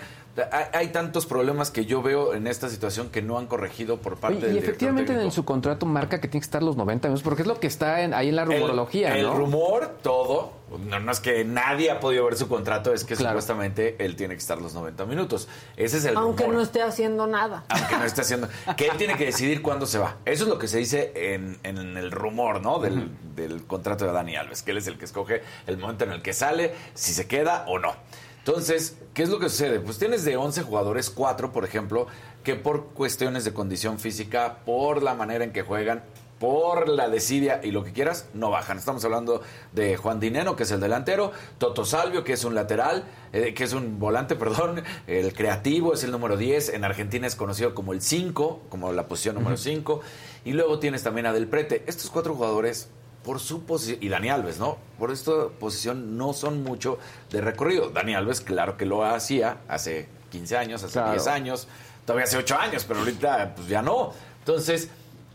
Hay, 0.53 0.65
hay 0.73 0.89
tantos 0.89 1.27
problemas 1.27 1.73
que 1.73 1.85
yo 1.85 2.01
veo 2.01 2.33
en 2.33 2.47
esta 2.47 2.69
situación 2.69 3.09
que 3.11 3.23
no 3.23 3.39
han 3.39 3.47
corregido 3.47 3.97
por 3.97 4.17
parte 4.19 4.37
Oye, 4.39 4.47
del 4.47 4.55
y 4.57 4.59
efectivamente 4.61 5.13
en 5.21 5.33
su 5.33 5.45
contrato 5.45 5.85
marca 5.85 6.21
que 6.21 6.29
tiene 6.29 6.43
que 6.43 6.45
estar 6.47 6.63
los 6.63 6.77
90 6.77 7.09
minutos, 7.09 7.25
porque 7.25 7.43
es 7.43 7.49
lo 7.49 7.59
que 7.59 7.67
está 7.67 8.03
en- 8.03 8.15
ahí 8.15 8.29
en 8.29 8.37
la 8.37 8.45
rumorología, 8.45 9.17
el, 9.17 9.25
¿no? 9.25 9.33
El 9.33 9.39
rumor, 9.39 9.97
todo, 10.03 10.53
no, 10.79 11.01
no 11.01 11.11
es 11.13 11.21
que 11.21 11.45
nadie 11.45 11.91
ha 11.91 11.99
podido 12.01 12.25
ver 12.25 12.37
su 12.37 12.49
contrato, 12.49 12.93
es 12.95 13.05
que 13.05 13.17
Claro. 13.17 13.31
supuestamente 13.41 13.97
él 14.05 14.17
tiene 14.17 14.35
que 14.35 14.41
estar 14.41 14.61
los 14.61 14.73
90 14.75 15.05
minutos. 15.07 15.49
Ese 15.77 15.99
es 15.99 16.05
el 16.05 16.17
Aunque 16.17 16.45
rumor. 16.45 16.57
no 16.59 16.63
esté 16.63 16.83
haciendo 16.83 17.27
nada. 17.27 17.65
aunque 17.69 17.97
no 17.97 18.05
esté 18.05 18.21
haciendo, 18.21 18.49
que 18.77 18.87
él 18.87 18.97
tiene 18.97 19.17
que 19.17 19.27
decidir 19.27 19.63
cuándo 19.63 19.87
se 19.87 19.99
va. 19.99 20.17
Eso 20.25 20.45
es 20.45 20.49
lo 20.51 20.59
que 20.59 20.69
se 20.69 20.79
dice 20.79 21.13
en, 21.35 21.59
en 21.65 21.97
el 21.97 22.11
rumor, 22.11 22.61
¿no? 22.63 22.79
Del, 22.79 23.11
del 23.35 23.67
contrato 23.67 24.05
de 24.07 24.13
Dani 24.13 24.37
Alves, 24.37 24.63
que 24.63 24.71
él 24.71 24.79
es 24.79 24.87
el 24.87 24.97
que 24.99 25.05
escoge 25.07 25.43
el 25.67 25.77
momento 25.79 26.05
en 26.05 26.13
el 26.13 26.23
que 26.23 26.33
sale, 26.33 26.75
si 26.95 27.13
se 27.13 27.27
queda 27.27 27.65
o 27.67 27.79
no. 27.79 27.95
Entonces, 28.39 28.97
¿qué 29.13 29.23
es 29.23 29.29
lo 29.29 29.39
que 29.39 29.49
sucede? 29.51 29.81
Pues 29.81 29.99
tienes 29.99 30.25
de 30.25 30.37
11 30.37 30.63
jugadores, 30.63 31.11
4, 31.11 31.53
por 31.53 31.65
ejemplo, 31.65 32.07
que 32.43 32.55
por 32.55 32.87
cuestiones 32.95 33.45
de 33.45 33.53
condición 33.53 33.99
física, 33.99 34.59
por 34.65 35.03
la 35.03 35.15
manera 35.15 35.45
en 35.45 35.53
que 35.53 35.63
juegan, 35.63 36.03
por 36.41 36.89
la 36.89 37.11
desidia 37.11 37.61
y 37.63 37.71
lo 37.71 37.85
que 37.85 37.93
quieras, 37.93 38.27
no 38.33 38.49
bajan. 38.49 38.79
Estamos 38.79 39.05
hablando 39.05 39.43
de 39.73 39.99
Juan 39.99 40.21
Dineno, 40.21 40.57
que 40.57 40.63
es 40.63 40.71
el 40.71 40.81
delantero, 40.81 41.33
Toto 41.59 41.85
Salvio, 41.85 42.25
que 42.25 42.33
es 42.33 42.45
un 42.45 42.55
lateral, 42.55 43.05
eh, 43.35 43.53
que 43.53 43.65
es 43.65 43.75
un 43.75 43.99
volante, 44.01 44.37
perdón, 44.37 44.83
el 45.07 45.35
creativo 45.35 45.93
es 45.93 46.03
el 46.03 46.11
número 46.11 46.39
10, 46.39 46.71
en 46.71 46.85
Argentina 46.85 47.27
es 47.27 47.37
conocido 47.37 47.75
como 47.75 47.93
el 47.93 48.01
5, 48.01 48.63
como 48.71 48.91
la 48.95 49.07
posición 49.07 49.35
número 49.35 49.59
5, 49.59 50.01
y 50.47 50.53
luego 50.55 50.79
tienes 50.79 51.03
también 51.03 51.27
a 51.27 51.35
Del 51.35 51.47
Prete. 51.47 51.85
Estos 51.87 52.09
cuatro 52.09 52.35
jugadores, 52.35 52.89
por 53.23 53.39
su 53.39 53.65
posición, 53.67 53.99
y 54.01 54.09
Dani 54.09 54.31
Alves, 54.31 54.59
¿no? 54.59 54.79
Por 54.99 55.11
esta 55.11 55.49
posición 55.59 56.17
no 56.17 56.33
son 56.33 56.65
mucho 56.65 56.99
de 57.31 57.43
recorrido. 57.43 57.91
Dani 57.91 58.15
Alves, 58.15 58.41
claro 58.41 58.79
que 58.79 58.87
lo 58.87 59.05
hacía 59.05 59.59
hace 59.69 60.09
15 60.31 60.57
años, 60.57 60.83
hace 60.83 60.95
Claro. 60.95 61.11
10 61.11 61.27
años, 61.27 61.69
todavía 62.07 62.25
hace 62.25 62.39
8 62.39 62.57
años, 62.59 62.87
pero 62.89 63.01
ahorita 63.01 63.53
pues 63.57 63.69
ya 63.69 63.83
no. 63.83 64.15
Entonces, 64.39 64.89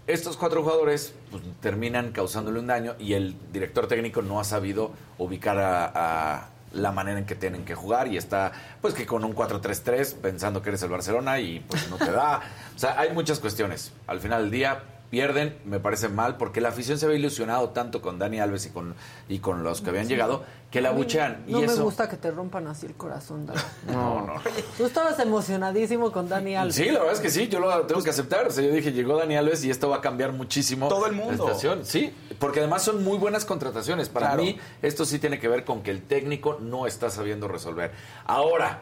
estos 0.08 0.38
cuatro 0.38 0.64
jugadores 0.64 1.14
pues, 1.32 1.44
terminan 1.62 2.12
causándole 2.12 2.60
un 2.60 2.68
daño 2.68 2.96
y 3.00 3.14
el 3.14 3.36
director 3.52 3.88
técnico 3.88 4.22
no 4.22 4.40
ha 4.40 4.44
sabido 4.44 4.92
ubicar 5.18 5.58
a, 5.58 5.92
a 5.94 6.50
la 6.74 6.92
manera 6.92 7.20
en 7.20 7.26
que 7.26 7.36
tienen 7.36 7.66
que 7.66 7.74
jugar 7.74 8.08
y 8.08 8.18
está 8.18 8.52
pues 8.82 8.94
que 8.94 9.06
con 9.06 9.24
un 9.24 9.34
4-3-3 9.34 10.16
pensando 10.16 10.62
que 10.62 10.70
eres 10.70 10.84
el 10.84 10.90
Barcelona 10.90 11.40
y 11.40 11.60
pues 11.62 11.90
no 11.90 11.98
te 11.98 12.12
da. 12.12 12.42
O 12.76 12.80
sea, 12.80 13.00
hay 13.00 13.14
muchas 13.14 13.40
cuestiones. 13.40 13.94
Al 14.08 14.20
final 14.20 14.44
del 14.44 14.52
día 14.52 14.84
pierden, 15.16 15.58
me 15.64 15.80
parece 15.80 16.10
mal 16.10 16.36
porque 16.36 16.60
la 16.60 16.70
afición 16.70 17.00
se 17.00 17.06
había 17.06 17.18
ilusionado 17.18 17.70
tanto 17.70 18.02
con 18.02 18.20
Dani 18.20 18.42
Alves 18.42 18.66
y 18.66 18.70
con 18.72 18.96
y 19.30 19.40
con 19.40 19.64
los 19.64 19.80
que 19.80 19.90
habían 19.92 20.10
llegado 20.10 20.44
que 20.70 20.82
la 20.82 20.92
buchean 20.92 21.46
No 21.48 21.60
y 21.60 21.62
me 21.62 21.68
eso 21.68 21.86
gusta 21.86 22.10
que 22.10 22.18
te 22.18 22.32
rompan 22.32 22.68
así 22.68 22.86
el 22.86 22.96
corazón, 22.96 23.46
Dani. 23.46 23.60
no, 23.94 24.26
no. 24.28 24.34
Tú 24.78 24.86
estabas 24.86 25.18
emocionadísimo 25.20 26.12
con 26.12 26.28
Dani 26.28 26.58
Alves. 26.58 26.76
Sí, 26.76 26.86
la 26.88 27.00
verdad 27.00 27.14
es 27.14 27.22
que 27.22 27.30
sí, 27.30 27.48
yo 27.48 27.62
lo 27.62 27.86
tengo 27.86 28.04
que 28.04 28.10
aceptar. 28.10 28.46
O 28.48 28.52
sea, 28.52 28.62
yo 28.62 28.72
dije, 28.74 28.92
llegó 28.92 29.16
Dani 29.18 29.38
Alves 29.38 29.64
y 29.64 29.72
esto 29.72 29.88
va 29.88 29.98
a 29.98 30.02
cambiar 30.02 30.34
muchísimo. 30.34 30.90
Todo 30.90 31.06
el 31.06 31.14
mundo. 31.14 31.32
la 31.32 31.38
situación. 31.38 31.86
Sí, 31.86 32.14
porque 32.38 32.60
además 32.60 32.82
son 32.84 33.02
muy 33.06 33.18
buenas 33.18 33.46
contrataciones. 33.46 34.10
Para 34.10 34.28
Claro. 34.28 34.44
mí, 34.44 34.60
esto 34.82 35.06
sí 35.06 35.18
tiene 35.18 35.40
que 35.40 35.48
ver 35.48 35.64
con 35.64 35.82
que 35.82 35.92
el 35.92 36.02
técnico 36.02 36.58
no 36.60 36.88
está 36.88 37.10
sabiendo 37.10 37.48
resolver. 37.48 37.92
Ahora, 38.26 38.82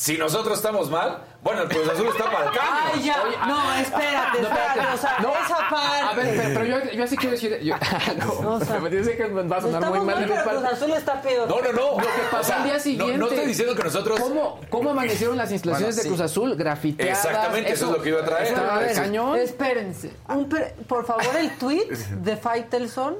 si 0.00 0.16
nosotros 0.16 0.56
estamos 0.56 0.88
mal, 0.90 1.18
bueno, 1.42 1.60
el 1.60 1.68
Cruz 1.68 1.86
Azul 1.90 2.06
está 2.06 2.24
para 2.30 2.46
el 2.46 2.56
cambio. 2.56 2.82
Ay, 2.94 3.02
ya. 3.02 3.16
no, 3.46 3.74
espérate, 3.74 4.40
espérate. 4.40 4.80
O 4.94 4.96
sea, 4.96 5.16
esa 5.18 5.56
parte. 5.68 6.00
A 6.00 6.12
ver, 6.14 6.36
pero, 6.36 6.54
pero 6.54 6.64
yo, 6.64 6.90
yo 6.92 7.06
sí 7.06 7.16
quiero 7.18 7.32
decir. 7.32 7.58
Yo, 7.62 7.74
algo. 8.08 8.50
O 8.54 8.60
sea, 8.64 8.78
yo 8.88 9.04
sé 9.04 9.16
que 9.18 9.26
va 9.26 9.56
a 9.58 9.60
sonar 9.60 9.84
muy 9.90 9.98
mal 10.00 10.06
mal, 10.06 10.24
pero 10.26 10.42
Cruz. 10.60 10.64
Azul 10.72 10.90
está 10.92 11.20
peor. 11.20 11.46
No, 11.48 11.60
no, 11.60 11.72
no. 11.72 11.90
Lo 12.00 12.06
que 12.06 12.20
pasó 12.30 12.40
O 12.40 12.44
sea, 12.44 12.56
al 12.56 12.64
día 12.64 12.72
no- 12.74 12.80
siguiente. 12.80 13.18
No, 13.18 13.26
estoy 13.28 13.46
diciendo 13.46 13.74
que 13.74 13.82
nosotros. 13.84 14.20
¿Cómo, 14.20 14.60
cómo 14.70 14.90
amanecieron 14.92 15.36
las 15.36 15.52
instalaciones 15.52 15.96
Bueno, 15.96 16.02
de 16.02 16.08
Cruz 16.16 16.18
sí. 16.18 16.24
Azul? 16.32 16.56
Grafiteadas. 16.56 17.24
Exactamente, 17.26 17.72
eso 17.72 17.84
es 17.86 17.92
lo 17.92 18.02
que 18.02 18.08
iba 18.08 18.20
a 18.20 18.24
traer. 18.24 18.46
Estaba 18.46 18.76
A 18.76 18.78
ver, 18.78 18.94
cañón. 18.94 19.38
Espérense. 19.38 20.10
Un 20.28 20.48
per- 20.48 20.74
por 20.88 21.04
favor, 21.04 21.36
el 21.38 21.50
tweet 21.58 21.88
de 22.22 22.36
Faitelson 22.38 23.16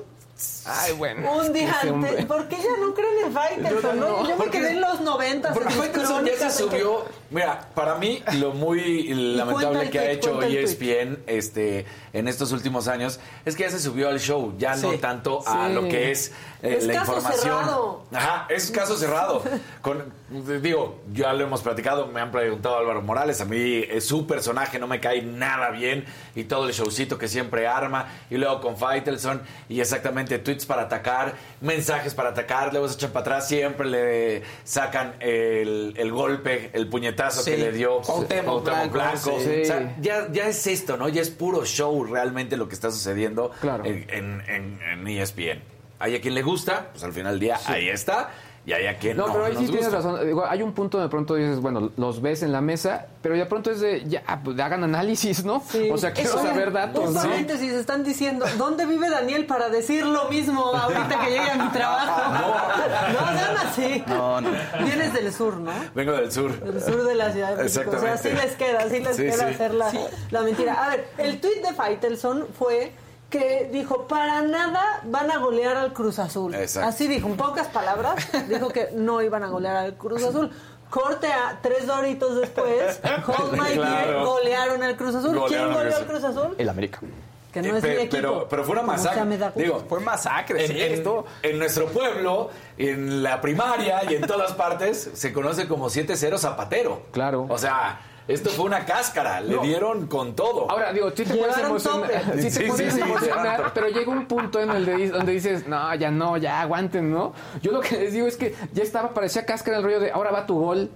Ay, 0.66 0.93
bueno. 0.93 1.32
Un 1.32 1.53
día 1.53 1.74
antes. 1.82 2.24
¿Por 2.26 2.49
qué 2.49 2.57
ya 2.57 2.76
no 2.78 2.95
creen 2.95 3.26
en 3.26 3.32
Faitelson? 3.32 3.99
no? 4.01 4.28
Yo 4.28 4.36
me 4.36 4.51
quedé 4.51 4.70
en 4.72 4.80
los 4.80 5.01
90. 5.01 5.53
Porque 5.55 5.70
Faitelson 5.74 6.24
ya 6.26 6.36
se 6.51 6.51
subió. 6.62 7.05
Mira, 7.30 7.68
para 7.74 7.95
mí 7.97 8.22
lo 8.34 8.53
muy 8.53 9.05
lamentable 9.36 9.88
que 9.91 9.99
ha 9.99 10.03
tweet, 10.03 10.12
hecho 10.14 10.43
ESPN 10.43 11.22
este, 11.26 11.86
en 12.12 12.26
estos 12.28 12.51
últimos 12.53 12.88
años 12.88 13.20
es 13.45 13.55
que 13.57 13.62
ya 13.64 13.70
se 13.70 13.78
subió 13.78 14.09
al 14.09 14.18
show, 14.20 14.55
ya 14.59 14.74
no 14.76 14.93
tanto 14.95 15.41
a 15.47 15.68
Sí. 15.68 15.74
lo 15.74 15.82
que 15.88 16.11
es, 16.11 16.32
eh, 16.62 16.76
Es 16.78 16.86
la 16.86 16.95
caso 16.95 17.12
información. 17.16 17.59
cerrado. 17.61 18.03
Ajá, 18.12 18.47
es 18.51 18.70
caso 18.70 18.97
cerrado. 18.97 19.43
Con, 19.80 20.12
digo, 20.61 20.99
ya 21.12 21.32
lo 21.32 21.45
hemos 21.45 21.62
platicado, 21.62 22.07
me 22.09 22.20
han 22.20 22.30
preguntado 22.32 22.76
Álvaro 22.78 23.01
Morales, 23.03 23.41
a 23.41 23.45
mí 23.45 23.84
es 23.88 24.07
su 24.07 24.26
personaje 24.26 24.78
no 24.78 24.86
me 24.88 25.01
cae 25.01 25.22
nada 25.22 25.70
bien 25.70 26.05
y 26.34 26.45
todo 26.45 26.66
el 26.66 26.72
showcito 26.74 27.16
que 27.18 27.28
siempre 27.28 27.66
arma 27.68 28.09
y 28.28 28.36
luego 28.36 28.61
con 28.61 28.76
Faitelson 28.76 29.43
y 29.68 29.80
exactamente 29.80 30.29
tweets 30.38 30.64
para 30.66 30.82
atacar, 30.82 31.34
mensajes 31.60 32.14
para 32.14 32.30
atacar, 32.30 32.70
luego 32.72 32.88
se 32.88 32.94
echan 32.94 33.10
para 33.10 33.20
atrás, 33.22 33.48
siempre 33.48 33.88
le 33.88 34.42
sacan 34.64 35.14
el, 35.20 35.94
el 35.96 36.12
golpe, 36.12 36.70
el 36.72 36.88
puñetazo 36.88 37.42
Sí. 37.42 37.50
que 37.52 37.56
le 37.58 37.72
dio 37.72 38.00
Cuauhtémoc 38.00 38.64
Blanco, 38.64 38.90
Blanco. 38.92 39.38
sí. 39.40 39.62
O 39.62 39.64
sea, 39.64 39.96
ya, 40.00 40.28
ya 40.32 40.46
es 40.48 40.66
esto, 40.66 40.96
¿no? 40.96 41.08
Ya 41.08 41.22
es 41.22 41.30
puro 41.30 41.64
show 41.64 42.04
realmente 42.04 42.56
lo 42.56 42.68
que 42.68 42.74
está 42.74 42.90
sucediendo 42.90 43.50
Claro. 43.60 43.84
en, 43.84 44.06
en, 44.10 44.42
en- 44.48 44.80
en 44.82 45.06
ESPN. 45.08 45.62
Hay 45.98 46.14
a 46.16 46.20
quien 46.20 46.34
le 46.34 46.42
gusta, 46.42 46.88
pues 46.92 47.04
al 47.04 47.12
final 47.12 47.32
del 47.34 47.40
día 47.40 47.58
ahí 47.66 47.88
está, 47.90 48.30
y 48.70 48.72
hay 48.72 48.86
a 48.86 48.96
quien 48.98 49.16
no. 49.16 49.26
No, 49.26 49.32
pero 49.32 49.44
ahí 49.46 49.52
nos 49.54 49.62
sí 49.64 49.68
tienes 49.68 49.92
gusta. 49.92 49.96
razón. 50.10 50.26
Digo, 50.26 50.46
hay 50.46 50.62
un 50.62 50.72
punto 50.72 51.00
de 51.00 51.08
pronto 51.08 51.34
dices, 51.34 51.58
bueno, 51.60 51.90
los 51.96 52.22
ves 52.22 52.42
en 52.44 52.52
la 52.52 52.60
mesa, 52.60 53.06
pero 53.20 53.34
ya 53.34 53.48
pronto 53.48 53.70
es 53.72 53.80
de, 53.80 54.04
ya, 54.08 54.22
pues 54.44 54.58
hagan 54.60 54.84
análisis, 54.84 55.44
¿no? 55.44 55.62
O 55.90 55.98
sea, 55.98 56.12
quiero 56.12 56.34
Oye, 56.38 56.48
saber 56.48 56.70
datos. 56.72 57.08
Un 57.08 57.14
¿no? 57.14 57.20
paréntesis, 57.20 57.72
están 57.72 58.04
diciendo, 58.04 58.46
¿dónde 58.56 58.86
vive 58.86 59.10
Daniel 59.10 59.46
para 59.46 59.68
decir 59.70 60.06
lo 60.06 60.28
mismo 60.28 60.62
ahorita 60.74 61.20
que 61.20 61.30
llegue 61.30 61.50
a 61.50 61.54
mi 61.56 61.68
trabajo? 61.70 62.20
No, 63.10 63.38
sean 63.38 63.56
así. 63.66 64.04
No, 64.06 64.40
no. 64.40 64.50
Vienes 64.84 65.12
del 65.12 65.32
sur, 65.32 65.56
¿no? 65.56 65.72
Vengo 65.94 66.12
del 66.12 66.30
sur. 66.30 66.58
Del 66.60 66.80
sur 66.82 67.02
de 67.04 67.14
la 67.14 67.32
Ciudad 67.32 67.56
de 67.56 67.64
México. 67.64 67.90
O 67.94 67.98
sea, 67.98 68.16
sí 68.16 68.28
Exactamente. 68.28 68.46
les 68.46 68.56
queda, 68.56 68.88
sí 68.88 69.00
les 69.00 69.16
Sí, 69.16 69.22
queda 69.24 69.48
sí. 69.48 69.54
hacer 69.54 69.74
la, 69.74 69.92
la 70.30 70.42
mentira. 70.42 70.84
A 70.84 70.90
ver, 70.90 71.08
el 71.18 71.40
tuit 71.40 71.60
de 71.66 71.72
Faitelson 71.74 72.46
fue 72.56 72.92
que 73.30 73.68
dijo, 73.72 74.06
para 74.08 74.42
nada 74.42 75.00
van 75.04 75.30
a 75.30 75.38
golear 75.38 75.76
al 75.76 75.92
Cruz 75.92 76.18
Azul. 76.18 76.54
Exacto. 76.54 76.88
Así 76.88 77.06
dijo, 77.08 77.28
en 77.28 77.36
pocas 77.36 77.68
palabras, 77.68 78.16
dijo 78.48 78.68
que 78.70 78.88
no 78.94 79.22
iban 79.22 79.44
a 79.44 79.48
golear 79.48 79.76
al 79.76 79.94
Cruz 79.94 80.22
Azul. 80.24 80.50
Corte 80.90 81.28
a 81.32 81.60
tres 81.62 81.86
doritos 81.86 82.40
después, 82.40 83.00
Hold 83.28 83.52
My 83.52 83.58
Beer, 83.60 83.74
Claro. 83.76 84.26
golearon 84.26 84.82
al 84.82 84.96
Cruz 84.96 85.14
Azul. 85.14 85.30
¿Quién 85.30 85.40
Golearon 85.62 85.74
goleó 85.74 85.96
al 85.96 86.06
Cruz 86.06 86.24
Azul? 86.24 86.54
El 86.58 86.68
América. 86.68 86.98
Que 87.52 87.62
no 87.62 87.76
es 87.76 87.82
Eh, 87.84 87.88
mi 87.88 87.94
pe- 87.94 88.02
equipo. 88.02 88.10
pero, 88.16 88.48
pero 88.48 88.64
fue 88.64 88.72
una 88.74 88.82
masacre. 88.82 89.24
Digo, 89.56 89.84
Fue 89.88 89.98
masacre, 90.00 90.64
en, 90.66 90.70
sí, 90.72 90.80
en- 90.80 90.92
esto. 90.94 91.24
en 91.42 91.58
nuestro 91.58 91.86
pueblo, 91.86 92.50
en 92.78 93.22
la 93.24 93.40
primaria 93.40 94.02
y 94.08 94.14
en 94.16 94.22
todas 94.26 94.52
partes, 94.52 95.10
se 95.14 95.32
conoce 95.32 95.66
como 95.66 95.90
7-0 95.90 96.38
Zapatero. 96.38 97.02
Claro. 97.12 97.46
O 97.48 97.58
sea, 97.58 98.00
esto 98.32 98.50
fue 98.50 98.64
una 98.66 98.84
cáscara. 98.84 99.40
Le 99.40 99.56
No. 99.56 99.62
dieron 99.62 100.06
con 100.06 100.34
todo. 100.34 100.70
Ahora, 100.70 100.92
digo, 100.92 101.10
sí 101.10 101.24
te 101.24 101.34
puedes 101.34 101.58
emocionar, 101.58 102.10
sí 102.36 102.42
te 102.42 102.50
Sí, 102.50 102.64
puedes 102.68 102.92
sí, 102.94 103.00
sí, 103.00 103.08
emocionar, 103.08 103.72
pero 103.74 103.88
llega 103.88 104.10
un 104.10 104.26
punto 104.26 104.60
en 104.60 104.70
el 104.70 104.86
de, 104.86 105.08
donde 105.10 105.32
dices, 105.32 105.66
no, 105.66 105.94
ya 105.94 106.10
no, 106.10 106.36
ya 106.36 106.60
aguanten, 106.60 107.10
¿no? 107.10 107.32
Yo 107.62 107.72
lo 107.72 107.80
que 107.80 107.96
les 107.98 108.12
digo 108.12 108.26
es 108.26 108.36
que 108.36 108.54
ya 108.72 108.82
estaba, 108.82 109.10
parecía 109.14 109.44
cáscara 109.44 109.78
el 109.78 109.82
rollo 109.84 110.00
de, 110.00 110.10
ahora 110.12 110.30
va 110.30 110.46
tu 110.46 110.58
gol. 110.58 110.90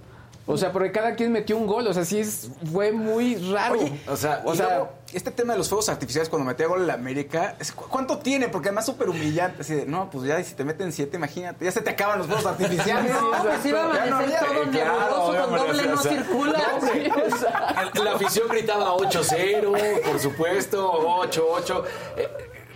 O 0.47 0.57
sea, 0.57 0.71
porque 0.71 0.91
cada 0.91 1.15
quien 1.15 1.31
metió 1.31 1.57
un 1.57 1.65
gol, 1.65 1.87
o 1.87 1.93
sea, 1.93 2.05
sí 2.05 2.19
es, 2.19 2.49
fue 2.71 2.91
muy 2.91 3.35
raro. 3.51 3.79
Oye, 3.79 3.99
o 4.07 4.15
sea, 4.15 4.41
O 4.45 4.53
sea, 4.55 4.67
luego- 4.67 4.89
este 5.11 5.31
tema 5.31 5.53
de 5.53 5.57
los 5.59 5.69
fuegos 5.69 5.89
artificiales 5.89 6.29
cuando 6.29 6.45
metía 6.47 6.67
gol 6.67 6.81
en 6.81 6.87
la 6.87 6.93
América, 6.93 7.55
es- 7.59 7.71
¿cu- 7.71 7.85
¿cuánto 7.89 8.19
tiene? 8.19 8.47
Porque 8.49 8.67
además 8.69 8.85
súper 8.85 9.09
humillante. 9.09 9.61
Así 9.63 9.73
de, 9.73 9.85
no, 9.87 10.07
pues 10.11 10.25
ya, 10.27 10.43
si 10.43 10.53
te 10.53 10.63
meten 10.63 10.91
siete, 10.91 11.17
imagínate, 11.17 11.65
ya 11.65 11.71
se 11.71 11.81
te 11.81 11.89
acaban 11.89 12.19
los 12.19 12.27
fuegos 12.27 12.45
artificiales. 12.45 13.11
No, 13.11 13.31
pues 13.43 13.65
iba 13.65 13.81
a 14.03 14.05
no 14.05 14.19
todo 14.19 14.63
eh, 14.63 14.69
claro, 14.71 15.47
doble 15.49 15.87
no 15.87 15.93
o 15.95 15.97
sea, 15.97 16.11
circula. 16.11 16.61
La 18.03 18.11
afición 18.13 18.47
gritaba 18.47 18.93
8-0, 18.93 20.01
por 20.03 20.19
supuesto, 20.19 20.91
8-8. 21.27 21.83
Eh, 22.17 22.27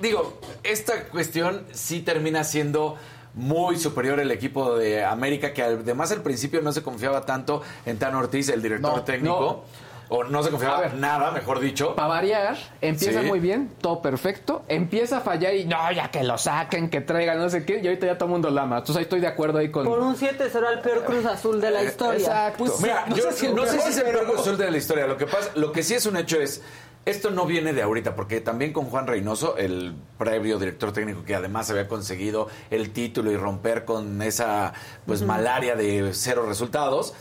digo, 0.02 0.40
esta 0.64 1.04
cuestión 1.10 1.66
sí 1.72 2.02
termina 2.02 2.44
siendo 2.44 2.98
muy 3.34 3.78
superior 3.78 4.20
el 4.20 4.32
equipo 4.32 4.76
de 4.78 5.04
América, 5.06 5.54
que 5.54 5.64
además 5.64 6.12
al 6.12 6.22
principio 6.22 6.62
no 6.62 6.72
se 6.72 6.82
confiaba 6.84 7.26
tanto 7.26 7.62
en 7.86 7.98
Tan 7.98 8.16
Ortiz, 8.16 8.50
el 8.50 8.62
director 8.62 8.98
No, 8.98 9.04
técnico. 9.04 9.64
O 10.12 10.24
no 10.24 10.42
se 10.42 10.50
confiaba 10.50 10.80
ver. 10.82 10.96
nada, 10.96 11.30
mejor 11.30 11.60
dicho. 11.60 11.94
Para 11.94 12.08
variar, 12.08 12.58
empieza 12.82 13.22
Sí. 13.22 13.28
muy 13.28 13.40
bien, 13.40 13.70
todo 13.80 14.02
perfecto, 14.02 14.64
empieza 14.68 15.18
a 15.18 15.22
fallar 15.22 15.54
y 15.54 15.66
no, 15.66 15.78
ya 15.92 16.10
que 16.10 16.24
lo 16.24 16.36
saquen, 16.40 16.90
que 16.90 17.02
traigan, 17.02 17.38
no 17.38 17.48
sé 17.48 17.64
qué, 17.64 17.78
y 17.80 17.86
ahorita 17.86 18.08
ya 18.08 18.16
todo 18.18 18.26
el 18.26 18.32
mundo 18.32 18.50
la 18.50 18.64
ama. 18.64 18.78
Entonces 18.80 18.96
ahí 18.98 19.04
estoy 19.04 19.20
de 19.20 19.28
acuerdo 19.28 19.60
ahí 19.60 19.70
con... 19.70 19.86
Por 19.86 20.00
un 20.00 20.16
7-0 20.16 20.66
al 20.68 20.82
peor 20.82 21.06
Cruz 21.06 21.26
Azul 21.28 21.62
de 21.62 21.70
la 21.70 21.84
historia. 21.84 22.18
Exacto. 22.22 22.58
Pues, 22.66 22.82
Mira, 22.82 23.06
no 23.08 23.16
yo 23.16 23.24
sé 23.26 23.34
si 23.34 23.46
el 23.46 23.56
no 23.56 23.68
sé 23.68 23.80
si 23.82 23.90
es 23.90 23.98
el 23.98 24.04
peor 24.06 24.28
resultado 24.32 24.58
de 24.58 24.72
la 24.72 24.78
historia. 24.80 25.06
Lo 25.06 25.16
que 25.16 25.28
pasa, 25.28 25.52
lo 25.54 25.72
que 25.72 25.84
sí 25.84 25.94
es 25.94 26.08
un 26.08 26.18
hecho 26.18 26.42
es, 26.42 26.64
esto 27.10 27.32
no 27.32 27.46
viene 27.46 27.74
de 27.74 27.82
ahorita, 27.82 28.16
porque 28.16 28.42
también 28.42 28.74
con 28.74 28.86
Juan 28.86 29.08
Reynoso, 29.08 29.58
el 29.58 29.96
previo 30.18 30.60
director 30.60 30.92
técnico 30.92 31.24
que 31.24 31.36
además 31.36 31.70
había 31.70 31.88
conseguido 31.88 32.48
el 32.70 32.92
título 32.92 33.32
y 33.32 33.38
romper 33.38 33.86
con 33.86 34.22
esa 34.22 34.74
pues 35.06 35.22
malaria 35.22 35.76
de 35.76 36.12
cero 36.14 36.46
resultados. 36.48 37.14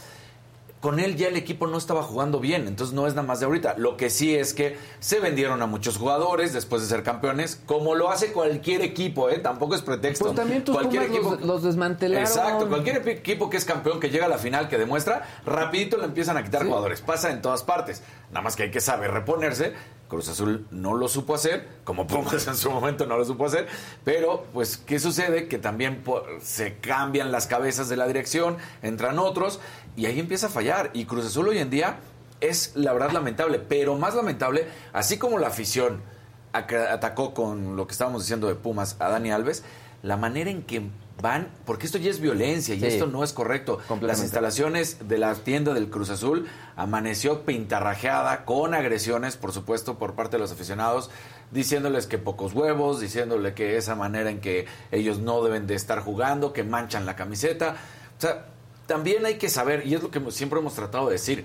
Con 0.81 1.01
él 1.01 1.17
ya 1.17 1.27
el 1.27 1.37
equipo 1.37 1.67
no 1.67 1.77
estaba 1.77 2.05
jugando 2.05 2.39
bien, 2.39 2.69
entonces 2.69 2.95
no 2.95 3.07
es 3.09 3.15
nada 3.15 3.27
más 3.27 3.41
de 3.41 3.47
ahorita. 3.47 3.75
Lo 3.79 3.97
que 3.97 4.11
sí 4.11 4.37
es 4.37 4.55
que 4.55 4.77
se 5.01 5.19
vendieron 5.19 5.61
a 5.61 5.67
muchos 5.67 5.97
jugadores 5.97 6.53
después 6.53 6.83
de 6.83 6.89
ser 6.89 7.03
campeones, 7.03 7.61
como 7.67 7.97
lo 7.97 8.11
hace 8.11 8.33
cualquier 8.33 8.83
equipo, 8.83 9.29
¿eh? 9.29 9.39
Tampoco 9.41 9.75
es 9.75 9.83
pretexto. 9.83 10.27
Pues 10.27 10.37
también 10.37 10.65
tus 10.65 10.77
cualquier 10.77 11.09
Pumas 11.09 11.41
los- 11.41 11.41
los 11.43 11.63
desmantelaron. 11.65 12.25
Exacto, 12.25 12.69
cualquier 12.69 13.09
equipo 13.09 13.51
que 13.51 13.57
es 13.57 13.65
campeón, 13.65 13.99
que 13.99 14.11
llega 14.11 14.27
a 14.27 14.29
la 14.29 14.39
final, 14.39 14.69
que 14.69 14.79
demuestra, 14.79 15.27
rapidito 15.45 15.97
le 15.97 16.05
empiezan 16.05 16.37
a 16.37 16.45
quitar 16.45 16.65
jugadores. 16.65 17.01
Pasa 17.01 17.31
en 17.33 17.43
todas 17.43 17.65
partes. 17.65 18.03
Nada 18.31 18.43
más 18.43 18.55
que 18.55 18.65
hay 18.65 18.71
que 18.71 18.81
saber 18.81 19.11
reponerse. 19.11 19.73
Cruz 20.09 20.29
Azul 20.29 20.67
no 20.71 20.95
lo 20.95 21.07
supo 21.07 21.35
hacer, 21.35 21.69
como 21.85 22.07
Pumas 22.07 22.47
en 22.47 22.57
su 22.57 22.71
momento 22.71 23.07
no 23.07 23.19
lo 23.19 23.25
supo 23.25 23.47
hacer. 23.47 23.69
Pero, 24.05 24.47
pues, 24.53 24.79
¿qué 24.79 24.99
sucede? 24.99 25.49
Que 25.49 25.59
también 25.59 26.03
se 26.41 26.77
cambian 26.79 27.31
las 27.31 27.47
cabezas 27.47 27.89
de 27.89 27.97
la 27.97 28.07
dirección, 28.07 28.57
entran 28.83 29.19
otros, 29.19 29.61
y 29.97 30.07
ahí 30.07 30.19
empieza 30.19 30.47
a 30.47 30.51
fallar. 30.51 30.91
Y 30.95 31.05
Cruz 31.05 31.27
Azul 31.27 31.49
hoy 31.49 31.59
en 31.59 31.71
día 31.71 31.99
es, 32.41 32.73
la 32.75 32.93
verdad, 32.93 33.11
lamentable. 33.13 33.59
Pero 33.59 33.97
más 33.97 34.15
lamentable, 34.15 34.67
así 34.93 35.19
como 35.19 35.39
la 35.39 35.49
afición 35.49 36.01
atacó 36.53 37.35
con 37.35 37.77
lo 37.77 37.87
que 37.87 37.93
estábamos 37.93 38.23
diciendo 38.23 38.49
de 38.49 38.55
Pumas 38.55 38.97
a 38.99 39.11
Dani 39.11 39.31
Alves, 39.31 39.63
la 40.03 40.17
manera 40.17 40.51
en 40.51 40.63
que 40.63 40.89
van, 41.21 41.49
porque 41.65 41.87
esto 41.87 41.99
ya 41.99 42.11
es 42.11 42.21
violencia 42.21 42.75
y 42.75 42.81
Sí. 42.81 42.87
esto 42.87 43.07
no 43.07 43.25
es 43.25 43.33
correcto. 43.33 43.79
Las 44.01 44.21
instalaciones 44.21 45.09
de 45.09 45.19
la 45.19 45.35
tienda 45.35 45.75
del 45.75 45.91
Cruz 45.91 46.11
Azul 46.11 46.47
amaneció 46.77 47.45
pintarrajeada 47.45 48.45
con 48.45 48.75
agresiones, 48.75 49.37
por 49.37 49.53
supuesto, 49.53 49.99
por 49.99 50.15
parte 50.15 50.37
de 50.37 50.41
los 50.41 50.53
aficionados, 50.53 51.11
diciéndoles 51.51 52.07
que 52.07 52.19
pocos 52.19 52.53
huevos, 52.53 53.01
diciéndole 53.01 53.55
que 53.55 53.77
esa 53.77 53.95
manera 53.95 54.31
en 54.31 54.41
que 54.41 54.67
ellos 54.93 55.19
no 55.19 55.43
deben 55.43 55.67
de 55.67 55.75
estar 55.75 56.01
jugando, 56.01 56.53
que 56.53 56.63
manchan 56.63 57.07
la 57.07 57.17
camiseta. 57.17 57.77
O 58.17 58.21
sea, 58.21 58.47
también 58.87 59.25
hay 59.27 59.35
que 59.35 59.49
saber, 59.49 59.87
y 59.87 59.95
es 59.95 60.03
lo 60.03 60.11
que 60.11 60.21
siempre 60.31 60.59
hemos 60.61 60.75
tratado 60.75 61.07
de 61.07 61.13
decir, 61.13 61.45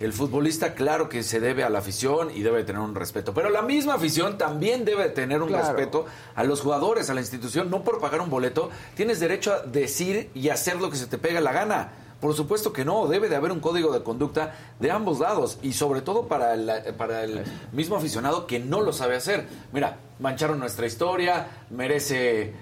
el 0.00 0.12
futbolista, 0.12 0.74
claro 0.74 1.08
que 1.08 1.22
se 1.22 1.38
debe 1.40 1.62
a 1.64 1.70
la 1.70 1.78
afición 1.78 2.30
y 2.34 2.42
debe 2.42 2.64
tener 2.64 2.80
un 2.82 2.94
respeto, 2.94 3.32
pero 3.32 3.48
la 3.48 3.62
misma 3.62 3.94
afición 3.94 4.36
también 4.38 4.84
debe 4.84 5.08
tener 5.08 5.40
un 5.40 5.48
Claro. 5.48 5.68
respeto 5.68 6.06
a 6.34 6.42
los 6.44 6.60
jugadores, 6.60 7.10
a 7.10 7.14
la 7.14 7.20
institución. 7.20 7.70
No 7.70 7.82
por 7.84 8.00
pagar 8.00 8.20
un 8.20 8.28
boleto 8.30 8.70
tienes 8.96 9.20
derecho 9.20 9.52
a 9.52 9.60
decir 9.60 10.30
y 10.34 10.48
hacer 10.48 10.80
lo 10.80 10.90
que 10.90 10.96
se 10.96 11.06
te 11.06 11.16
pega 11.18 11.40
la 11.40 11.52
gana. 11.52 11.92
Por 12.20 12.34
supuesto 12.34 12.72
que 12.72 12.86
no, 12.86 13.06
debe 13.06 13.28
de 13.28 13.36
haber 13.36 13.52
un 13.52 13.60
código 13.60 13.92
de 13.92 14.02
conducta 14.02 14.54
de 14.80 14.90
ambos 14.90 15.20
lados 15.20 15.58
y 15.62 15.74
sobre 15.74 16.00
todo 16.00 16.26
para 16.26 16.54
el, 16.54 16.94
para 16.96 17.22
el 17.22 17.44
mismo 17.72 17.96
aficionado 17.96 18.46
que 18.46 18.58
no 18.58 18.80
lo 18.80 18.94
sabe 18.94 19.14
hacer. 19.16 19.46
Mira, 19.72 19.98
mancharon 20.20 20.58
nuestra 20.58 20.86
historia, 20.86 21.48
merece 21.70 22.54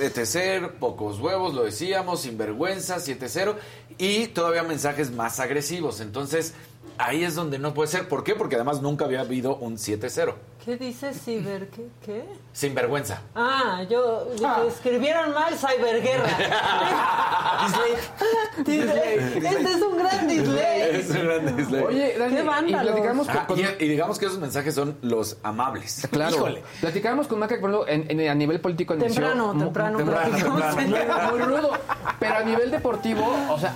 ETC, 0.00 0.78
pocos 0.78 1.18
huevos, 1.18 1.52
lo 1.54 1.64
decíamos, 1.64 2.20
sinvergüenza, 2.20 2.98
7-0 2.98 3.56
y 3.98 4.28
todavía 4.28 4.62
mensajes 4.62 5.10
más 5.10 5.40
agresivos. 5.40 6.00
Entonces, 6.00 6.54
ahí 6.98 7.24
es 7.24 7.34
donde 7.34 7.58
no 7.58 7.74
puede 7.74 7.88
ser. 7.88 8.08
¿Por 8.08 8.24
qué? 8.24 8.34
Porque 8.34 8.56
además 8.56 8.82
nunca 8.82 9.04
había 9.04 9.20
habido 9.20 9.56
un 9.56 9.76
7-0. 9.76 10.34
¿Qué 10.64 10.76
dice 10.76 11.14
Ciber? 11.14 11.68
¿Qué? 11.68 11.86
¿Qué? 12.04 12.24
Sinvergüenza. 12.52 13.22
Ah, 13.34 13.82
yo 13.88 14.28
escribieron 14.68 15.32
mal 15.32 15.54
Cyberguerra. 15.56 16.28
Este 18.58 19.62
es 19.62 19.82
un 19.82 19.98
gran 19.98 20.28
dislike. 20.28 20.92
Es 20.92 21.10
un 21.10 21.24
gran 21.26 21.56
dislike. 21.56 21.86
Oye, 21.86 22.18
Dani, 22.18 22.34
Qué 22.36 22.42
y 22.42 22.46
vándalos. 22.46 22.92
platicamos 22.92 23.28
Ah, 23.28 23.46
con... 23.46 23.58
y, 23.58 23.62
y 23.78 23.88
digamos 23.88 24.18
que 24.18 24.26
esos 24.26 24.38
mensajes 24.38 24.74
son 24.74 24.96
los 25.02 25.36
amables. 25.42 26.06
Claro. 26.10 26.36
Híjole. 26.36 26.62
Platicábamos 26.80 27.26
con 27.26 27.38
Maca, 27.38 27.56
por 27.60 27.70
ejemplo, 27.70 27.88
en, 27.88 28.20
en- 28.20 28.28
a 28.28 28.34
nivel 28.34 28.60
político 28.60 28.94
inició 28.94 29.14
Temprano, 29.22 29.54
mu- 29.54 29.64
temprano, 29.64 29.98
temprano, 29.98 30.28
platicamos. 30.30 30.76
temprano. 30.76 31.30
muy, 31.30 31.38
muy 31.38 31.48
rudo. 31.48 31.70
Pero 32.18 32.34
a 32.34 32.40
nivel 32.42 32.70
deportivo, 32.70 33.36
o 33.50 33.58
sea, 33.58 33.74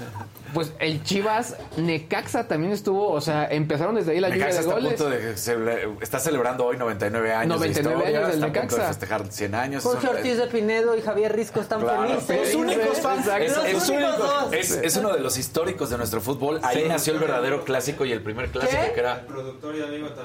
pues 0.54 0.72
el 0.78 1.02
Chivas 1.02 1.56
Necaxa 1.76 2.48
también 2.48 2.72
estuvo, 2.72 3.10
o 3.10 3.20
sea, 3.20 3.46
empezaron 3.50 3.94
desde 3.94 4.12
ahí 4.12 4.20
la 4.20 4.28
lluvia 4.28 4.46
Necaxa 4.46 4.60
de 4.62 4.66
está, 4.68 4.72
a 4.72 4.80
goles. 4.80 4.94
punto 5.00 5.10
de 5.10 5.34
cele- 5.36 5.96
está 6.02 6.18
celebrando 6.18 6.64
hoy 6.66 6.76
99 6.76 7.32
años 7.32 7.56
99 7.58 7.88
de 7.96 8.02
historia, 8.02 8.18
años 8.18 8.28
del 8.28 8.44
está 8.44 8.46
a 8.46 8.60
punto 8.62 8.76
de 8.76 8.80
Necaxa. 8.82 8.88
festejar 8.88 9.26
100 9.32 9.54
años. 9.54 9.82
Jorge 9.82 10.06
Son- 10.06 10.16
Ortiz 10.16 10.36
de 10.38 10.46
Pinedo 10.48 10.96
y 10.96 11.02
Javier 11.02 11.34
Risco 11.34 11.60
están 11.60 11.80
Claro. 11.80 12.20
felices. 12.20 12.54
Los 12.54 12.62
únicos 12.62 13.00
fans. 13.00 13.26
Es, 13.26 13.56
Los 13.56 13.64
es- 13.66 13.88
únicos 13.88 14.18
dos. 14.18 14.52
es- 14.52 14.70
es 14.72 14.96
uno 14.96 15.12
de 15.12 15.20
los 15.20 15.36
históricos 15.38 15.90
de 15.90 15.98
nuestro 15.98 16.20
fútbol. 16.20 16.60
Ahí 16.62 16.82
Sí. 16.82 16.88
nació 16.88 17.12
el 17.14 17.18
verdadero 17.20 17.64
clásico 17.64 18.04
y 18.04 18.12
el 18.12 18.22
primer 18.22 18.48
clásico 18.50 18.82
¿Qué? 18.86 18.92
que 18.92 19.00
era. 19.00 19.24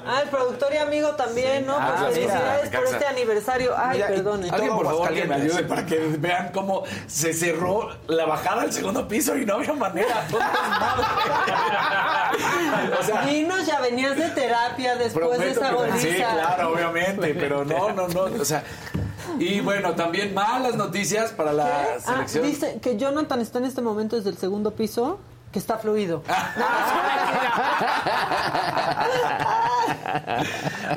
Ah, 0.06 0.22
el 0.24 0.30
productor 0.30 0.74
y 0.74 0.78
amigo 0.78 1.10
también, 1.16 1.66
¿no? 1.66 1.76
Ah, 1.78 1.96
Pues 2.00 2.14
felicidades 2.16 2.70
por 2.70 2.80
Necaxa. 2.80 2.98
este 2.98 3.06
aniversario. 3.08 3.74
Ay, 3.78 3.98
Mira, 3.98 4.12
y- 4.12 4.16
perdone. 4.16 4.48
y 4.48 4.50
Alguien, 4.50 4.74
por 4.76 4.86
favor, 4.86 5.14
que 5.14 5.26
me 5.26 5.36
ayude 5.36 5.64
para 5.64 5.86
que 5.86 5.98
vean 6.20 6.52
cómo 6.54 6.84
se 7.08 7.34
cerró 7.34 7.90
la 8.08 8.26
bajada 8.26 8.64
al 8.64 8.72
segundo 8.74 9.08
piso 9.08 9.38
y 9.38 9.46
no 9.46 9.56
había 9.56 9.74
manera. 9.74 10.17
O 13.00 13.04
sea, 13.04 13.22
Dinos, 13.26 13.66
ya 13.66 13.80
venías 13.80 14.16
de 14.16 14.30
terapia 14.30 14.96
después 14.96 15.40
de 15.40 15.54
que- 15.54 15.72
goliza. 15.72 15.98
Sí, 16.00 16.16
claro, 16.16 16.72
obviamente, 16.74 17.34
pero 17.36 17.66
no, 17.66 17.92
no, 17.94 18.08
no. 18.08 18.22
O 18.40 18.46
sea, 18.46 18.64
y 19.40 19.60
bueno, 19.62 19.94
también 19.96 20.34
malas 20.34 20.76
noticias 20.76 21.32
para 21.32 21.54
la 21.54 21.66
Ah, 21.66 22.00
selección. 22.00 22.44
dice 22.46 22.80
que 22.82 22.98
Jonathan 22.98 23.42
está 23.42 23.60
en 23.60 23.66
este 23.66 23.82
momento 23.82 24.16
desde 24.16 24.30
el 24.30 24.38
segundo 24.38 24.72
piso, 24.72 25.20
que 25.52 25.60
está 25.60 25.78
fluido. 25.78 26.24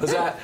O 0.02 0.06
sea, 0.06 0.34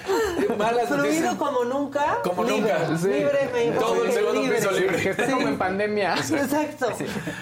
malas 0.59 0.89
Fluido 0.89 1.03
noticias. 1.05 1.35
como 1.37 1.65
nunca. 1.65 2.19
Como 2.23 2.45
libre, 2.45 2.73
nunca. 2.73 2.99
Sí. 2.99 3.09
Libre, 3.09 3.51
me 3.53 3.71
Todo 3.79 4.05
el 4.05 4.13
segundo 4.13 4.43
piso 4.55 4.71
libre. 4.73 5.03
Que 5.03 5.11
está 5.11 5.31
como 5.31 5.49
en 5.49 5.59
pandemia. 5.59 6.15
Exacto. 6.15 6.89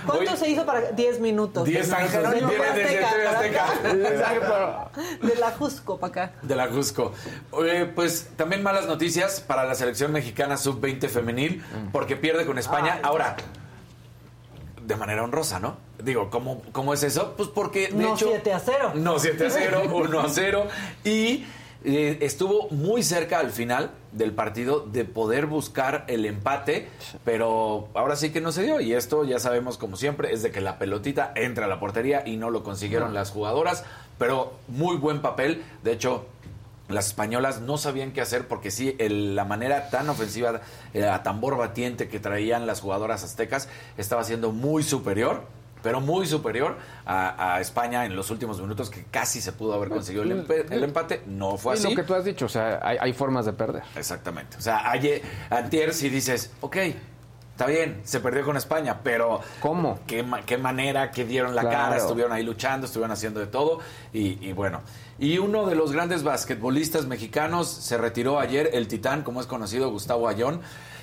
¿Cuánto 0.07 0.31
Oye. 0.33 0.37
se 0.37 0.49
hizo 0.51 0.67
para 0.67 0.93
10 0.93 1.21
minutos? 1.21 1.65
10 1.65 1.89
De 1.89 1.97
minutos. 1.97 2.13
Jerónimo 2.13 2.49
Viene 2.49 2.63
para 2.65 2.75
desde 2.75 2.89
TV 2.89 3.27
Azteca. 3.27 3.65
Azteca. 3.67 4.91
De 5.23 5.35
la 5.37 5.51
Jusco 5.53 5.99
para 5.99 6.11
acá. 6.11 6.33
De 6.43 6.55
la 6.55 6.69
Cusco. 6.69 7.13
Oye, 7.51 7.87
pues 7.87 8.29
también 8.37 8.63
malas 8.63 8.87
noticias 8.87 9.41
para 9.41 9.65
la 9.65 9.75
selección 9.75 10.13
mexicana 10.13 10.57
sub-20 10.57 11.09
femenil, 11.09 11.65
porque 11.93 12.17
pierde 12.17 12.47
con 12.47 12.59
España. 12.59 13.01
Ahora, 13.03 13.37
de 14.87 14.97
manera 14.97 15.23
honrosa, 15.25 15.59
¿no? 15.61 15.77
Digo, 16.03 16.31
¿cómo, 16.31 16.63
cómo 16.73 16.93
es 16.95 17.03
eso? 17.03 17.35
Pues 17.37 17.49
porque 17.49 17.89
de 17.89 17.95
No 17.95 18.15
hecho... 18.15 18.27
7 18.29 18.53
a 18.53 18.61
0. 18.61 18.93
No 18.95 19.19
7 19.19 19.47
a 19.47 19.51
0, 19.51 19.83
1 19.93 20.21
a 20.21 20.29
0. 20.29 20.67
Y 21.05 21.45
eh, 21.85 22.19
estuvo 22.21 22.69
muy 22.71 23.03
cerca 23.03 23.41
al 23.41 23.51
final 23.51 23.91
del 24.13 24.33
partido 24.33 24.81
de 24.81 25.05
poder 25.05 25.47
buscar 25.47 26.05
el 26.09 26.25
empate, 26.25 26.89
pero 27.25 27.89
ahora 27.95 28.17
sí 28.17 28.31
que 28.31 28.41
no 28.41 28.53
se 28.53 28.63
dio. 28.63 28.81
Y 28.81 28.95
esto 28.95 29.25
ya 29.25 29.39
sabemos, 29.39 29.79
como 29.79 29.97
siempre, 29.97 30.33
es 30.33 30.43
de 30.43 30.51
que 30.51 30.61
la 30.61 30.79
pelotita 30.79 31.33
entra 31.35 31.67
a 31.67 31.69
la 31.69 31.81
portería 31.81 32.23
y 32.27 32.37
no 32.37 32.51
lo 32.51 32.63
consiguieron 32.63 33.15
las 33.15 33.31
jugadoras, 33.31 33.85
pero 34.19 34.53
muy 34.69 34.97
buen 34.97 35.21
papel. 35.21 35.63
De 35.83 35.93
hecho, 35.93 36.27
las 36.89 37.07
españolas 37.07 37.61
no 37.61 37.79
sabían 37.79 38.13
qué 38.13 38.21
hacer 38.21 38.47
porque 38.47 38.71
sí, 38.71 38.95
el- 38.99 39.35
la 39.35 39.45
manera 39.45 39.89
tan 39.91 40.09
ofensiva, 40.11 40.61
eh, 40.93 41.07
a 41.09 41.23
tambor 41.23 41.57
batiente 41.57 42.09
que 42.09 42.21
traían 42.21 42.67
las 42.67 42.81
jugadoras 42.81 43.25
aztecas 43.25 43.69
estaba 43.97 44.23
siendo 44.25 44.53
muy 44.53 44.83
superior, 44.83 45.43
pero 45.83 46.01
muy 46.01 46.27
superior 46.27 46.77
a, 47.07 47.55
a 47.57 47.61
España 47.61 48.05
en 48.07 48.17
los 48.17 48.31
últimos 48.31 48.61
minutos 48.61 48.89
que 48.91 49.05
casi 49.05 49.41
se 49.41 49.53
pudo 49.53 49.75
haber 49.75 49.89
conseguido 49.91 50.23
el, 50.25 50.47
empe- 50.47 50.67
el 50.71 50.83
empate. 50.85 51.23
No 51.27 51.57
fue 51.59 51.75
Y 51.75 51.79
así. 51.79 51.91
lo 51.91 51.97
que 51.97 52.03
tú 52.05 52.15
has 52.15 52.25
dicho, 52.25 52.47
o 52.47 52.49
sea, 52.49 52.81
hay, 52.83 52.97
hay 53.01 53.13
formas 53.13 53.45
de 53.47 53.53
perder. 53.55 53.83
Exactamente. 53.97 54.57
O 54.57 54.61
sea, 54.63 54.91
ayer, 54.91 55.21
antier 55.51 55.93
si 55.93 56.09
dices, 56.09 56.51
ok, 56.63 56.77
está 57.53 57.67
bien, 57.67 58.01
se 58.05 58.21
perdió 58.21 58.45
con 58.45 58.57
España, 58.57 59.01
pero... 59.05 59.41
¿Cómo? 59.61 60.01
¿Qué, 60.07 60.25
qué 60.47 60.57
manera, 60.59 61.11
que 61.11 61.25
dieron 61.25 61.55
la 61.55 61.61
Claro. 61.63 61.77
cara, 61.77 61.97
estuvieron 61.99 62.33
ahí 62.33 62.43
luchando, 62.45 62.87
estuvieron 62.87 63.13
haciendo 63.13 63.41
de 63.41 63.47
todo 63.47 63.79
y, 64.13 64.39
y 64.47 64.53
bueno. 64.55 64.81
Y 65.19 65.39
uno 65.39 65.67
de 65.67 65.77
los 65.77 65.93
grandes 65.93 66.23
basquetbolistas 66.23 67.07
mexicanos 67.07 67.69
se 67.69 67.97
retiró 67.99 68.41
ayer, 68.41 68.71
el 68.73 68.89
titán, 68.89 69.23
como 69.23 69.41
es 69.41 69.47
conocido, 69.47 69.91
Gustavo 69.91 70.29
Ayón. 70.29 70.61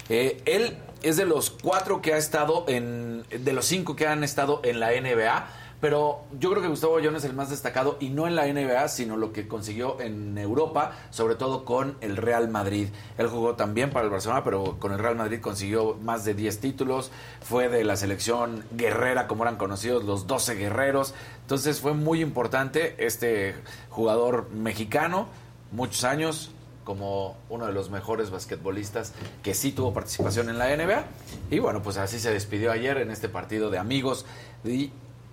Eh, 0.10 0.42
él 0.46 0.78
es 1.02 1.18
de 1.18 1.26
los 1.26 1.50
cuatro 1.50 2.02
que 2.02 2.14
ha 2.14 2.18
estado 2.18 2.66
en, 2.68 3.24
de 3.30 3.54
los 3.54 3.66
cinco 3.66 3.96
que 3.96 4.08
han 4.08 4.24
estado 4.24 4.60
en 4.64 4.80
la 4.80 4.90
NBA, 4.92 5.48
pero 5.82 6.22
yo 6.40 6.52
creo 6.52 6.62
que 6.62 6.68
Gustavo 6.68 6.96
Ayón 6.96 7.16
es 7.16 7.26
el 7.26 7.34
más 7.34 7.50
destacado 7.50 7.98
y 8.00 8.10
no 8.10 8.28
en 8.28 8.36
la 8.36 8.46
NBA, 8.46 8.88
sino 8.88 9.18
lo 9.18 9.34
que 9.34 9.48
consiguió 9.48 10.00
en 10.00 10.38
Europa, 10.38 10.94
sobre 11.10 11.34
todo 11.36 11.66
con 11.66 11.98
el 12.02 12.18
Real 12.18 12.48
Madrid. 12.50 12.90
Él 13.18 13.28
jugó 13.28 13.56
también 13.56 13.90
para 13.90 14.06
el 14.06 14.12
Barcelona, 14.12 14.44
pero 14.44 14.78
con 14.80 14.94
el 14.94 15.00
Real 15.00 15.16
Madrid 15.16 15.42
consiguió 15.42 15.96
más 15.96 16.24
de 16.24 16.36
10 16.36 16.60
títulos, 16.60 17.12
fue 17.42 17.68
de 17.68 17.84
la 17.84 17.98
selección 17.98 18.64
guerrera, 18.72 19.28
como 19.28 19.44
eran 19.44 19.58
conocidos 19.58 20.04
los 20.04 20.28
12 20.28 20.54
guerreros. 20.54 21.16
Entonces 21.42 21.82
fue 21.82 21.94
muy 21.94 22.22
importante 22.22 22.96
este 23.04 23.56
jugador 23.90 24.52
mexicano, 24.52 25.28
muchos 25.72 26.04
años, 26.04 26.52
como 26.84 27.38
uno 27.50 27.66
de 27.66 27.74
los 27.74 27.90
mejores 27.90 28.30
basquetbolistas 28.30 29.14
que 29.42 29.54
sí 29.56 29.72
tuvo 29.72 29.94
participación 29.94 30.50
en 30.50 30.60
la 30.60 30.76
NBA. 30.76 31.06
Y 31.50 31.58
bueno, 31.58 31.82
pues 31.82 31.98
así 31.98 32.20
se 32.20 32.32
despidió 32.32 32.72
ayer 32.72 32.98
en 32.98 33.10
este 33.10 33.30
partido 33.30 33.72
de 33.72 33.80
amigos 33.80 34.26
y 34.64 34.92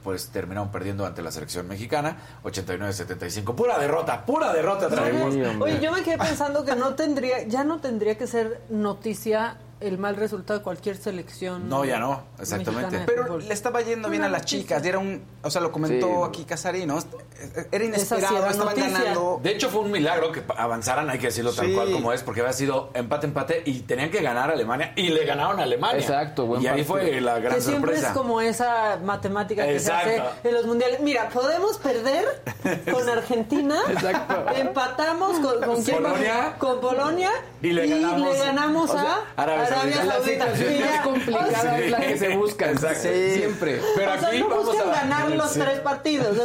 pues 0.09 0.31
terminaron 0.31 0.71
perdiendo 0.71 1.05
ante 1.05 1.21
la 1.21 1.31
selección 1.31 1.69
mexicana 1.69 2.17
89-75. 2.43 3.55
Pura 3.55 3.79
derrota, 3.79 4.25
pura 4.25 4.55
derrota 4.55 4.89
traemos. 4.89 5.35
Oye, 5.61 5.81
yo 5.83 5.93
me 5.93 6.03
quedé 6.03 6.17
pensando 6.17 6.65
que 6.65 6.75
no 6.75 6.95
tendría, 6.95 7.47
ya 7.47 7.63
no 7.63 7.79
tendría 7.83 8.17
que 8.17 8.27
ser 8.27 8.63
noticia 8.71 9.59
el 9.81 9.99
mal 9.99 10.17
resultado 10.17 10.59
de 10.59 10.65
cualquier 10.65 10.97
selección. 10.97 11.69
No, 11.69 11.85
ya 11.85 11.99
no, 11.99 12.23
exactamente. 12.41 13.01
Pero 13.07 13.39
le 13.39 13.53
estaba 13.55 13.81
yendo 13.83 14.09
bien 14.11 14.23
a 14.25 14.29
las 14.29 14.45
chicas. 14.45 14.85
Y 14.85 14.89
era 14.89 14.99
un. 14.99 15.23
O 15.43 15.51
sea, 15.51 15.61
lo 15.61 15.71
comentó 15.73 16.07
Sí. 16.07 16.29
aquí 16.29 16.45
Casarino. 16.45 16.99
Era 16.99 17.63
Esa 17.71 17.85
inesperado. 17.85 18.29
sí 18.29 18.35
era 18.43 18.51
estaban 18.51 18.77
noticia. 18.77 18.99
ganando. 18.99 19.41
De 19.43 19.51
hecho, 19.51 19.71
fue 19.71 19.81
un 19.83 19.91
milagro 19.93 20.33
que 20.33 20.43
avanzaran, 20.57 21.09
hay 21.11 21.19
que 21.19 21.27
decirlo 21.27 21.53
tal 21.53 21.67
Sí. 21.67 21.75
cual 21.75 21.93
como 21.93 22.13
es, 22.13 22.23
porque 22.23 22.41
había 22.41 22.53
sido 22.53 22.91
empate-empate 22.95 23.63
y 23.67 23.81
tenían 23.81 24.11
que 24.11 24.21
ganar 24.23 24.51
a 24.51 24.55
Alemania 24.55 24.93
y 24.97 25.09
le 25.09 25.25
ganaron 25.25 25.61
a 25.61 25.63
Alemania. 25.63 26.01
Exacto, 26.01 26.47
buen 26.47 26.63
Y 26.63 26.67
ahí 26.67 26.83
partido. 26.85 26.87
fue 27.13 27.21
la 27.21 27.39
gran 27.39 27.55
que 27.55 27.61
siempre 27.61 27.93
sorpresa. 27.93 28.09
es 28.09 28.17
como 28.19 28.41
esa 28.41 28.99
matemática 29.05 29.65
que 29.65 29.77
Exacto. 29.77 30.09
se 30.11 30.19
hace 30.21 30.49
en 30.49 30.55
los 30.55 30.67
mundiales. 30.67 31.01
Mira, 31.01 31.29
podemos 31.29 31.79
perder 31.79 32.25
con 32.93 33.09
Argentina, 33.09 33.77
Exacto. 33.89 34.45
empatamos 34.57 35.39
con, 35.41 35.63
con 35.63 35.83
quién 35.83 36.03
más? 36.03 36.13
Polonia. 36.13 36.55
con 36.59 36.81
Polonia 36.81 37.31
Y 37.63 37.71
le 37.73 37.87
ganamos- 37.89 38.39
ganamos 38.39 38.91
o 38.91 38.93
sea, 38.95 39.19
a 39.37 39.47
Arabia 39.69 39.97
Saudita. 40.05 40.47
La 40.47 40.57
situación 40.57 40.73
Mira, 40.75 40.87
más 40.91 41.01
complicada 41.03 41.73
o 41.73 41.77
es 41.77 41.91
la 41.91 42.01
que 42.01 42.19
se 42.19 42.29
busca. 42.37 42.71
Exacto. 42.71 43.09
Siempre. 43.35 43.81
Pero 43.97 44.13
o 44.15 44.19
sea, 44.19 44.29
aquí 44.29 44.39
no 44.41 44.49
vamos 44.49 44.67
buscan 44.67 44.89
a 44.89 44.93
ganar 44.93 45.31
los 45.31 45.51
Sí. 45.53 45.61
tres 45.61 45.81
partidos. 45.81 46.37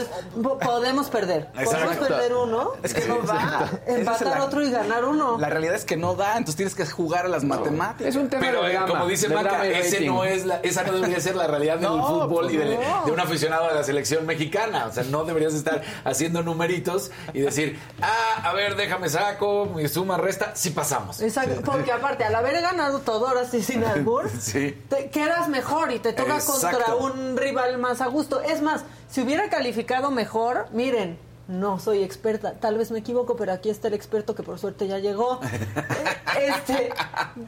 Podemos 0.61 1.09
perder. 1.09 1.47
Podemos 1.63 1.95
perder 1.97 2.33
uno. 2.33 2.71
Es 2.83 2.93
que 2.93 3.05
no 3.05 3.25
va. 3.25 3.69
Empatar 3.85 4.39
la- 4.39 4.45
otro 4.45 4.61
y 4.61 4.71
ganar 4.71 5.05
uno. 5.05 5.37
La 5.39 5.49
realidad 5.49 5.75
es 5.75 5.85
que 5.85 5.97
no 5.97 6.15
da, 6.15 6.31
entonces 6.37 6.55
tienes 6.55 6.75
que 6.75 6.85
jugar 6.85 7.25
a 7.25 7.29
las 7.29 7.43
matemáticas. 7.43 8.07
Es 8.07 8.15
un 8.15 8.29
tema 8.29 8.41
Pero 8.45 8.63
de 8.63 8.69
eh, 8.69 8.73
drama, 8.73 8.87
como 8.87 9.07
dice 9.07 9.29
Maca, 9.29 9.65
ese 9.67 10.01
no 10.01 10.23
es 10.23 10.45
la, 10.45 10.57
esa 10.63 10.83
no 10.83 10.93
debería 10.93 11.19
ser 11.19 11.35
la 11.35 11.47
realidad 11.47 11.75
del 11.77 11.83
No, 11.93 12.07
fútbol 12.07 12.51
y 12.51 12.57
de, 12.57 12.75
no. 12.77 13.05
de 13.05 13.11
un 13.11 13.19
aficionado 13.19 13.67
de 13.67 13.75
la 13.75 13.83
selección 13.83 14.25
mexicana. 14.25 14.87
O 14.87 14.91
sea, 14.93 15.03
no 15.03 15.23
deberías 15.25 15.53
estar 15.53 15.81
haciendo 16.03 16.41
numeritos 16.43 17.11
y 17.33 17.41
decir, 17.41 17.79
ah, 18.01 18.41
a 18.49 18.53
ver, 18.53 18.75
déjame 18.75 19.09
saco, 19.09 19.65
mi 19.65 19.87
suma, 19.87 20.17
resta, 20.17 20.55
sí 20.55 20.71
pasamos. 20.71 21.21
Exacto, 21.21 21.61
porque 21.63 21.91
aparte, 21.91 22.23
al 22.23 22.35
haber 22.35 22.61
ganado 22.61 22.99
todo 22.99 23.12
ahora 23.15 23.45
sí 23.45 23.61
sin 23.61 23.83
albur, 23.83 24.29
Sí. 24.39 24.77
te 24.89 25.09
quedas 25.09 25.47
mejor 25.49 25.91
y 25.91 25.99
te 25.99 26.13
toca 26.13 26.35
Exacto. 26.35 26.69
contra 26.77 26.95
un 26.95 27.37
rival 27.37 27.77
más 27.77 28.01
a 28.01 28.07
gusto. 28.07 28.41
Es 28.41 28.61
más, 28.61 28.83
si 29.09 29.21
hubiera 29.21 29.49
calificado 29.49 30.11
mejor, 30.11 30.67
miren, 30.71 31.17
no 31.47 31.77
soy 31.77 32.03
experta, 32.03 32.53
tal 32.53 32.77
vez 32.77 32.89
me 32.91 32.99
equivoco, 32.99 33.35
pero 33.35 33.51
aquí 33.51 33.69
está 33.69 33.89
el 33.89 33.93
experto 33.93 34.33
que 34.33 34.43
por 34.43 34.59
suerte 34.59 34.87
ya 34.87 34.99
llegó. 34.99 35.39
este, 36.39 36.89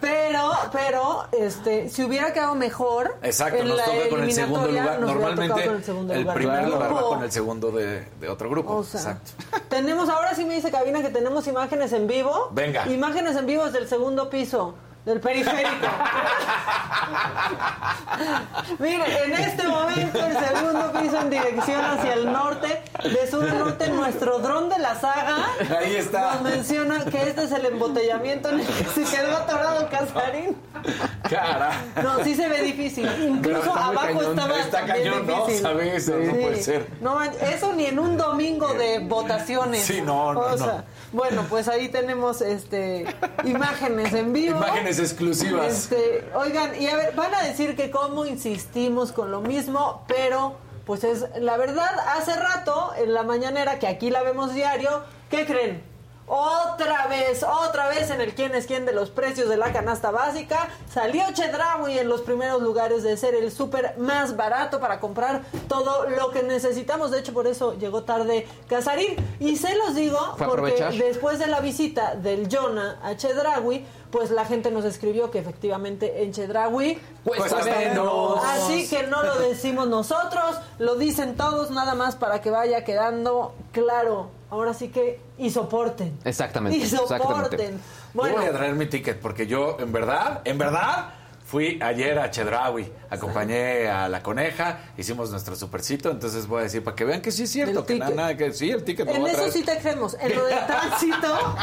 pero, 0.02 0.52
pero, 0.74 1.28
este, 1.32 1.90
si 1.90 2.04
hubiera 2.04 2.34
quedado 2.34 2.56
mejor, 2.56 3.18
Exacto, 3.24 3.58
en 3.62 3.70
nos 3.70 3.78
la 3.78 3.86
toca 3.86 4.10
con 4.10 4.24
el 4.24 4.32
segundo 4.34 4.66
eliminatoria, 4.66 4.98
lugar. 4.98 5.00
nos 5.00 5.16
hubiera 5.16 5.30
tocado 5.30 5.36
Normalmente 5.36 5.66
con 5.68 5.76
el, 5.78 5.84
segundo 5.84 6.14
el 6.14 6.22
lugar 6.22 6.36
primer 6.38 6.68
lugar 6.68 6.94
va 6.96 7.02
con 7.02 7.24
el 7.24 7.32
segundo 7.32 7.72
de, 7.72 8.08
de 8.20 8.30
otro 8.30 8.50
grupo. 8.50 8.76
O 8.76 8.84
sea, 8.84 9.00
Exacto. 9.00 9.32
tenemos, 9.70 10.10
ahora 10.10 10.36
sí 10.36 10.44
me 10.46 10.56
dice 10.56 10.72
Cabina 10.72 11.02
que 11.02 11.10
tenemos 11.10 11.48
imágenes 11.48 11.94
en 11.94 12.06
vivo. 12.08 12.50
Venga. 12.52 12.88
Imágenes 12.90 13.36
en 13.38 13.46
vivo 13.46 13.70
del 13.72 13.88
segundo 13.88 14.30
piso, 14.30 14.76
del 15.06 15.20
periférico. 15.20 15.88
Mire, 18.80 19.24
en 19.26 19.34
este 19.34 19.68
momento 19.68 20.20
el 20.26 20.38
segundo 20.38 20.92
piso 20.94 21.20
en 21.22 21.30
dirección 21.30 21.84
hacia 21.86 22.14
el 22.14 22.32
norte, 22.32 22.82
de 23.04 23.30
sur 23.30 23.48
a 23.48 23.54
norte, 23.54 23.88
nuestro 23.90 24.40
dron 24.40 24.70
de 24.70 24.80
la 24.80 24.96
saga 25.00 25.46
Ahí 25.80 25.96
está. 25.98 26.34
nos 26.34 26.42
menciona 26.42 27.06
que 27.06 27.22
este 27.30 27.44
es 27.44 27.52
el 27.52 27.66
embotellamiento 27.66 28.50
en 28.50 28.62
el 28.62 28.66
que 28.68 28.84
se 28.86 29.04
quedó 29.16 29.38
atorado 29.38 29.88
Casarín. 29.90 30.56
Cara. 31.30 31.72
No, 32.04 32.24
sí 32.24 32.36
se 32.36 32.48
ve 32.48 32.62
difícil. 32.62 33.10
Incluso 33.28 33.76
abajo 33.76 34.08
cañón. 34.08 34.26
estaba 34.40 34.60
Está 34.60 34.86
cañón, 34.86 35.26
¿no? 35.28 35.46
difícil. 35.46 35.64
No 35.64 36.34
puede 36.34 36.64
ser. 36.64 36.88
No, 37.02 37.22
eso 37.24 37.74
ni 37.74 37.86
en 37.86 38.00
un 38.00 38.18
domingo 38.18 38.74
de 38.74 39.00
votaciones. 39.00 39.84
Sí, 39.84 40.02
no, 40.02 40.34
no, 40.34 40.40
O 40.42 40.58
no. 40.58 40.84
bueno, 41.12 41.44
pues 41.50 41.68
ahí 41.68 41.90
tenemos 41.90 42.42
este 42.42 43.06
imágenes 43.44 44.14
en 44.14 44.34
vivo. 44.34 44.58
Imágenes 44.58 44.95
exclusivas. 45.00 45.92
Este, 45.92 46.28
oigan, 46.36 46.80
y 46.82 46.88
a 46.88 46.96
ver, 46.96 47.16
van 47.16 47.34
a 47.34 47.44
decir 47.44 47.76
que 47.76 47.92
cómo 47.92 48.26
insistimos 48.26 49.12
con 49.12 49.32
lo 49.32 49.42
mismo, 49.42 50.04
pero 50.08 50.56
pues 50.86 51.04
es 51.04 51.26
la 51.40 51.58
verdad. 51.58 51.92
Hace 52.18 52.36
rato, 52.36 52.92
en 52.98 53.14
la 53.14 53.24
mañanera, 53.24 53.80
que 53.80 53.88
aquí 53.88 54.10
la 54.10 54.24
vemos 54.24 54.54
diario, 54.54 55.02
¿qué 55.30 55.46
creen? 55.46 55.96
Otra 56.28 57.06
vez, 57.06 57.44
otra 57.44 57.88
vez 57.88 58.10
en 58.10 58.20
el 58.20 58.34
quién 58.34 58.56
es 58.56 58.66
quién 58.66 58.84
de 58.88 58.94
los 58.94 59.12
precios 59.12 59.48
de 59.48 59.58
la 59.58 59.72
canasta 59.72 60.10
básica. 60.10 60.70
Salió 60.92 61.24
Chedraui 61.34 62.00
en 62.00 62.10
los 62.10 62.22
primeros 62.22 62.64
lugares 62.64 63.04
de 63.04 63.16
ser 63.16 63.36
el 63.36 63.52
súper 63.52 63.96
más 64.00 64.36
barato 64.36 64.80
para 64.80 65.00
comprar 65.00 65.44
todo 65.68 66.10
lo 66.10 66.32
que 66.32 66.42
necesitamos. 66.42 67.12
De 67.12 67.20
hecho, 67.20 67.32
por 67.32 67.46
eso 67.46 67.78
llegó 67.78 68.04
tarde 68.04 68.48
Casarín. 68.68 69.16
Y 69.40 69.58
se 69.58 69.76
los 69.76 69.94
digo 69.94 70.18
porque 70.32 70.44
aprovechar. 70.46 70.94
después 70.94 71.38
de 71.38 71.46
la 71.46 71.60
visita 71.60 72.16
del 72.16 72.50
Jonah 72.50 73.00
a 73.04 73.16
Chedraui, 73.16 73.86
pues 74.16 74.32
la 74.32 74.46
gente 74.46 74.72
nos 74.72 74.86
escribió 74.86 75.30
que 75.30 75.40
efectivamente 75.40 76.24
en 76.24 76.32
Chedraui 76.32 76.98
Cuesta 77.26 77.50
Cuesta 77.58 77.76
menos. 77.78 78.40
Así 78.46 78.88
que 78.88 79.04
no 79.08 79.22
lo 79.24 79.36
decimos 79.40 79.90
nosotros, 79.90 80.56
lo 80.80 80.96
dicen 80.96 81.36
todos, 81.36 81.70
nada 81.72 81.96
más 81.96 82.16
para 82.16 82.40
que 82.40 82.50
vaya 82.50 82.86
quedando 82.86 83.54
claro. 83.74 84.30
Ahora 84.50 84.74
sí 84.74 84.88
que 84.88 85.20
y 85.38 85.50
soporten. 85.50 86.18
Exactamente, 86.24 86.78
Y 86.78 86.86
soporten. 86.86 87.20
exactamente. 87.20 87.72
Yo 87.74 87.80
Bueno, 88.14 88.38
voy 88.38 88.46
a 88.46 88.54
traer 88.54 88.76
mi 88.76 88.86
ticket 88.86 89.20
porque 89.20 89.48
yo, 89.48 89.76
en 89.82 89.92
verdad, 89.92 90.40
en 90.46 90.58
verdad, 90.58 91.10
fui 91.46 91.80
ayer 91.82 92.18
a 92.18 92.30
Chedraui. 92.32 92.92
Acompañé 93.10 93.88
a 93.88 94.10
la 94.10 94.22
coneja, 94.22 94.80
hicimos 94.98 95.30
nuestro 95.30 95.56
supercito. 95.56 96.10
Entonces 96.10 96.48
voy 96.48 96.62
a 96.62 96.64
decir 96.64 96.84
para 96.84 96.96
que 96.96 97.06
vean 97.06 97.22
que 97.22 97.32
sí 97.32 97.44
es 97.44 97.52
cierto. 97.52 97.82
El 97.82 97.86
Que 97.86 97.96
nada, 98.00 98.16
nada, 98.16 98.38
que 98.38 98.52
sí, 98.52 98.72
el 98.72 98.84
ticket 98.84 99.08
en 99.08 99.28
eso 99.28 99.52
sí 99.52 99.64
te 99.64 99.78
creemos. 99.78 100.18
En 100.20 100.36
lo 100.36 100.46
del 100.46 100.66
tránsito, 100.66 101.56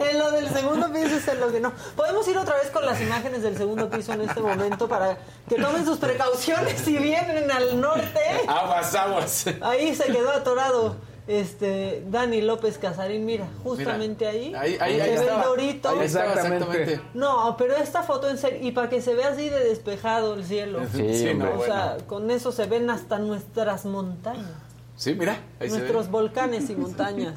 en 0.10 0.18
lo 0.18 0.30
del 0.32 0.48
segundo 0.50 0.92
piso 0.92 1.16
es 1.16 1.28
en 1.28 1.40
lo 1.40 1.50
que 1.50 1.60
no. 1.60 1.72
Podemos 1.96 2.28
ir 2.28 2.36
otra 2.36 2.56
vez 2.56 2.70
con 2.70 2.84
las 2.84 3.00
imágenes 3.00 3.42
del 3.42 3.56
segundo 3.56 3.88
piso 3.88 4.12
en 4.12 4.20
este 4.20 4.40
momento 4.40 4.86
para 4.86 5.16
que 5.48 5.56
tomen 5.56 5.84
sus 5.84 5.98
precauciones 5.98 6.80
si 6.80 6.96
vienen 6.98 7.50
al 7.50 7.80
norte. 7.80 8.20
Aguas, 8.46 8.94
aguas. 8.94 9.44
Ahí 9.62 9.94
se 9.94 10.04
quedó 10.04 10.30
atorado 10.30 10.96
este 11.26 12.02
Dani 12.10 12.40
López 12.40 12.76
Casarín, 12.78 13.24
mira, 13.24 13.46
justamente 13.62 14.26
ahí, 14.26 14.52
Ahí, 14.54 14.76
ahí, 14.80 14.96
se 14.96 15.02
ahí 15.02 15.10
ve 15.10 15.14
el 15.16 15.20
estaba. 15.22 15.44
dorito. 15.46 15.88
Ahí 15.90 15.98
estaba, 16.06 16.32
Exactamente. 16.32 17.00
No, 17.14 17.54
pero 17.56 17.76
esta 17.76 18.02
foto 18.02 18.28
en 18.28 18.38
serio, 18.38 18.58
y 18.62 18.72
para 18.72 18.88
que 18.88 19.00
se 19.00 19.14
vea 19.14 19.28
así 19.28 19.48
de 19.48 19.60
despejado 19.64 20.34
el 20.34 20.44
cielo. 20.44 20.80
Sí, 20.92 21.14
Sí, 21.14 21.34
no, 21.34 21.44
o 21.50 21.56
bueno. 21.56 21.62
sea, 21.72 21.96
con 22.06 22.30
eso 22.30 22.50
se 22.52 22.66
ven 22.66 22.90
hasta 22.90 23.18
nuestras 23.18 23.84
montañas, 23.84 24.46
Sí, 24.96 25.14
mira, 25.14 25.38
ahí 25.60 25.70
se 25.70 25.78
nuestros 25.78 26.10
volcanes 26.10 26.68
y 26.68 26.76
montañas. 26.76 27.34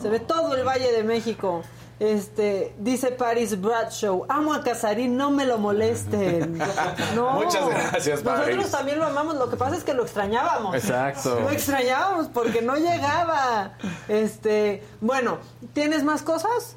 Se 0.00 0.08
ve 0.08 0.18
todo 0.20 0.54
el 0.56 0.64
Valle 0.66 0.90
de 0.92 1.02
México. 1.02 1.62
Este, 2.00 2.74
dice 2.78 3.12
Paris 3.12 3.60
Bradshaw, 3.60 4.24
amo 4.28 4.52
a 4.54 4.62
Casarín, 4.64 5.16
no 5.16 5.30
me 5.30 5.46
lo 5.46 5.58
molesten. 5.58 6.58
No. 7.14 7.32
Muchas 7.32 7.68
gracias, 7.68 8.24
Nosotros 8.24 8.56
Paris. 8.56 8.70
también 8.70 8.98
lo 8.98 9.06
amamos, 9.06 9.36
lo 9.36 9.50
que 9.50 9.56
pasa 9.56 9.76
es 9.76 9.84
que 9.84 9.92
lo 9.94 10.02
extrañábamos. 10.02 10.74
Exacto. 10.74 11.40
Lo 11.40 11.50
extrañábamos 11.50 12.28
porque 12.28 12.62
no 12.62 12.76
llegaba. 12.76 13.72
Este, 14.08 14.82
bueno, 15.00 15.38
¿tienes 15.74 16.02
más 16.04 16.22
cosas? 16.22 16.76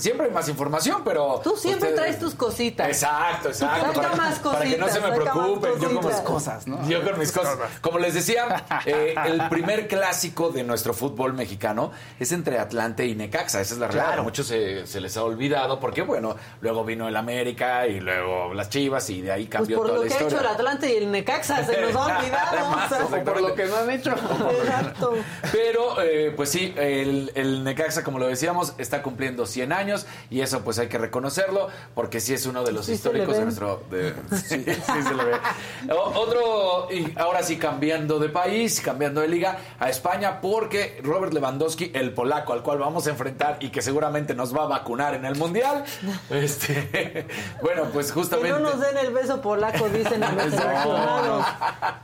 Siempre 0.00 0.26
hay 0.26 0.32
más 0.32 0.48
información, 0.48 1.02
pero. 1.04 1.40
Tú 1.44 1.56
siempre 1.56 1.90
ustedes- 1.90 1.94
traes 1.96 2.18
tus 2.18 2.34
cositas. 2.34 2.88
Exacto, 2.88 3.48
exacto. 3.48 3.92
Para, 4.00 4.14
más 4.16 4.38
para 4.40 4.60
que 4.64 4.76
no 4.78 4.88
se 4.88 5.00
me 5.00 5.08
cositas, 5.10 5.32
preocupen. 5.32 5.72
Yo 5.80 5.88
como 5.88 6.00
cositas. 6.00 6.20
Cosas, 6.24 6.66
¿no? 6.66 6.88
Yo 6.88 7.02
con 7.04 7.18
mis 7.18 7.32
cosas. 7.32 7.56
Como 7.80 7.98
les 7.98 8.14
decía, 8.14 8.64
eh, 8.86 9.14
el 9.26 9.48
primer 9.48 9.88
clásico 9.88 10.50
de 10.50 10.64
nuestro 10.64 10.94
fútbol 10.94 11.32
mexicano 11.34 11.92
es 12.18 12.32
entre 12.32 12.58
Atlante 12.58 13.06
y 13.06 13.14
Necaxa. 13.14 13.60
Esa 13.60 13.74
es 13.74 13.80
la 13.80 13.88
realidad. 13.88 14.18
A 14.18 14.22
muchos 14.22 14.46
se, 14.46 14.86
se 14.86 15.00
les 15.00 15.16
ha 15.16 15.24
olvidado 15.24 15.78
porque, 15.80 16.02
bueno, 16.02 16.36
luego 16.60 16.84
vino 16.84 17.08
el 17.08 17.16
América 17.16 17.86
y 17.86 18.00
luego 18.00 18.54
las 18.54 18.68
Chivas 18.70 19.08
y 19.10 19.20
de 19.22 19.32
ahí 19.32 19.44
Pues 19.46 19.58
cambió 19.58 19.76
por 19.78 19.86
toda 19.86 19.98
lo 19.98 20.04
la 20.04 20.08
que 20.08 20.14
ha 20.14 20.16
hecho 20.18 20.26
historia. 20.28 20.48
el 20.50 20.54
Atlante 20.56 20.92
y 20.92 20.96
el 20.96 21.10
Necaxa, 21.10 21.64
se 21.64 21.80
nos 21.80 21.94
ha 21.96 22.18
olvidado. 22.18 22.46
Además, 22.58 22.86
o 22.92 22.94
sea, 22.94 23.04
exacto. 23.04 23.32
Por 23.32 23.40
lo 23.42 23.54
que 23.54 23.64
no 23.66 23.76
han 23.76 23.90
hecho. 23.90 24.10
Exacto. 24.62 25.14
Pero, 25.52 26.00
eh, 26.02 26.32
pues 26.36 26.50
sí, 26.50 26.72
el, 26.76 27.32
el 27.34 27.64
Necaxa, 27.64 28.02
como 28.04 28.18
lo 28.18 28.26
decíamos, 28.28 28.74
está 28.78 29.02
cumpliendo 29.02 29.46
100 29.46 29.72
años 29.72 29.89
y 30.30 30.40
eso 30.40 30.60
pues 30.62 30.78
hay 30.78 30.88
que 30.88 30.98
reconocerlo 30.98 31.68
porque 31.94 32.20
sí 32.20 32.34
es 32.34 32.46
uno 32.46 32.62
de 32.64 32.72
los 32.72 32.86
Sí 32.86 32.92
históricos 32.92 33.36
de 33.36 33.44
nuestro... 33.44 33.82
de- 33.90 34.14
sí, 34.36 34.64
sí 34.64 35.02
se 35.02 35.14
le 35.14 35.24
ve. 35.24 35.32
O- 35.92 36.20
otro, 36.20 36.88
y 36.92 37.12
ahora 37.18 37.42
sí 37.42 37.56
cambiando 37.56 38.18
de 38.18 38.28
país, 38.28 38.80
cambiando 38.80 39.20
de 39.20 39.28
liga 39.28 39.58
a 39.78 39.88
España 39.88 40.40
porque 40.40 41.00
Robert 41.02 41.32
Lewandowski, 41.32 41.92
el 41.94 42.12
polaco 42.12 42.52
al 42.52 42.62
cual 42.62 42.78
vamos 42.78 43.06
a 43.06 43.10
enfrentar 43.10 43.56
y 43.60 43.70
que 43.70 43.82
seguramente 43.82 44.34
nos 44.34 44.54
va 44.56 44.64
a 44.64 44.66
vacunar 44.66 45.14
en 45.14 45.24
el 45.24 45.36
Mundial, 45.36 45.84
este, 46.30 47.26
bueno, 47.62 47.84
pues 47.92 48.08
Que 48.08 48.12
justamente... 48.12 48.50
no 48.50 48.58
nos 48.60 48.80
den 48.80 48.96
el 48.98 49.12
beso 49.12 49.40
polaco, 49.40 49.88
dicen 49.88 50.22
a 50.22 50.32
los 50.32 50.44
seleccionados. 50.54 51.46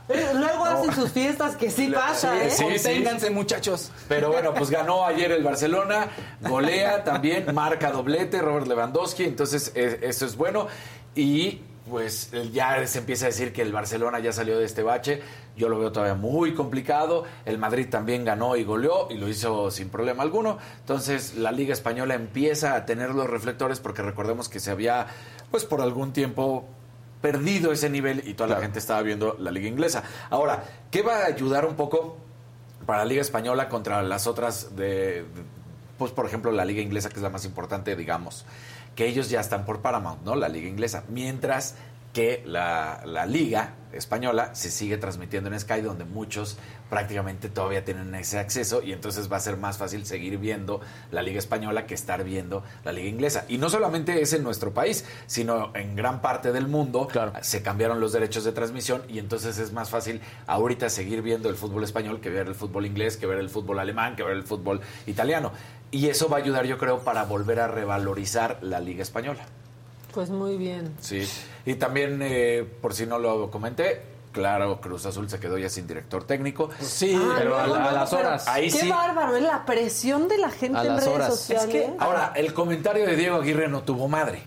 Eh, 0.09 0.31
Luego 0.33 0.65
hacen 0.65 0.93
sus 0.93 1.11
fiestas 1.11 1.55
que 1.55 1.69
sí 1.69 1.87
pasa, 1.87 2.43
¿eh? 2.43 2.49
sí, 2.49 2.77
sí. 2.79 3.03
Muchachos. 3.31 3.91
Pero 4.07 4.29
bueno, 4.31 4.53
pues 4.53 4.69
ganó 4.69 5.05
ayer 5.05 5.31
el 5.31 5.43
Barcelona, 5.43 6.07
golea 6.41 7.03
también, 7.03 7.53
marca 7.53 7.76
doblete 7.79 8.41
Robert 8.41 8.67
Lewandowski, 8.67 9.23
entonces 9.23 9.71
eh, 9.75 9.99
eso 10.01 10.25
es 10.25 10.35
bueno. 10.35 10.67
Y 11.15 11.61
pues 11.89 12.31
ya 12.51 12.85
se 12.85 12.99
empieza 12.99 13.25
a 13.25 13.29
decir 13.29 13.53
que 13.53 13.61
el 13.61 13.71
Barcelona 13.71 14.19
ya 14.19 14.33
salió 14.33 14.59
de 14.59 14.65
este 14.65 14.83
bache, 14.83 15.21
yo 15.55 15.69
lo 15.69 15.79
veo 15.79 15.91
todavía 15.93 16.15
muy 16.15 16.53
complicado, 16.53 17.23
el 17.45 17.57
Madrid 17.57 17.87
también 17.89 18.25
ganó 18.25 18.57
y 18.57 18.65
goleó 18.65 19.07
y 19.09 19.15
lo 19.15 19.29
hizo 19.29 19.71
sin 19.71 19.87
problema 19.87 20.21
alguno, 20.21 20.57
entonces 20.81 21.35
la 21.35 21.53
Liga 21.53 21.71
Española 21.71 22.13
empieza 22.15 22.75
a 22.75 22.85
tener 22.85 23.11
los 23.11 23.29
reflectores 23.29 23.79
porque 23.79 24.01
recordemos 24.01 24.49
que 24.49 24.59
se 24.59 24.69
había 24.69 25.07
pues 25.49 25.63
por 25.63 25.79
algún 25.79 26.11
tiempo 26.11 26.65
perdido 27.21 27.71
ese 27.71 27.89
nivel 27.89 28.21
y 28.27 28.33
toda 28.33 28.49
la 28.55 28.61
gente 28.61 28.79
estaba 28.79 29.01
viendo 29.01 29.37
la 29.39 29.49
Liga 29.49 29.69
Inglesa. 29.69 30.03
Ahora, 30.29 30.65
¿qué 30.91 31.01
va 31.03 31.19
a 31.21 31.25
ayudar 31.27 31.65
un 31.65 31.75
poco? 31.75 32.17
para 32.85 32.99
la 32.99 33.05
Liga 33.05 33.21
Española 33.21 33.67
contra 33.67 34.01
las 34.01 34.27
otras 34.27 34.75
de- 34.77 35.25
pues 35.97 36.11
por 36.11 36.25
ejemplo 36.25 36.51
la 36.51 36.65
Liga 36.65 36.81
Inglesa 36.81 37.09
que 37.09 37.15
es 37.15 37.21
la 37.21 37.29
más 37.29 37.45
importante 37.45 37.95
digamos 37.95 38.45
que 38.95 39.07
ellos 39.07 39.29
ya 39.29 39.39
están 39.39 39.65
por 39.65 39.81
Paramount 39.81 40.23
no 40.23 40.35
la 40.35 40.49
Liga 40.49 40.67
Inglesa 40.67 41.03
mientras 41.09 41.75
que 42.13 42.41
la, 42.45 43.03
la 43.05 43.25
Liga 43.25 43.73
Española 43.91 44.53
se 44.53 44.71
sigue 44.71 44.97
transmitiendo 44.97 45.51
en 45.51 45.59
Sky 45.59 45.81
donde 45.81 46.03
muchos 46.03 46.57
prácticamente 46.89 47.49
todavía 47.49 47.85
tienen 47.85 48.13
ese 48.15 48.39
acceso 48.39 48.81
y 48.81 48.91
entonces 48.91 49.31
va 49.31 49.37
a 49.37 49.39
ser 49.39 49.57
más 49.57 49.77
fácil 49.77 50.05
seguir 50.05 50.37
viendo 50.37 50.81
la 51.11 51.21
Liga 51.21 51.39
Española 51.39 51.85
que 51.85 51.93
estar 51.93 52.23
viendo 52.23 52.63
la 52.83 52.91
Liga 52.91 53.07
Inglesa 53.07 53.45
y 53.47 53.57
no 53.57 53.69
solamente 53.69 54.21
es 54.21 54.33
en 54.33 54.43
nuestro 54.43 54.73
país 54.73 55.05
sino 55.25 55.71
en 55.75 55.95
gran 55.95 56.21
parte 56.21 56.51
del 56.51 56.67
mundo 56.67 57.07
Claro. 57.07 57.33
se 57.41 57.61
cambiaron 57.61 57.99
los 57.99 58.13
derechos 58.13 58.43
de 58.43 58.51
transmisión 58.51 59.03
y 59.07 59.19
entonces 59.19 59.57
es 59.57 59.71
más 59.71 59.89
fácil 59.89 60.21
ahorita 60.47 60.89
seguir 60.89 61.21
viendo 61.21 61.49
el 61.49 61.55
fútbol 61.55 61.83
español 61.83 62.19
que 62.19 62.29
ver 62.29 62.47
el 62.47 62.55
fútbol 62.55 62.85
inglés, 62.85 63.15
que 63.17 63.25
ver 63.25 63.39
el 63.39 63.49
fútbol 63.49 63.79
alemán, 63.79 64.15
que 64.15 64.23
ver 64.23 64.35
el 64.35 64.43
fútbol 64.43 64.81
italiano. 65.05 65.51
Y 65.91 66.07
eso 66.09 66.27
va 66.29 66.37
a 66.37 66.39
ayudar, 66.41 66.65
yo 66.65 66.77
creo, 66.77 66.99
para 66.99 67.23
volver 67.23 67.59
a 67.59 67.67
revalorizar 67.67 68.57
la 68.61 68.79
liga 68.79 69.01
española. 69.03 69.45
Pues 70.13 70.29
muy 70.29 70.57
bien. 70.57 70.93
Sí. 70.99 71.27
Y 71.65 71.75
también, 71.75 72.19
eh, 72.21 72.65
por 72.81 72.93
si 72.93 73.05
no 73.05 73.19
lo 73.19 73.49
comenté, 73.51 74.01
claro, 74.31 74.81
Cruz 74.81 75.05
Azul 75.05 75.29
se 75.29 75.39
quedó 75.39 75.57
ya 75.57 75.69
sin 75.69 75.87
director 75.87 76.23
técnico. 76.25 76.69
Sí, 76.79 77.13
Ah, 77.17 77.35
pero 77.37 77.57
a- 77.57 77.65
luego, 77.67 77.75
a 77.75 77.79
luego, 77.81 77.95
las 77.95 78.09
pero 78.09 78.27
horas. 78.29 78.47
Ahí 78.47 78.71
Qué 78.71 78.79
sí. 78.79 78.89
bárbaro, 78.89 79.35
es 79.37 79.43
la 79.43 79.65
presión 79.65 80.27
de 80.27 80.37
la 80.39 80.49
gente 80.49 80.77
A 80.77 80.81
en 80.81 80.87
las 80.89 81.03
redes 81.03 81.15
horas. 81.15 81.29
sociales. 81.35 81.65
Es 81.65 81.71
que- 81.71 81.93
Ahora, 81.99 82.33
el 82.35 82.53
comentario 82.53 83.05
de 83.05 83.15
Diego 83.15 83.37
Aguirre 83.37 83.67
no 83.67 83.83
tuvo 83.83 84.07
madre. 84.07 84.43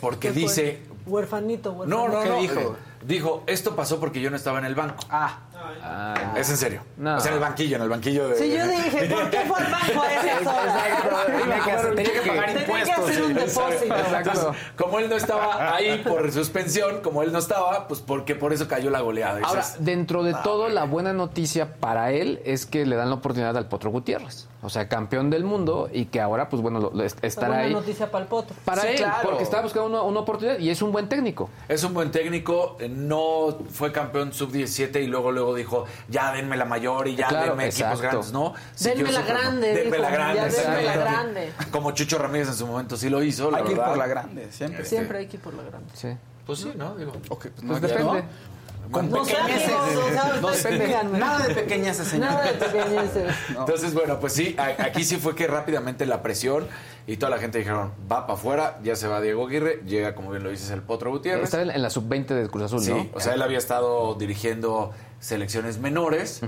Porque 0.00 0.28
¿Qué 0.28 0.32
fue? 0.34 0.42
dice, 0.42 0.82
Huerfanito, 1.06 1.72
huerfanito. 1.72 2.08
no, 2.08 2.12
no, 2.14 2.22
¿Qué 2.22 2.28
no. 2.28 2.40
dijo? 2.40 2.60
eh, 2.60 2.94
Dijo, 3.04 3.44
esto 3.46 3.76
pasó 3.76 4.00
porque 4.00 4.18
yo 4.22 4.30
no 4.30 4.36
estaba 4.36 4.58
en 4.58 4.64
el 4.64 4.74
banco. 4.74 5.04
Ah, 5.10 5.40
Ah, 5.82 6.34
Es 6.36 6.48
en 6.50 6.56
serio. 6.56 6.82
No. 6.96 7.16
O 7.16 7.20
sea, 7.20 7.30
en 7.30 7.34
el 7.36 7.40
banquillo, 7.40 7.76
en 7.76 7.82
el 7.82 7.88
banquillo 7.88 8.28
de... 8.28 8.36
Sí, 8.36 8.50
yo 8.56 8.66
dije, 8.66 9.06
¿por 9.06 9.30
qué 9.30 9.40
fue 9.40 9.58
al 9.58 9.70
banco 9.72 10.02
a 10.02 10.12
esas 10.12 10.46
horas? 10.46 11.26
Tenía 11.26 11.60
que 11.64 11.72
hacer- 11.72 11.94
tenía 11.94 12.12
que 12.12 12.28
pagar 12.28 12.46
Tenía 12.46 12.54
que 12.54 12.72
impuestos. 12.72 13.08
hacer 13.10 13.22
un 13.22 13.34
depósito. 13.34 14.54
Como 14.76 14.98
él 14.98 15.08
no 15.08 15.16
estaba 15.16 15.74
ahí 15.74 16.02
por 16.06 16.30
suspensión, 16.32 17.00
como 17.02 17.22
él 17.22 17.32
no 17.32 17.38
estaba, 17.38 17.86
pues 17.88 18.00
porque 18.00 18.34
por 18.34 18.52
eso 18.52 18.68
cayó 18.68 18.90
la 18.90 19.00
goleada. 19.00 19.40
Ahora, 19.42 19.64
dentro 19.78 20.22
de 20.22 20.34
todo, 20.42 20.68
la 20.68 20.84
buena 20.84 21.12
noticia 21.12 21.74
para 21.76 22.10
él 22.12 22.40
es 22.44 22.66
que 22.66 22.86
le 22.86 22.96
dan 22.96 23.08
la 23.10 23.16
oportunidad 23.16 23.56
al 23.56 23.66
Potro 23.68 23.90
Gutiérrez. 23.90 24.48
O 24.64 24.70
sea, 24.70 24.88
campeón 24.88 25.28
del 25.28 25.44
mundo 25.44 25.90
y 25.92 26.06
que 26.06 26.20
ahora, 26.20 26.48
pues 26.48 26.62
bueno, 26.62 26.80
lo- 26.80 26.90
lo- 26.90 27.04
estará 27.04 27.48
Buena 27.48 27.62
ahí. 27.64 27.72
noticia 27.74 28.10
para 28.10 28.24
el 28.24 28.28
potro. 28.30 28.56
Para 28.64 28.80
Sí, 28.82 28.88
él, 28.88 28.96
claro. 28.96 29.18
porque 29.28 29.42
está 29.42 29.60
buscando 29.60 29.88
una, 29.90 30.02
una 30.02 30.20
oportunidad 30.20 30.58
y 30.58 30.70
es 30.70 30.80
un 30.80 30.90
buen 30.90 31.06
técnico. 31.08 31.50
es 31.68 31.84
un 31.84 31.92
buen 31.92 32.10
técnico, 32.10 32.76
eh, 32.80 32.88
no 32.88 33.58
fue 33.70 33.92
campeón 33.92 34.32
sub-17 34.32 35.02
y 35.02 35.06
luego 35.06 35.32
luego 35.32 35.54
dijo, 35.54 35.84
ya 36.08 36.32
denme 36.32 36.56
la 36.56 36.64
mayor 36.64 37.08
y 37.08 37.14
ya 37.14 37.28
Claro, 37.28 37.50
denme 37.50 37.66
equipos 37.68 38.00
grandes, 38.00 38.32
¿no? 38.32 38.54
Denme 38.80 38.96
Siguió 39.04 39.12
la 39.12 39.22
grande, 39.26 39.68
Denme 39.68 39.82
dijo, 39.84 39.96
la 39.98 40.10
grande. 40.10 40.36
ya 40.36 40.44
denme 40.62 40.82
la 40.82 40.96
grande. 40.96 41.52
Como 41.70 41.90
Chucho 41.92 42.16
Ramírez 42.18 42.48
en 42.48 42.54
su 42.54 42.66
momento 42.66 42.96
sí 42.96 43.10
lo 43.10 43.22
hizo, 43.22 43.50
la 43.50 43.58
hay 43.58 43.64
que 43.64 43.72
ir 43.72 43.78
por 43.78 43.98
la 43.98 44.06
grande, 44.06 44.50
siempre. 44.50 44.84
Siempre 44.86 45.18
hay 45.18 45.26
que 45.26 45.36
ir 45.36 45.42
por 45.42 45.52
la 45.52 45.62
grande. 45.64 45.90
Sí. 45.94 46.08
Pues 46.46 46.58
sí, 46.60 46.72
¿no? 46.76 46.94
Digo, 46.96 47.12
Ok, 47.28 47.42
pues, 47.42 47.52
Pues 47.54 47.62
no, 47.64 47.80
depende. 47.80 48.04
no. 48.22 48.53
Con 48.90 49.10
No 49.10 49.22
pequeñeces. 49.24 49.72
amigos, 49.72 51.04
No. 51.04 51.18
Nada 51.18 51.46
de 51.46 51.54
pequeñeces, 51.54 52.06
señor. 52.08 52.30
Nada 52.30 52.52
de 52.52 52.52
pequeñeces. 52.54 53.34
Entonces, 53.48 53.94
bueno, 53.94 54.20
pues 54.20 54.32
sí, 54.32 54.56
aquí 54.58 55.04
sí 55.04 55.16
fue 55.16 55.34
que 55.34 55.46
rápidamente 55.46 56.06
la 56.06 56.22
presión 56.22 56.66
y 57.06 57.16
toda 57.16 57.30
la 57.30 57.38
gente 57.38 57.58
dijeron, 57.58 57.92
va 58.10 58.26
para 58.26 58.38
afuera, 58.38 58.78
ya 58.82 58.96
se 58.96 59.08
va 59.08 59.20
Diego 59.20 59.46
Aguirre, 59.46 59.82
llega, 59.86 60.14
como 60.14 60.30
bien 60.30 60.42
lo 60.42 60.50
dices, 60.50 60.70
el 60.70 60.82
Potro 60.82 61.10
Gutiérrez. 61.10 61.44
Está 61.44 61.62
en, 61.62 61.82
la 61.82 61.90
sub-20 61.90 62.26
de 62.28 62.48
Cruz 62.48 62.64
Azul, 62.64 62.80
Sí, 62.82 62.90
¿no? 62.92 63.06
o 63.12 63.20
sea, 63.20 63.34
él 63.34 63.42
había 63.42 63.58
estado 63.58 64.14
dirigiendo 64.14 64.92
selecciones 65.20 65.78
menores 65.78 66.40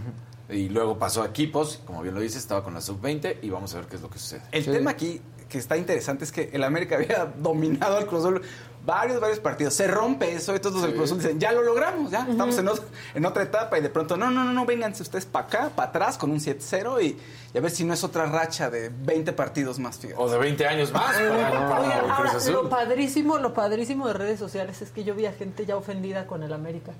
y 0.48 0.68
luego 0.68 0.98
pasó 0.98 1.22
a 1.22 1.26
equipos, 1.26 1.82
como 1.84 2.02
bien 2.02 2.14
lo 2.14 2.20
dices, 2.20 2.38
estaba 2.38 2.62
con 2.62 2.74
la 2.74 2.80
sub-20 2.80 3.38
y 3.42 3.50
vamos 3.50 3.74
a 3.74 3.78
ver 3.78 3.86
qué 3.86 3.96
es 3.96 4.02
lo 4.02 4.08
que 4.10 4.18
sucede. 4.18 4.42
El 4.52 4.64
tema 4.64 4.92
aquí 4.92 5.20
que 5.48 5.58
está 5.58 5.76
interesante 5.76 6.24
es 6.24 6.32
que 6.32 6.50
el 6.52 6.64
América 6.64 6.96
había 6.96 7.32
dominado 7.38 7.96
al 7.98 8.06
Cruz 8.06 8.20
Azul 8.24 8.42
varios, 8.86 9.20
varios 9.20 9.40
partidos. 9.40 9.74
Se 9.74 9.86
rompe 9.88 10.32
eso 10.32 10.54
y 10.54 10.60
todos 10.60 10.74
los 10.76 10.82
del 10.84 10.94
Cruz 10.94 11.06
Azul 11.10 11.18
dicen, 11.18 11.38
ya 11.40 11.52
lo 11.52 11.62
logramos, 11.62 12.10
ya 12.10 12.26
estamos 12.30 12.56
en, 12.56 12.66
ot- 12.68 12.82
en 13.14 13.26
otra 13.26 13.42
etapa 13.42 13.76
y 13.78 13.82
de 13.82 13.90
pronto, 13.90 14.16
no, 14.16 14.30
no, 14.30 14.44
no, 14.44 14.52
no, 14.52 14.64
vénganse 14.64 15.02
ustedes 15.02 15.26
para 15.26 15.46
acá, 15.46 15.70
para 15.74 15.88
atrás 15.90 16.16
con 16.16 16.30
un 16.30 16.38
7-0 16.38 17.02
y, 17.02 17.18
y 17.52 17.58
a 17.58 17.60
ver 17.60 17.70
si 17.70 17.84
no 17.84 17.92
es 17.92 18.04
otra 18.04 18.26
racha 18.26 18.70
de 18.70 18.88
20 18.90 19.32
partidos 19.32 19.78
más, 19.78 19.98
fíjate. 19.98 20.18
O 20.22 20.30
de 20.30 20.38
20 20.38 20.66
años 20.66 20.92
más 20.92 21.16
para, 21.16 21.68
para 21.68 21.80
Oigan, 21.80 21.92
el 21.98 22.12
Cruz 22.14 22.32
ahora, 22.46 22.50
lo 22.62 22.68
padrísimo, 22.70 23.38
lo 23.38 23.52
padrísimo 23.52 24.06
de 24.06 24.14
redes 24.14 24.38
sociales 24.38 24.80
es 24.80 24.90
que 24.90 25.04
yo 25.04 25.14
vi 25.14 25.26
a 25.26 25.32
gente 25.32 25.66
ya 25.66 25.76
ofendida 25.76 26.26
con 26.26 26.42
el 26.44 26.52
América. 26.52 26.92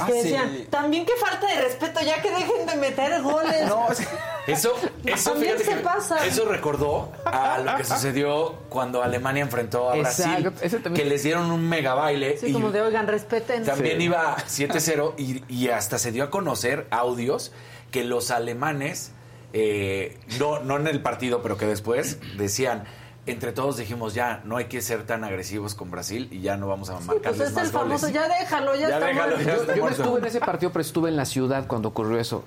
Ah, 0.00 0.06
que 0.06 0.12
sí. 0.12 0.18
decían, 0.22 0.66
también 0.70 1.04
qué 1.06 1.12
falta 1.18 1.46
de 1.46 1.60
respeto, 1.62 2.00
ya 2.04 2.20
que 2.22 2.30
dejen 2.30 2.66
de 2.66 2.76
meter 2.76 3.22
goles. 3.22 3.66
No, 3.68 3.90
es 3.90 3.98
que- 4.00 4.52
Eso, 4.52 4.72
eso, 5.04 5.34
fíjate 5.36 5.64
se 5.64 5.70
que 5.70 5.76
pasa. 5.76 6.24
eso 6.26 6.44
recordó 6.46 7.10
a 7.24 7.58
lo 7.58 7.76
que 7.76 7.84
sucedió 7.84 8.54
cuando 8.68 9.02
Alemania 9.02 9.42
enfrentó 9.42 9.90
a 9.90 9.96
Brasil, 9.96 10.52
Exacto, 10.62 10.92
que 10.92 11.04
les 11.04 11.22
dieron 11.22 11.50
un 11.50 11.66
mega 11.68 11.94
baile. 11.94 12.36
Sí, 12.38 12.46
y 12.48 12.52
como 12.52 12.70
de, 12.70 12.82
oigan, 12.82 13.06
respeten. 13.06 13.64
También 13.64 14.00
iba 14.00 14.36
7-0 14.36 15.14
y, 15.18 15.42
y 15.48 15.68
hasta 15.68 15.98
se 15.98 16.12
dio 16.12 16.24
a 16.24 16.30
conocer 16.30 16.86
audios 16.90 17.52
que 17.90 18.04
los 18.04 18.30
alemanes, 18.30 19.12
eh, 19.52 20.18
no, 20.38 20.60
no 20.60 20.76
en 20.76 20.88
el 20.88 21.00
partido, 21.00 21.42
pero 21.42 21.56
que 21.56 21.66
después 21.66 22.18
decían, 22.36 22.84
entre 23.26 23.52
todos 23.52 23.76
dijimos 23.78 24.12
ya, 24.14 24.42
no 24.44 24.56
hay 24.58 24.66
que 24.66 24.82
ser 24.82 25.06
tan 25.06 25.24
agresivos 25.24 25.74
con 25.74 25.90
Brasil 25.90 26.28
y 26.30 26.40
ya 26.40 26.56
no 26.56 26.68
vamos 26.68 26.90
a 26.90 26.98
Sí, 27.00 27.04
marcarles 27.06 27.36
pues 27.38 27.48
es 27.48 27.54
más 27.54 27.64
el 27.66 27.70
famoso, 27.72 28.06
goles. 28.06 28.14
ya 28.14 28.28
déjalo, 28.28 28.74
ya, 28.74 28.80
Ya 28.88 28.94
está 28.96 29.06
déjalo, 29.06 29.36
ya 29.38 29.44
Yo, 29.44 29.52
está 29.62 29.76
yo 29.76 29.84
no 29.84 29.88
estuve 29.90 30.18
en 30.18 30.24
ese 30.26 30.40
partido, 30.40 30.70
pero 30.72 30.80
estuve 30.82 31.08
en 31.08 31.16
la 31.16 31.24
ciudad 31.24 31.66
cuando 31.66 31.88
ocurrió 31.88 32.18
eso. 32.18 32.44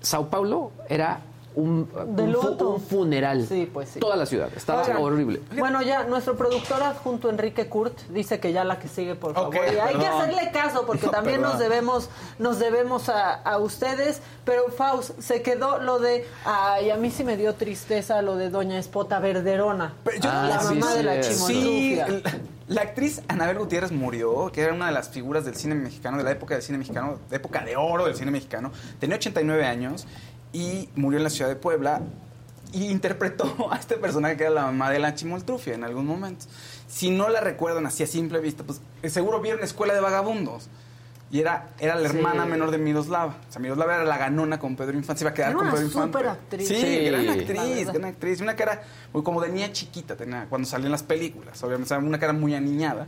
Sao 0.00 0.28
Paulo 0.28 0.72
era 0.88 1.20
un, 1.54 1.88
De 2.16 2.22
un 2.22 2.34
fu- 2.34 2.48
luto. 2.48 2.68
un 2.70 2.80
funeral. 2.80 3.46
Sí, 3.46 3.68
pues 3.72 3.90
sí. 3.90 4.00
Toda 4.00 4.16
la 4.16 4.26
ciudad. 4.26 4.48
Estaba 4.56 4.82
Oigan, 4.82 4.96
horrible. 4.98 5.40
Bueno, 5.56 5.82
ya 5.82 6.04
nuestro 6.04 6.36
productor 6.36 6.82
adjunto 6.82 7.28
Enrique 7.30 7.68
Kurt 7.68 7.98
dice 8.08 8.40
que 8.40 8.52
ya 8.52 8.64
la 8.64 8.78
que 8.78 8.88
sigue, 8.88 9.14
por 9.14 9.34
favor. 9.34 9.54
Y 9.54 9.78
hay 9.78 9.96
que 9.96 10.06
hacerle 10.06 10.50
caso 10.52 10.84
porque 10.86 11.06
No, 11.06 11.10
también 11.12 11.40
nos 11.42 11.58
debemos 11.58 12.08
nos 12.38 12.58
debemos 12.58 13.08
a, 13.08 13.34
a 13.34 13.58
ustedes. 13.58 14.20
Pero 14.44 14.64
Faust, 14.76 15.20
se 15.20 15.40
quedó 15.42 15.78
lo 15.78 15.98
de, 16.00 16.26
ay, 16.44 16.90
a 16.90 16.96
mí 16.96 17.10
sí 17.10 17.22
me 17.22 17.36
dio 17.36 17.54
tristeza 17.54 18.22
lo 18.22 18.34
de 18.36 18.50
Doña 18.50 18.76
Espota 18.78 19.20
Verderona, 19.20 19.94
Pero 20.04 20.18
yo 20.18 20.30
Ah, 20.32 20.46
la 20.48 20.60
sí, 20.60 20.74
mamá 20.74 20.94
de 20.94 21.02
la 21.04 21.22
sí. 21.22 21.34
Sí, 21.34 21.96
la, 21.96 22.08
la 22.66 22.80
actriz 22.82 23.22
Anabel 23.28 23.58
Gutiérrez 23.58 23.92
murió, 23.92 24.50
que 24.52 24.62
era 24.62 24.72
una 24.72 24.86
de 24.86 24.92
las 24.92 25.10
figuras 25.10 25.44
del 25.44 25.54
cine 25.54 25.74
mexicano, 25.76 26.18
de 26.18 26.24
la 26.24 26.32
época 26.32 26.54
del 26.54 26.62
cine 26.64 26.78
mexicano, 26.78 27.18
de 27.30 27.36
época 27.36 27.60
de 27.64 27.76
oro 27.76 28.06
del 28.06 28.16
cine 28.16 28.30
mexicano. 28.32 28.72
Tenía 28.98 29.16
89 29.16 29.64
años 29.64 30.06
y 30.52 30.88
murió 30.96 31.18
en 31.18 31.24
la 31.24 31.30
ciudad 31.30 31.48
de 31.50 31.56
Puebla 31.56 32.00
y 32.72 32.86
interpretó 32.86 33.68
a 33.72 33.76
este 33.76 33.96
personaje 33.96 34.36
que 34.36 34.44
era 34.44 34.52
la 34.52 34.62
mamá 34.66 34.90
de 34.90 34.98
la 34.98 35.14
chimoltrufia 35.14 35.74
en 35.74 35.84
algún 35.84 36.06
momento. 36.06 36.46
Si 36.88 37.10
no 37.10 37.28
la 37.28 37.40
recuerdan 37.40 37.86
así 37.86 38.02
a 38.02 38.06
simple 38.06 38.38
vista, 38.40 38.64
pues 38.64 38.80
eh, 39.02 39.08
seguro 39.10 39.40
vieron 39.40 39.62
Escuela 39.62 39.94
de 39.94 40.00
Vagabundos. 40.00 40.68
Y 41.30 41.40
era, 41.40 41.70
era 41.78 41.94
la 41.94 42.10
Sí. 42.10 42.16
hermana 42.18 42.44
menor 42.44 42.70
de 42.70 42.76
Miroslava. 42.76 43.38
O 43.48 43.52
sea, 43.52 43.58
Miroslava 43.62 43.94
era 43.94 44.04
la 44.04 44.18
ganona 44.18 44.58
con 44.58 44.76
Pedro 44.76 44.98
Infante. 44.98 45.20
Se 45.20 45.24
iba 45.24 45.30
a 45.30 45.34
quedar 45.34 45.48
Era 45.52 45.56
con 45.56 45.66
una 45.68 45.72
Pedro 45.74 45.86
Infante. 45.86 46.18
superactriz. 46.18 46.68
Sí, 46.68 46.76
Sí, 46.76 47.04
gran 47.06 47.28
actriz, 47.30 47.86
gran 47.90 48.04
actriz. 48.04 48.40
Una 48.42 48.54
cara 48.54 48.82
muy 49.14 49.22
como 49.22 49.40
de 49.40 49.48
niña 49.48 49.72
chiquita 49.72 50.14
tenía 50.14 50.44
cuando 50.50 50.68
salía 50.68 50.86
en 50.88 50.92
las 50.92 51.02
películas. 51.02 51.62
Obviamente, 51.62 51.96
una 51.96 52.18
cara 52.18 52.34
muy 52.34 52.54
aniñada. 52.54 53.06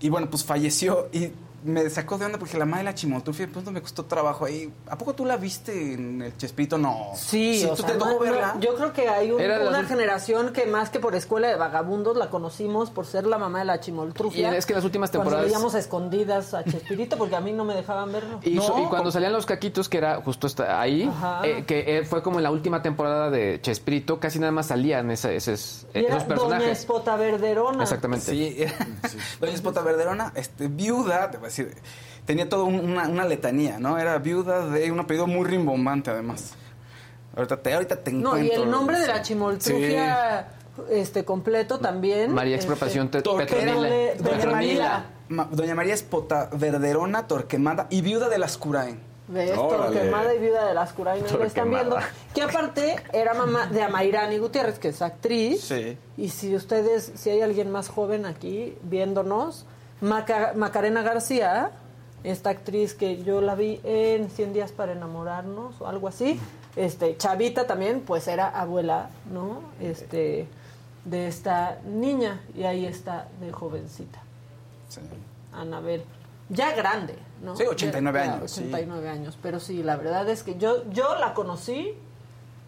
Y 0.00 0.08
bueno, 0.08 0.30
pues 0.30 0.44
falleció 0.44 1.10
y 1.12 1.30
me 1.64 1.88
sacó 1.90 2.18
de 2.18 2.26
onda 2.26 2.38
porque 2.38 2.56
la 2.56 2.64
madre 2.64 2.78
de 2.84 2.90
la 2.90 2.94
chimoltrufia 2.94 3.46
de 3.46 3.52
pronto 3.52 3.70
me 3.70 3.80
costó 3.82 4.04
trabajo 4.04 4.44
ahí. 4.44 4.72
¿A 4.88 4.96
poco 4.96 5.14
tú 5.14 5.24
la 5.24 5.36
viste 5.36 5.94
en 5.94 6.22
el 6.22 6.36
Chespirito? 6.36 6.78
No. 6.78 7.08
Sí, 7.16 7.64
o 7.64 7.74
¿tú 7.74 7.82
sea, 7.82 7.92
te 7.92 7.98
no- 7.98 8.18
verla? 8.18 8.54
no, 8.54 8.60
yo 8.60 8.74
creo 8.76 8.92
que 8.92 9.08
hay 9.08 9.30
un- 9.30 9.46
las 9.46 9.68
una 9.68 9.84
generación 9.84 10.52
que 10.52 10.66
más 10.66 10.90
que 10.90 11.00
por 11.00 11.14
escuela 11.14 11.48
de 11.48 11.56
vagabundos 11.56 12.16
la 12.16 12.30
conocimos 12.30 12.90
por 12.90 13.06
ser 13.06 13.26
la 13.26 13.38
mamá 13.38 13.58
de 13.60 13.64
la 13.64 13.80
chimoltrufia. 13.80 14.52
Y 14.52 14.56
es 14.56 14.66
que 14.66 14.74
las 14.74 14.84
últimas 14.84 15.10
Cuando 15.10 15.24
temporadas- 15.30 15.46
veíamos 15.46 15.74
a 15.74 15.78
escondidas 15.78 16.54
a 16.54 16.64
Chespirito 16.64 17.16
porque 17.18 17.36
a 17.36 17.40
mí 17.40 17.52
no 17.52 17.64
me 17.64 17.74
dejaban 17.74 18.12
verlo. 18.12 18.40
Y, 18.44 18.54
No, 18.54 18.62
so- 18.62 18.78
y 18.78 18.84
cuando 18.86 19.10
salían 19.10 19.32
los 19.32 19.46
caquitos, 19.46 19.88
que 19.88 19.98
era 19.98 20.20
justo 20.22 20.46
hasta 20.46 20.80
ahí, 20.80 21.04
Ajá. 21.04 21.40
eh, 21.46 21.64
que 21.66 21.98
eh, 21.98 22.04
fue 22.04 22.22
como 22.22 22.38
en 22.38 22.44
la 22.44 22.50
última 22.50 22.82
temporada 22.82 23.30
de 23.30 23.60
Chespirito, 23.60 24.20
casi 24.20 24.38
nada 24.38 24.52
más 24.52 24.66
salían 24.66 25.10
ese- 25.10 25.34
esos, 25.36 25.86
Y 25.94 25.98
era 26.00 26.08
esos 26.16 26.28
Doña 26.28 26.28
personajes. 26.28 26.78
Espota 26.78 27.16
Verderona. 27.16 27.82
Exactamente. 27.82 28.26
Sí, 28.30 28.56
Doña 29.40 29.52
Espota 29.52 29.82
Verderona, 29.82 30.32
este, 30.34 30.68
viuda, 30.68 31.30
te 31.30 31.38
voy 31.48 31.64
a 31.64 31.66
decir, 31.66 31.82
tenía 32.24 32.48
toda 32.48 32.64
un- 32.64 32.80
una, 32.80 33.08
una 33.08 33.24
letanía, 33.24 33.78
¿no? 33.78 33.98
Era 33.98 34.18
viuda 34.18 34.66
de 34.66 34.90
un 34.92 35.00
apellido 35.00 35.26
muy 35.26 35.44
rimbombante, 35.46 36.10
además. 36.10 36.54
Ahorita 37.36 37.56
te, 37.62 37.72
ahorita 37.74 37.96
te 37.96 38.12
No, 38.12 38.36
y 38.36 38.42
encuentro. 38.42 38.62
el 38.64 38.70
nombre 38.70 38.98
de 38.98 39.06
la 39.06 39.22
chimoltrufia 39.22 40.48
este 40.90 41.24
completo 41.24 41.78
también. 41.78 42.32
María 42.32 42.56
Expropiación 42.56 43.06
este, 43.06 43.18
Te- 43.18 43.22
Torquemada. 43.24 43.88
Petronila. 43.88 44.14
Doña 44.18 44.46
María. 44.52 44.52
María, 44.52 45.04
Ma- 45.28 45.48
Doña 45.50 45.74
María 45.74 45.94
Espota 45.94 46.48
Verderona, 46.52 47.26
Torquemada 47.26 47.86
y 47.90 48.00
viuda 48.00 48.28
de 48.28 48.38
las 48.38 48.56
Curaen. 48.58 49.00
Torquemada 49.54 50.34
y 50.34 50.38
viuda 50.38 50.66
de 50.66 50.74
las 50.74 50.92
Curain, 50.94 51.22
ahí 51.24 51.32
lo 51.36 51.44
están 51.44 51.68
viendo. 51.70 51.96
Que 52.34 52.42
aparte 52.42 52.96
era 53.12 53.34
mamá 53.34 53.66
de 53.66 53.82
Amairani 53.82 54.38
Gutiérrez, 54.38 54.78
que 54.78 54.88
es 54.88 55.02
actriz. 55.02 55.60
Sí. 55.60 55.98
Y 56.16 56.30
si 56.30 56.54
ustedes, 56.54 57.12
si 57.14 57.28
hay 57.30 57.42
alguien 57.42 57.70
más 57.70 57.88
joven 57.88 58.24
aquí 58.24 58.74
viéndonos, 58.82 59.66
Maca- 60.00 60.52
Macarena 60.54 61.02
García, 61.02 61.70
esta 62.24 62.50
actriz 62.50 62.94
que 62.94 63.22
yo 63.22 63.40
la 63.40 63.54
vi 63.54 63.80
en 63.84 64.30
100 64.30 64.52
días 64.52 64.72
para 64.72 64.92
enamorarnos 64.92 65.80
o 65.80 65.86
algo 65.86 66.08
así. 66.08 66.40
Este, 66.76 67.16
Chavita 67.16 67.66
también, 67.66 68.00
pues 68.00 68.28
era 68.28 68.48
abuela, 68.48 69.10
¿no? 69.32 69.60
Este, 69.80 70.46
de 71.04 71.26
esta 71.28 71.78
niña. 71.84 72.40
Y 72.54 72.64
ahí 72.64 72.86
está 72.86 73.28
de 73.40 73.52
jovencita. 73.52 74.20
Sí. 74.88 75.00
Anabel. 75.52 76.04
Ya 76.50 76.74
grande, 76.74 77.14
¿no? 77.42 77.56
Sí, 77.56 77.64
89 77.64 78.20
Ya- 78.24 78.32
años, 78.34 78.50
sí. 78.50 78.60
89 78.60 79.08
años, 79.08 79.38
pero 79.42 79.60
sí, 79.60 79.82
la 79.82 79.96
verdad 79.96 80.28
es 80.28 80.42
que 80.42 80.56
yo 80.56 80.88
yo 80.90 81.14
la 81.16 81.34
conocí 81.34 81.94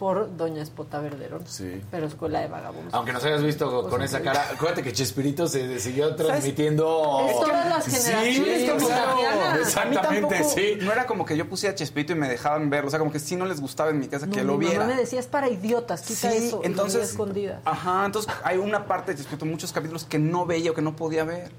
por 0.01 0.35
Doña 0.37 0.63
Espota 0.63 0.99
Verderón. 0.99 1.43
Sí. 1.47 1.81
Pero 1.91 2.07
Escuela 2.07 2.41
de 2.41 2.49
Vagabundos. 2.49 2.93
Aunque 2.95 3.13
nos 3.13 3.23
hayas 3.23 3.43
visto 3.43 3.71
con, 3.71 3.91
con 3.91 4.03
esa 4.03 4.23
cara, 4.23 4.47
acuérdate 4.53 4.83
que 4.83 4.95
Chespirito 4.95 5.47
se 5.47 5.79
siguió 5.79 6.17
transmitiendo. 6.17 7.27
Es 7.29 7.39
todas 7.39 7.69
las 7.69 7.85
generaciones 7.87 8.71
Sí, 8.81 8.87
claro. 8.87 9.11
A 9.13 9.55
mí 9.55 9.61
Exactamente, 9.61 10.29
tampoco, 10.37 10.51
sí. 10.55 10.79
no 10.81 10.91
era 10.93 11.07
como 11.07 11.27
que 11.27 11.37
yo 11.37 11.47
pusiera 11.49 11.75
Chespirito 11.75 12.15
y 12.15 12.17
me 12.17 12.29
dejaban 12.31 12.71
verlo, 12.71 12.89
o 12.89 12.91
sea, 12.91 12.99
como 12.99 13.13
que 13.13 13.19
sí 13.21 13.37
no 13.37 13.45
les 13.45 13.61
gustaba 13.61 13.91
en 13.91 14.01
mi 14.01 14.09
casa 14.09 14.25
No, 14.27 14.33
que 14.33 14.41
mi 14.41 14.47
lo 14.47 14.57
viera. 14.59 14.79
mamá 14.81 14.95
me 14.95 15.01
decía, 15.01 15.21
es 15.21 15.27
para 15.27 15.49
idiotas, 15.51 16.01
quita 16.01 16.31
Sí, 16.31 16.47
eso. 16.47 16.61
y 16.65 16.67
entonces, 16.67 17.11
escondidas. 17.11 17.61
ajá, 17.67 18.07
entonces 18.07 18.33
hay 18.43 18.57
una 18.57 18.87
parte 18.87 19.13
de 19.13 19.19
Chespirito, 19.19 19.45
muchos 19.45 19.71
capítulos 19.71 20.05
que 20.05 20.19
no 20.19 20.47
veía 20.47 20.71
o 20.71 20.75
que 20.75 20.83
no 20.83 20.97
podía 20.97 21.25
ver. 21.25 21.53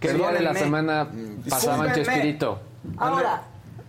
¿Qué 0.00 0.14
día 0.14 0.30
de 0.32 0.40
la 0.40 0.54
semana 0.54 1.08
pasaban. 1.48 1.92
Chespirito? 1.92 2.58
Ahora, 2.96 3.42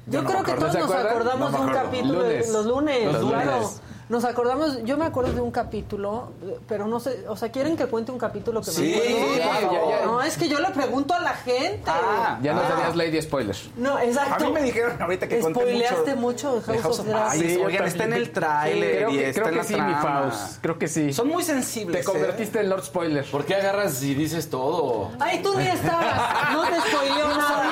yo, 0.06 0.22
Yo 0.22 0.22
no 0.24 0.30
creo 0.30 0.44
que 0.44 0.52
todos 0.54 0.72
¿Se 0.74 0.80
nos 0.80 0.92
acordamos 0.92 1.52
de 1.54 1.58
un 1.60 1.70
capítulo 1.72 2.24
de 2.24 2.30
Lunes. 2.34 2.50
los 2.52 2.66
lunes, 2.66 3.14
Los 3.14 3.30
claro. 3.32 3.72
Nos 4.10 4.26
acordamos, 4.26 4.84
yo 4.84 4.98
me 4.98 5.06
acuerdo 5.06 5.32
de 5.34 5.42
un 5.42 5.52
capítulo, 5.52 6.32
eh, 6.46 6.58
pero 6.68 6.88
no 6.88 7.00
sé, 7.00 7.26
o 7.28 7.36
sea, 7.38 7.52
¿quieren 7.52 7.78
que 7.78 7.86
cuente 7.86 8.12
un 8.12 8.18
capítulo 8.20 8.62
que 8.62 8.70
Sí, 8.72 9.00
me 9.02 9.44
acuerdo? 9.44 9.72
ya, 9.90 10.00
ya. 10.00 10.06
No, 10.06 10.22
es 10.22 10.38
que 10.38 10.50
yo 10.50 10.60
le 10.60 10.70
pregunto 10.72 11.14
a 11.14 11.20
la 11.22 11.34
gente. 11.34 11.84
Ah, 11.88 12.38
Ya 12.42 12.54
nos 12.54 12.66
Ah. 12.66 12.70
darías 12.76 12.96
Lady 12.96 13.22
Spoiler. 13.22 13.56
No, 13.78 13.98
exacto. 14.00 14.46
A 14.46 14.48
mí 14.48 14.54
me 14.54 14.64
dijeron 14.64 15.02
ahorita 15.02 15.28
que 15.28 15.42
Spoileaste 15.42 16.16
mucho. 16.16 16.52
mucho 16.56 16.72
de 16.74 16.78
House 16.80 17.00
of 17.00 17.06
Dragon. 17.08 17.28
Ay, 17.32 17.40
Sí, 17.40 17.58
oigan, 17.64 17.86
está 17.86 18.04
en 18.04 18.14
el 18.14 18.32
tráiler 18.32 18.96
creo 18.98 19.10
y 19.10 19.18
que, 19.18 19.30
está 19.30 19.42
creo 19.42 19.48
en 19.48 19.54
que 19.68 19.78
la 19.78 19.86
sí, 19.86 19.96
mi. 19.96 20.02
Faust. 20.02 20.62
Creo 20.62 20.78
que 20.80 20.88
sí. 20.88 21.14
Son 21.14 21.28
muy 21.28 21.44
sensibles. 21.44 22.06
Te 22.06 22.12
convertiste 22.12 22.60
en 22.60 22.70
Lord 22.70 22.84
Spoiler. 22.84 23.26
¿Por 23.30 23.46
qué 23.46 23.56
agarras 23.56 24.02
y 24.04 24.14
dices 24.16 24.50
todo? 24.50 25.12
Ay, 25.20 25.42
tú 25.42 25.58
ni 25.58 25.68
estabas. 25.68 26.52
No 26.54 26.64
te 26.64 26.76
spoileó 26.82 27.28
nada. 27.38 27.72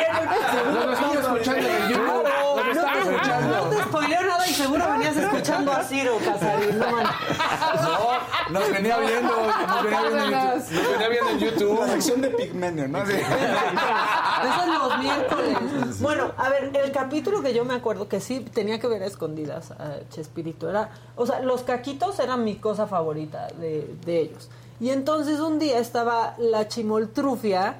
No, 0.73 0.85
no 0.85 0.93
estamos 0.93 1.15
escuchando 1.17 1.67
en 1.67 1.75
el 1.75 1.89
YouTube. 1.89 2.07
No, 2.07 2.55
No 2.55 2.63
te, 2.63 2.71
estamos 2.71 3.07
escuchando. 3.07 3.55
no 3.57 3.69
te 3.69 3.83
spoileó 3.83 4.21
nada 4.21 4.47
y 4.47 4.49
seguro 4.61 4.91
venías 4.91 5.17
escuchando 5.17 5.71
a 5.71 5.83
Ciro 5.83 6.17
Casarín. 6.23 6.79
No, 6.79 8.59
nos 8.59 8.71
venía 8.71 8.97
viendo, 8.99 9.33
nos 9.67 9.83
venía 9.83 10.01
viendo 10.01 10.19
en 10.19 10.59
YouTube. 10.59 10.79
Nos 10.79 10.91
venía 10.91 11.09
viendo 11.09 11.29
en 11.29 11.39
La 11.39 11.45
YouTube. 11.45 11.87
sección 11.87 12.21
de 12.21 12.29
Pigmenio, 12.29 12.87
¿no? 12.87 12.99
Así. 12.99 13.13
Eso 13.13 14.61
es 14.61 14.67
los 14.67 14.97
miércoles. 14.99 16.01
Bueno, 16.01 16.31
a 16.37 16.49
ver, 16.49 16.71
el 16.75 16.91
capítulo 16.91 17.41
que 17.41 17.53
yo 17.53 17.65
me 17.65 17.73
acuerdo 17.73 18.07
que 18.07 18.19
sí 18.19 18.41
tenía 18.41 18.79
que 18.79 18.87
ver 18.87 19.03
a 19.03 19.05
escondidas 19.05 19.71
a 19.71 19.99
Chespirito 20.09 20.69
era, 20.69 20.89
o 21.15 21.25
sea, 21.25 21.39
los 21.41 21.63
caquitos 21.63 22.19
eran 22.19 22.43
mi 22.43 22.55
cosa 22.55 22.87
favorita 22.87 23.47
de, 23.59 23.95
de 24.05 24.19
ellos. 24.19 24.49
Y 24.79 24.89
entonces 24.89 25.39
un 25.39 25.59
día 25.59 25.79
estaba 25.79 26.35
la 26.37 26.67
chimoltrufia 26.67 27.75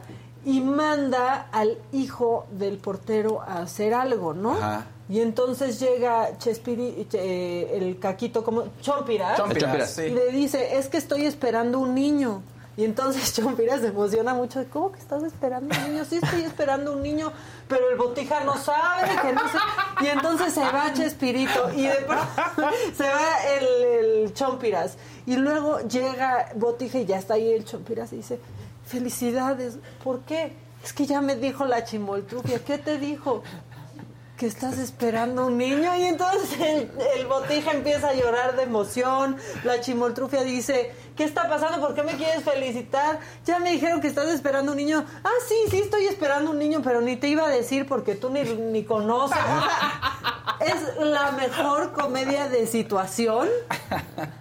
y 0.45 0.61
manda 0.61 1.47
al 1.51 1.77
hijo 1.91 2.45
del 2.51 2.77
portero 2.77 3.41
a 3.41 3.59
hacer 3.59 3.93
algo, 3.93 4.33
¿no? 4.33 4.53
Ajá. 4.53 4.85
Y 5.11 5.19
entonces 5.19 5.77
llega 5.77 6.38
Chespiri, 6.38 7.05
eh, 7.11 7.71
el 7.73 7.99
caquito 7.99 8.45
como 8.45 8.63
Chompiras 8.79 9.35
Chompiras, 9.38 9.67
Chompiras. 9.67 9.91
sí. 9.91 10.03
y 10.03 10.09
le 10.11 10.31
dice, 10.31 10.77
es 10.77 10.88
que 10.88 10.95
estoy 10.97 11.25
esperando 11.25 11.79
un 11.79 11.93
niño. 11.93 12.41
Y 12.77 12.85
entonces 12.85 13.33
Chompiras 13.35 13.81
se 13.81 13.88
emociona 13.88 14.33
mucho. 14.33 14.63
¿Cómo 14.71 14.93
que 14.93 14.99
estás 14.99 15.21
esperando 15.23 15.75
un 15.75 15.91
niño? 15.91 16.05
Sí, 16.05 16.15
estoy 16.23 16.43
esperando 16.43 16.93
un 16.93 17.03
niño, 17.03 17.33
pero 17.67 17.89
el 17.89 17.97
botija 17.97 18.45
no 18.45 18.57
sabe, 18.57 19.09
que 19.21 19.33
no 19.33 19.41
sé. 19.49 19.57
Y 19.99 20.07
entonces 20.07 20.53
se 20.53 20.61
va 20.61 20.93
Chespirito 20.93 21.73
y 21.75 21.88
de 21.88 21.95
pronto 22.07 22.25
se 22.95 23.03
va 23.03 23.43
el, 23.59 23.83
el 24.05 24.33
Chompiras. 24.33 24.95
Y 25.25 25.35
luego 25.35 25.81
llega 25.81 26.53
Botija 26.55 26.99
y 26.99 27.05
ya 27.05 27.17
está 27.17 27.33
ahí 27.33 27.51
el 27.51 27.65
Chompiras 27.65 28.13
y 28.13 28.15
dice, 28.15 28.39
felicidades. 28.85 29.77
¿Por 30.05 30.21
qué? 30.21 30.53
Es 30.81 30.93
que 30.93 31.05
ya 31.05 31.19
me 31.19 31.35
dijo 31.35 31.65
la 31.65 31.83
chimoltrufia. 31.83 32.59
¿Qué 32.63 32.77
te 32.77 32.97
dijo? 32.97 33.43
Que 34.41 34.47
estás 34.47 34.80
esperando 34.80 35.45
un 35.45 35.59
niño 35.59 35.95
y 35.95 36.01
entonces 36.01 36.59
el, 36.59 36.89
el, 37.15 37.27
botija 37.27 37.73
empieza 37.73 38.09
a 38.09 38.15
llorar 38.15 38.55
de 38.55 38.63
emoción, 38.63 39.38
la 39.63 39.81
chimoltrufia 39.81 40.41
dice, 40.41 40.91
¿qué 41.15 41.26
está 41.26 41.47
pasando? 41.47 41.80
¿Por 41.80 41.93
qué 41.93 42.01
me 42.01 42.13
quieres 42.13 42.43
felicitar? 42.43 43.19
Ya 43.45 43.59
me 43.59 43.72
dijeron 43.72 44.01
que 44.01 44.07
estás 44.07 44.27
esperando 44.30 44.72
un 44.72 44.80
niño. 44.80 45.05
Ah, 45.23 45.30
sí, 45.47 45.53
sí 45.69 45.81
estoy 45.81 46.07
esperando 46.07 46.49
un 46.49 46.57
niño, 46.57 46.81
pero 46.84 47.01
ni 47.01 47.18
te 47.18 47.27
iba 47.27 47.45
a 47.45 47.49
decir 47.49 47.85
porque 47.85 48.15
tú 48.15 48.31
ni, 48.31 48.41
ni 48.41 48.84
conoces. 48.84 49.38
es 50.59 51.05
la 51.05 51.34
mejor 51.34 51.91
comedia 51.91 52.49
de 52.49 52.65
situación 52.65 53.47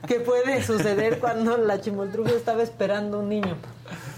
que 0.08 0.20
puede 0.20 0.62
suceder 0.62 1.20
cuando 1.20 1.58
la 1.58 1.78
chimoltrufia 1.78 2.36
estaba 2.36 2.62
esperando 2.62 3.18
un 3.18 3.28
niño. 3.28 3.58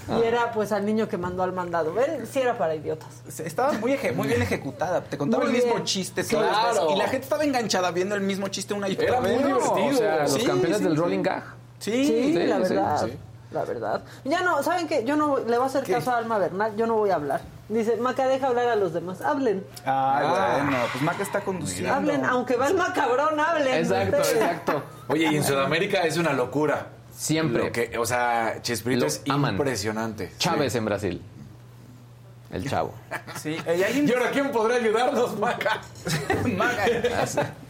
Y 0.08 0.22
era 0.26 0.50
pues 0.52 0.72
al 0.72 0.84
niño 0.84 1.08
que 1.08 1.16
mandó 1.16 1.42
al 1.42 1.52
mandado. 1.52 1.92
¿Ven? 1.94 2.26
Sí 2.26 2.40
era 2.40 2.58
para 2.58 2.74
idiotas. 2.74 3.08
Estaba 3.40 3.72
muy, 3.72 3.92
eje- 3.92 4.12
muy 4.14 4.26
bien 4.28 4.42
ejecutada. 4.42 5.02
Te 5.02 5.16
contaba 5.16 5.44
Muy 5.44 5.52
el 5.52 5.58
mismo 5.58 5.74
bien. 5.74 5.84
chiste 5.86 6.22
las 6.22 6.30
veces. 6.32 6.48
claro. 6.48 6.90
Y 6.92 6.96
la 6.96 7.04
gente 7.04 7.22
estaba 7.24 7.44
enganchada 7.44 7.90
viendo 7.92 8.14
el 8.14 8.20
mismo 8.22 8.48
chiste 8.48 8.74
una 8.74 8.88
y 8.88 8.94
otra 8.94 9.06
Era 9.06 9.20
vez. 9.20 9.34
muy 9.34 9.44
divertido. 9.44 9.86
O 9.88 9.92
sea, 9.94 10.22
los 10.22 10.32
Sí, 10.32 10.44
campeones 10.44 10.78
sí, 10.78 10.84
del 10.84 10.92
sí. 10.94 10.98
rolling 10.98 11.22
gag. 11.22 11.42
Sí, 11.78 12.06
Sí, 12.06 12.32
sí, 12.34 12.46
la 12.46 12.56
sí, 12.56 12.74
verdad. 12.74 13.06
sí. 13.06 13.18
La 13.52 13.64
verdad. 13.64 14.02
Ya 14.24 14.40
no, 14.40 14.62
¿saben 14.62 14.88
qué? 14.88 15.04
Yo 15.04 15.14
no 15.14 15.36
le 15.36 15.56
voy 15.58 15.64
a 15.64 15.66
hacer 15.66 15.84
¿Qué? 15.84 15.92
caso 15.92 16.10
a 16.10 16.16
Alma 16.16 16.38
Bernal, 16.38 16.74
yo 16.74 16.86
no 16.86 16.94
voy 16.94 17.10
a 17.10 17.16
hablar. 17.16 17.42
Dice, 17.68 17.96
Maca, 17.96 18.26
deja 18.26 18.46
hablar 18.46 18.66
a 18.68 18.76
los 18.76 18.94
demás. 18.94 19.20
Hablen. 19.20 19.62
Ay, 19.84 19.84
Ah. 20.26 20.58
bueno, 20.62 20.78
pues 20.90 21.04
Maca 21.04 21.22
está 21.22 21.40
conduciendo. 21.42 21.92
Hablen, 21.94 22.24
aunque 22.24 22.56
va 22.56 22.68
el 22.68 22.74
macabrón, 22.76 23.38
hablen. 23.38 23.74
Exacto, 23.74 24.16
ustedes. 24.22 24.36
exacto. 24.42 24.82
Oye, 25.08 25.28
y 25.30 25.36
en 25.36 25.44
Sudamérica 25.44 26.00
es 26.04 26.16
una 26.16 26.32
locura. 26.32 26.86
Siempre. 27.22 27.66
Lo 27.66 27.70
que, 27.70 27.96
o 27.98 28.04
sea, 28.04 28.58
Chespirito 28.62 29.02
Lo 29.02 29.06
es 29.06 29.22
aman. 29.28 29.54
impresionante. 29.54 30.32
Chávez 30.38 30.74
en 30.74 30.84
Brasil. 30.84 31.22
El 32.52 32.68
chavo. 32.68 32.92
Sí, 33.42 33.56
y 33.66 33.82
alguien- 33.82 34.06
¿Y 34.08 34.12
ahora 34.12 34.30
quién 34.30 34.52
podrá 34.52 34.74
ayudarnos, 34.76 35.38
Maca? 35.38 35.80
Maca. 36.56 36.84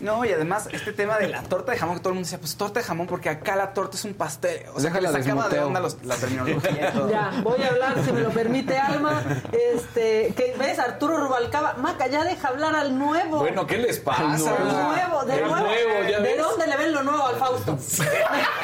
No, 0.00 0.24
y 0.24 0.32
además 0.32 0.68
este 0.72 0.92
tema 0.92 1.18
de 1.18 1.28
la 1.28 1.42
torta 1.44 1.70
de 1.72 1.78
jamón, 1.78 1.96
que 1.96 2.00
todo 2.02 2.08
el 2.10 2.14
mundo 2.16 2.26
decía, 2.26 2.38
pues 2.40 2.56
torta 2.56 2.80
de 2.80 2.86
jamón, 2.86 3.06
porque 3.06 3.28
acá 3.28 3.54
la 3.54 3.72
torta 3.74 3.96
es 3.96 4.04
un 4.04 4.14
pastel. 4.14 4.62
O 4.74 4.80
sea, 4.80 4.90
que 4.90 4.98
Déjala 5.00 5.18
le 5.18 5.24
sacaba 5.24 5.48
de 5.48 5.60
onda 5.60 5.78
los- 5.80 6.02
la 6.04 6.16
terminología 6.16 6.88
y 6.90 6.92
todo. 6.92 7.08
Ya, 7.10 7.30
voy 7.44 7.62
a 7.62 7.68
hablar, 7.68 7.94
si 8.04 8.12
me 8.12 8.20
lo 8.22 8.30
permite 8.30 8.76
Alma. 8.76 9.22
Este, 9.52 10.34
que 10.36 10.56
ves, 10.58 10.78
Arturo 10.80 11.16
Rubalcaba. 11.18 11.74
Maca, 11.74 12.08
ya 12.08 12.24
deja 12.24 12.48
hablar 12.48 12.74
al 12.74 12.98
nuevo. 12.98 13.38
Bueno, 13.38 13.66
¿qué 13.66 13.78
les 13.78 14.00
pasa? 14.00 14.32
Al 14.32 14.38
nuevo, 14.38 15.24
de 15.26 15.34
El 15.38 15.46
nuevo. 15.48 15.66
ya 16.10 16.18
¿De 16.18 16.22
ves. 16.22 16.38
dónde 16.38 16.66
le 16.66 16.76
ven 16.76 16.92
lo 16.92 17.02
nuevo 17.04 17.24
al 17.26 17.36
Fausto? 17.36 17.78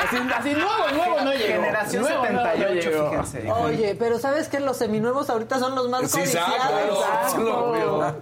Así, 0.08 0.16
así 0.34 0.50
nuevo, 0.54 0.88
nuevo 0.94 1.20
no 1.20 1.32
llegó. 1.32 1.46
Generación 1.62 2.02
Nuevo, 2.02 2.24
no, 2.24 2.32
no 2.32 2.42
78, 2.44 2.90
llegó. 2.90 3.10
fíjense. 3.10 3.52
Oye, 3.52 3.96
pero 3.98 4.18
¿sabes 4.18 4.48
qué? 4.48 4.58
Los 4.60 4.78
seminuevos 4.78 5.28
ahorita 5.28 5.58
son 5.58 5.74
los 5.74 5.88
más 5.90 6.07
Sí, 6.08 6.20
claro, 6.30 8.14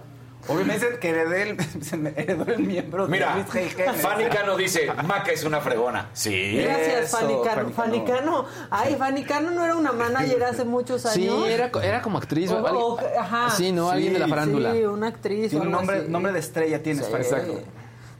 me 0.65 0.73
dicen 0.75 0.97
que 1.01 1.09
heredé 1.09 1.49
el, 1.49 1.83
se 1.83 1.97
me 1.97 2.09
heredó 2.15 2.45
el 2.45 2.59
miembro 2.59 3.05
de 3.05 3.11
Mira, 3.11 3.35
Luis 3.35 3.47
G.G. 3.47 3.93
Fanny 3.95 4.25
Cano 4.25 4.55
dice, 4.55 4.89
Maca 5.05 5.31
es 5.31 5.43
una 5.43 5.59
fregona. 5.59 6.09
Sí. 6.13 6.57
Gracias, 6.61 7.11
Fanny 7.11 7.35
Cano. 7.43 7.69
Fanny 7.71 8.05
Cano. 8.05 8.45
Ay, 8.69 8.95
Fanny 8.97 9.23
Cano 9.25 9.51
no 9.51 9.65
era 9.65 9.75
una 9.75 9.91
manager 9.91 10.43
hace 10.45 10.63
muchos 10.63 11.05
años. 11.05 11.15
Sí, 11.45 11.51
era, 11.51 11.69
era 11.83 12.01
como 12.01 12.17
actriz. 12.17 12.49
O- 12.51 12.65
alguien- 12.65 12.75
o- 12.81 12.99
ajá. 13.19 13.49
Sí, 13.49 13.71
¿no? 13.73 13.89
Alguien 13.89 14.13
de 14.13 14.19
la 14.19 14.25
Sí, 14.25 14.29
farándula. 14.31 14.71
Sí, 14.73 14.83
una 14.85 15.07
actriz. 15.07 15.49
Tiene 15.49 15.65
o 15.65 15.67
un 15.67 15.71
nombre, 15.73 15.97
así. 15.97 16.07
nombre 16.09 16.31
de 16.31 16.39
estrella, 16.39 16.81
tienes. 16.81 17.05
Sí. 17.05 17.13
Exacto. 17.13 17.59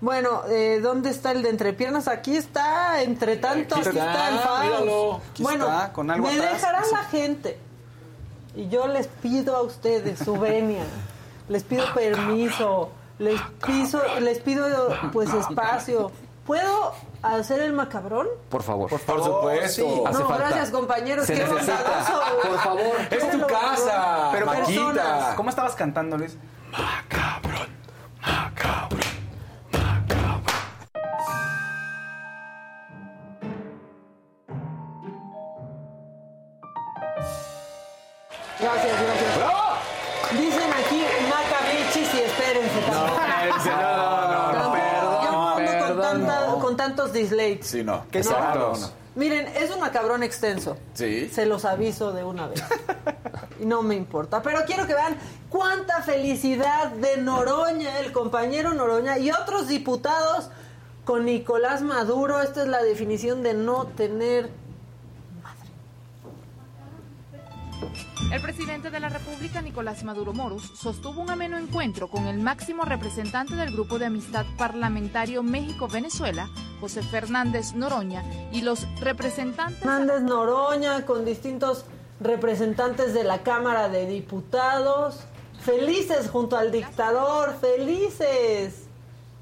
Bueno, 0.02 0.44
eh, 0.50 0.80
¿dónde 0.82 1.10
está 1.10 1.32
el 1.32 1.42
de 1.42 1.50
entrepiernas? 1.50 2.08
Aquí 2.10 2.36
está, 2.36 3.02
entre 3.02 3.38
tanto, 3.38 3.76
aquí 3.78 3.88
Aquí 3.88 3.98
está, 3.98 4.12
está, 4.12 4.30
el 4.30 4.40
Faust. 4.40 4.64
míralo. 4.64 5.22
Aquí 5.32 5.44
bueno, 5.44 5.66
está, 5.66 5.94
con 5.94 6.12
algo 6.12 6.28
me 6.28 6.34
atrás. 6.34 6.54
dejará 6.54 6.82
la 6.92 7.04
gente. 7.06 7.58
Y 8.58 8.68
yo 8.70 8.88
les 8.88 9.08
pido 9.08 9.56
a 9.56 9.62
ustedes 9.62 10.20
su 10.20 10.38
venia, 10.38 10.84
les 11.48 11.64
pido 11.64 11.86
permiso, 11.94 12.90
les 13.20 13.40
pido, 13.66 14.02
les 14.20 14.40
pido 14.40 14.68
pues 15.14 15.32
espacio. 15.34 16.12
¿Puedo 16.46 16.94
hacer 17.22 17.60
el 17.62 17.74
macabrón? 17.74 18.26
Por 18.50 18.64
favor. 18.64 18.90
Por 18.90 19.00
supuesto. 19.02 19.68
sí. 19.84 20.02
Hace 20.08 20.20
no, 20.24 20.28
falta. 20.30 20.46
gracias 20.48 20.72
compañeros, 20.72 21.26
Se 21.28 21.34
qué 21.34 21.44
necesita. 21.44 21.76
bondadoso. 21.76 22.22
Por 22.50 22.60
favor. 22.60 22.96
Es 23.12 23.32
tu 23.32 23.48
casa, 23.48 24.30
Pero 24.32 24.46
Maquita. 24.46 24.66
personas. 24.66 25.36
¿Cómo 25.36 25.50
estabas 25.50 25.76
cantando, 25.76 26.18
Luis? 26.18 26.38
Macabrón, 26.72 26.88
macabrón, 27.12 27.68
dislikes. 47.14 47.66
Sí, 47.68 47.84
no. 47.84 48.06
¿Qué 48.12 48.20
No. 48.22 48.30
exacto? 48.30 48.74
Miren, 49.16 49.48
es 49.48 49.72
un 49.72 49.80
macabrón 49.80 50.22
extenso. 50.22 50.78
Sí. 50.94 51.28
Se 51.30 51.48
los 51.48 51.66
aviso 51.66 52.12
de 52.14 52.24
una 52.24 52.48
vez. 52.48 52.64
Y 53.60 53.66
no 53.66 53.82
me 53.82 53.96
importa. 53.96 54.44
Pero 54.44 54.60
quiero 54.68 54.86
que 54.86 54.94
vean 54.94 55.18
cuánta 55.50 56.04
felicidad 56.04 56.92
de 56.92 57.18
Noroña, 57.18 57.98
el 58.02 58.12
compañero 58.12 58.72
Noroña 58.76 59.18
y 59.18 59.32
otros 59.32 59.68
diputados 59.68 60.50
con 61.06 61.26
Nicolás 61.26 61.82
Maduro. 61.82 62.40
Esta 62.44 62.62
es 62.62 62.68
la 62.68 62.84
definición 62.84 63.42
de 63.42 63.56
no 63.56 63.88
tener 63.88 64.52
El 68.32 68.42
presidente 68.42 68.90
de 68.90 69.00
la 69.00 69.08
República, 69.08 69.62
Nicolás 69.62 70.04
Maduro 70.04 70.34
Moros, 70.34 70.62
sostuvo 70.76 71.22
un 71.22 71.30
ameno 71.30 71.58
encuentro 71.58 72.10
con 72.10 72.28
el 72.28 72.40
máximo 72.40 72.84
representante 72.84 73.56
del 73.56 73.72
Grupo 73.72 74.00
de 74.00 74.08
Amistad 74.08 74.46
Parlamentario 74.58 75.44
México-Venezuela, 75.44 76.50
José 76.82 77.04
Fernández 77.04 77.74
Noroña, 77.74 78.24
y 78.52 78.64
los 78.64 78.86
representantes... 79.00 79.82
Hernández 79.82 80.24
Noroña 80.24 81.06
con 81.06 81.24
distintos 81.24 81.86
representantes 82.20 83.14
de 83.14 83.24
la 83.24 83.44
Cámara 83.44 83.88
de 83.88 84.06
Diputados. 84.06 85.22
Felices 85.62 86.30
junto 86.30 86.58
al 86.58 86.70
dictador, 86.70 87.56
felices. 87.62 88.88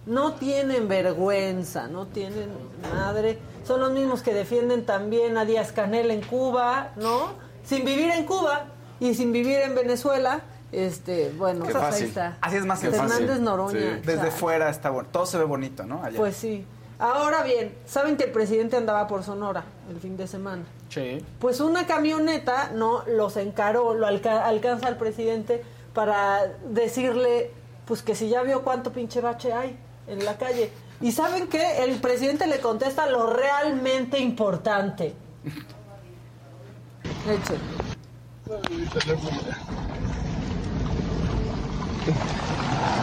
No 0.06 0.34
tienen 0.34 0.88
vergüenza, 0.88 1.88
no 1.88 2.06
tienen 2.06 2.50
madre. 2.94 3.40
Son 3.66 3.80
los 3.82 3.92
mismos 3.92 4.22
que 4.22 4.36
defienden 4.36 4.86
también 4.86 5.38
a 5.38 5.46
Díaz 5.46 5.72
Canel 5.72 6.12
en 6.12 6.22
Cuba, 6.22 6.92
¿no? 6.98 7.34
Sin 7.64 7.84
vivir 7.84 8.12
en 8.12 8.26
Cuba 8.26 8.68
y 9.00 9.14
sin 9.16 9.32
vivir 9.32 9.60
en 9.60 9.76
Venezuela. 9.76 10.42
Este, 10.72 11.32
bueno, 11.38 11.66
Qué 11.66 11.72
pues 11.72 11.84
ahí 11.84 12.04
está. 12.04 12.38
Así 12.42 12.58
es 12.58 12.66
más 12.66 12.80
que 12.80 12.90
Fernández 12.90 13.28
fácil. 13.28 13.44
Noroña. 13.44 13.80
Sí. 13.80 13.86
Desde 14.04 14.14
claro. 14.16 14.32
fuera 14.32 14.70
está 14.70 14.90
bueno. 14.90 15.08
Todo 15.12 15.26
se 15.26 15.38
ve 15.38 15.46
bonito, 15.46 15.86
¿no? 15.86 16.04
Allá. 16.04 16.18
Pues 16.18 16.36
sí. 16.36 16.66
Ahora 17.00 17.44
bien, 17.44 17.74
¿saben 17.86 18.18
que 18.18 18.26
el 18.26 18.32
presidente 18.32 18.76
andaba 18.78 19.08
por 19.08 19.24
Sonora 19.24 19.64
el 19.90 20.00
fin 20.00 20.18
de 20.18 20.28
semana? 20.28 20.64
Sí. 20.90 21.24
Pues 21.40 21.60
una 21.62 21.86
camioneta 21.88 22.72
no 22.74 23.04
los 23.06 23.38
encaró, 23.38 23.94
lo 23.94 24.08
alca- 24.08 24.46
alcanza 24.46 24.88
al 24.88 24.98
presidente 24.98 25.64
para 25.94 26.46
decirle, 26.70 27.52
pues 27.86 28.02
que 28.02 28.16
si 28.16 28.30
ya 28.30 28.44
vio 28.44 28.64
cuánto 28.64 28.92
pinche 28.92 29.22
bache 29.22 29.54
hay 29.54 29.78
en 30.08 30.24
la 30.26 30.38
calle. 30.38 30.72
Y 31.02 31.12
saben 31.12 31.48
qué, 31.48 31.84
el 31.84 32.00
presidente 32.00 32.48
le 32.48 32.60
contesta 32.60 33.06
lo 33.10 33.28
realmente 33.30 34.18
importante. 34.20 35.14
Échenle. 37.30 37.95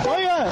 Oiga, 0.09 0.47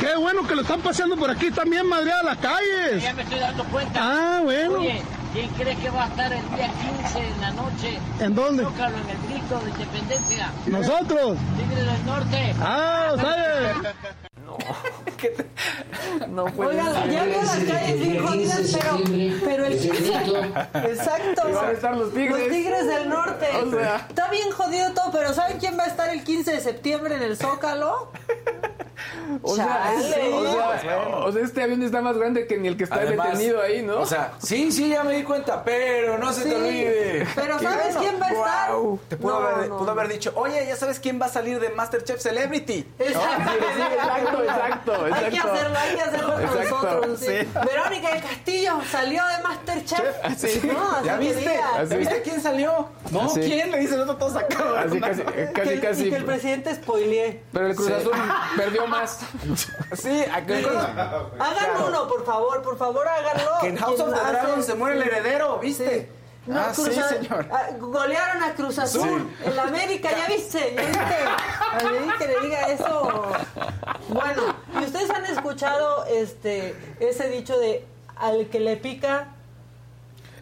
qué 0.00 0.16
bueno 0.16 0.46
que 0.46 0.54
lo 0.54 0.62
están 0.62 0.80
paseando 0.80 1.16
por 1.16 1.28
aquí 1.28 1.50
también, 1.50 1.88
madreada 1.88 2.22
las 2.22 2.36
calles. 2.38 3.02
Ya 3.02 3.12
me 3.14 3.22
estoy 3.22 3.40
dando 3.40 3.64
cuenta. 3.64 4.00
Ah, 4.00 4.40
bueno. 4.44 4.78
Oye, 4.78 5.02
¿quién 5.32 5.48
crees 5.50 5.78
que 5.78 5.90
va 5.90 6.04
a 6.04 6.06
estar 6.06 6.32
el 6.32 6.50
día 6.54 6.70
15 7.02 7.18
en 7.18 7.40
la 7.40 7.50
noche? 7.50 7.98
¿En 8.20 8.34
dónde? 8.36 8.62
Zócalo, 8.62 8.96
en 8.96 9.10
el 9.10 9.18
grito 9.28 9.58
de 9.58 9.70
independencia. 9.70 10.52
Nosotros. 10.66 11.36
Tigre 11.56 11.82
del 11.82 12.06
Norte. 12.06 12.54
Ah, 12.60 13.12
¿sabes? 13.16 13.76
No 16.28 16.44
puede 16.46 16.70
Oigan, 16.70 16.94
ser. 16.94 17.10
ya 17.10 17.24
vio 17.24 17.42
las 17.42 17.56
calles 17.58 18.00
bien 18.00 18.26
jodidas, 18.26 18.60
pero, 18.72 18.98
pero 19.44 19.66
el 19.66 19.72
Exacto. 19.74 21.42
van 21.52 21.64
a 21.66 21.72
estar 21.72 21.96
los 21.96 22.12
tigres. 22.12 22.38
Los 22.38 22.48
tigres 22.48 22.86
del 22.86 23.08
norte. 23.08 23.46
O 23.64 23.70
sea. 23.70 24.06
Está 24.08 24.30
bien 24.30 24.50
jodido 24.50 24.92
todo, 24.92 25.10
pero 25.12 25.32
¿saben 25.34 25.58
quién 25.58 25.78
va 25.78 25.84
a 25.84 25.86
estar 25.86 26.08
el 26.10 26.22
15 26.24 26.52
de 26.52 26.60
septiembre 26.60 27.16
en 27.16 27.22
el 27.22 27.36
Zócalo? 27.36 28.10
O 29.42 29.54
sea, 29.54 29.92
Chale. 29.94 30.32
o, 30.32 30.52
sea, 30.52 31.08
o 31.18 31.32
sea, 31.32 31.42
este 31.42 31.62
avión 31.62 31.82
está 31.82 32.00
más 32.00 32.16
grande 32.16 32.46
que 32.46 32.56
ni 32.58 32.68
el 32.68 32.76
que 32.76 32.84
está 32.84 32.96
Además, 32.96 33.32
detenido 33.32 33.60
ahí, 33.62 33.82
¿no? 33.82 34.00
O 34.00 34.06
sea, 34.06 34.32
sí, 34.38 34.72
sí, 34.72 34.88
ya 34.90 35.04
me 35.04 35.14
di 35.14 35.22
cuenta, 35.22 35.62
pero 35.64 36.18
no 36.18 36.32
se 36.32 36.42
Sí, 36.44 36.48
te 36.50 36.54
olvide. 36.56 37.26
Pero 37.34 37.58
¿sabes 37.60 37.96
quién 37.96 38.20
va 38.20 38.26
a 38.26 38.30
estar? 38.32 38.70
Te 39.08 39.16
pudo, 39.16 39.40
No, 39.40 39.46
haber, 39.48 39.68
no, 39.68 39.76
pudo 39.78 39.86
no. 39.86 39.92
haber 40.00 40.08
dicho, 40.12 40.32
oye, 40.36 40.66
¿ya 40.66 40.76
sabes 40.76 40.98
quién 41.00 41.20
va 41.20 41.26
a 41.26 41.28
salir 41.28 41.60
de 41.60 41.70
Masterchef 41.70 42.20
Celebrity? 42.20 42.86
Exacto, 42.98 43.52
Sí, 43.76 43.82
exacto, 43.92 44.42
exacto, 44.42 45.04
Hay 45.14 45.30
que 45.30 45.38
hacerlo, 45.38 45.78
hay 45.78 45.96
que 45.96 46.02
hacerlo 46.02 46.40
Exacto, 46.40 46.62
nosotros. 46.82 47.20
sí. 47.20 47.26
sí. 47.26 47.48
Verónica 47.66 48.08
del 48.14 48.22
Castillo 48.22 48.78
salió 48.90 49.22
de 49.26 49.42
Masterchef. 49.42 50.36
Sí. 50.36 50.60
No, 50.72 50.90
así 50.96 51.06
¿Ya 51.06 51.16
viste? 51.16 51.60
¿Ya 51.88 51.96
viste 51.96 52.22
quién 52.22 52.40
salió? 52.40 52.88
No. 53.10 53.28
¿quién? 53.34 53.70
Le 53.70 53.78
dice 53.78 53.94
el 53.94 54.00
otro 54.02 54.16
todo 54.16 54.32
sacado. 54.32 54.76
Así 54.76 55.00
casi, 55.00 55.22
Que 55.22 55.60
el- 55.62 55.80
casi. 55.80 56.06
Y 56.06 56.10
que 56.10 56.16
el 56.16 56.24
presidente 56.24 56.74
spoileé. 56.74 57.42
Pero 57.52 57.66
el 57.68 57.74
Cruz 57.76 57.90
Azul 57.90 58.12
perdió 58.56 58.86
más. 58.86 58.95
Sí, 59.96 60.24
aquí 60.32 60.52
Hagan 60.54 61.82
uno, 61.88 62.08
por 62.08 62.24
favor, 62.24 62.62
por 62.62 62.78
favor, 62.78 63.06
háganlo. 63.08 63.50
que 63.60 63.68
en 63.68 63.76
House 63.76 64.00
of 64.00 64.12
the 64.14 64.20
Dragon 64.30 64.62
se 64.62 64.74
muere 64.74 64.96
el 64.96 65.02
heredero, 65.02 65.58
¿viste? 65.58 66.10
No, 66.46 66.60
ah, 66.60 66.70
Cruz 66.74 66.90
sí, 66.94 67.00
A- 67.00 67.08
señor. 67.08 67.48
ah, 67.50 67.70
golearon 67.78 68.42
a 68.44 68.54
Cruz 68.54 68.78
Azul. 68.78 69.28
En 69.44 69.56
la 69.56 69.64
América, 69.64 70.10
¿ya 70.16 70.26
viste? 70.32 70.74
¿Ya 70.76 70.82
viste? 70.82 71.00
A 71.72 71.90
mí 71.90 72.08
que 72.18 72.26
le 72.28 72.40
diga 72.40 72.60
eso. 72.68 73.32
Bueno, 74.08 74.42
¿y 74.80 74.84
ustedes 74.84 75.10
han 75.10 75.26
escuchado 75.26 76.04
este 76.06 76.76
ese 77.00 77.28
dicho 77.30 77.58
de 77.58 77.84
al 78.16 78.46
que 78.48 78.60
le 78.60 78.76
pica 78.76 79.26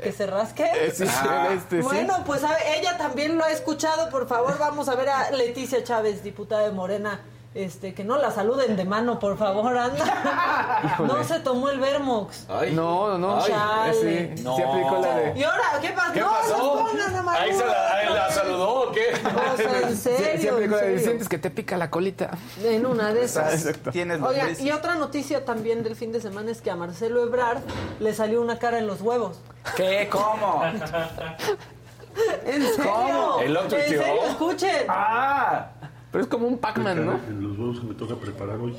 que 0.03 0.13
se 0.13 0.27
rasque? 0.27 0.65
Eh, 0.75 0.93
sí, 0.95 1.05
Ah. 1.09 1.49
este, 1.57 1.79
sí. 1.81 1.83
Bueno, 1.83 2.23
pues 2.27 2.45
a 2.45 2.55
ella 2.75 2.99
también 2.99 3.39
lo 3.39 3.45
ha 3.45 3.51
escuchado. 3.51 4.11
Por 4.11 4.29
favor, 4.29 4.59
vamos 4.59 4.91
a 4.91 4.95
ver 4.97 5.09
a 5.09 5.31
Leticia 5.31 5.83
Chávez, 5.85 6.23
diputada 6.23 6.65
de 6.65 6.73
Morena. 6.73 7.23
Este, 7.55 7.95
que 7.95 8.03
no 8.03 8.19
la 8.19 8.33
saluden 8.33 8.77
de 8.77 8.85
mano, 8.85 9.21
por 9.21 9.39
favor, 9.39 9.77
anda. 9.79 10.97
No 10.99 11.23
se 11.23 11.39
tomó 11.41 11.69
el 11.71 11.79
Vermox. 11.79 12.47
Ay. 12.49 12.73
No, 12.73 13.17
no, 13.17 13.41
Ay. 13.41 13.53
Chale. 13.53 14.37
Sí, 14.37 14.43
No. 14.43 14.57
sí 14.57 14.63
aplicó 14.63 14.99
la 15.01 15.15
de. 15.17 15.39
¿Y 15.39 15.43
ahora 15.45 15.63
qué 15.81 15.91
pasó? 15.91 16.13
¿Qué 16.13 16.21
no, 16.21 16.31
pasó? 16.31 16.87
a 17.29 17.33
Ahí 17.35 17.53
se 17.53 17.65
la, 17.65 18.31
saludó 18.31 18.89
o 18.89 18.93
qué? 18.93 19.13
O 19.15 19.57
sea, 19.57 19.81
en 19.89 19.97
serio, 19.97 20.55
aplicó 20.55 20.77
la 20.77 20.83
en 20.83 20.87
de. 20.89 20.99
serio. 20.99 21.05
Sientes 21.05 21.29
que 21.29 21.39
te 21.39 21.51
pica 21.51 21.77
la 21.77 21.91
colita. 21.91 22.31
En 22.63 22.87
una 22.87 23.13
de 23.15 23.25
esas. 23.25 23.69
Tienes 23.93 24.21
Oiga, 24.21 24.51
y 24.59 24.73
otra 24.73 24.97
noticia 24.97 25.45
también 25.45 25.85
del 25.85 25.95
fin 25.95 26.11
de 26.11 26.21
semana 26.21 26.51
es 26.51 26.61
que 26.61 26.71
a 26.73 26.77
Marcelo 26.77 27.23
Ebrard 27.23 27.63
le 28.01 28.15
salió 28.15 28.41
una 28.43 28.59
cara 28.59 28.79
en 28.79 28.87
los 28.89 29.01
huevos. 29.01 29.41
¿Qué? 29.77 30.09
¿Cómo? 30.11 30.63
¿En 32.47 32.63
serio? 32.75 33.41
¿El 33.41 33.57
otro 33.57 33.77
¿En 33.79 33.89
serio? 33.89 34.25
Escuchen. 34.29 34.87
¡Ah! 34.89 35.71
Pero 36.15 36.23
es 36.23 36.31
como 36.31 36.47
un 36.47 36.59
Pac-Man, 36.59 37.05
¿no? 37.05 37.15
En 37.27 37.43
los 37.43 37.59
huevos 37.59 37.81
que 37.81 37.87
me 37.87 37.95
toca 37.95 38.15
preparar 38.15 38.61
hoy, 38.61 38.77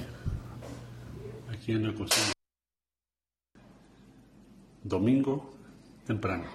aquí 1.52 1.74
en 1.74 1.86
la 1.86 1.94
cocina. 1.94 2.32
Domingo, 4.82 5.54
temprano. 6.08 6.46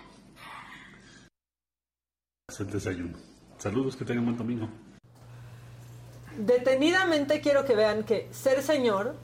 Es 2.48 2.60
el 2.60 2.70
desayuno. 2.70 3.18
Saludos, 3.58 3.94
que 3.94 4.06
tengan 4.06 4.24
buen 4.24 4.38
domingo. 4.38 4.70
Detenidamente 6.38 7.42
quiero 7.42 7.66
que 7.66 7.76
vean 7.76 8.02
que 8.04 8.30
ser 8.32 8.62
señor 8.62 9.16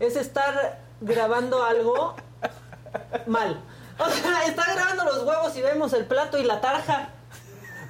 es 0.00 0.16
estar 0.16 0.82
grabando 1.00 1.62
algo 1.62 2.16
mal. 3.28 3.62
O 4.00 4.10
sea, 4.10 4.46
está 4.46 4.64
grabando 4.74 5.04
los 5.04 5.22
huevos 5.22 5.56
y 5.56 5.62
vemos 5.62 5.92
el 5.92 6.06
plato 6.06 6.38
y 6.38 6.42
la 6.42 6.60
tarja. 6.60 7.10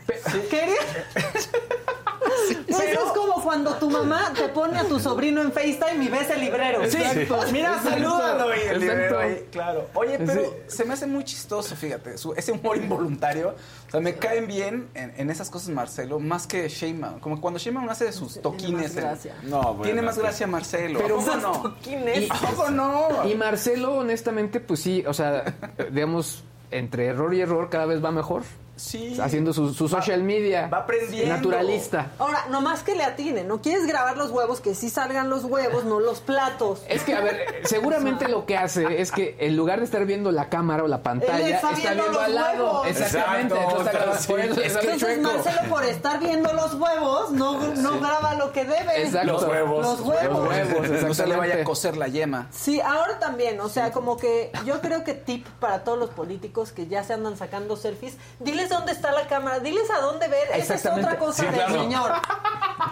¿Quería? 2.25 2.65
Eso 2.93 3.07
es 3.07 3.13
como 3.13 3.43
cuando 3.43 3.75
tu 3.75 3.91
mamá 3.91 4.33
te 4.35 4.49
pone 4.49 4.79
a 4.79 4.85
tu 4.85 4.99
sobrino 4.99 5.41
en 5.43 5.53
FaceTime 5.53 6.05
y 6.05 6.09
ves 6.09 6.31
el 6.31 6.41
librero. 6.41 6.89
Sí, 6.91 6.97
Exacto, 6.99 7.45
mira, 7.53 7.69
exacto, 7.77 7.91
salúdalo 7.91 8.49
y 8.55 8.59
el 8.59 8.63
exacto. 8.65 8.79
librero 8.81 9.19
ahí, 9.19 9.47
claro. 9.51 9.89
Oye, 9.95 10.19
pero 10.19 10.43
Sí. 10.43 10.49
se 10.77 10.85
me 10.85 10.95
hace 10.95 11.07
muy 11.07 11.25
chistoso, 11.25 11.77
fíjate, 11.77 12.17
su- 12.19 12.33
ese 12.35 12.53
humor 12.53 12.77
involuntario. 12.77 13.55
O 13.89 13.91
sea, 13.91 14.01
me 14.01 14.17
caen 14.17 14.47
bien 14.47 14.89
en, 14.95 15.13
en 15.17 15.31
esas 15.31 15.51
cosas 15.51 15.69
Marcelo, 15.69 16.19
más 16.19 16.47
que 16.47 16.69
Sheinbaum. 16.69 17.21
Como 17.21 17.41
cuando 17.41 17.59
Sheinbaum 17.61 17.89
hace 17.89 18.13
sus 18.13 18.41
toquines. 18.41 18.95
más 18.95 18.97
en- 18.97 19.03
gracia. 19.03 19.35
No, 19.45 19.63
bueno, 19.63 19.83
Tiene 19.83 20.03
más 20.03 20.15
pues- 20.17 20.25
gracia 20.25 20.47
Marcelo. 20.47 20.99
Pero- 21.03 21.17
¿Cómo 21.17 21.37
no? 21.37 21.53
toquines. 21.63 22.31
¿A 22.31 22.35
poco 22.35 22.71
no? 22.71 23.09
Y 23.29 23.35
Marcelo, 23.35 23.95
honestamente, 23.99 24.61
pues 24.61 24.81
sí, 24.81 25.05
o 25.07 25.13
sea, 25.15 25.45
digamos, 25.93 26.43
entre 26.71 27.07
error 27.07 27.33
y 27.35 27.41
error 27.41 27.69
cada 27.71 27.87
vez 27.87 28.05
va 28.05 28.11
mejor. 28.11 28.43
Sí. 28.77 29.17
Haciendo 29.21 29.53
su, 29.53 29.73
su 29.73 29.89
social 29.89 30.23
media. 30.23 30.69
va 30.69 30.79
aprendiendo. 30.79 31.35
Naturalista. 31.37 32.11
Ahora, 32.19 32.47
nomás 32.51 32.83
que 32.83 32.95
le 32.95 33.05
atine, 33.05 33.45
¿no? 33.45 33.61
¿Quieres 33.63 33.87
grabar 33.87 34.17
los 34.17 34.31
huevos? 34.31 34.61
Que 34.61 34.75
sí 34.75 34.91
salgan 34.91 35.31
los 35.31 35.45
huevos, 35.45 35.85
no 35.85 36.01
los 36.01 36.21
platos. 36.21 36.83
Es 36.89 37.03
que, 37.03 37.15
a 37.15 37.21
ver, 37.21 37.63
seguramente 37.65 38.29
lo 38.29 38.47
que 38.47 38.57
hace 38.57 39.01
es 39.01 39.13
que 39.13 39.37
en 39.39 39.57
lugar 39.57 39.79
de 39.79 39.85
estar 39.85 40.05
viendo 40.07 40.33
la 40.33 40.49
cámara 40.49 40.83
o 40.85 40.89
la 40.89 41.03
pantalla, 41.03 41.49
está 41.57 41.71
está 41.73 41.93
viendo 41.93 42.03
viendo 42.03 42.13
los 42.19 42.23
al 42.25 42.35
lado. 42.35 42.65
huevos. 42.83 42.87
Exactamente. 42.89 43.55
Exacto, 43.55 43.81
entonces, 43.91 44.21
sí. 44.21 44.29
por 44.29 44.41
eso 44.41 44.61
Es 44.61 44.67
Entonces, 44.75 45.01
chueco. 45.01 45.23
Marcelo, 45.23 45.69
por 45.69 45.85
estar 45.85 46.19
viendo 46.21 46.53
los 46.53 46.75
huevos, 46.75 47.31
no, 47.31 47.75
no 47.75 48.01
graba 48.01 48.35
lo 48.35 48.53
que 48.53 48.65
debe. 48.65 49.03
Exacto. 49.03 49.33
Los 49.33 49.43
huevos. 49.45 49.85
Los 49.87 50.01
huevos. 50.01 50.39
Los 50.39 50.49
huevos, 50.49 51.03
No 51.03 51.15
se 51.15 51.27
le 51.27 51.37
vaya 51.37 51.55
a 51.61 51.65
coser 51.65 51.97
la 51.97 52.09
yema. 52.09 52.49
Sí, 52.51 52.81
ahora 52.81 53.19
también, 53.19 53.61
o 53.61 53.69
sea, 53.69 53.93
como 53.93 54.17
que 54.17 54.51
yo 54.67 54.81
creo 54.81 55.05
que 55.05 55.15
tip 55.15 55.47
para 55.61 55.85
todos 55.85 55.99
los 55.99 56.11
políticos 56.11 56.73
que 56.73 56.87
ya 56.87 57.05
se 57.05 57.13
andan 57.13 57.37
sacando 57.37 57.77
selfies, 57.77 58.17
diles 58.65 58.71
dónde 58.71 58.93
está 58.93 59.13
la 59.13 59.27
cámara, 59.27 59.61
diles 59.61 59.91
a 59.91 60.01
dónde 60.01 60.29
ver, 60.29 60.49
esa 60.55 60.75
es 60.75 60.87
otra 60.87 61.19
cosa 61.19 61.43
Sí, 61.43 61.47
del 61.47 61.55
claro. 61.55 61.73
señor. 61.75 62.13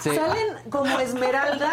Sí. 0.01 0.11
Salen 0.15 0.71
como 0.71 0.99
esmeralda, 1.01 1.73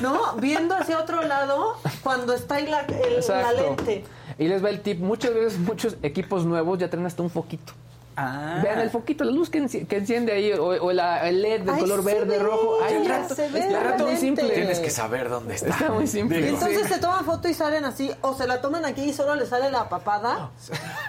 ¿no? 0.00 0.34
Viendo 0.36 0.74
hacia 0.76 0.98
otro 0.98 1.22
lado 1.22 1.76
cuando 2.02 2.34
está 2.34 2.56
ahí 2.56 2.66
la, 2.66 2.80
el- 2.80 3.24
la 3.26 3.52
lente. 3.52 4.04
Y 4.38 4.48
les 4.48 4.64
va 4.64 4.70
el 4.70 4.80
tip. 4.80 5.00
Muchas 5.00 5.34
veces, 5.34 5.58
muchos 5.58 5.96
equipos 6.02 6.44
nuevos 6.44 6.78
ya 6.78 6.88
traen 6.88 7.06
hasta 7.06 7.22
un 7.22 7.30
foquito. 7.30 7.72
Ah. 8.20 8.60
Vean 8.64 8.80
el 8.80 8.90
foquito, 8.90 9.22
la 9.22 9.30
luz 9.30 9.48
que, 9.48 9.62
enci- 9.62 9.86
que 9.86 9.96
enciende 9.98 10.32
ahí, 10.32 10.52
o, 10.52 10.64
o 10.66 10.92
la- 10.92 11.28
el 11.28 11.40
LED 11.40 11.60
de 11.60 11.70
Ay, 11.72 11.80
color 11.80 12.02
verde, 12.02 12.36
ve, 12.36 12.38
rojo. 12.40 12.78
Ya 12.88 13.18
rato, 13.20 13.34
se 13.34 13.48
ve 13.48 13.60
está 13.60 13.80
la 13.96 13.96
muy 14.04 14.16
simple. 14.16 14.48
Tienes 14.50 14.80
que 14.80 14.90
saber 14.90 15.28
dónde 15.28 15.54
está. 15.54 15.68
Está 15.68 15.90
muy 15.90 16.06
simple. 16.08 16.38
Digo. 16.42 16.54
Entonces 16.58 16.82
Sí. 16.88 16.94
se 16.94 17.00
toman 17.00 17.24
foto 17.24 17.48
y 17.48 17.54
salen 17.54 17.84
así, 17.84 18.10
o 18.22 18.34
se 18.34 18.46
la 18.48 18.60
toman 18.60 18.84
aquí 18.84 19.02
y 19.04 19.12
solo 19.12 19.34
le 19.36 19.46
sale 19.46 19.70
la 19.70 19.88
papada. 19.88 20.50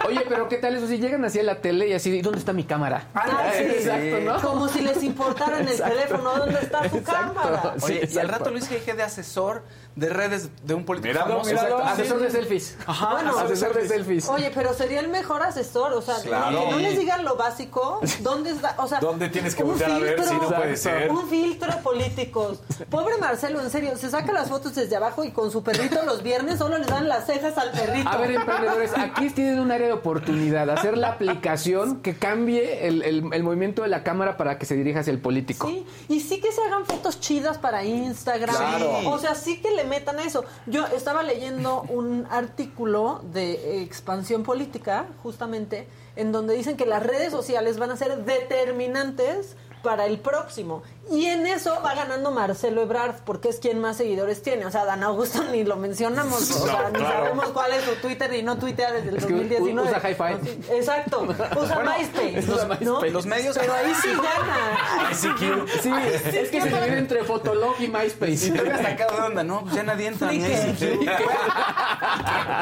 Oye, 0.06 0.20
pero 0.28 0.48
¿qué 0.48 0.58
tal 0.58 0.76
eso? 0.76 0.86
Si 0.86 0.98
llegan 0.98 1.24
así 1.24 1.40
a 1.40 1.42
la 1.42 1.60
tele 1.60 1.88
y 1.88 1.92
así, 1.94 2.22
¿dónde 2.22 2.38
está 2.38 2.52
mi 2.52 2.64
cámara? 2.64 3.08
Ah, 3.14 3.50
sí. 3.56 3.64
Exacto, 3.64 4.20
¿no? 4.20 4.40
Como 4.48 4.68
si 4.68 4.80
les 4.82 5.02
importara 5.02 5.58
en 5.60 5.66
el 5.66 5.72
Exacto. 5.72 5.94
teléfono 5.94 6.30
dónde 6.36 6.60
está 6.60 6.88
su 6.88 6.96
Exacto. 6.98 7.34
cámara. 7.34 7.74
Sí, 7.78 7.84
Oye, 7.84 8.08
y 8.12 8.18
al 8.18 8.28
rato 8.28 8.50
Luis 8.50 8.70
G.G. 8.70 8.94
de 8.94 9.02
asesor 9.02 9.62
de 9.96 10.08
redes 10.08 10.48
de 10.64 10.74
un 10.74 10.84
político 10.84 11.12
Míralo, 11.12 11.42
famoso. 11.42 11.78
asesor 11.84 12.20
de 12.20 12.30
selfies. 12.30 12.76
Ajá, 12.86 13.10
Bueno, 13.12 13.36
asesor 13.38 13.74
de 13.74 13.88
selfies. 13.88 14.28
Oye, 14.28 14.50
pero 14.54 14.72
sería 14.72 15.00
el 15.00 15.08
mejor 15.08 15.42
asesor, 15.42 15.92
o 15.92 16.00
sea, 16.00 16.14
Claro. 16.22 16.60
que 16.60 16.70
no 16.70 16.78
les 16.78 16.98
digan 17.00 17.24
lo 17.24 17.36
básico, 17.36 18.00
¿dónde 18.20 18.50
está? 18.50 18.74
O 18.78 18.86
sea, 18.86 19.00
¿Dónde 19.00 19.28
tienes 19.28 19.54
que 19.54 19.62
un 19.64 19.70
voltear 19.70 19.90
a 19.92 19.98
ver 19.98 20.22
si 20.24 20.34
no 20.34 20.48
puede 20.48 20.76
ser? 20.76 21.10
Un 21.10 21.28
filtro 21.28 21.72
políticos. 21.82 22.60
Pobre 22.88 23.16
Marcelo, 23.18 23.60
en 23.60 23.70
serio, 23.70 23.96
se 23.96 24.10
saca 24.10 24.32
las 24.32 24.48
fotos 24.48 24.74
desde 24.74 24.96
abajo 24.96 25.24
y 25.24 25.30
con 25.32 25.50
su 25.50 25.62
perrito 25.62 26.02
los 26.04 26.22
viernes 26.22 26.58
solo 26.58 26.78
le 26.78 26.86
dan 26.86 27.08
las 27.08 27.26
cejas 27.26 27.56
al 27.58 27.70
perrito. 27.72 28.08
A 28.08 28.16
ver, 28.18 28.30
emprendedores, 28.32 28.92
aquí 28.96 29.30
tienen 29.30 29.58
un 29.60 29.70
área 29.72 29.86
de 29.88 29.92
oportunidad. 29.92 30.68
Hacer 30.70 30.96
la 30.96 31.08
aplicación 31.08 32.00
que 32.00 32.14
cambie 32.16 32.86
el, 32.86 33.02
el- 33.02 33.30
el 33.32 33.42
movimiento 33.42 33.82
de 33.82 33.88
la 33.88 34.02
cámara 34.02 34.36
para 34.36 34.58
que 34.58 34.66
se 34.66 34.74
dirija 34.76 35.00
hacia 35.00 35.10
el 35.12 35.18
político. 35.20 35.66
Sí, 35.68 35.86
y 36.08 36.20
sí 36.20 36.40
que 36.40 36.52
se 36.52 36.62
hagan 36.62 36.84
fotos 36.86 37.20
chidas 37.20 37.58
para 37.58 37.84
Instagram. 37.84 38.54
Claro. 38.56 39.10
O 39.10 39.18
sea, 39.18 39.34
sí 39.34 39.60
que 39.60 39.70
le 39.70 39.84
metan 39.84 40.18
a 40.18 40.24
eso. 40.24 40.44
Yo 40.66 40.86
estaba 40.86 41.22
leyendo 41.22 41.82
un 41.88 42.26
artículo 42.30 43.20
de 43.32 43.82
expansión 43.82 44.42
política, 44.42 45.06
justamente, 45.22 45.86
en 46.20 46.32
donde 46.32 46.54
dicen 46.54 46.76
que 46.76 46.84
las 46.84 47.02
redes 47.02 47.30
sociales 47.30 47.78
van 47.78 47.90
a 47.90 47.96
ser 47.96 48.24
determinantes 48.24 49.56
para 49.82 50.04
el 50.04 50.18
próximo. 50.18 50.82
Y 51.10 51.26
en 51.26 51.44
eso 51.46 51.76
va 51.84 51.94
ganando 51.94 52.30
Marcelo 52.30 52.82
Ebrard, 52.82 53.16
porque 53.24 53.48
es 53.48 53.58
quien 53.58 53.80
más 53.80 53.96
seguidores 53.96 54.42
tiene. 54.42 54.64
O 54.66 54.70
sea, 54.70 54.84
Dan 54.84 55.02
Augusto 55.02 55.42
ni 55.52 55.64
lo 55.64 55.76
mencionamos. 55.76 56.48
O 56.52 56.66
sea, 56.66 56.82
No, 56.84 56.90
ni 56.90 56.98
claro. 57.00 57.24
sabemos 57.24 57.46
cuál 57.48 57.72
es 57.72 57.82
su 57.84 57.94
Twitter 57.96 58.32
y 58.34 58.42
no 58.44 58.56
tuitea 58.58 58.92
desde 58.92 59.08
el 59.10 59.16
Es 59.16 59.26
que 59.26 59.32
2019. 59.32 59.88
usa 59.90 60.08
Hi-Fi. 60.08 60.46
Sí, 60.48 60.60
exacto. 60.72 61.22
Usa 61.60 61.80
MySpace. 61.80 62.38
usa 62.52 62.64
¿no? 62.64 62.68
MySpace. 63.00 63.10
Los 63.10 63.26
medios- 63.26 63.58
Pero 63.58 63.74
ahí 63.74 63.92
sí 64.00 64.08
gana. 64.08 65.10
ICQ. 65.10 65.82
Sí, 65.82 65.92
es 66.38 66.48
que 66.50 66.60
se 66.60 66.68
divide 66.68 66.98
entre 66.98 67.24
Fotolog 67.24 67.74
y 67.80 67.88
MySpace. 67.88 68.46
Y 68.46 68.50
todavía 68.52 68.78
sacado 68.82 69.16
de 69.16 69.22
onda, 69.22 69.42
¿no? 69.42 69.62
Pues 69.62 69.74
ya 69.74 69.82
nadie 69.82 70.06
entra. 70.06 70.32
ICQ. 70.32 71.00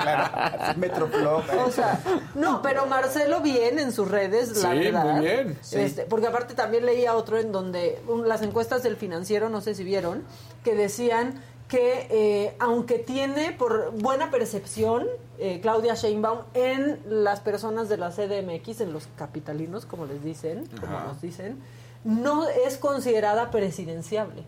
claro, 0.03 0.75
Metroflog. 0.77 1.43
O 1.66 1.70
sea, 1.70 2.01
no, 2.35 2.62
pero 2.62 2.87
Marcelo 2.87 3.41
bien 3.41 3.79
en 3.79 3.93
sus 3.93 4.09
redes, 4.09 4.57
la 4.62 4.73
Sí, 4.73 4.79
verdad. 4.79 5.05
muy 5.05 5.20
bien, 5.25 5.59
sí. 5.61 5.79
Este, 5.81 6.03
porque 6.05 6.27
aparte 6.27 6.55
también 6.55 6.87
leía 6.87 7.15
otro 7.15 7.39
en 7.39 7.53
donde 7.53 8.01
un- 8.07 8.29
las 8.39 8.47
encuestas 8.47 8.82
del 8.82 8.97
financiero, 8.97 9.48
no 9.48 9.60
sé 9.60 9.74
si 9.74 9.85
vieron, 9.85 10.23
que 10.62 10.74
decían 10.74 11.35
que 11.66 12.06
eh, 12.10 12.56
aunque 12.60 12.98
tiene 12.98 13.52
por 13.52 13.93
buena 13.93 14.31
percepción 14.31 15.06
eh, 15.39 15.59
Claudia 15.60 15.94
Sheinbaum 15.94 16.40
en 16.55 17.01
las 17.09 17.40
personas 17.40 17.89
de 17.89 17.98
la 17.98 18.10
CDMX, 18.10 18.81
en 18.81 18.93
los 18.93 19.09
capitalinos, 19.16 19.85
como 19.85 20.06
les 20.06 20.23
dicen, 20.24 20.66
como 20.81 20.98
nos 21.01 21.20
dicen, 21.20 21.59
no 22.05 22.48
es 22.48 22.78
considerada 22.78 23.51
presidenciable. 23.51 24.44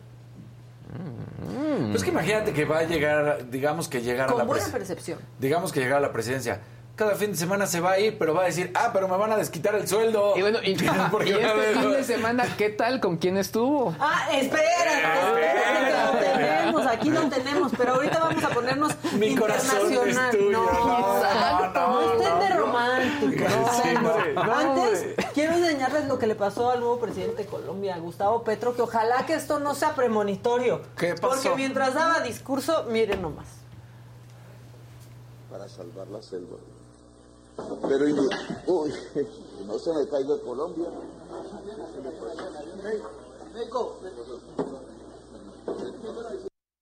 Pues 1.90 2.02
que 2.02 2.10
imagínate 2.10 2.52
que 2.52 2.64
va 2.64 2.78
a 2.78 2.84
llegar, 2.84 3.50
digamos 3.50 3.88
que 3.88 4.00
llegar 4.00 4.28
a 4.28 4.32
Con 4.32 4.38
la 4.38 4.44
buena 4.44 4.66
percepción. 4.66 5.18
Digamos 5.38 5.72
que 5.72 5.80
llegar 5.80 5.98
a 5.98 6.00
la 6.00 6.12
presidencia. 6.12 6.60
Cada 7.00 7.14
fin 7.14 7.30
de 7.30 7.36
semana 7.38 7.64
se 7.66 7.80
va 7.80 7.92
a 7.92 7.98
ir, 7.98 8.18
pero 8.18 8.34
va 8.34 8.42
a 8.42 8.44
decir, 8.44 8.70
ah, 8.74 8.90
pero 8.92 9.08
me 9.08 9.16
van 9.16 9.32
a 9.32 9.36
desquitar 9.38 9.74
el 9.74 9.88
sueldo. 9.88 10.34
Y 10.36 10.42
bueno, 10.42 10.58
y, 10.62 10.74
Porque 11.10 11.30
y 11.30 11.32
este 11.32 11.54
vez- 11.54 11.78
fin 11.78 11.92
de 11.92 12.04
semana, 12.04 12.44
¿qué 12.58 12.68
tal? 12.68 13.00
¿Con 13.00 13.16
quién 13.16 13.38
estuvo? 13.38 13.96
Ah, 13.98 14.28
espera, 14.30 14.60
espera, 14.60 15.86
que 15.86 15.92
lo 15.96 16.34
tenemos, 16.36 16.86
aquí 16.86 17.08
lo 17.08 17.22
tenemos, 17.30 17.72
pero 17.78 17.94
ahorita 17.94 18.18
vamos 18.18 18.44
a 18.44 18.48
ponernos 18.50 18.92
Mi 19.14 19.34
corazón 19.34 19.90
internacional. 19.90 20.34
es 20.34 20.38
tuyo. 20.38 20.50
No, 20.52 20.72
No, 20.72 21.72
no, 21.72 21.90
no 21.90 22.22
estén 22.22 22.38
de 22.54 22.62
hombre. 22.62 24.34
No, 24.34 24.52
Antes, 24.54 25.06
quiero 25.32 25.54
enseñarles 25.54 26.06
lo 26.06 26.18
que 26.18 26.26
le 26.26 26.34
pasó 26.34 26.70
al 26.70 26.80
nuevo 26.80 27.00
presidente 27.00 27.44
de 27.44 27.48
Colombia, 27.48 27.96
Gustavo 27.96 28.42
Petro, 28.44 28.76
que 28.76 28.82
ojalá 28.82 29.24
que 29.24 29.32
esto 29.32 29.58
no 29.58 29.74
sea 29.74 29.94
premonitorio. 29.94 30.82
¿Qué 30.98 31.14
pasó? 31.14 31.28
Porque 31.44 31.48
mientras 31.56 31.94
daba 31.94 32.20
discurso, 32.20 32.84
miren 32.90 33.22
nomás. 33.22 33.46
para 35.50 35.66
salvar 35.66 36.06
la 36.08 36.20
selva. 36.20 36.58
Pero 37.88 38.04
uy, 38.66 38.94
no 39.66 39.78
se 39.78 39.92
me 39.92 40.08
caiga 40.08 40.34
Colombia. 40.44 40.88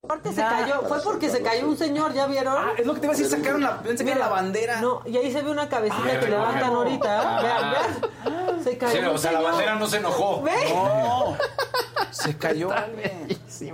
Aparte 0.03 0.33
se 0.33 0.41
cayó, 0.41 0.81
fue 0.87 1.01
porque 1.03 1.29
se 1.29 1.43
cayó 1.43 1.67
un 1.67 1.77
señor, 1.77 2.13
¿ya 2.13 2.25
vieron? 2.25 2.55
Ah, 2.57 2.73
es 2.77 2.85
lo 2.85 2.95
que 2.95 2.99
te 2.99 3.05
iba 3.05 3.13
a 3.13 3.17
decir, 3.17 3.29
sacaron 3.31 3.61
la, 3.61 3.83
era 3.85 4.15
la 4.15 4.27
bandera. 4.27 4.81
No, 4.81 5.03
y 5.05 5.17
ahí 5.17 5.31
se 5.31 5.43
ve 5.43 5.51
una 5.51 5.69
cabecita 5.69 6.19
que 6.19 6.25
no. 6.25 6.37
levantan 6.37 6.73
ahorita. 6.73 7.21
Ah. 7.21 7.41
Vean, 7.43 7.71
vean. 7.71 8.63
Se 8.63 8.77
cayó. 8.77 8.91
Sí, 8.91 9.07
o 9.07 9.17
sea, 9.17 9.31
la 9.33 9.41
bandera 9.41 9.75
no 9.75 9.87
se 9.87 9.97
enojó. 9.97 10.41
¿Ve? 10.41 10.53
No, 10.73 11.37
se 12.11 12.37
cayó. 12.37 12.69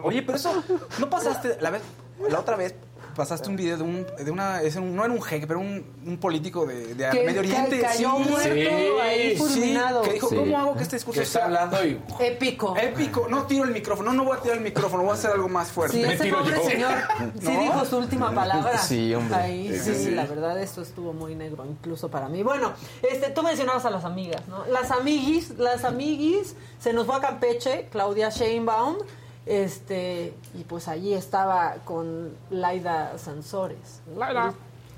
Oye, 0.03 0.23
pero 0.23 0.37
eso, 0.37 0.63
¿no 0.99 1.09
pasaste 1.09 1.57
la 1.61 1.69
vez, 1.69 1.81
la 2.29 2.39
otra 2.39 2.57
vez 2.57 2.75
pasaste 3.15 3.49
un 3.49 3.55
video 3.55 3.77
de 3.77 3.83
un, 3.83 4.05
de 4.23 4.29
una, 4.31 4.61
es 4.61 4.75
un- 4.75 4.95
no 4.95 5.03
era 5.05 5.13
un 5.13 5.21
jeque, 5.21 5.47
pero 5.47 5.59
un, 5.59 5.83
un 6.05 6.17
político 6.17 6.65
de, 6.65 6.93
de 6.95 7.09
Que 7.09 7.23
Medio 7.23 7.39
Oriente. 7.39 7.79
ca- 7.79 7.87
cayó 7.89 8.09
muerto 8.19 9.01
ahí 9.01 9.35
fulminado. 9.37 10.01
que 10.01 10.13
dijo, 10.13 10.29
Sí. 10.29 10.35
¿cómo 10.35 10.57
hago 10.57 10.75
que 10.75 10.83
este 10.83 10.95
discurso 10.97 11.19
Que 11.19 11.23
está 11.25 11.39
sea 11.39 11.45
hablando 11.45 11.85
y... 11.85 11.99
Épico. 12.19 12.75
épico? 12.77 13.27
No 13.29 13.43
tiro 13.43 13.63
el 13.63 13.71
micrófono, 13.71 14.11
no, 14.11 14.17
no 14.23 14.25
voy 14.29 14.37
a 14.37 14.41
tirar 14.41 14.57
el 14.57 14.63
micrófono, 14.63 15.03
voy 15.03 15.11
a 15.11 15.15
hacer 15.15 15.31
algo 15.31 15.47
más 15.49 15.71
fuerte. 15.71 15.97
Sí, 15.97 16.03
ese 16.03 16.23
tiro 16.23 16.39
pobre 16.39 16.55
yo. 16.57 16.69
señor 16.69 16.91
sí 17.39 17.53
¿No? 17.53 17.59
dijo 17.61 17.85
su 17.85 17.97
última 17.97 18.31
palabra. 18.35 18.77
Sí, 18.77 19.13
hombre. 19.15 19.35
Ahí 19.37 19.79
sí, 19.79 20.11
la 20.11 20.25
verdad 20.25 20.59
esto 20.61 20.81
estuvo 20.81 21.13
muy 21.13 21.35
negro, 21.35 21.65
incluso 21.65 22.09
para 22.09 22.27
mí. 22.27 22.43
Bueno, 22.43 22.73
este, 23.09 23.29
tú 23.31 23.43
mencionabas 23.43 23.85
a 23.85 23.89
las 23.89 24.03
amigas, 24.05 24.41
¿no? 24.47 24.65
Las 24.67 24.91
amiguis, 24.91 25.51
las 25.57 25.83
amiguis, 25.85 26.55
se 26.79 26.91
nos 26.93 27.05
fue 27.05 27.15
a 27.15 27.19
Campeche, 27.21 27.87
Claudia 27.91 28.29
Sheinbaum, 28.29 28.97
este, 29.45 30.33
y 30.53 30.63
pues 30.63 30.87
allí 30.87 31.13
estaba 31.13 31.75
con 31.85 32.35
Laida 32.49 33.17
Sansores. 33.17 34.01
Laida. 34.15 34.53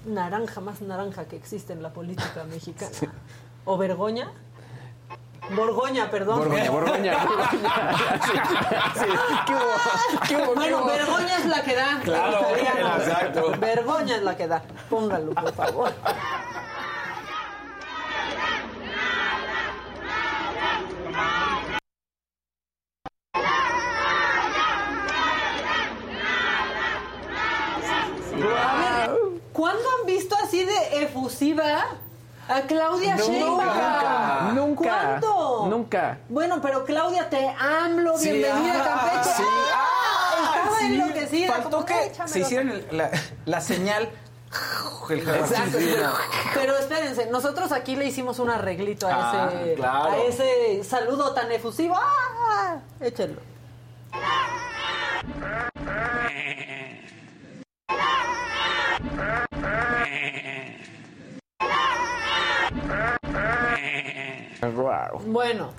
Naranja 0.05 0.61
más 0.61 0.81
naranja 0.81 1.25
que 1.25 1.35
existe 1.35 1.73
en 1.73 1.83
la 1.83 1.91
política 1.91 2.45
mexicana. 2.45 3.13
¿O 3.65 3.77
Vergoña? 3.77 4.31
Borgoña, 5.55 6.09
perdón. 6.09 6.39
Borgoña, 6.39 6.71
Borgoña, 6.71 7.25
Borgoña. 7.25 7.97
Sí, 8.93 9.01
sí. 9.01 9.35
¿Qué 9.45 9.53
hubo? 9.53 9.61
¿Qué 10.27 10.35
hubo? 10.35 10.53
¿Qué 10.53 10.55
Bueno, 10.55 10.85
vergoña 10.85 11.37
es 11.37 11.45
la 11.45 11.63
que 11.63 11.75
da. 11.75 11.99
Claro. 12.03 13.57
Vergoña 13.59 14.15
es 14.17 14.23
la 14.23 14.35
que 14.35 14.47
da. 14.47 14.63
Póngalo, 14.89 15.33
por 15.33 15.53
favor. 15.53 15.93
A 28.39 29.07
ver, 29.07 29.17
¿cuándo 29.53 29.83
han 29.99 30.05
visto 30.05 30.35
así 30.43 30.63
a 32.49 32.61
Claudia 32.61 33.17
Sheinbaum? 33.17 34.55
Nunca, 34.55 35.19
nunca. 35.67 36.17
Bueno, 36.29 36.59
pero 36.61 36.85
Claudia, 36.85 37.29
te 37.29 37.47
AMLO, 37.49 38.17
Sí, 38.17 38.31
bienvenida 38.31 38.83
ah, 38.85 38.91
a 38.95 39.11
Campeche. 39.11 39.35
sí. 39.35 39.43
¡Ah! 39.73 40.55
Estaba 40.55 40.77
Sí, 40.79 40.85
enloquecida. 40.85 41.53
Faltó 41.53 41.85
que 41.85 42.05
"Échamelo". 42.05 42.27
se 42.33 42.39
hicieran 42.39 42.69
el- 42.69 42.87
la, 42.91 43.11
la 43.45 43.61
señal. 43.61 44.09
El 45.09 45.19
Exacto. 45.19 45.77
Sí, 45.77 45.93
no. 46.01 46.11
Pero 46.53 46.77
espérense, 46.77 47.25
nosotros 47.27 47.71
aquí 47.73 47.95
le 47.97 48.05
hicimos 48.05 48.39
un 48.39 48.49
arreglito 48.49 49.07
a, 49.07 49.11
Ah, 49.47 49.51
ese, 49.61 49.73
claro. 49.75 50.09
a 50.11 50.17
ese 50.17 50.83
saludo 50.85 51.33
tan 51.33 51.51
efusivo. 51.51 51.95
¡Ah! 51.97 52.77
Échenlo. 53.01 53.41
Bueno, 65.25 65.69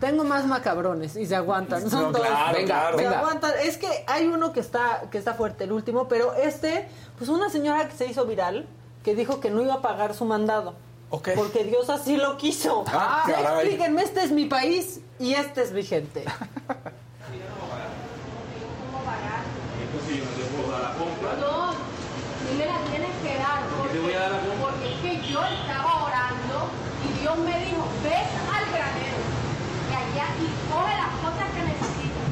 tengo 0.00 0.24
más 0.24 0.46
macabrones 0.46 1.16
y 1.16 1.26
se 1.26 1.36
aguantan. 1.36 1.88
Son 1.90 2.04
No, 2.04 2.12
todos. 2.12 2.26
claro, 2.26 2.52
Venga, 2.56 2.66
claro. 2.66 2.98
Se 2.98 3.04
venga. 3.04 3.18
aguantan. 3.18 3.52
Es 3.62 3.76
que 3.78 3.88
hay 4.06 4.26
uno 4.26 4.52
que 4.52 4.60
está, 4.60 5.02
que 5.10 5.18
está 5.18 5.34
fuerte, 5.34 5.64
el 5.64 5.72
último, 5.72 6.08
pero 6.08 6.34
este, 6.34 6.88
pues 7.16 7.28
una 7.30 7.50
señora 7.50 7.88
que 7.88 7.96
se 7.96 8.06
hizo 8.06 8.24
viral 8.26 8.66
que 9.02 9.14
dijo 9.14 9.40
que 9.40 9.50
no 9.50 9.62
iba 9.62 9.74
a 9.74 9.82
pagar 9.82 10.14
su 10.14 10.24
mandado. 10.24 10.74
Ok. 11.10 11.30
Porque 11.36 11.64
Dios 11.64 11.88
así 11.88 12.16
lo 12.16 12.36
quiso. 12.36 12.84
Ah, 12.88 13.24
caray. 13.26 13.66
explíquenme, 13.66 14.02
este 14.02 14.22
es 14.24 14.30
mi 14.30 14.44
país 14.44 15.00
y 15.18 15.34
este 15.34 15.62
es 15.62 15.72
mi 15.72 15.82
gente. 15.82 16.24
No, 21.40 21.72
ni 22.50 22.58
me 22.58 22.66
la 22.66 22.78
tienes 22.90 23.10
que 23.22 23.38
dar. 23.38 23.60
Porque, 23.76 23.98
porque 24.60 24.92
es 24.94 25.00
que 25.22 25.32
yo 25.32 25.40
estaba 25.44 25.87
Dios 27.28 27.44
me 27.44 27.60
dijo, 27.60 27.84
ves 28.08 28.24
al 28.48 28.64
granero 28.72 29.20
y 29.20 29.92
allá 29.92 30.26
y 30.40 30.48
coge 30.72 30.94
las 30.96 31.12
cosas 31.20 31.44
que 31.52 31.60
necesitas. 31.60 32.24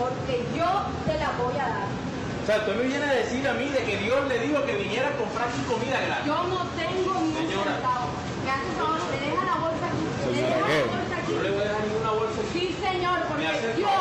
Porque 0.00 0.48
yo 0.56 0.88
te 1.04 1.20
las 1.20 1.36
voy 1.36 1.52
a 1.60 1.68
dar. 1.68 1.84
O 1.92 2.44
sea, 2.48 2.56
usted 2.64 2.74
me 2.80 2.84
viene 2.88 3.04
a 3.04 3.12
decir 3.12 3.44
a 3.46 3.52
mí 3.52 3.68
de 3.68 3.84
que 3.84 3.98
Dios 4.00 4.24
le 4.32 4.38
dijo 4.40 4.64
que 4.64 4.72
viniera 4.72 5.12
a 5.12 5.20
comprar 5.20 5.52
su 5.52 5.60
comida 5.68 6.00
gratis. 6.00 6.24
Yo 6.24 6.48
no 6.48 6.64
tengo 6.80 7.12
ni 7.20 7.28
un 7.28 7.44
Señora. 7.44 7.76
centavo. 7.76 8.08
Me 8.40 8.50
hace 8.56 8.72
favor, 8.72 9.00
me 9.04 9.18
deja 9.20 9.42
la 9.44 9.56
bolsa 9.60 9.84
aquí. 9.92 10.00
Me 10.00 10.32
deja 10.32 10.64
la 10.64 10.80
bolsa 10.96 11.12
aquí. 11.20 11.32
No 11.36 11.42
le 11.44 11.50
voy 11.52 11.60
a 11.60 11.68
dejar 11.68 11.84
ninguna 11.92 12.10
bolsa 12.16 12.38
aquí. 12.40 12.52
Sí, 12.56 12.64
señor, 12.80 13.18
porque 13.28 13.52
yo, 13.84 13.96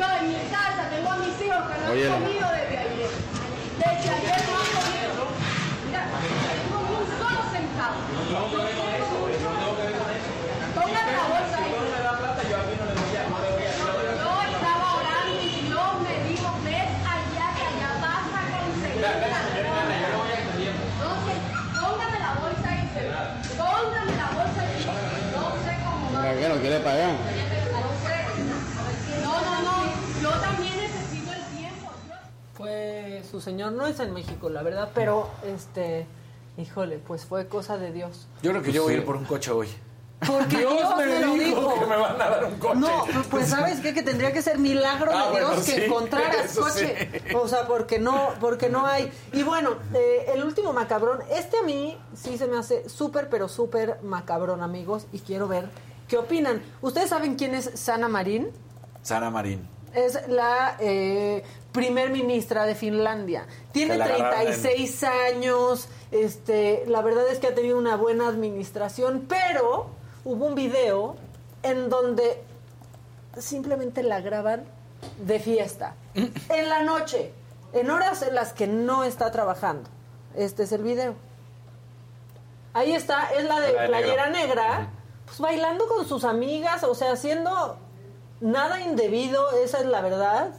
yo 0.00 0.04
en 0.16 0.24
mi 0.32 0.40
casa 0.48 0.82
tengo 0.88 1.08
a 1.12 1.16
mis 1.20 1.36
hijos 1.44 1.60
que 1.68 1.76
no 1.76 1.84
han 1.92 2.24
comido 2.24 2.46
desde 2.56 2.76
ayer. 2.88 3.12
Desde 3.84 4.08
ayer 4.16 4.40
no 4.48 4.54
han 4.64 4.70
comido. 4.80 5.28
Mira, 5.84 6.02
no 6.08 6.40
tengo 6.56 6.76
ni 6.88 6.92
un 6.96 7.06
solo 7.20 7.40
centavo. 7.52 8.00
No. 8.16 8.24
No 8.32 8.48
tengo 8.48 8.64
que 8.64 8.72
ver 8.72 8.80
con 8.80 8.88
eso. 8.96 9.16
Póngate 10.74 11.12
la 11.16 11.24
bolsa 11.32 11.56
Si 11.58 11.62
ahí. 11.64 11.70
Dios 11.70 11.82
no 11.82 11.90
me 11.96 12.00
da 12.02 12.12
plata, 12.18 12.42
yo 12.48 12.56
aquí 12.58 12.74
no 12.78 12.84
le 12.86 12.94
voy 12.98 13.16
a, 13.18 13.22
no 13.28 13.36
le 13.38 13.48
voy 13.54 13.64
a, 13.66 13.72
no 13.78 13.84
le 13.88 13.92
voy 13.98 14.06
a 14.08 14.14
Yo 14.18 14.30
estaba 14.52 14.88
orando 15.00 15.32
y 15.42 15.50
Dios 15.68 15.90
me 16.04 16.14
dijo, 16.28 16.48
ves 16.64 16.90
allá 17.08 17.46
que 17.56 17.62
allá 17.70 17.90
vas 18.04 18.26
a 18.28 18.42
conseguir 18.52 19.00
Vea, 19.00 19.14
vea, 19.18 19.28
la 19.32 19.40
señorita 19.48 19.80
Ana, 19.82 19.94
yo 19.98 20.08
le 20.12 20.16
voy 20.18 20.28
a 20.28 20.36
entendiendo. 20.38 20.82
Entonces, 20.92 21.36
póngame 21.78 22.18
la 22.20 22.32
bolsa 22.38 22.66
ahí. 22.68 22.84
Póngame 23.58 24.12
la 24.18 24.28
bolsa 24.36 24.60
ahí. 24.60 24.76
No 25.34 25.44
sé 25.64 25.72
cómo 25.82 26.04
va. 26.12 26.20
¿Qué 26.68 26.74
no? 29.22 29.32
No. 29.32 29.62
No. 29.62 29.84
Yo 30.22 30.30
también 30.40 30.76
necesito 30.76 31.32
el 31.32 31.44
tiempo. 31.56 31.90
Fue 32.54 33.22
su 33.30 33.40
señor, 33.40 33.72
no 33.72 33.86
es 33.86 33.98
en 34.00 34.12
México, 34.12 34.50
la 34.50 34.62
verdad, 34.62 34.90
pero 34.94 35.30
este, 35.46 36.06
híjole, 36.56 36.98
pues 36.98 37.24
fue 37.24 37.46
cosa 37.48 37.78
de 37.78 37.92
Dios. 37.92 38.26
Yo 38.42 38.50
creo 38.50 38.62
que 38.62 38.72
yo 38.72 38.82
voy 38.84 38.94
a 38.94 38.96
ir 38.98 39.04
por 39.04 39.16
un 39.16 39.24
coche 39.24 39.50
hoy. 39.50 39.68
Porque 40.26 40.56
Dios 40.58 40.72
Dios, 40.72 40.96
me 40.96 41.06
me 41.06 41.20
lo 41.20 41.32
dijo 41.34 41.60
dijo. 41.60 41.74
que 41.78 41.86
me 41.86 41.96
van 41.96 42.20
a 42.20 42.28
dar 42.28 42.44
un 42.46 42.58
coche. 42.58 42.80
No, 42.80 43.04
pues 43.30 43.48
sabes 43.50 43.78
qué? 43.78 43.94
que 43.94 44.02
tendría 44.02 44.32
que 44.32 44.42
ser 44.42 44.58
milagro 44.58 45.12
Ah, 45.14 45.30
de 45.30 45.36
Dios 45.38 45.48
bueno, 45.48 45.62
que 45.64 45.70
sí, 45.70 45.80
encontraras 45.84 46.56
coche. 46.58 47.08
sí. 47.28 47.34
O 47.36 47.46
sea, 47.46 47.68
porque 47.68 48.00
no, 48.00 48.30
porque 48.40 48.68
no 48.68 48.84
hay. 48.84 49.12
Y 49.32 49.44
bueno, 49.44 49.76
eh, 49.94 50.26
el 50.34 50.42
último 50.42 50.72
macabrón, 50.72 51.20
este 51.30 51.58
a 51.58 51.62
mí 51.62 51.96
sí 52.20 52.36
se 52.36 52.48
me 52.48 52.58
hace 52.58 52.88
súper, 52.88 53.28
pero 53.28 53.46
súper 53.48 54.00
macabrón, 54.02 54.60
amigos, 54.60 55.06
y 55.12 55.20
quiero 55.20 55.46
ver 55.46 55.68
qué 56.08 56.16
opinan. 56.18 56.62
¿Ustedes 56.82 57.10
saben 57.10 57.36
quién 57.36 57.54
es 57.54 57.70
Sana 57.74 58.08
Marín? 58.08 58.48
Sana 59.02 59.30
Marín. 59.30 59.68
Es 59.94 60.28
la 60.28 60.76
eh, 60.80 61.42
primer 61.72 62.10
ministra 62.10 62.66
de 62.66 62.74
Finlandia. 62.74 63.46
Tiene 63.72 63.92
Que 63.92 63.98
la 63.98 64.04
agarraron 64.06 64.40
en- 64.40 64.60
36 64.62 65.04
años. 65.04 65.88
Este, 66.10 66.84
la 66.86 67.02
verdad 67.02 67.28
es 67.28 67.38
que 67.38 67.48
ha 67.48 67.54
tenido 67.54 67.78
una 67.78 67.96
buena 67.96 68.28
administración, 68.28 69.26
pero 69.28 69.90
hubo 70.24 70.46
un 70.46 70.54
video 70.54 71.16
en 71.62 71.88
donde 71.88 72.42
simplemente 73.38 74.02
la 74.02 74.20
graban 74.20 74.64
de 75.18 75.38
fiesta. 75.40 75.94
en 76.14 76.68
la 76.68 76.82
noche, 76.82 77.32
en 77.72 77.90
horas 77.90 78.22
en 78.22 78.34
las 78.34 78.52
que 78.52 78.66
no 78.66 79.04
está 79.04 79.30
trabajando. 79.30 79.88
Este 80.34 80.62
es 80.64 80.72
el 80.72 80.82
video. 80.82 81.14
Ahí 82.74 82.92
está, 82.92 83.30
es 83.32 83.44
la 83.44 83.60
de 83.60 83.72
La 83.72 83.86
playera 83.86 84.30
negra, 84.30 84.88
pues 85.28 85.38
bailando 85.40 85.86
con 85.86 86.06
sus 86.08 86.24
amigas, 86.24 86.82
o 86.84 86.94
sea, 86.94 87.12
haciendo 87.12 87.76
nada 88.40 88.80
indebido, 88.80 89.50
esa 89.62 89.78
es 89.78 89.86
la 89.86 90.00
verdad. 90.00 90.50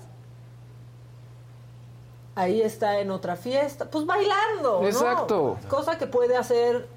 ahí 2.35 2.61
está 2.61 2.99
en 3.01 3.11
otra 3.11 3.35
fiesta, 3.35 3.89
pues 3.89 4.05
bailando, 4.05 4.79
¿no? 4.81 4.87
Exacto. 4.87 5.57
Cosa 5.67 5.97
que 5.97 6.07
puede 6.07 6.37
hacer 6.37 6.87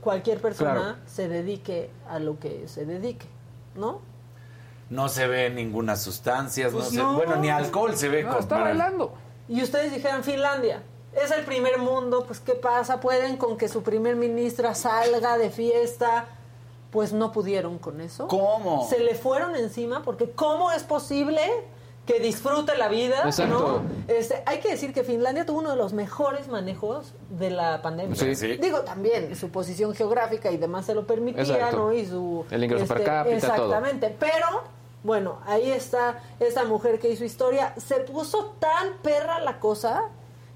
cualquier 0.00 0.40
persona 0.40 0.72
Claro. 0.74 0.96
se 1.06 1.26
dedique 1.28 1.90
a 2.08 2.20
lo 2.20 2.38
que 2.38 2.68
se 2.68 2.84
dedique, 2.86 3.26
¿no? 3.74 4.00
No 4.90 5.08
se 5.08 5.26
ve 5.26 5.50
ninguna 5.50 5.96
sustancias, 5.96 6.70
Pues 6.72 6.84
no 6.84 6.90
se- 6.90 6.96
no. 6.98 7.14
bueno, 7.14 7.36
ni 7.36 7.48
alcohol 7.48 7.96
se 7.96 8.08
ve. 8.08 8.22
No, 8.22 8.38
está 8.38 8.60
bailando. 8.60 9.14
Y 9.48 9.62
ustedes 9.64 9.92
dijeron 9.92 10.22
Finlandia. 10.22 10.82
Es 11.12 11.30
el 11.32 11.44
primer 11.44 11.78
mundo, 11.78 12.24
pues 12.24 12.38
¿qué 12.38 12.54
pasa? 12.54 13.00
Pueden 13.00 13.36
con 13.36 13.56
que 13.56 13.66
su 13.68 13.82
primer 13.82 14.14
ministra 14.14 14.74
salga 14.76 15.38
de 15.38 15.50
fiesta. 15.50 16.26
Pues 16.94 17.12
no 17.12 17.32
pudieron 17.32 17.80
con 17.80 18.00
eso. 18.00 18.28
¿Cómo? 18.28 18.86
Se 18.88 19.00
le 19.00 19.16
fueron 19.16 19.56
encima 19.56 20.04
porque 20.04 20.30
¿cómo 20.30 20.70
es 20.70 20.84
posible 20.84 21.40
que 22.06 22.20
disfrute 22.20 22.76
la 22.78 22.86
vida? 22.86 23.22
Exacto. 23.24 23.82
¿no? 23.82 24.14
Este, 24.14 24.44
hay 24.46 24.60
que 24.60 24.70
decir 24.70 24.94
que 24.94 25.02
Finlandia 25.02 25.44
tuvo 25.44 25.58
uno 25.58 25.70
de 25.70 25.76
los 25.76 25.92
mejores 25.92 26.46
manejos 26.46 27.12
de 27.30 27.50
la 27.50 27.82
pandemia. 27.82 28.14
Sí. 28.14 28.36
Sí. 28.36 28.58
Digo, 28.58 28.82
también 28.82 29.34
su 29.34 29.50
posición 29.50 29.92
geográfica 29.92 30.52
y 30.52 30.56
demás 30.56 30.86
se 30.86 30.94
lo 30.94 31.04
permitía, 31.04 31.42
Exacto. 31.42 31.76
¿no? 31.78 31.92
Y 31.92 32.06
su... 32.06 32.44
El 32.48 32.62
ingreso 32.62 32.86
per 32.86 33.02
cápita, 33.02 33.40
todo. 33.40 33.64
Exactamente. 33.64 34.16
Pero, 34.20 34.62
bueno, 35.02 35.40
ahí 35.46 35.72
está 35.72 36.22
esta 36.38 36.64
mujer 36.64 37.00
que 37.00 37.10
hizo 37.10 37.24
historia. 37.24 37.74
Se 37.76 37.96
puso 37.96 38.54
tan 38.60 38.98
perra 39.02 39.40
la 39.40 39.58
cosa 39.58 40.04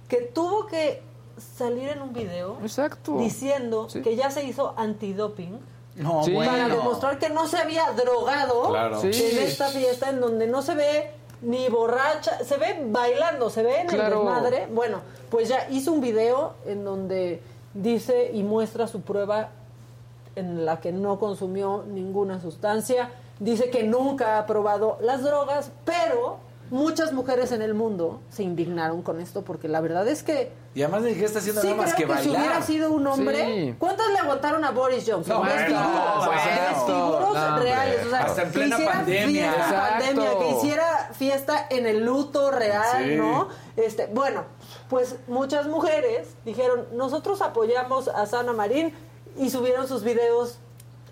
que 0.06 0.18
tuvo 0.18 0.66
que 0.66 1.02
salir 1.36 1.88
en 1.88 2.00
un 2.00 2.12
video 2.12 2.58
Exacto. 2.62 3.16
diciendo 3.18 3.88
que 4.04 4.14
ya 4.14 4.30
se 4.30 4.44
hizo 4.44 4.74
antidoping 4.76 5.58
No, 5.98 6.22
Sí. 6.24 6.34
para 6.34 6.50
bueno. 6.52 6.76
demostrar 6.76 7.18
que 7.18 7.28
no 7.28 7.46
se 7.48 7.58
había 7.58 7.90
drogado 7.92 8.68
Claro. 8.70 9.02
en 9.02 9.10
esta 9.10 9.68
fiesta 9.68 10.10
en 10.10 10.20
donde 10.20 10.46
no 10.46 10.62
se 10.62 10.74
ve 10.74 11.10
ni 11.42 11.68
borracha, 11.68 12.42
se 12.44 12.56
ve 12.56 12.84
bailando, 12.86 13.50
se 13.50 13.62
ve 13.62 13.80
en 13.82 13.86
Claro. 13.88 14.20
el 14.20 14.26
desmadre. 14.26 14.68
Bueno, 14.72 15.00
pues 15.30 15.48
ya 15.48 15.68
hizo 15.70 15.92
un 15.92 16.00
video 16.00 16.54
en 16.66 16.84
donde 16.84 17.42
dice 17.74 18.30
y 18.32 18.42
muestra 18.42 18.86
su 18.88 19.02
prueba 19.02 19.50
en 20.36 20.64
la 20.64 20.80
que 20.80 20.92
no 20.92 21.18
consumió 21.18 21.84
ninguna 21.86 22.40
sustancia. 22.40 23.10
Dice 23.40 23.70
que 23.70 23.82
nunca 23.84 24.38
ha 24.38 24.46
probado 24.46 24.98
las 25.00 25.22
drogas, 25.22 25.70
pero 25.84 26.38
muchas 26.70 27.12
mujeres 27.12 27.52
en 27.52 27.62
el 27.62 27.74
mundo 27.74 28.20
se 28.30 28.42
indignaron 28.42 29.02
con 29.02 29.20
esto 29.20 29.42
porque 29.42 29.68
la 29.68 29.80
verdad 29.80 30.06
es 30.08 30.22
que 30.22 30.52
Y 30.74 30.82
además 30.82 31.02
de 31.04 31.14
que 31.14 31.24
está 31.24 31.38
haciendo 31.40 31.60
Sí, 31.60 31.68
nada 31.68 31.82
más 31.82 31.94
creo 31.94 32.08
que 32.08 32.14
que, 32.14 32.22
si 32.22 32.28
hubiera 32.28 32.44
bailar. 32.46 32.62
sido 32.64 32.92
un 32.92 33.06
hombre, 33.06 33.44
Sí. 33.44 33.74
¿cuántos 33.78 34.06
le 34.12 34.18
aguantaron 34.18 34.64
a 34.64 34.70
Boris 34.70 35.04
Johnson? 35.06 35.42
No, 35.42 35.48
desfiguros, 35.48 36.26
bueno. 36.26 36.40
desfiguros 36.70 37.34
No, 37.34 37.58
reales. 37.58 38.06
O 38.06 38.10
sea, 38.10 38.18
Hasta 38.20 38.42
en 38.42 38.48
que 38.48 38.52
plena 38.58 38.74
hiciera 38.76 38.92
pandemia. 38.92 39.52
fiesta 39.52 39.88
pandemia, 39.98 40.38
que 40.38 40.50
hiciera 40.50 41.10
fiesta 41.12 41.66
en 41.70 41.86
el 41.86 42.04
luto 42.04 42.50
real, 42.50 43.04
Sí. 43.04 43.14
¿no? 43.16 43.48
Este, 43.76 44.06
bueno, 44.06 44.44
pues 44.88 45.16
muchas 45.26 45.66
mujeres 45.66 46.28
dijeron, 46.44 46.86
nosotros 46.92 47.40
apoyamos 47.42 48.08
a 48.08 48.26
Sana 48.26 48.52
Marín 48.52 48.92
y 49.36 49.50
subieron 49.50 49.86
sus 49.88 50.02
videos 50.04 50.58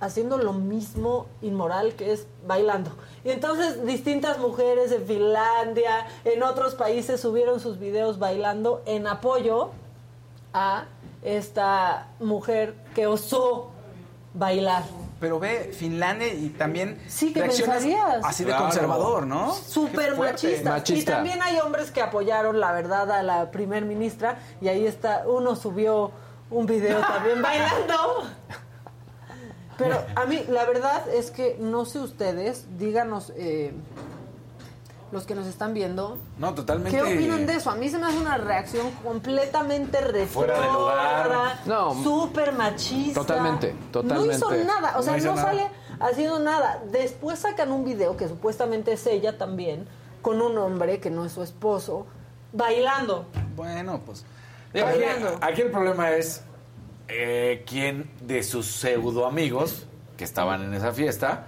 haciendo 0.01 0.39
lo 0.39 0.52
mismo 0.52 1.27
inmoral 1.43 1.94
que 1.94 2.12
es 2.12 2.27
bailando. 2.47 2.90
Y 3.24 3.31
entonces 3.31 3.85
distintas 3.86 4.39
mujeres 4.39 4.93
en 4.93 5.06
Finlandia, 5.06 6.06
en 6.24 6.43
otros 6.43 6.74
países 6.74 7.20
subieron 7.20 7.60
sus 7.60 7.78
videos 7.78 8.18
bailando 8.18 8.82
en 8.86 9.06
apoyo 9.06 9.70
a 10.52 10.85
esta 11.23 12.09
mujer 12.20 12.74
que 12.94 13.06
osó 13.06 13.70
bailar. 14.35 14.85
Pero 15.18 15.39
ve, 15.40 15.73
Finlandia 15.73 16.28
y 16.32 16.51
también 16.51 17.01
Sí, 17.09 17.32
que 17.32 17.40
reaccionas 17.40 17.77
pensarías. 17.82 18.20
así 18.23 18.44
de 18.44 18.51
Claro. 18.51 18.64
conservador, 18.64 19.27
¿no? 19.27 19.55
Súper 19.55 20.14
machistas. 20.16 20.62
Machista. 20.64 21.12
Y 21.12 21.14
también 21.14 21.43
hay 21.43 21.59
hombres 21.59 21.90
que 21.90 22.02
apoyaron, 22.02 22.60
la 22.60 22.73
verdad, 22.73 23.10
a 23.10 23.23
la 23.23 23.51
primer 23.51 23.86
ministra. 23.86 24.39
Y 24.60 24.68
ahí 24.68 24.86
está, 24.86 25.24
uno 25.27 25.56
subió 25.56 26.10
un 26.51 26.66
video 26.66 27.01
también 27.01 27.40
bailando. 27.43 28.24
Pero 29.78 30.02
a 30.14 30.24
mí, 30.24 30.42
la 30.48 30.64
verdad 30.64 31.08
es 31.08 31.30
que 31.30 31.56
no 31.60 31.84
sé 31.84 31.98
ustedes, 31.98 32.66
díganos, 32.78 33.32
eh, 33.36 33.72
los 35.12 35.24
que 35.24 35.34
nos 35.36 35.46
están 35.46 35.72
viendo, 35.74 36.18
No, 36.38 36.52
totalmente. 36.54 36.96
¿qué 36.96 37.02
opinan 37.02 37.46
de 37.46 37.54
eso? 37.54 37.70
A 37.70 37.76
mí 37.76 37.88
se 37.88 37.96
me 37.98 38.06
hace 38.06 38.18
una 38.18 38.38
reacción 38.38 38.90
completamente 39.04 39.98
Fuera 40.26 40.60
de 40.60 40.66
lugar. 40.72 41.26
retrógrada, 41.26 41.60
No. 41.66 42.02
súper 42.02 42.52
machista. 42.52 43.20
Totalmente, 43.20 43.72
No 43.72 43.78
totalmente. 43.92 44.36
hizo 44.36 44.50
nada, 44.64 44.98
o 44.98 45.02
sea, 45.02 45.16
No 45.16 45.24
no, 45.24 45.34
nada. 45.36 45.42
sale 45.42 45.66
haciendo 46.00 46.38
nada. 46.40 46.82
Después 46.90 47.38
sacan 47.38 47.70
un 47.70 47.84
video 47.84 48.16
que 48.16 48.26
supuestamente 48.28 48.92
es 48.92 49.06
ella 49.06 49.38
también, 49.38 49.86
con 50.22 50.42
un 50.42 50.58
hombre 50.58 50.98
que 50.98 51.10
no 51.10 51.24
es 51.24 51.32
su 51.32 51.42
esposo, 51.42 52.06
bailando. 52.52 53.26
Bueno, 53.54 54.00
pues. 54.04 54.24
Aquí, 54.70 54.80
Bailando. 54.82 55.38
aquí 55.40 55.62
el 55.62 55.70
problema 55.70 56.10
es 56.10 56.42
eh, 57.08 57.64
quién 57.66 58.10
de 58.20 58.42
sus 58.42 58.66
pseudo 58.66 59.26
amigos 59.26 59.86
que 60.16 60.24
estaban 60.24 60.62
en 60.62 60.74
esa 60.74 60.92
fiesta 60.92 61.46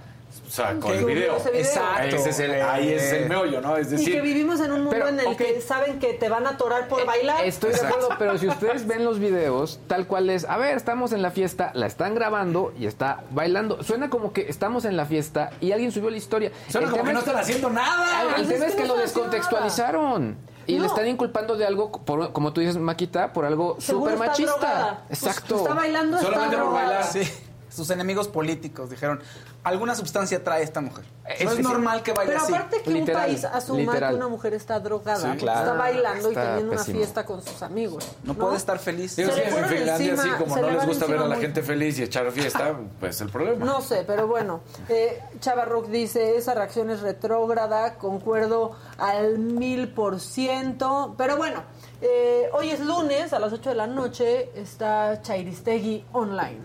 sacó 0.48 0.88
Que 0.88 0.94
el 0.94 1.00
subió 1.00 1.14
video. 1.14 1.36
Exacto. 1.54 2.16
Ese 2.16 2.30
es 2.30 2.38
el, 2.40 2.62
ahí 2.62 2.92
es 2.92 3.12
el 3.12 3.28
meollo, 3.28 3.60
¿no? 3.60 3.76
Es 3.76 3.88
y 3.88 3.90
que 3.90 3.96
decir, 3.96 4.22
vivimos 4.22 4.60
en 4.60 4.72
un 4.72 4.78
mundo 4.84 4.90
pero, 4.90 5.08
en 5.08 5.20
el 5.20 5.36
que 5.36 5.60
saben 5.60 5.98
que 5.98 6.14
te 6.14 6.28
van 6.28 6.46
a 6.46 6.50
atorar 6.50 6.88
por 6.88 7.04
bailar. 7.04 7.44
Estoy 7.44 7.70
de 7.70 7.76
Exacto. 7.76 7.96
acuerdo, 7.96 8.16
pero 8.18 8.38
si 8.38 8.48
ustedes 8.48 8.86
ven 8.86 9.04
los 9.04 9.18
videos, 9.18 9.80
tal 9.86 10.06
cual 10.06 10.30
es, 10.30 10.44
a 10.44 10.56
ver, 10.56 10.76
estamos 10.76 11.12
en 11.12 11.22
la 11.22 11.30
fiesta, 11.30 11.70
la 11.74 11.86
están 11.86 12.14
grabando 12.14 12.72
y 12.78 12.86
está 12.86 13.24
bailando. 13.30 13.82
Suena 13.82 14.10
como 14.10 14.32
que 14.32 14.48
estamos 14.48 14.84
en 14.84 14.96
la 14.96 15.04
fiesta 15.06 15.50
y 15.60 15.72
alguien 15.72 15.92
subió 15.92 16.10
la 16.10 16.16
historia. 16.16 16.50
suena 16.68 16.86
El 16.86 16.92
como 16.92 17.04
que 17.04 17.12
no 17.12 17.18
es 17.20 17.26
están 17.26 17.40
haciendo 17.40 17.70
nada. 17.70 18.22
El 18.36 18.44
Pues 18.44 18.48
tema 18.48 18.66
es 18.66 18.74
que 18.74 18.86
lo 18.86 18.96
descontextualizaron. 18.96 20.36
Y 20.66 20.74
No. 20.76 20.82
le 20.82 20.86
están 20.88 21.06
inculpando 21.08 21.56
de 21.56 21.64
algo, 21.66 21.90
por- 21.90 22.30
como 22.32 22.52
tú 22.52 22.60
dices, 22.60 22.76
Maquita, 22.76 23.32
por 23.32 23.46
algo 23.46 23.76
súper 23.80 24.12
drogada. 24.18 24.26
machista. 24.30 25.02
Pues, 25.08 25.22
Exacto. 25.22 25.56
está 25.56 25.72
bailando, 25.72 26.16
está 26.18 26.28
Solamente 26.28 26.56
por 26.58 26.72
bailar. 26.74 27.04
Sí. 27.04 27.22
Sus 27.70 27.90
enemigos 27.90 28.28
políticos 28.28 28.90
dijeron, 28.90 29.20
alguna 29.62 29.94
sustancia 29.94 30.42
trae 30.42 30.62
esta 30.62 30.80
mujer. 30.80 31.04
Es- 31.26 31.44
no 31.44 31.52
es, 31.52 31.58
es- 31.58 31.64
normal 31.64 32.02
que 32.02 32.12
baile 32.12 32.32
Pero 32.32 32.44
así. 32.44 32.54
aparte 32.54 32.82
que 32.82 32.90
Literal, 32.90 33.20
un 33.22 33.26
país 33.28 33.44
asuma 33.44 33.78
literal. 33.78 34.10
que 34.10 34.16
una 34.16 34.28
mujer 34.28 34.54
está 34.54 34.80
drogada, 34.80 35.32
Sí, 35.32 35.38
claro. 35.38 35.60
está 35.60 35.72
bailando 35.74 36.28
Está 36.28 36.42
y 36.42 36.46
teniendo 36.46 36.72
una 36.72 36.84
fiesta 36.84 37.26
con 37.26 37.42
sus 37.42 37.62
amigos. 37.62 38.08
No, 38.24 38.34
puede 38.34 38.56
estar 38.56 38.78
feliz. 38.78 39.12
Sí, 39.12 39.22
en 39.22 39.30
Finlandia, 39.30 39.92
encima, 40.12 40.22
sí, 40.22 40.28
como 40.38 40.56
no 40.56 40.62
le 40.70 40.72
les 40.76 40.86
gusta 40.86 41.06
ver 41.06 41.18
a 41.18 41.26
la 41.26 41.34
muy- 41.34 41.42
gente 41.44 41.62
feliz 41.62 41.98
y 41.98 42.02
echar 42.04 42.30
fiesta, 42.32 42.74
pues 42.98 43.16
es 43.16 43.20
el 43.20 43.28
problema. 43.28 43.64
No 43.64 43.80
sé, 43.82 44.04
pero 44.06 44.26
bueno, 44.26 44.60
eh, 44.88 45.20
Chava 45.40 45.64
Rock 45.66 45.88
dice, 45.88 46.36
esa 46.36 46.54
reacción 46.54 46.90
es 46.90 47.00
retrógrada, 47.00 47.94
concuerdo 47.96 48.72
al 48.96 49.38
mil 49.38 49.88
por 49.88 50.20
ciento, 50.20 51.14
pero 51.18 51.36
bueno, 51.36 51.62
eh, 52.00 52.48
hoy 52.52 52.70
es 52.70 52.80
lunes, 52.80 53.32
a 53.32 53.38
las 53.38 53.52
8 53.52 53.68
de 53.70 53.76
la 53.76 53.86
noche, 53.86 54.50
está 54.54 55.20
Chairistegui 55.20 56.06
online. 56.12 56.60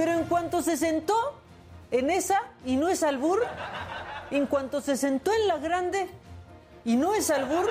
Pero 0.00 0.14
en 0.14 0.24
cuanto 0.24 0.62
se 0.62 0.78
sentó 0.78 1.14
en 1.90 2.08
esa, 2.08 2.40
y 2.64 2.76
no 2.76 2.88
es 2.88 3.02
albur, 3.02 3.42
en 4.30 4.46
cuanto 4.46 4.80
se 4.80 4.96
sentó 4.96 5.30
en 5.30 5.46
la 5.46 5.58
grande, 5.58 6.08
y 6.86 6.96
no 6.96 7.14
es 7.14 7.28
albur, 7.28 7.68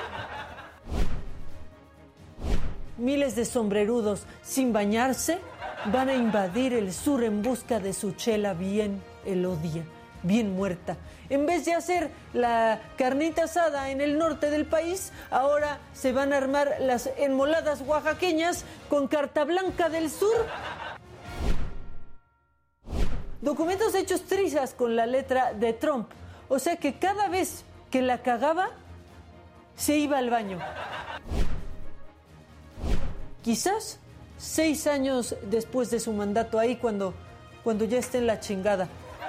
Miles 2.98 3.34
de 3.34 3.44
sombrerudos 3.44 4.22
sin 4.42 4.72
bañarse 4.72 5.40
van 5.86 6.08
a 6.08 6.14
invadir 6.14 6.72
el 6.72 6.92
sur 6.92 7.24
en 7.24 7.42
busca 7.42 7.80
de 7.80 7.92
su 7.92 8.12
chela 8.12 8.54
bien 8.54 9.02
elodia, 9.26 9.82
bien 10.22 10.54
muerta. 10.54 10.98
En 11.30 11.46
vez 11.46 11.64
de 11.64 11.74
hacer 11.74 12.10
la 12.32 12.80
carnita 12.96 13.44
asada 13.44 13.90
en 13.90 14.00
el 14.00 14.18
norte 14.18 14.50
del 14.50 14.66
país, 14.66 15.12
ahora 15.32 15.78
se 15.94 16.12
van 16.12 16.32
a 16.32 16.36
armar 16.36 16.76
las 16.78 17.10
enmoladas 17.16 17.80
oaxaqueñas 17.80 18.64
con 18.88 19.08
carta 19.08 19.42
blanca 19.44 19.88
del 19.88 20.10
sur. 20.10 20.46
Documentos 23.40 23.94
hechos 23.94 24.22
trizas 24.22 24.74
con 24.74 24.96
la 24.96 25.06
letra 25.06 25.52
de 25.54 25.72
Trump. 25.72 26.08
O 26.48 26.58
sea 26.58 26.76
que 26.76 26.98
cada 26.98 27.28
vez 27.28 27.64
que 27.90 28.02
la 28.02 28.22
cagaba, 28.22 28.70
se 29.76 29.96
iba 29.96 30.18
al 30.18 30.30
baño. 30.30 30.58
Quizás 33.42 33.98
seis 34.38 34.86
años 34.86 35.34
después 35.50 35.90
de 35.90 36.00
su 36.00 36.12
mandato 36.12 36.58
ahí, 36.58 36.76
cuando, 36.76 37.14
cuando 37.64 37.84
ya 37.84 37.98
esté 37.98 38.18
en 38.18 38.26
la 38.26 38.40
chingada. 38.40 38.88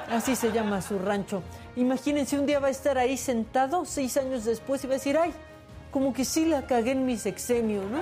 Así 0.10 0.36
se 0.36 0.52
llama 0.52 0.82
su 0.82 1.00
rancho. 1.00 1.42
Imagínense, 1.76 2.38
un 2.38 2.46
día 2.46 2.60
va 2.60 2.68
a 2.68 2.72
estar 2.72 2.98
ahí 2.98 3.18
sentado, 3.18 3.86
seis 3.86 4.18
años 4.18 4.44
después, 4.44 4.84
y 4.84 4.88
va 4.88 4.96
a 4.96 4.98
decir, 4.98 5.18
ay, 5.18 5.32
como 5.90 6.14
que 6.14 6.26
sí 6.26 6.46
la 6.46 6.68
cagué 6.68 6.92
en 6.92 7.06
mi 7.06 7.18
sexenio, 7.18 7.82
¿no? 7.84 8.02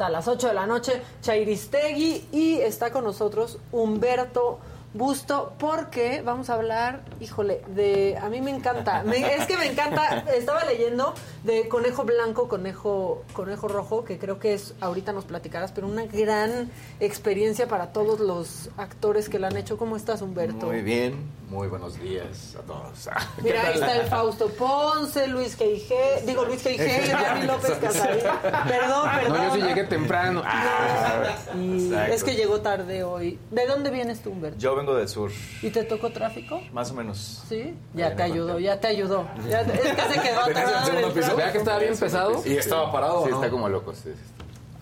Está 0.00 0.06
a 0.06 0.10
las 0.12 0.28
8 0.28 0.48
de 0.48 0.54
la 0.54 0.66
noche. 0.66 1.02
Chairistegui 1.20 2.28
y 2.32 2.54
está 2.54 2.90
con 2.90 3.04
nosotros 3.04 3.58
Humberto 3.70 4.58
Busto, 4.92 5.52
porque 5.58 6.20
vamos 6.20 6.50
a 6.50 6.54
hablar, 6.54 7.02
híjole, 7.20 7.62
de. 7.68 8.18
A 8.20 8.28
mí 8.28 8.40
me 8.40 8.50
encanta. 8.50 9.04
me- 9.04 9.34
es 9.36 9.46
que 9.46 9.56
me 9.56 9.66
encanta. 9.66 10.24
Estaba 10.34 10.64
leyendo 10.64 11.14
de 11.44 11.68
Conejo 11.68 12.02
Blanco, 12.04 12.48
Conejo, 12.48 13.22
Conejo 13.32 13.68
Rojo, 13.68 14.04
que 14.04 14.18
creo 14.18 14.40
que 14.40 14.54
es. 14.54 14.74
Ahorita 14.80 15.12
nos 15.12 15.24
platicarás, 15.26 15.70
pero 15.70 15.86
una 15.86 16.06
gran 16.06 16.72
experiencia 16.98 17.68
para 17.68 17.92
todos 17.92 18.18
los 18.18 18.68
actores 18.76 19.28
que 19.28 19.38
la 19.38 19.46
han 19.46 19.56
hecho. 19.56 19.78
¿Cómo 19.78 19.96
estás, 19.96 20.22
Humberto? 20.22 20.66
Muy 20.66 20.82
bien, 20.82 21.30
muy 21.48 21.68
buenos 21.68 22.00
días 22.00 22.56
a 22.58 22.62
todos. 22.62 23.08
Mira, 23.44 23.62
ahí 23.68 23.74
está 23.74 23.94
el 23.94 24.06
Fausto 24.08 24.48
Ponce, 24.48 25.28
Luis 25.28 25.56
G.I.G., 25.56 26.22
digo 26.26 26.44
Luis 26.44 26.64
G.I.G., 26.66 27.10
Gaby 27.12 27.42
López 27.46 27.72
Casarín. 27.80 28.24
Perdón, 28.42 29.08
perdón. 29.14 29.36
No, 29.36 29.44
yo 29.44 29.54
sí 29.54 29.60
llegué 29.62 29.84
temprano. 29.84 30.42
Ah. 30.44 31.36
Y 31.60 31.92
es 32.10 32.24
que 32.24 32.34
llegó 32.34 32.60
tarde 32.60 33.02
hoy. 33.04 33.38
¿De 33.50 33.66
dónde 33.66 33.90
vienes 33.90 34.20
tú, 34.20 34.30
Humberto? 34.30 34.58
Yo 34.58 34.79
vengo 34.80 34.94
del 34.96 35.08
sur, 35.08 35.30
¿Y 35.62 35.70
te 35.70 35.84
tocó 35.84 36.10
tráfico? 36.10 36.60
más 36.72 36.90
o 36.90 36.94
menos. 36.94 37.42
Sí. 37.48 37.74
Ya 37.94 38.14
te 38.16 38.22
ayudó, 38.22 38.58
ya 38.58 38.80
te 38.80 38.88
ayudó. 38.88 39.26
Ya 39.48 39.64
te- 39.64 39.74
es 39.74 39.80
que 39.94 40.02
se 40.14 40.20
quedó 40.20 40.44
¿Tenías 40.46 40.88
el 40.88 41.04
atrás. 41.04 41.36
Vea 41.36 41.52
que 41.52 41.58
estaba 41.58 41.78
bien 41.78 41.96
pesado. 41.96 42.42
¿Y 42.44 42.56
estaba 42.56 42.90
parado 42.92 43.24
Sí, 43.24 43.30
no? 43.30 43.36
está 43.36 43.50
como 43.50 43.68
loco. 43.68 43.92
Sí, 43.94 44.00
sí. 44.04 44.10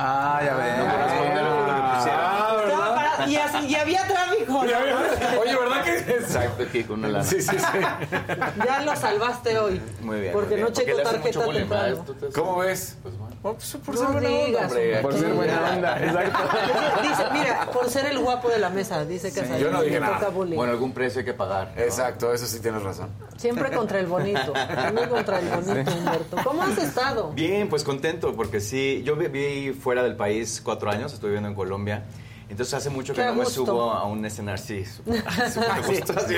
Ah, 0.00 0.40
ya 0.44 0.54
ves. 0.54 0.78
No 0.78 0.84
corresponde 0.92 1.40
a 1.40 1.42
lo 1.42 1.66
que 1.66 1.72
le 1.72 1.96
pusieron. 1.96 2.68
Estaba 2.70 2.94
parado, 2.94 3.28
y, 3.30 3.36
así, 3.36 3.66
y 3.66 3.74
había 3.74 4.06
tráfico. 4.06 4.52
¿no? 4.52 5.40
Oye, 5.40 5.56
¿verdad 5.56 5.84
que 5.84 5.98
Exacto, 6.12 6.62
aquí 6.62 6.84
con 6.84 7.00
una 7.00 7.08
lana. 7.08 7.24
Sí, 7.24 7.42
sí, 7.42 7.56
sí. 7.58 7.78
Ya 8.64 8.82
lo 8.84 8.94
salvaste 8.94 9.58
hoy. 9.58 9.82
Muy 10.02 10.20
bien. 10.20 10.32
Porque 10.32 10.50
muy 10.50 10.56
bien. 10.56 10.68
no 10.68 10.72
checo 10.72 10.98
tarjeta 11.02 11.44
temprano. 11.44 11.66
¿verdad? 11.86 12.04
¿Tú 12.06 12.14
te- 12.14 12.28
¿Cómo 12.28 12.58
ves? 12.58 12.96
Pues 13.02 13.14
Oh, 13.42 13.54
pues, 13.54 13.76
por 13.84 13.94
No 13.94 14.00
ser 14.00 14.10
buena 14.12 14.28
onda, 14.30 14.66
hombre. 14.66 15.00
Por 15.00 15.14
ser 15.14 15.32
buena 15.32 15.70
onda, 15.72 16.04
exacto. 16.04 16.38
Dice, 17.02 17.22
mira, 17.32 17.70
por 17.72 17.88
ser 17.88 18.06
el 18.06 18.18
guapo 18.18 18.48
de 18.48 18.58
la 18.58 18.68
mesa, 18.68 19.04
dice 19.04 19.32
que 19.32 19.60
yo 19.60 19.70
no 19.70 19.82
dije 19.82 20.00
nada. 20.00 20.28
Bueno, 20.30 20.72
algún 20.72 20.92
precio 20.92 21.20
hay 21.20 21.24
que 21.24 21.34
pagar. 21.34 21.72
¿no? 21.76 21.82
Exacto, 21.82 22.32
eso 22.32 22.46
sí 22.46 22.58
tienes 22.60 22.82
razón. 22.82 23.08
Siempre 23.36 23.70
contra 23.70 24.00
el 24.00 24.06
bonito. 24.06 24.52
Siempre 24.54 25.08
contra 25.08 25.38
el 25.38 25.48
bonito, 25.48 25.92
Humberto. 25.92 26.36
¿Cómo 26.42 26.62
has 26.62 26.78
estado? 26.78 27.30
Bien, 27.32 27.68
pues 27.68 27.84
contento, 27.84 28.34
porque 28.34 28.60
sí, 28.60 29.02
yo 29.04 29.14
viví 29.14 29.72
fuera 29.72 30.02
del 30.02 30.16
país 30.16 30.60
cuatro 30.64 30.90
años, 30.90 31.12
estuve 31.12 31.30
viviendo 31.30 31.48
en 31.48 31.54
Colombia. 31.54 32.04
Entonces 32.48 32.72
hace 32.74 32.88
mucho 32.88 33.12
que 33.12 33.20
Qué 33.20 33.26
no 33.26 33.34
me 33.34 33.44
gusto. 33.44 33.66
subo 33.66 33.90
a 33.90 34.06
un 34.06 34.24
escenario, 34.24 34.62
sí, 34.62 34.84
súper 34.84 35.22
súper 35.52 35.82
gusto, 35.86 36.14
así 36.16 36.34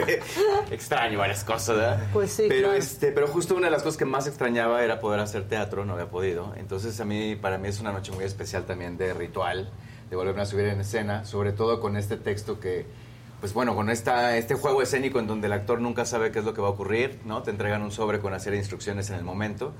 extraño 0.70 1.18
varias 1.18 1.44
cosas, 1.44 1.76
¿verdad? 1.76 2.08
Pues 2.12 2.32
sí, 2.32 2.46
pero, 2.48 2.68
claro. 2.68 2.74
este, 2.74 3.12
pero 3.12 3.28
justo 3.28 3.54
una 3.54 3.66
de 3.68 3.70
las 3.70 3.82
cosas 3.82 3.96
que 3.96 4.04
más 4.04 4.26
extrañaba 4.26 4.82
era 4.82 4.98
poder 4.98 5.20
hacer 5.20 5.48
teatro, 5.48 5.84
no 5.84 5.92
había 5.92 6.10
podido. 6.10 6.52
Entonces 6.56 7.00
a 7.00 7.04
mí, 7.04 7.36
para 7.36 7.58
mí 7.58 7.68
es 7.68 7.80
una 7.80 7.92
noche 7.92 8.10
muy 8.12 8.24
especial 8.24 8.64
también 8.64 8.96
de 8.96 9.14
ritual, 9.14 9.70
de 10.10 10.16
volverme 10.16 10.42
a 10.42 10.46
subir 10.46 10.66
en 10.66 10.80
escena, 10.80 11.24
sobre 11.24 11.52
todo 11.52 11.80
con 11.80 11.96
este 11.96 12.16
texto 12.16 12.58
que, 12.58 12.86
pues 13.38 13.52
bueno, 13.52 13.76
con 13.76 13.88
esta, 13.88 14.36
este 14.36 14.54
juego 14.56 14.82
escénico 14.82 15.20
en 15.20 15.28
donde 15.28 15.46
el 15.46 15.52
actor 15.52 15.80
nunca 15.80 16.04
sabe 16.04 16.32
qué 16.32 16.40
es 16.40 16.44
lo 16.44 16.54
que 16.54 16.60
va 16.60 16.68
a 16.68 16.72
ocurrir, 16.72 17.20
¿no? 17.24 17.44
Te 17.44 17.52
entregan 17.52 17.82
un 17.82 17.92
sobre 17.92 18.18
con 18.18 18.36
de 18.36 18.56
instrucciones 18.56 19.10
en 19.10 19.16
el 19.16 19.22
momento, 19.22 19.72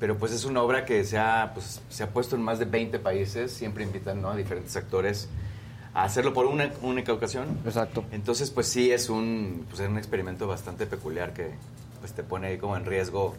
pero 0.00 0.16
pues 0.18 0.32
es 0.32 0.44
una 0.44 0.62
obra 0.62 0.84
que 0.84 1.04
se 1.04 1.16
ha, 1.16 1.52
pues, 1.54 1.80
se 1.88 2.02
ha 2.02 2.10
puesto 2.10 2.34
en 2.34 2.42
más 2.42 2.58
de 2.58 2.64
20 2.64 2.98
países, 2.98 3.52
siempre 3.52 3.84
invitan 3.84 4.20
¿no? 4.20 4.30
a 4.30 4.36
diferentes 4.36 4.76
actores 4.76 5.28
a 5.96 6.02
hacerlo 6.02 6.34
por 6.34 6.44
una 6.44 6.70
única 6.82 7.14
ocasión. 7.14 7.58
Exacto. 7.64 8.04
Entonces, 8.12 8.50
pues 8.50 8.66
sí, 8.66 8.92
es 8.92 9.08
un, 9.08 9.64
pues, 9.70 9.80
es 9.80 9.88
un 9.88 9.96
experimento 9.96 10.46
bastante 10.46 10.86
peculiar 10.86 11.32
que 11.32 11.52
pues, 12.00 12.12
te 12.12 12.22
pone 12.22 12.48
ahí 12.48 12.58
como 12.58 12.76
en 12.76 12.84
riesgo 12.84 13.34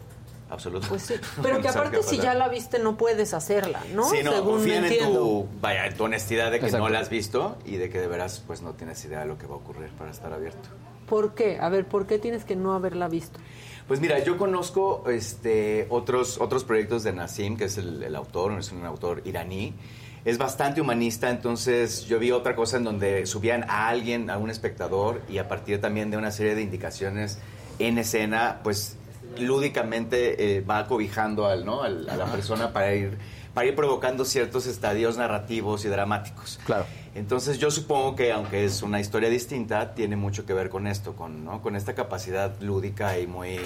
absoluto. 0.50 0.88
Pues 0.88 1.02
sí. 1.02 1.14
Pero 1.42 1.58
que 1.58 1.68
No 1.68 1.70
aparte 1.70 2.02
si 2.02 2.16
ya 2.18 2.34
la 2.34 2.48
viste 2.48 2.80
no 2.80 2.96
puedes 2.96 3.32
hacerla, 3.32 3.80
¿no? 3.94 4.10
Sí, 4.10 4.24
no, 4.24 4.32
Según 4.32 4.54
confíen 4.54 4.84
en 4.86 4.98
tu, 4.98 5.46
vaya, 5.60 5.86
en 5.86 5.96
tu 5.96 6.02
honestidad 6.02 6.50
de 6.50 6.58
que 6.58 6.66
Exacto. 6.66 6.84
no 6.84 6.92
la 6.92 6.98
has 6.98 7.10
visto 7.10 7.56
y 7.64 7.76
de 7.76 7.90
que 7.90 8.00
de 8.00 8.08
veras 8.08 8.42
pues 8.44 8.60
no 8.60 8.72
tienes 8.72 9.04
idea 9.04 9.20
de 9.20 9.26
lo 9.26 9.38
que 9.38 9.46
va 9.46 9.54
a 9.54 9.58
ocurrir 9.58 9.90
para 9.90 10.10
estar 10.10 10.32
abierto. 10.32 10.68
¿Por 11.08 11.36
qué? 11.36 11.58
A 11.60 11.68
ver, 11.68 11.86
¿por 11.86 12.08
qué 12.08 12.18
tienes 12.18 12.44
que 12.44 12.56
no 12.56 12.74
haberla 12.74 13.06
visto? 13.06 13.38
Pues 13.86 14.00
mira, 14.00 14.18
yo 14.18 14.36
conozco 14.36 15.04
este, 15.08 15.86
otros, 15.90 16.40
otros 16.40 16.64
proyectos 16.64 17.04
de 17.04 17.12
Nassim, 17.12 17.56
que 17.56 17.66
es 17.66 17.78
el, 17.78 18.02
el 18.02 18.16
autor, 18.16 18.58
es 18.58 18.72
un 18.72 18.84
autor 18.84 19.22
iraní. 19.24 19.74
Es 20.24 20.36
bastante 20.38 20.80
humanista, 20.80 21.30
entonces 21.30 22.06
yo 22.06 22.18
vi 22.18 22.32
otra 22.32 22.54
cosa 22.54 22.76
en 22.76 22.84
donde 22.84 23.24
subían 23.26 23.64
a 23.68 23.88
alguien, 23.88 24.30
a 24.30 24.36
un 24.38 24.50
espectador, 24.50 25.22
y 25.28 25.38
a 25.38 25.48
partir 25.48 25.80
también 25.80 26.10
de 26.10 26.16
una 26.16 26.30
serie 26.30 26.54
de 26.54 26.62
indicaciones 26.62 27.38
en 27.78 27.98
escena, 27.98 28.60
pues 28.62 28.96
lúdicamente 29.38 30.56
eh, 30.56 30.60
va 30.60 30.86
cobijando 30.86 31.46
al, 31.46 31.64
¿no? 31.64 31.82
al- 31.82 32.08
a 32.08 32.16
la 32.16 32.26
persona 32.26 32.72
para 32.72 32.94
ir, 32.94 33.16
para 33.54 33.66
ir 33.68 33.74
provocando 33.74 34.24
ciertos 34.24 34.66
estadios 34.66 35.16
narrativos 35.16 35.84
y 35.84 35.88
dramáticos. 35.88 36.58
Claro. 36.66 36.84
Entonces 37.14 37.58
yo 37.58 37.70
supongo 37.70 38.14
que 38.16 38.32
aunque 38.32 38.64
es 38.64 38.82
una 38.82 39.00
historia 39.00 39.28
distinta, 39.28 39.94
tiene 39.94 40.16
mucho 40.16 40.44
que 40.44 40.52
ver 40.54 40.68
con 40.68 40.86
esto, 40.86 41.14
con, 41.16 41.44
¿no? 41.44 41.62
con 41.62 41.74
esta 41.76 41.94
capacidad 41.94 42.52
lúdica 42.60 43.18
y 43.18 43.26
muy, 43.26 43.58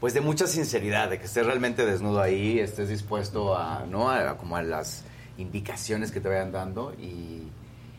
pues 0.00 0.14
de 0.14 0.20
mucha 0.20 0.46
sinceridad, 0.46 1.10
de 1.10 1.18
que 1.18 1.26
estés 1.26 1.44
realmente 1.46 1.84
desnudo 1.84 2.20
ahí, 2.20 2.58
estés 2.58 2.88
dispuesto 2.88 3.56
a, 3.56 3.84
¿no? 3.88 4.10
A, 4.10 4.36
como 4.36 4.56
a 4.56 4.62
las 4.62 5.04
indicaciones 5.38 6.10
que 6.12 6.20
te 6.20 6.28
vayan 6.28 6.52
dando 6.52 6.92
y, 6.94 7.42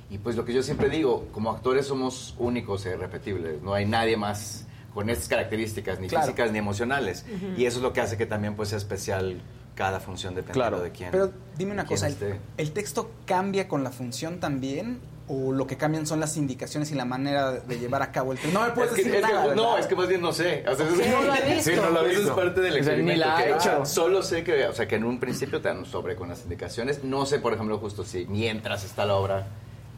y 0.10 0.18
pues 0.20 0.36
lo 0.36 0.45
que 0.45 0.53
yo 0.53 0.61
siempre 0.64 0.90
digo, 0.90 1.28
como 1.32 1.49
actores 1.52 1.88
somos 1.88 2.36
únicos 2.38 2.86
e 2.86 2.91
irrepetibles, 2.91 3.61
no 3.61 3.74
hay 3.74 3.86
nadie 3.86 4.18
más 4.18 4.66
con 4.94 5.10
estas 5.10 5.28
características, 5.30 5.99
ni 5.99 6.07
Claro. 6.07 6.26
físicas 6.26 6.52
ni 6.52 6.57
emocionales. 6.57 7.26
Y 7.57 7.66
eso 7.66 7.78
es 7.78 7.84
lo 7.84 7.94
que 7.94 8.02
hace 8.02 8.18
que 8.18 8.26
también 8.26 8.56
pues 8.56 8.70
sea 8.70 8.78
especial 8.78 9.41
cada 9.76 9.99
función 9.99 10.36
dependiendo 10.36 10.70
Claro. 10.78 10.84
de 10.84 10.91
quién. 10.91 11.11
Pero 11.11 11.32
dime 11.57 11.72
una 11.72 11.86
cosa, 11.86 12.07
¿el, 12.07 12.16
el 12.57 12.72
texto 12.72 13.11
cambia 13.26 13.68
con 13.68 13.84
la 13.84 13.91
función 13.91 14.40
también? 14.40 14.99
¿O 15.31 15.51
lo 15.51 15.68
que 15.68 15.77
cambian 15.77 16.07
son 16.07 16.19
las 16.19 16.35
indicaciones 16.38 16.91
y 16.91 16.95
la 16.95 17.06
manera 17.06 17.51
de 17.51 17.77
llevar 17.80 18.01
a 18.01 18.11
cabo 18.11 18.31
el 18.31 18.39
texto? 18.39 18.60
No 18.60 18.65
me 18.65 18.72
puedes 18.72 18.91
Es 18.91 18.97
que- 18.97 19.03
decir 19.03 19.19
es 19.19 19.26
que- 19.27 19.34
nada, 19.34 19.53
no, 19.56 19.77
es 19.77 19.85
que 19.85 19.95
más 19.95 20.07
bien 20.07 20.22
no 20.22 20.34
sé. 20.34 20.65
O 20.68 20.76
sea. 20.76 20.85
No 20.88 21.22
lo 21.22 21.35
he 21.35 21.53
visto. 21.53 21.69
Sí, 21.72 21.76
no 21.76 21.89
lo 21.91 22.01
he 22.01 22.07
visto. 22.07 22.22
Eso 22.23 22.30
es 22.31 22.35
parte 22.35 22.61
del 22.61 22.72
O 22.72 22.73
sea, 22.84 22.93
experimento. 22.93 23.27
que- 23.38 23.49
hecho. 23.51 23.80
ah, 23.81 23.85
Solo 23.85 24.23
sé 24.23 24.43
que, 24.43 24.65
o 24.65 24.73
sea, 24.73 24.88
que 24.88 24.95
en 24.95 25.03
un 25.03 25.19
principio 25.19 25.61
te 25.61 25.68
dan 25.68 25.77
un 25.77 25.85
sobre 25.85 26.15
con 26.15 26.30
las 26.30 26.41
indicaciones. 26.41 27.03
No 27.03 27.27
sé, 27.27 27.38
por 27.39 27.53
ejemplo, 27.53 27.77
justo 27.77 28.03
si 28.03 28.26
mientras 28.26 28.84
está 28.84 29.06
la 29.06 29.15
obra 29.18 29.47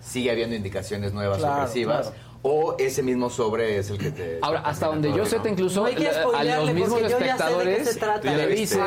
sigue 0.01 0.31
habiendo 0.31 0.55
indicaciones 0.55 1.13
nuevas 1.13 1.37
Claro, 1.37 1.55
sorpresivas. 1.59 2.09
claro. 2.09 2.30
O 2.43 2.75
ese 2.79 3.03
mismo 3.03 3.29
sobre 3.29 3.77
es 3.77 3.91
el 3.91 3.99
que 3.99 4.09
te... 4.09 4.39
Ahora, 4.41 4.61
hasta 4.61 4.87
donde 4.87 5.13
yo 5.13 5.27
sé, 5.27 5.39
te 5.39 5.49
incluso 5.49 5.83
No 5.87 5.95
que 5.95 6.07
a 6.07 6.57
los 6.59 6.73
mismos 6.73 6.99
de 6.99 7.05
espectadores 7.07 7.99
le 8.23 8.47
dicen 8.47 8.81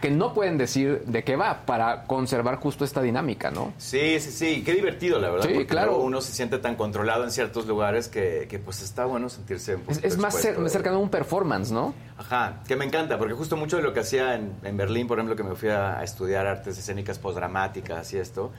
que 0.00 0.10
no 0.10 0.34
pueden 0.34 0.58
decir 0.58 1.02
de 1.06 1.22
qué 1.22 1.36
va 1.36 1.64
para 1.64 2.04
conservar 2.04 2.56
justo 2.56 2.84
esta 2.84 3.00
dinámica, 3.00 3.52
¿no? 3.52 3.72
Sí, 3.78 4.18
sí, 4.18 4.32
sí. 4.32 4.62
Qué 4.64 4.72
divertido, 4.74 5.20
la 5.20 5.30
verdad. 5.30 5.46
Sí, 5.46 5.52
porque 5.54 5.66
claro. 5.68 5.98
uno 5.98 6.20
se 6.20 6.32
siente 6.32 6.58
tan 6.58 6.74
controlado 6.74 7.22
en 7.22 7.30
ciertos 7.30 7.66
lugares 7.68 8.08
que, 8.08 8.46
que, 8.50 8.58
pues 8.58 8.82
está 8.82 9.04
bueno 9.04 9.28
sentirse 9.28 9.76
un 9.76 9.82
Es, 10.02 10.18
más 10.18 10.34
cer- 10.34 10.48
expuesto. 10.48 10.68
cercano 10.68 10.96
a 10.96 11.00
un 11.00 11.08
performance, 11.08 11.70
¿no? 11.70 11.94
Ajá, 12.18 12.62
que 12.66 12.74
me 12.74 12.84
encanta, 12.84 13.16
porque 13.16 13.34
justo 13.34 13.56
mucho 13.56 13.76
de 13.76 13.84
lo 13.84 13.92
que 13.94 14.00
hacía 14.00 14.34
en, 14.34 14.54
en 14.64 14.76
Berlín, 14.76 15.06
por 15.06 15.18
ejemplo, 15.18 15.36
que 15.36 15.44
me 15.44 15.54
fui 15.54 15.68
a, 15.68 15.98
a 16.00 16.02
estudiar 16.04 16.46
artes 16.48 16.76
escénicas 16.78 17.18
postdramáticas 17.20 18.12
y 18.12 18.18
esto, 18.18 18.50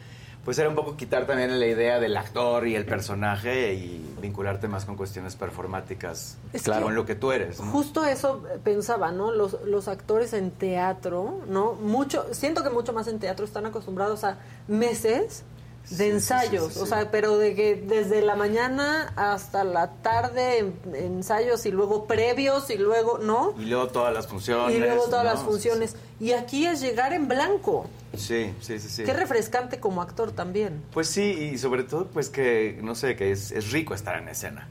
pues 0.44 0.60
era 0.60 0.68
un 0.68 0.76
poco 0.76 0.98
quitar 0.98 1.26
también 1.26 1.57
la 1.60 1.65
idea 1.65 1.99
del 1.99 2.18
actor 2.18 2.68
y 2.68 2.76
el 2.76 2.86
personaje 2.86 3.74
y 3.74 4.15
vincularte 4.22 4.68
más 4.68 4.84
con 4.86 4.98
cuestiones 4.98 5.36
performáticas, 5.36 6.38
Es 6.52 6.64
con 6.64 6.95
lo 6.95 7.06
que 7.06 7.15
tú 7.15 7.32
eres. 7.32 7.60
¿no? 7.60 7.72
Justo 7.72 8.06
eso 8.06 8.44
pensaba, 8.64 9.11
¿no? 9.11 9.32
Los, 9.32 9.57
los 9.65 9.88
actores 9.88 10.34
en 10.34 10.52
teatro, 10.52 11.40
¿no? 11.48 11.74
Mucho, 11.74 12.26
siento 12.32 12.64
que 12.64 12.70
mucho 12.70 12.91
más 12.91 13.07
en 13.07 13.20
teatro 13.20 13.45
están 13.45 13.65
acostumbrados 13.65 14.24
a 14.26 14.38
meses 14.68 15.44
de 15.89 16.10
ensayos, 16.10 16.77
o 16.77 16.85
sea, 16.85 17.11
pero 17.11 17.38
de 17.38 17.53
que 17.55 17.76
desde 17.76 18.22
la 18.22 18.35
mañana 18.35 19.14
hasta 19.15 19.64
la 19.64 19.91
tarde 20.01 20.60
en- 20.60 20.73
ensayos 20.95 21.65
y 21.65 21.72
luego 21.72 22.05
previos 22.05 22.69
y 22.69 22.77
luego, 22.77 23.18
¿no? 23.19 23.53
Y 23.60 23.65
luego 23.65 23.88
todas 23.89 24.14
las 24.14 24.26
funciones. 24.27 24.76
Y 24.76 24.80
luego 24.80 25.05
todas 25.05 25.26
¿no? 25.26 25.31
las 25.34 25.41
funciones. 25.43 25.95
Y 26.19 26.31
aquí 26.31 26.65
es 26.65 26.81
llegar 26.81 27.14
en 27.14 27.27
blanco. 27.27 27.85
Sí, 28.15 28.53
sí, 28.61 28.80
sí, 28.80 28.89
sí. 28.89 29.03
Qué 29.03 29.14
refrescante 29.14 29.80
como 29.80 30.01
actor 30.01 30.31
también. 30.31 30.81
Pues 30.93 31.07
sí, 31.10 31.51
y 31.53 31.57
sobre 31.57 31.84
todo, 31.84 32.07
pues 32.07 32.30
que, 32.30 32.80
no 32.81 32.95
sé, 32.95 33.15
que 33.15 33.31
es, 33.31 33.51
es 33.51 33.72
rico 33.72 33.93
estar 33.93 34.18
en 34.18 34.30
escena. 34.30 34.68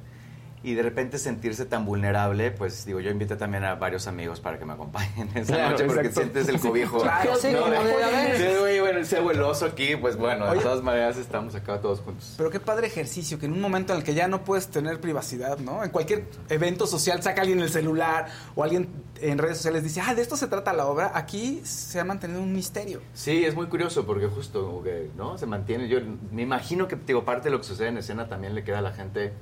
Y 0.64 0.74
de 0.74 0.82
repente 0.82 1.18
sentirse 1.18 1.66
tan 1.66 1.84
vulnerable, 1.84 2.52
pues 2.52 2.84
digo, 2.84 3.00
yo 3.00 3.10
invité 3.10 3.34
también 3.34 3.64
a 3.64 3.74
varios 3.74 4.06
amigos 4.06 4.38
para 4.38 4.58
que 4.58 4.64
me 4.64 4.74
acompañen 4.74 5.28
esa 5.34 5.54
Claro, 5.54 5.70
noche 5.72 5.84
porque 5.86 6.06
exacto. 6.06 6.20
sientes 6.32 6.48
el 6.48 6.60
cobijo. 6.60 6.98
Claro, 7.02 7.34
sí, 7.36 7.48
¿no? 7.52 7.60
como 7.62 7.72
de, 7.72 8.04
a 8.04 8.10
ver. 8.10 8.36
Sí, 8.36 8.58
güey, 8.60 8.80
bueno, 8.80 9.04
se 9.04 9.18
el 9.18 9.42
oso 9.42 9.66
aquí, 9.66 9.96
pues 9.96 10.16
bueno, 10.16 10.46
Oye. 10.46 10.58
de 10.58 10.62
todas 10.62 10.82
maneras 10.82 11.16
estamos 11.16 11.54
acá 11.56 11.80
todos 11.80 12.00
juntos. 12.00 12.34
Pero 12.36 12.50
qué 12.50 12.60
padre 12.60 12.86
ejercicio, 12.86 13.38
que 13.40 13.46
en 13.46 13.52
un 13.52 13.60
momento 13.60 13.92
en 13.92 13.98
el 13.98 14.04
que 14.04 14.14
ya 14.14 14.28
no 14.28 14.44
puedes 14.44 14.68
tener 14.68 15.00
privacidad, 15.00 15.58
¿no? 15.58 15.82
En 15.82 15.90
cualquier 15.90 16.26
evento 16.48 16.86
social 16.86 17.22
saca 17.22 17.40
alguien 17.42 17.60
el 17.60 17.70
celular 17.70 18.26
o 18.54 18.62
alguien 18.62 18.88
en 19.20 19.38
redes 19.38 19.56
sociales 19.56 19.82
dice, 19.82 20.00
ah, 20.00 20.14
de 20.14 20.22
esto 20.22 20.36
se 20.36 20.46
trata 20.46 20.72
la 20.72 20.86
obra. 20.86 21.12
Aquí 21.14 21.60
se 21.64 21.98
ha 21.98 22.04
mantenido 22.04 22.40
un 22.40 22.52
misterio. 22.52 23.00
Sí, 23.14 23.44
es 23.44 23.54
muy 23.54 23.66
curioso 23.66 24.04
porque 24.06 24.26
justo, 24.26 24.82
¿no? 25.16 25.38
Se 25.38 25.46
mantiene. 25.46 25.88
Yo 25.88 25.98
me 26.30 26.42
imagino 26.42 26.88
que, 26.88 26.96
digo, 26.96 27.24
parte 27.24 27.44
de 27.44 27.50
lo 27.50 27.58
que 27.58 27.64
sucede 27.66 27.88
en 27.88 27.98
escena 27.98 28.28
también 28.28 28.54
le 28.54 28.62
queda 28.64 28.78
a 28.78 28.82
la 28.82 28.92
gente 28.92 29.32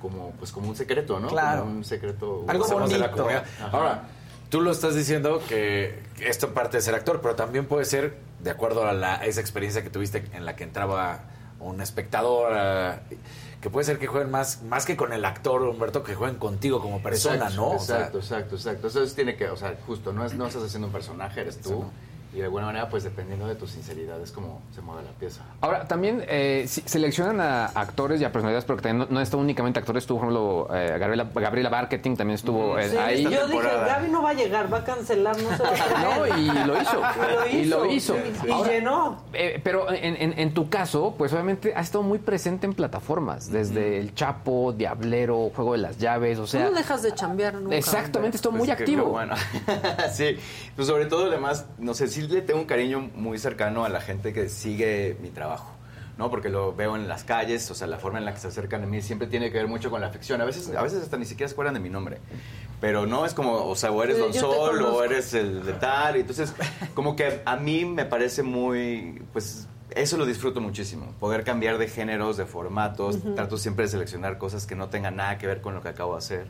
como, 0.00 0.32
pues, 0.32 0.50
como 0.50 0.68
un 0.68 0.74
secreto, 0.76 1.20
¿no? 1.20 1.28
Claro. 1.28 1.62
Como 1.62 1.76
un 1.76 1.84
secreto. 1.84 2.44
Algo 2.48 2.64
Hacemos 2.64 2.90
de 2.90 2.98
la 2.98 3.06
bonito. 3.08 3.22
comunidad. 3.22 3.44
Ahora, 3.72 4.02
tú 4.48 4.60
lo 4.60 4.72
estás 4.72 4.94
diciendo 4.96 5.40
que 5.48 6.02
esto 6.20 6.52
parte 6.52 6.78
de 6.78 6.82
ser 6.82 6.94
actor, 6.96 7.20
pero 7.20 7.36
también 7.36 7.66
puede 7.66 7.84
ser 7.84 8.16
de 8.40 8.50
acuerdo 8.50 8.84
a, 8.86 8.92
la- 8.92 9.16
a 9.20 9.24
esa 9.26 9.40
experiencia 9.40 9.82
que 9.82 9.90
tuviste 9.90 10.24
en 10.32 10.44
la 10.44 10.56
que 10.56 10.64
entraba 10.64 11.20
un 11.60 11.80
espectador, 11.80 12.52
eh, 12.56 12.98
que 13.60 13.68
puede 13.68 13.84
ser 13.84 13.98
que 13.98 14.06
jueguen 14.06 14.30
más, 14.30 14.62
más 14.62 14.86
que 14.86 14.96
con 14.96 15.12
el 15.12 15.24
actor, 15.26 15.60
Humberto, 15.62 16.02
que 16.02 16.14
jueguen 16.14 16.38
contigo 16.38 16.80
como 16.80 17.02
persona, 17.02 17.34
Exacto, 17.48 17.56
¿no? 17.56 17.70
O 17.72 17.78
sea, 17.78 17.96
Exacto, 17.98 18.18
exacto, 18.18 18.54
exacto. 18.56 18.86
Entonces 18.88 19.14
tiene 19.14 19.36
que, 19.36 19.48
o 19.50 19.56
sea, 19.56 19.76
justo, 19.86 20.12
no, 20.14 20.24
es, 20.24 20.32
no 20.32 20.46
estás 20.46 20.62
haciendo 20.62 20.86
un 20.86 20.92
personaje, 20.94 21.42
eres 21.42 21.60
tú. 21.60 21.84
Y 22.32 22.36
de 22.38 22.44
alguna 22.44 22.66
manera, 22.66 22.88
pues 22.88 23.02
dependiendo 23.02 23.48
de 23.48 23.56
tu 23.56 23.66
sinceridad, 23.66 24.20
es 24.22 24.30
como 24.30 24.62
se 24.72 24.80
mueve 24.82 25.02
la 25.02 25.10
pieza. 25.10 25.42
Ahora, 25.60 25.88
también 25.88 26.22
eh, 26.28 26.64
si- 26.68 26.82
seleccionan 26.86 27.40
a 27.40 27.66
actores 27.66 28.20
y 28.20 28.24
a 28.24 28.30
personalidades, 28.30 28.64
porque 28.64 28.82
también 28.82 29.08
no, 29.10 29.14
no 29.14 29.20
está 29.20 29.36
únicamente 29.36 29.80
actores, 29.80 30.04
estuvo, 30.04 30.20
por 30.20 30.28
ejemplo, 30.30 30.68
eh, 30.72 30.96
Gabriela, 30.98 31.26
Gabriela 31.34 31.70
Marketing 31.70 32.14
también 32.14 32.36
estuvo 32.36 32.78
eh, 32.78 32.88
Sí, 32.90 32.96
ahí. 32.96 33.22
yo 33.24 33.48
dije, 33.48 33.62
Gaby 33.68 34.08
no 34.10 34.22
va 34.22 34.30
a 34.30 34.34
llegar, 34.34 34.72
va 34.72 34.78
a 34.78 34.84
cancelar, 34.84 35.36
no 35.42 35.56
se 35.56 35.60
va 35.62 35.70
a 35.70 36.18
No, 36.28 36.36
y 36.38 36.46
lo 36.66 36.80
hizo. 36.80 37.02
Y 37.52 37.64
lo 37.64 37.86
Y 37.86 37.94
hizo. 37.94 38.14
lo 38.16 38.26
hizo. 38.26 38.46
Y 38.46 38.50
Ahora, 38.52 38.70
llenó. 38.70 39.22
Eh, 39.32 39.60
pero 39.64 39.90
en, 39.92 40.14
en- 40.16 40.38
en 40.38 40.54
tu 40.54 40.68
caso, 40.70 41.16
pues 41.18 41.32
obviamente 41.32 41.74
has 41.74 41.86
estado 41.86 42.04
muy 42.04 42.18
presente 42.20 42.64
en 42.66 42.74
plataformas, 42.74 43.50
desde 43.50 43.98
El 43.98 44.14
Chapo, 44.14 44.72
Diablero, 44.72 45.50
Juego 45.56 45.72
de 45.72 45.78
las 45.78 45.98
Llaves, 45.98 46.38
o 46.38 46.46
sea... 46.46 46.62
no 46.62 46.70
dejas 46.70 47.02
de 47.02 47.12
chambear 47.12 47.54
nunca. 47.54 47.74
Exactamente, 47.74 48.36
estoy 48.36 48.52
muy 48.52 48.60
Pues 48.66 48.76
que 48.76 48.82
activo. 48.84 49.02
lo 49.06 49.08
bueno. 49.10 49.34
sí, 50.12 50.36
pues 50.76 50.86
sobre 50.86 51.06
todo 51.06 51.26
además, 51.26 51.66
no 51.78 51.92
sé, 51.94 52.06
sí 52.22 52.28
le 52.28 52.42
tengo 52.42 52.60
un 52.60 52.66
cariño 52.66 53.10
muy 53.14 53.38
cercano 53.38 53.84
a 53.84 53.88
la 53.88 54.00
gente 54.00 54.32
que 54.32 54.48
sigue 54.48 55.16
mi 55.20 55.30
trabajo. 55.30 55.74
¿no? 56.18 56.28
Porque 56.28 56.50
lo 56.50 56.74
veo 56.74 56.96
en 56.96 57.08
las 57.08 57.24
calles, 57.24 57.70
o 57.70 57.74
sea, 57.74 57.86
la 57.86 57.96
forma 57.96 58.18
en 58.18 58.26
la 58.26 58.34
que 58.34 58.40
se 58.40 58.48
acercan 58.48 58.82
a 58.82 58.86
mí 58.86 59.00
siempre 59.00 59.26
tiene 59.26 59.50
que 59.50 59.56
ver 59.56 59.68
mucho 59.68 59.90
con 59.90 60.02
la 60.02 60.10
ficción. 60.10 60.38
A 60.42 60.44
veces, 60.44 60.68
a 60.76 60.82
veces 60.82 61.02
hasta 61.02 61.16
ni 61.16 61.24
siquiera 61.24 61.48
se 61.48 61.54
acuerdan 61.54 61.72
de 61.72 61.80
mi 61.80 61.88
nombre. 61.88 62.18
Pero 62.78 63.06
no 63.06 63.24
es 63.24 63.32
como, 63.32 63.54
o 63.64 63.74
sea, 63.74 63.90
o 63.90 64.02
eres 64.02 64.16
Sí, 64.16 64.22
Don 64.22 64.34
Sol 64.34 64.82
o 64.82 65.02
eres 65.02 65.32
el 65.32 65.64
de 65.64 65.72
tal. 65.72 66.18
y 66.18 66.20
Entonces, 66.20 66.52
como 66.94 67.16
que 67.16 67.40
a 67.46 67.56
mí 67.56 67.86
me 67.86 68.04
parece 68.04 68.42
muy, 68.42 69.22
pues, 69.32 69.66
eso 69.92 70.18
lo 70.18 70.26
disfruto 70.26 70.60
muchísimo. 70.60 71.14
Poder 71.18 71.42
cambiar 71.42 71.78
de 71.78 71.88
géneros, 71.88 72.36
de 72.36 72.44
formatos. 72.44 73.16
Ujú. 73.16 73.34
Trato 73.34 73.56
siempre 73.56 73.86
de 73.86 73.90
seleccionar 73.90 74.36
cosas 74.36 74.66
que 74.66 74.74
no 74.74 74.90
tengan 74.90 75.16
nada 75.16 75.38
que 75.38 75.46
ver 75.46 75.62
con 75.62 75.72
lo 75.74 75.80
que 75.80 75.88
acabo 75.88 76.12
de 76.12 76.18
hacer 76.18 76.46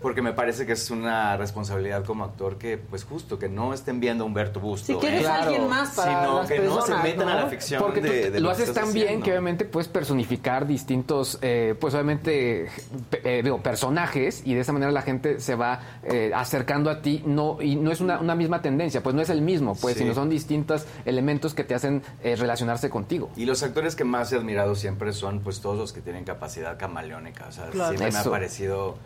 porque 0.00 0.22
me 0.22 0.32
parece 0.32 0.64
que 0.66 0.72
es 0.72 0.90
una 0.90 1.36
responsabilidad 1.36 2.04
como 2.04 2.24
actor 2.24 2.56
que, 2.56 2.78
pues 2.78 3.04
justo, 3.04 3.38
que 3.38 3.48
no 3.48 3.74
estén 3.74 4.00
viendo 4.00 4.24
a 4.24 4.26
Humberto 4.26 4.58
Busto. 4.60 4.86
Si 4.86 4.94
quieres 4.94 5.24
¿eh? 5.24 5.28
alguien 5.28 5.68
más 5.68 5.94
para 5.94 6.20
Sino 6.24 6.38
las 6.40 6.48
que 6.50 6.58
no 6.60 6.80
se 6.82 6.94
metan 6.96 7.28
a 7.28 7.34
la 7.34 7.46
ficción 7.48 7.82
Porque 7.82 8.00
tú 8.00 8.06
de, 8.06 8.30
de 8.30 8.40
lo 8.40 8.50
haces 8.50 8.72
tan 8.72 8.92
bien 8.92 9.22
que 9.22 9.30
obviamente 9.30 9.64
puedes 9.66 9.88
personificar 9.88 10.66
distintos, 10.66 11.38
eh, 11.42 11.74
pues 11.78 11.92
obviamente, 11.94 12.68
eh, 13.12 13.40
digo, 13.44 13.62
personajes 13.62 14.42
y 14.44 14.54
de 14.54 14.60
esa 14.60 14.72
manera 14.72 14.90
la 14.90 15.02
gente 15.02 15.38
se 15.40 15.54
va 15.54 15.80
eh, 16.02 16.32
acercando 16.34 16.90
a 16.90 17.02
ti 17.02 17.22
no 17.26 17.58
y 17.60 17.76
no 17.76 17.90
es 17.92 18.00
una, 18.00 18.20
una 18.20 18.34
misma 18.34 18.62
tendencia, 18.62 19.02
pues 19.02 19.14
no 19.14 19.20
es 19.22 19.28
el 19.30 19.42
mismo, 19.42 19.74
pues, 19.74 19.94
Sí. 19.96 20.00
sino 20.04 20.14
son 20.14 20.30
distintos 20.30 20.86
elementos 21.04 21.52
que 21.52 21.64
te 21.64 21.74
hacen 21.74 22.02
eh, 22.22 22.36
relacionarse 22.36 22.88
contigo. 22.88 23.30
Y 23.36 23.44
los 23.44 23.62
actores 23.62 23.96
que 23.96 24.04
más 24.04 24.32
he 24.32 24.36
admirado 24.36 24.74
siempre 24.76 25.12
son 25.12 25.40
pues 25.40 25.60
todos 25.60 25.76
los 25.76 25.92
que 25.92 26.00
tienen 26.00 26.24
capacidad 26.24 26.78
camaleónica. 26.78 27.46
O 27.48 27.52
sea, 27.52 27.66
Claro. 27.66 27.90
siempre 27.96 28.12
me 28.12 28.18
ha 28.18 28.24
parecido 28.30 28.96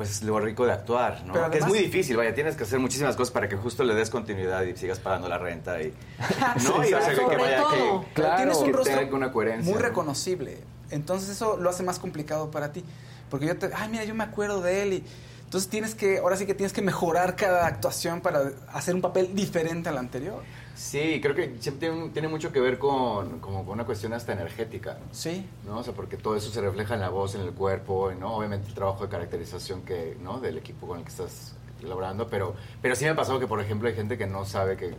pues 0.00 0.22
lo 0.22 0.40
rico 0.40 0.64
de 0.64 0.72
actuar, 0.72 1.24
¿no? 1.26 1.34
Pero 1.34 1.50
que 1.50 1.58
es 1.58 1.66
muy 1.66 1.78
difícil, 1.78 2.16
vaya, 2.16 2.32
tienes 2.34 2.56
que 2.56 2.62
hacer 2.62 2.78
muchísimas 2.78 3.16
cosas 3.16 3.32
para 3.34 3.50
que 3.50 3.56
justo 3.56 3.84
le 3.84 3.94
des 3.94 4.08
continuidad 4.08 4.62
y 4.62 4.74
sigas 4.74 4.98
pagando 4.98 5.28
la 5.28 5.36
renta 5.36 5.78
y 5.82 5.92
no, 6.64 6.82
y 6.82 6.94
o 6.94 7.02
sea, 7.02 7.10
que- 7.10 7.16
que 7.16 7.36
vaya 7.36 7.64
que, 7.70 8.06
Pero 8.14 8.34
tienes 8.36 8.56
un 8.56 8.64
que 8.64 8.72
rostro 8.72 8.98
tenga 8.98 9.14
una 9.14 9.30
coherencia. 9.30 9.70
muy 9.70 9.78
¿no? 9.78 9.86
reconocible. 9.86 10.56
Entonces 10.90 11.28
eso 11.28 11.58
lo 11.58 11.68
hace 11.68 11.82
más 11.82 11.98
complicado 11.98 12.50
para 12.50 12.72
ti. 12.72 12.82
Porque 13.28 13.44
yo 13.44 13.58
te, 13.58 13.68
ay, 13.76 13.90
mira, 13.90 14.04
yo 14.04 14.14
me 14.14 14.24
acuerdo 14.24 14.62
de 14.62 14.82
él 14.84 14.92
y 14.94 15.04
entonces 15.44 15.68
tienes 15.68 15.94
que, 15.94 16.16
ahora 16.16 16.36
sí 16.38 16.46
que 16.46 16.54
tienes 16.54 16.72
que 16.72 16.80
mejorar 16.80 17.36
cada 17.36 17.66
actuación 17.66 18.22
para 18.22 18.52
hacer 18.72 18.94
un 18.94 19.02
papel 19.02 19.34
diferente 19.34 19.90
al 19.90 19.98
anterior. 19.98 20.42
Sí, 20.80 21.20
creo 21.20 21.34
que 21.34 21.56
siempre 21.60 21.90
tiene, 21.90 22.08
tiene 22.08 22.28
mucho 22.28 22.50
que 22.50 22.58
ver 22.58 22.78
con, 22.78 23.38
como 23.40 23.66
con 23.66 23.74
una 23.74 23.84
cuestión 23.84 24.14
hasta 24.14 24.32
energética. 24.32 24.96
Sí. 25.12 25.46
¿no? 25.66 25.80
O 25.80 25.82
sea, 25.82 25.92
porque 25.92 26.16
todo 26.16 26.36
eso 26.36 26.50
se 26.50 26.58
refleja 26.62 26.94
en 26.94 27.00
la 27.00 27.10
voz, 27.10 27.34
en 27.34 27.42
el 27.42 27.52
cuerpo, 27.52 28.10
¿no? 28.18 28.34
Obviamente 28.34 28.66
el 28.68 28.74
trabajo 28.74 29.04
de 29.04 29.10
caracterización 29.10 29.82
que, 29.82 30.16
¿no? 30.22 30.40
Del 30.40 30.56
equipo 30.56 30.86
con 30.88 30.98
el 30.98 31.04
que 31.04 31.10
estás 31.10 31.54
elaborando, 31.82 32.28
pero, 32.28 32.54
pero 32.80 32.96
sí 32.96 33.04
me 33.04 33.10
ha 33.10 33.14
pasado 33.14 33.38
que, 33.38 33.46
por 33.46 33.60
ejemplo, 33.60 33.88
hay 33.88 33.94
gente 33.94 34.16
que 34.16 34.26
no 34.26 34.46
sabe 34.46 34.78
que, 34.78 34.94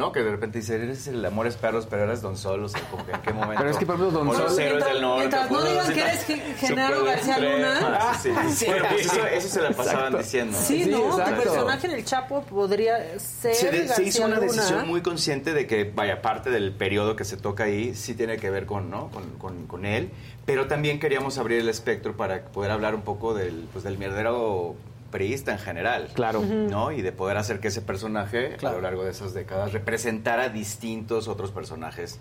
¿no? 0.00 0.12
Que 0.12 0.22
de 0.24 0.30
repente 0.30 0.58
dice, 0.58 0.74
eres 0.76 1.06
el 1.06 1.24
Amores 1.24 1.56
Perros, 1.56 1.86
pero 1.88 2.04
eres 2.04 2.22
Don 2.22 2.36
Sol, 2.36 2.64
o 2.64 2.68
sea, 2.68 2.80
como 2.90 3.04
que 3.06 3.12
en 3.12 3.20
qué 3.20 3.32
momento. 3.32 3.56
Pero 3.58 3.70
es 3.70 3.76
que, 3.76 3.84
por 3.86 3.96
ejemplo, 3.96 4.18
Don 4.18 4.28
O 4.28 4.32
los 4.32 4.52
Sol- 4.54 4.60
héroes 4.60 4.84
del 4.86 5.00
norte. 5.02 5.18
mientras 5.18 5.50
no 5.50 5.58
pues, 5.58 5.70
digan 5.70 5.92
que 5.92 6.00
eres 6.00 6.24
Ge- 6.24 6.54
Genaro 6.58 7.04
García 7.04 7.38
Luna. 7.38 8.14
Sí, 8.20 8.30
sí. 8.54 8.64
Bueno, 8.66 8.84
pues 8.90 9.06
eso, 9.06 9.26
eso 9.26 9.48
se 9.48 9.60
la 9.62 9.70
pasaban 9.70 9.98
Exacto. 10.06 10.18
diciendo. 10.18 10.58
Sí, 10.60 10.84
Sí, 10.84 10.90
no, 10.90 11.10
exacto. 11.10 11.34
tu 11.36 11.42
personaje 11.42 11.86
en 11.86 11.92
el 11.92 12.04
Chapo 12.04 12.42
podría 12.44 13.18
ser 13.18 13.54
Se, 13.54 13.70
de- 13.70 13.78
se 13.82 13.86
García 13.88 14.06
hizo 14.06 14.24
una 14.24 14.36
Luna. 14.36 14.46
decisión 14.52 14.88
muy 14.88 15.02
consciente 15.02 15.52
de 15.52 15.66
que, 15.66 15.84
vaya, 15.94 16.22
parte 16.22 16.50
del 16.50 16.72
periodo 16.72 17.14
que 17.14 17.24
se 17.24 17.36
toca 17.36 17.64
ahí 17.64 17.94
sí 17.94 18.14
tiene 18.14 18.38
que 18.38 18.48
ver 18.50 18.64
con, 18.66 18.90
¿no? 18.90 19.10
con, 19.10 19.24
con- 19.38 19.66
con 19.66 19.84
él, 19.84 20.10
pero 20.46 20.66
también 20.66 20.98
queríamos 20.98 21.36
abrir 21.38 21.60
el 21.60 21.68
espectro 21.68 22.16
para 22.16 22.42
poder 22.46 22.70
hablar 22.70 22.94
un 22.94 23.02
poco 23.02 23.34
del, 23.34 23.68
pues, 23.72 23.84
del 23.84 23.98
mierdero 23.98 24.74
priista 25.10 25.52
en 25.52 25.58
general. 25.58 26.08
Claro. 26.14 26.40
¿no? 26.42 26.92
Y 26.92 27.02
de 27.02 27.12
poder 27.12 27.36
hacer 27.36 27.60
que 27.60 27.68
ese 27.68 27.82
personaje, 27.82 28.56
a 28.62 28.72
lo 28.72 28.80
largo 28.80 29.04
de 29.04 29.10
esas 29.10 29.34
décadas, 29.34 29.72
representara 29.72 30.48
distintos 30.48 31.28
otros 31.28 31.50
personajes. 31.50 32.18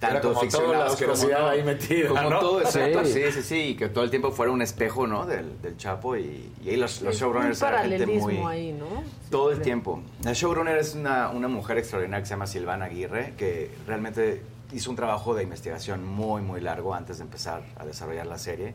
Era 0.00 0.14
Tanto 0.20 0.34
como 0.34 0.48
toda 0.48 0.78
la 0.78 0.90
ficcionados 0.90 1.28
como 1.28 1.32
no. 1.44 1.48
ahí 1.48 1.62
metida, 1.62 2.08
Como 2.08 2.28
¿no? 2.28 2.40
todo, 2.40 2.60
exacto. 2.60 3.04
Sí. 3.04 3.12
Sí, 3.12 3.22
sí, 3.30 3.42
sí. 3.42 3.60
Y 3.68 3.74
que 3.76 3.88
todo 3.88 4.02
el 4.02 4.10
tiempo 4.10 4.32
fuera 4.32 4.50
un 4.50 4.60
espejo, 4.60 5.06
¿no? 5.06 5.26
Del, 5.26 5.62
del 5.62 5.76
Chapo. 5.76 6.16
Y, 6.16 6.50
y 6.64 6.70
ahí 6.70 6.76
los, 6.76 7.02
los 7.02 7.14
showrunners 7.16 7.62
un 7.62 7.68
eran 7.68 7.82
gente 7.88 7.98
paralelismo 8.04 8.28
muy... 8.42 8.52
ahí, 8.52 8.72
¿no? 8.72 8.86
Todo 9.30 9.50
el 9.50 9.62
Siempre. 9.62 9.64
tiempo. 9.64 10.02
La 10.24 10.32
showrunner 10.32 10.76
es 10.76 10.96
una, 10.96 11.28
una 11.30 11.46
mujer 11.46 11.78
extraordinaria 11.78 12.20
que 12.20 12.26
se 12.26 12.30
llama 12.34 12.48
Silvana 12.48 12.86
Aguirre, 12.86 13.34
que 13.38 13.70
realmente 13.86 14.42
hizo 14.72 14.90
un 14.90 14.96
trabajo 14.96 15.36
de 15.36 15.44
investigación 15.44 16.04
muy, 16.04 16.42
muy 16.42 16.60
largo 16.60 16.94
antes 16.94 17.18
de 17.18 17.22
empezar 17.24 17.62
a 17.78 17.84
desarrollar 17.86 18.26
la 18.26 18.38
serie. 18.38 18.74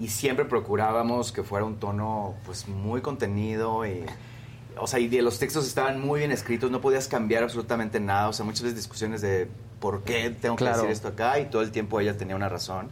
Y 0.00 0.08
siempre 0.08 0.46
procurábamos 0.46 1.30
que 1.30 1.42
fuera 1.42 1.64
un 1.66 1.76
tono 1.76 2.34
pues 2.44 2.66
muy 2.68 3.00
contenido 3.00 3.86
y... 3.86 4.04
O 4.78 4.86
sea, 4.86 4.98
y 4.98 5.08
los 5.20 5.38
textos 5.38 5.66
estaban 5.66 6.00
muy 6.00 6.20
bien 6.20 6.32
escritos, 6.32 6.70
no 6.70 6.80
podías 6.80 7.06
cambiar 7.06 7.42
absolutamente 7.42 8.00
nada. 8.00 8.28
O 8.28 8.32
sea, 8.32 8.46
muchas 8.46 8.62
veces 8.62 8.76
discusiones 8.76 9.20
de 9.20 9.48
por 9.80 10.04
qué 10.04 10.30
tengo 10.30 10.56
que 10.56 10.64
Claro. 10.64 10.76
decir 10.76 10.90
esto 10.92 11.08
acá 11.08 11.38
y 11.40 11.46
todo 11.46 11.62
el 11.62 11.70
tiempo 11.72 11.98
ella 12.00 12.16
tenía 12.16 12.36
una 12.36 12.48
razón. 12.50 12.90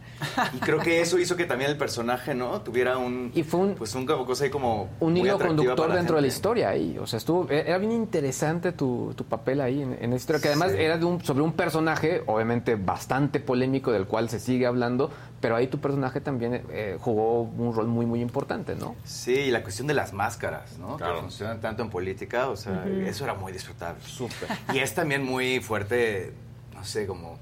Y 0.53 0.57
creo 0.57 0.79
que 0.79 1.01
eso 1.01 1.19
hizo 1.19 1.35
que 1.37 1.45
también 1.45 1.69
el 1.69 1.77
personaje, 1.77 2.33
¿no? 2.33 2.61
Tuviera 2.61 2.97
un... 2.97 3.31
Y 3.35 3.43
fue 3.43 3.59
un, 3.59 3.75
Pues 3.75 3.93
un 3.95 4.05
cosa 4.07 4.45
ahí 4.45 4.49
como... 4.49 4.89
un 4.99 5.15
hilo 5.15 5.37
conductor 5.37 5.93
dentro 5.93 6.15
de 6.15 6.21
la 6.23 6.27
historia 6.27 6.69
ahí. 6.69 6.97
O 6.99 7.05
sea, 7.05 7.17
estuvo, 7.17 7.47
e, 7.49 7.59
era 7.61 7.77
bien 7.77 7.91
interesante 7.91 8.71
tu, 8.71 9.13
tu 9.15 9.23
papel 9.23 9.61
ahí 9.61 9.81
en, 9.83 9.93
en 9.93 10.13
esta 10.13 10.15
historia, 10.33 10.41
que 10.41 10.47
además 10.49 10.71
Sí. 10.71 10.77
era 10.79 10.97
de 10.97 11.05
un, 11.05 11.23
sobre 11.23 11.43
un 11.43 11.53
personaje, 11.53 12.23
obviamente 12.25 12.75
bastante 12.75 13.39
polémico, 13.39 13.91
del 13.91 14.05
cual 14.07 14.27
se 14.29 14.39
sigue 14.39 14.65
hablando, 14.65 15.11
pero 15.39 15.55
ahí 15.55 15.67
tu 15.67 15.77
personaje 15.79 16.19
también 16.21 16.63
eh, 16.71 16.97
jugó 16.99 17.43
un 17.43 17.73
rol 17.73 17.87
muy, 17.87 18.05
muy 18.07 18.19
importante, 18.21 18.75
¿no? 18.75 18.95
Sí, 19.03 19.33
y 19.33 19.51
la 19.51 19.61
cuestión 19.61 19.87
de 19.87 19.93
las 19.93 20.11
máscaras, 20.11 20.77
¿no? 20.79 20.97
Claro. 20.97 21.15
Que 21.15 21.21
funcionan 21.21 21.61
tanto 21.61 21.83
en 21.83 21.89
política, 21.91 22.49
o 22.49 22.55
sea, 22.57 22.83
eso 23.05 23.23
era 23.25 23.35
muy 23.35 23.51
disfrutable. 23.53 24.01
Súper. 24.03 24.49
Y 24.73 24.79
es 24.79 24.93
también 24.95 25.23
muy 25.23 25.59
fuerte, 25.59 26.33
no 26.79 26.85
sé, 26.85 27.05
como 27.05 27.37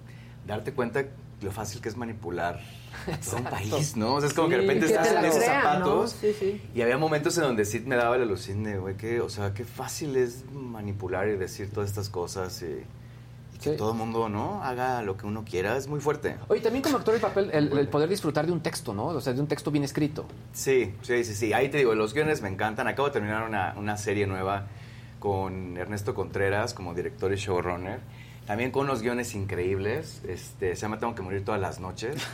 darte 0.46 0.74
cuenta 0.74 1.06
lo 1.42 1.52
fácil 1.52 1.80
que 1.82 1.90
es 1.90 1.96
manipular 1.96 2.60
a 3.12 3.18
todo 3.18 3.38
un 3.38 3.44
país, 3.44 3.96
¿no? 3.96 4.16
O 4.16 4.20
sea, 4.20 4.28
es 4.30 4.34
como 4.34 4.50
que 4.50 4.56
de 4.56 4.62
Sí, 4.62 4.68
repente 4.68 4.88
que 4.88 4.94
estás 4.94 5.12
en 5.12 5.26
esos 5.26 5.44
crean, 5.44 5.64
¿no? 5.64 5.86
zapatos 5.86 6.12
Sí, 6.20 6.34
sí. 6.34 6.62
y 6.74 6.82
había 6.82 6.98
momentos 6.98 7.38
en 7.38 7.44
donde 7.44 7.64
sí 7.66 7.80
me 7.82 7.96
daba 7.96 8.18
la 8.18 8.24
alucine, 8.24 8.80
güey, 8.80 8.98
que, 8.98 9.22
o 9.22 9.30
sea, 9.30 9.54
qué 9.54 9.64
fácil 9.64 10.16
es 10.16 10.44
manipular 10.52 11.28
y 11.28 11.36
decir 11.38 11.70
todas 11.72 11.90
estas 11.90 12.10
cosas 12.10 12.60
y, 12.64 12.66
y 12.66 13.58
que 13.60 13.72
Sí. 13.72 13.78
todo 13.78 13.92
el 13.92 13.98
mundo, 14.00 14.30
¿no? 14.30 14.64
Haga 14.64 15.04
lo 15.04 15.16
que 15.16 15.28
uno 15.28 15.44
quiera, 15.46 15.78
es 15.78 15.88
muy 15.88 16.00
fuerte. 16.00 16.38
Oye, 16.48 16.62
también 16.62 16.82
como 16.82 16.98
actor 16.98 17.14
el 17.14 17.22
papel, 17.22 17.52
el, 17.54 17.78
el 17.78 17.88
poder 17.88 18.10
disfrutar 18.10 18.48
de 18.48 18.52
un 18.52 18.62
texto, 18.62 18.96
¿no? 18.96 19.06
O 19.06 19.22
sea, 19.22 19.34
de 19.34 19.40
un 19.42 19.48
texto 19.48 19.70
bien 19.70 19.84
escrito. 19.84 20.26
Sí, 20.54 20.96
sí, 21.04 21.24
sí, 21.24 21.36
sí. 21.36 21.54
Ahí 21.54 21.70
te 21.70 21.78
digo, 21.78 21.94
los 21.94 22.16
guiones 22.16 22.42
me 22.42 22.50
encantan. 22.50 22.88
Acabo 22.88 23.10
de 23.10 23.14
terminar 23.14 23.48
una, 23.48 23.76
una 23.78 23.96
serie 23.98 24.26
nueva 24.26 24.66
con 25.20 25.78
Ernesto 25.78 26.16
Contreras 26.16 26.74
como 26.74 26.94
director 26.96 27.32
y 27.32 27.36
showrunner. 27.36 28.00
También 28.48 28.72
con 28.72 28.86
unos 28.86 29.02
guiones 29.02 29.36
increíbles. 29.36 30.22
Este, 30.28 30.76
se 30.76 30.82
llama 30.82 30.98
Tengo 30.98 31.14
que 31.14 31.22
morir 31.22 31.44
todas 31.46 31.62
las 31.62 31.80
noches. 31.80 32.16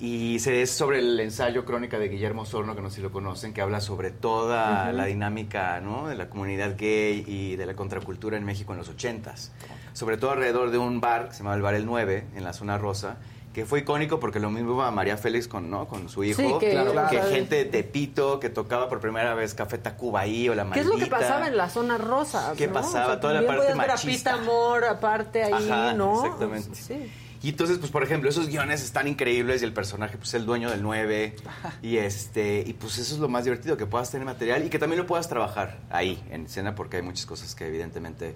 Y 0.00 0.40
se, 0.40 0.60
es 0.60 0.70
sobre 0.70 0.98
el 0.98 1.20
ensayo 1.20 1.64
crónica 1.64 2.00
de 2.00 2.08
Guillermo 2.08 2.44
Sorno, 2.44 2.74
que 2.74 2.82
no 2.82 2.90
sé 2.90 2.96
si 2.96 3.02
lo 3.02 3.12
conocen, 3.12 3.54
que 3.54 3.60
habla 3.60 3.80
sobre 3.80 4.10
toda 4.10 4.92
la 4.92 5.04
dinámica 5.04 5.80
¿no? 5.80 6.08
de 6.08 6.16
la 6.16 6.28
comunidad 6.28 6.74
gay 6.76 7.24
y 7.26 7.54
de 7.54 7.64
la 7.64 7.74
contracultura 7.74 8.36
en 8.36 8.44
México 8.44 8.72
en 8.72 8.78
los 8.78 8.88
ochentas. 8.88 9.52
Sobre 9.92 10.16
todo 10.16 10.32
alrededor 10.32 10.72
de 10.72 10.78
un 10.78 11.00
bar 11.00 11.28
que 11.28 11.34
se 11.34 11.38
llamaba 11.38 11.56
el 11.56 11.62
Bar 11.62 11.74
El 11.74 11.86
9, 11.86 12.26
en 12.34 12.42
la 12.42 12.52
zona 12.52 12.76
rosa, 12.76 13.18
que 13.54 13.64
fue 13.64 13.78
icónico 13.80 14.18
porque 14.20 14.40
lo 14.40 14.50
mismo 14.50 14.82
a 14.82 14.90
María 14.90 15.16
Félix 15.16 15.46
con, 15.48 15.70
¿no? 15.70 15.86
con 15.86 16.08
su 16.08 16.24
hijo, 16.24 16.42
Sí, 16.42 16.48
que- 16.58 16.70
que 16.70 16.72
claro. 16.72 17.30
gente 17.30 17.56
de 17.56 17.64
Tepito 17.66 18.40
que 18.40 18.50
tocaba 18.50 18.88
por 18.88 18.98
primera 19.00 19.32
vez 19.34 19.54
Café 19.54 19.78
Tacuba 19.78 20.20
ahí 20.22 20.48
o 20.48 20.54
La 20.56 20.64
¿Qué 20.64 20.68
Maldita. 20.70 20.80
es 20.94 20.98
lo 20.98 21.04
que 21.04 21.10
pasaba 21.10 21.46
en 21.46 21.56
la 21.56 21.70
zona 21.70 21.96
rosa? 21.96 22.52
¿Qué 22.56 22.66
no? 22.66 22.72
pasaba? 22.74 23.20
Toda 23.20 23.34
la 23.34 23.46
parte 23.46 23.62
podías 23.62 23.78
ver 23.78 23.90
a 23.90 23.92
machista. 23.94 24.34
Amor 24.34 24.84
aparte 24.84 25.44
ahí, 25.44 25.70
Ajá, 25.70 25.92
¿no? 25.94 26.24
exactamente. 26.24 26.74
Sí. 26.74 27.10
Y 27.44 27.50
entonces, 27.50 27.78
pues, 27.78 27.92
por 27.92 28.02
ejemplo, 28.02 28.28
esos 28.30 28.48
guiones 28.48 28.82
están 28.82 29.06
increíbles 29.06 29.60
y 29.62 29.66
el 29.66 29.72
personaje, 29.74 30.16
pues, 30.16 30.30
es 30.30 30.34
el 30.34 30.46
dueño 30.46 30.70
del 30.70 30.82
9. 30.82 31.36
Y 31.82 31.98
este, 31.98 32.64
y 32.66 32.72
pues 32.72 32.96
eso 32.98 33.14
es 33.14 33.20
lo 33.20 33.28
más 33.28 33.44
divertido, 33.44 33.76
que 33.76 33.84
puedas 33.86 34.10
tener 34.10 34.24
material 34.26 34.64
y 34.64 34.70
que 34.70 34.78
también 34.78 34.98
lo 35.00 35.06
puedas 35.06 35.28
trabajar 35.28 35.78
ahí, 35.90 36.20
en 36.30 36.46
escena, 36.46 36.74
porque 36.74 36.96
hay 36.96 37.02
muchas 37.02 37.26
cosas 37.26 37.54
que 37.54 37.66
evidentemente, 37.68 38.34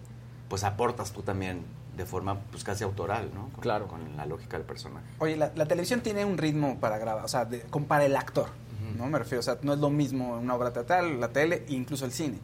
pues, 0.50 0.62
aportas 0.62 1.12
tú 1.12 1.22
también, 1.22 1.64
de 1.98 2.06
forma 2.06 2.38
pues 2.50 2.64
casi 2.64 2.82
autoral, 2.84 3.30
¿no? 3.34 3.50
Con, 3.50 3.60
Claro. 3.60 3.86
Con 3.88 4.16
la 4.16 4.24
lógica 4.24 4.56
del 4.56 4.64
personaje. 4.64 5.04
Oye, 5.18 5.36
la, 5.36 5.52
la 5.54 5.66
televisión 5.66 6.00
tiene 6.00 6.24
un 6.24 6.38
ritmo 6.38 6.78
para 6.80 6.96
grabar, 6.96 7.24
o 7.24 7.28
sea, 7.28 7.44
de- 7.44 7.60
con- 7.62 7.84
para 7.84 8.06
el 8.06 8.16
actor, 8.16 8.48
¿no? 8.96 9.06
Me 9.08 9.18
refiero, 9.18 9.40
o 9.40 9.42
sea, 9.42 9.58
no 9.62 9.74
es 9.74 9.78
lo 9.80 9.90
mismo 9.90 10.38
una 10.38 10.54
obra 10.54 10.72
teatral, 10.72 11.20
la 11.20 11.28
tele 11.28 11.64
e 11.68 11.74
incluso 11.74 12.06
el 12.06 12.12
cine. 12.12 12.38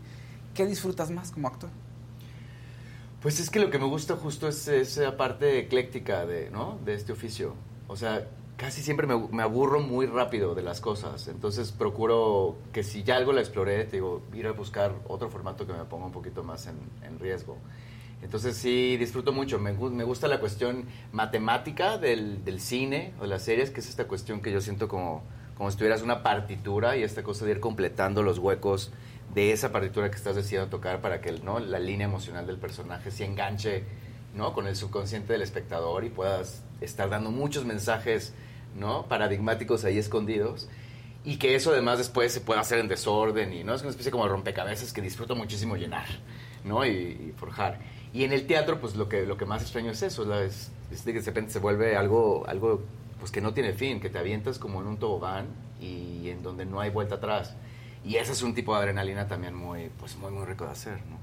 ¿Qué 0.52 0.66
disfrutas 0.66 1.10
más 1.10 1.30
como 1.30 1.48
actor? 1.48 1.70
Pues 3.22 3.40
es 3.40 3.48
que 3.48 3.58
lo 3.58 3.70
que 3.70 3.78
me 3.78 3.86
gusta 3.86 4.16
justo 4.16 4.48
es 4.48 4.68
esa 4.68 5.16
parte 5.16 5.58
ecléctica 5.58 6.26
de, 6.26 6.50
¿no? 6.50 6.78
de 6.84 6.94
este 6.94 7.12
oficio. 7.12 7.54
O 7.88 7.96
sea, 7.96 8.26
casi 8.56 8.82
siempre 8.82 9.06
me, 9.06 9.16
me 9.28 9.42
aburro 9.42 9.80
muy 9.80 10.06
rápido 10.06 10.54
de 10.54 10.62
las 10.62 10.80
cosas. 10.80 11.28
Entonces 11.28 11.72
procuro 11.72 12.56
que 12.72 12.82
si 12.84 13.02
ya 13.02 13.16
algo 13.16 13.32
la 13.32 13.40
exploré, 13.40 13.84
te 13.84 13.96
digo, 13.96 14.22
ir 14.34 14.46
a 14.46 14.52
buscar 14.52 14.92
otro 15.08 15.30
formato 15.30 15.66
que 15.66 15.72
me 15.72 15.84
ponga 15.84 16.04
un 16.06 16.12
poquito 16.12 16.44
más 16.44 16.66
en, 16.66 16.76
en 17.02 17.18
riesgo. 17.18 17.56
Entonces 18.22 18.56
sí, 18.56 18.96
disfruto 18.96 19.32
mucho. 19.32 19.58
Me, 19.58 19.72
me 19.72 20.04
gusta 20.04 20.28
la 20.28 20.40
cuestión 20.40 20.86
matemática 21.12 21.98
del, 21.98 22.44
del 22.44 22.60
cine 22.60 23.12
o 23.18 23.22
de 23.22 23.28
las 23.28 23.42
series, 23.42 23.70
que 23.70 23.80
es 23.80 23.88
esta 23.88 24.06
cuestión 24.06 24.40
que 24.40 24.50
yo 24.50 24.60
siento 24.60 24.88
como, 24.88 25.22
como 25.56 25.70
si 25.70 25.76
tuvieras 25.76 26.02
una 26.02 26.22
partitura 26.22 26.96
y 26.96 27.02
esta 27.02 27.22
cosa 27.22 27.44
de 27.44 27.52
ir 27.52 27.60
completando 27.60 28.22
los 28.22 28.38
huecos 28.38 28.92
de 29.34 29.52
esa 29.52 29.72
partitura 29.72 30.10
que 30.10 30.16
estás 30.16 30.36
decidiendo 30.36 30.70
tocar 30.70 31.00
para 31.00 31.20
que 31.20 31.32
¿no? 31.32 31.58
la 31.58 31.78
línea 31.78 32.06
emocional 32.06 32.46
del 32.46 32.56
personaje 32.56 33.10
se 33.10 33.24
enganche 33.24 33.84
¿no? 34.34 34.52
con 34.52 34.66
el 34.66 34.76
subconsciente 34.76 35.32
del 35.32 35.42
espectador 35.42 36.04
y 36.04 36.10
puedas 36.10 36.62
estar 36.80 37.08
dando 37.08 37.30
muchos 37.30 37.64
mensajes 37.64 38.32
¿no? 38.76 39.06
paradigmáticos 39.06 39.84
ahí 39.84 39.98
escondidos 39.98 40.68
y 41.24 41.38
que 41.38 41.54
eso 41.54 41.72
además 41.72 41.98
después 41.98 42.32
se 42.32 42.40
pueda 42.40 42.60
hacer 42.60 42.78
en 42.78 42.88
desorden 42.88 43.52
y 43.52 43.64
no 43.64 43.74
es 43.74 43.80
una 43.80 43.90
especie 43.90 44.12
como 44.12 44.24
de 44.24 44.30
rompecabezas 44.30 44.92
que 44.92 45.00
disfruto 45.00 45.34
muchísimo 45.34 45.76
llenar 45.76 46.06
¿no? 46.64 46.84
y, 46.86 46.90
y 46.90 47.34
forjar 47.36 47.80
y 48.14 48.24
en 48.24 48.32
el 48.32 48.46
teatro 48.46 48.80
pues 48.80 48.96
lo 48.96 49.08
que 49.10 49.26
lo 49.26 49.36
que 49.36 49.44
más 49.44 49.60
extraño 49.60 49.90
es 49.90 50.02
eso 50.02 50.24
la- 50.24 50.42
es, 50.42 50.70
es 50.90 51.04
de 51.04 51.12
que 51.12 51.20
de 51.20 51.26
repente 51.26 51.50
se 51.52 51.58
vuelve 51.58 51.96
algo 51.96 52.44
algo 52.46 52.80
pues 53.20 53.30
que 53.30 53.40
no 53.42 53.52
tiene 53.52 53.72
fin 53.74 54.00
que 54.00 54.08
te 54.08 54.18
avientas 54.18 54.58
como 54.58 54.80
en 54.80 54.86
un 54.86 54.96
tobogán 54.96 55.46
y 55.80 56.28
en 56.30 56.42
donde 56.42 56.64
no 56.64 56.80
hay 56.80 56.90
vuelta 56.90 57.16
atrás 57.16 57.54
y 58.04 58.16
ese 58.16 58.32
es 58.32 58.42
un 58.42 58.54
tipo 58.54 58.72
de 58.74 58.80
adrenalina 58.80 59.26
también 59.28 59.54
muy 59.54 59.90
pues 60.00 60.16
muy 60.16 60.30
muy 60.30 60.44
rico 60.46 60.64
de 60.64 60.70
hacer 60.70 60.94
¿no? 61.10 61.22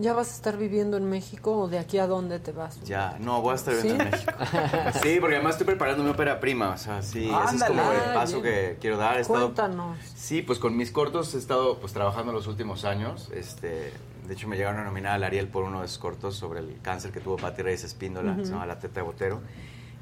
¿Ya 0.00 0.12
vas 0.12 0.30
a 0.30 0.34
estar 0.36 0.56
viviendo 0.56 0.96
en 0.96 1.10
México 1.10 1.58
o 1.58 1.66
de 1.66 1.76
aquí 1.80 1.98
a 1.98 2.06
dónde 2.06 2.38
te 2.38 2.52
vas? 2.52 2.80
Ya, 2.84 3.16
no, 3.18 3.42
voy 3.42 3.50
a 3.50 3.56
estar 3.56 3.74
viviendo 3.74 4.04
en 4.04 4.10
¿Sí? 4.12 4.26
México. 4.26 4.32
Sí, 5.02 5.16
porque 5.18 5.34
además 5.34 5.54
estoy 5.54 5.66
preparando 5.66 6.04
mi 6.04 6.10
ópera 6.10 6.38
prima, 6.38 6.70
o 6.70 6.76
sea, 6.78 7.02
sí, 7.02 7.24
ese 7.28 7.56
es 7.56 7.64
como 7.64 7.82
Ándale. 7.82 8.04
el 8.06 8.14
paso 8.14 8.40
que 8.40 8.76
quiero 8.80 8.96
dar. 8.96 9.16
He 9.16 9.22
estado- 9.22 9.46
Cuéntanos. 9.46 9.98
sí, 10.14 10.42
pues 10.42 10.60
con 10.60 10.76
mis 10.76 10.92
cortos 10.92 11.34
he 11.34 11.38
estado 11.38 11.78
pues 11.80 11.92
trabajando 11.94 12.32
los 12.32 12.46
últimos 12.46 12.84
años. 12.84 13.28
Este, 13.34 13.92
de 14.28 14.34
hecho 14.34 14.46
me 14.46 14.56
llegaron 14.56 14.80
a 14.80 14.84
nominar 14.84 15.12
al 15.14 15.24
Ariel 15.24 15.48
por 15.48 15.64
uno 15.64 15.80
de 15.80 15.86
esos 15.86 15.98
cortos 15.98 16.36
sobre 16.36 16.60
el 16.60 16.78
cáncer 16.82 17.10
que 17.10 17.20
tuvo 17.20 17.36
Patti 17.36 17.62
Reyes 17.62 17.82
Espíndola, 17.84 18.32
Ujú. 18.32 18.44
se 18.44 18.52
llama 18.52 18.66
La 18.66 18.78
Teta 18.78 19.00
de 19.00 19.06
Botero. 19.06 19.40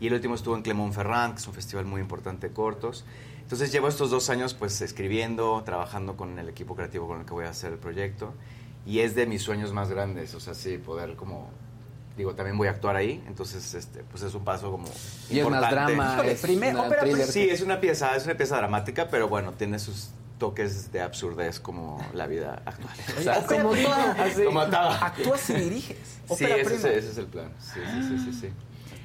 Y 0.00 0.08
el 0.08 0.12
último 0.14 0.34
estuvo 0.34 0.54
en 0.56 0.62
Clermont-Ferrand, 0.62 1.34
que 1.34 1.40
es 1.40 1.46
un 1.48 1.54
festival 1.54 1.86
muy 1.86 2.00
importante 2.02 2.48
de 2.48 2.52
cortos. 2.54 3.04
Entonces 3.40 3.72
llevo 3.72 3.88
estos 3.88 4.10
dos 4.10 4.28
años 4.28 4.52
pues 4.54 4.80
escribiendo, 4.82 5.62
trabajando 5.64 6.16
con 6.16 6.38
el 6.38 6.48
equipo 6.48 6.74
creativo 6.76 7.06
con 7.06 7.20
el 7.20 7.24
que 7.26 7.32
voy 7.32 7.44
a 7.46 7.50
hacer 7.50 7.72
el 7.72 7.78
proyecto. 7.78 8.34
Y 8.84 8.98
es 9.00 9.14
de 9.14 9.26
mis 9.26 9.42
sueños 9.42 9.72
más 9.72 9.88
grandes, 9.88 10.34
o 10.34 10.40
sea, 10.40 10.52
sí, 10.54 10.76
poder 10.78 11.14
como... 11.16 11.48
Digo, 12.16 12.34
también 12.34 12.56
voy 12.56 12.68
a 12.68 12.70
actuar 12.70 12.96
ahí, 12.96 13.22
entonces 13.28 13.74
este, 13.74 14.02
pues 14.04 14.22
es 14.22 14.34
un 14.34 14.42
paso 14.42 14.70
como 14.70 14.86
Y 15.28 15.38
es 15.38 15.48
más 15.48 15.60
importante. 15.62 15.92
drama, 15.94 16.22
es 16.24 16.40
primer- 16.40 16.74
una 16.74 16.84
ópera, 16.84 17.02
pues, 17.02 17.26
sí, 17.26 17.42
es 17.48 17.60
una 17.60 17.78
pieza, 17.78 18.16
es 18.16 18.24
una 18.24 18.34
pieza 18.36 18.56
dramática, 18.56 19.08
pero 19.10 19.28
bueno, 19.28 19.52
tiene 19.52 19.78
sus 19.78 20.10
toques 20.38 20.92
de 20.92 21.00
absurdez 21.00 21.60
como 21.60 22.04
la 22.12 22.26
vida 22.26 22.62
actual. 22.66 22.94
Oye, 23.18 23.30
como 23.46 23.70
todo. 23.74 23.94
Así. 24.18 24.44
Como 24.44 24.66
todo. 24.66 24.90
Actúas 24.90 25.50
y 25.50 25.54
diriges. 25.54 26.18
Sí, 26.34 26.44
ese, 26.44 26.74
es- 26.76 26.84
ese 26.84 27.10
es 27.10 27.18
el 27.18 27.26
plan. 27.26 27.52
Sí, 27.58 27.80
sí, 27.84 28.02
sí, 28.08 28.18
sí, 28.24 28.32
sí. 28.32 28.52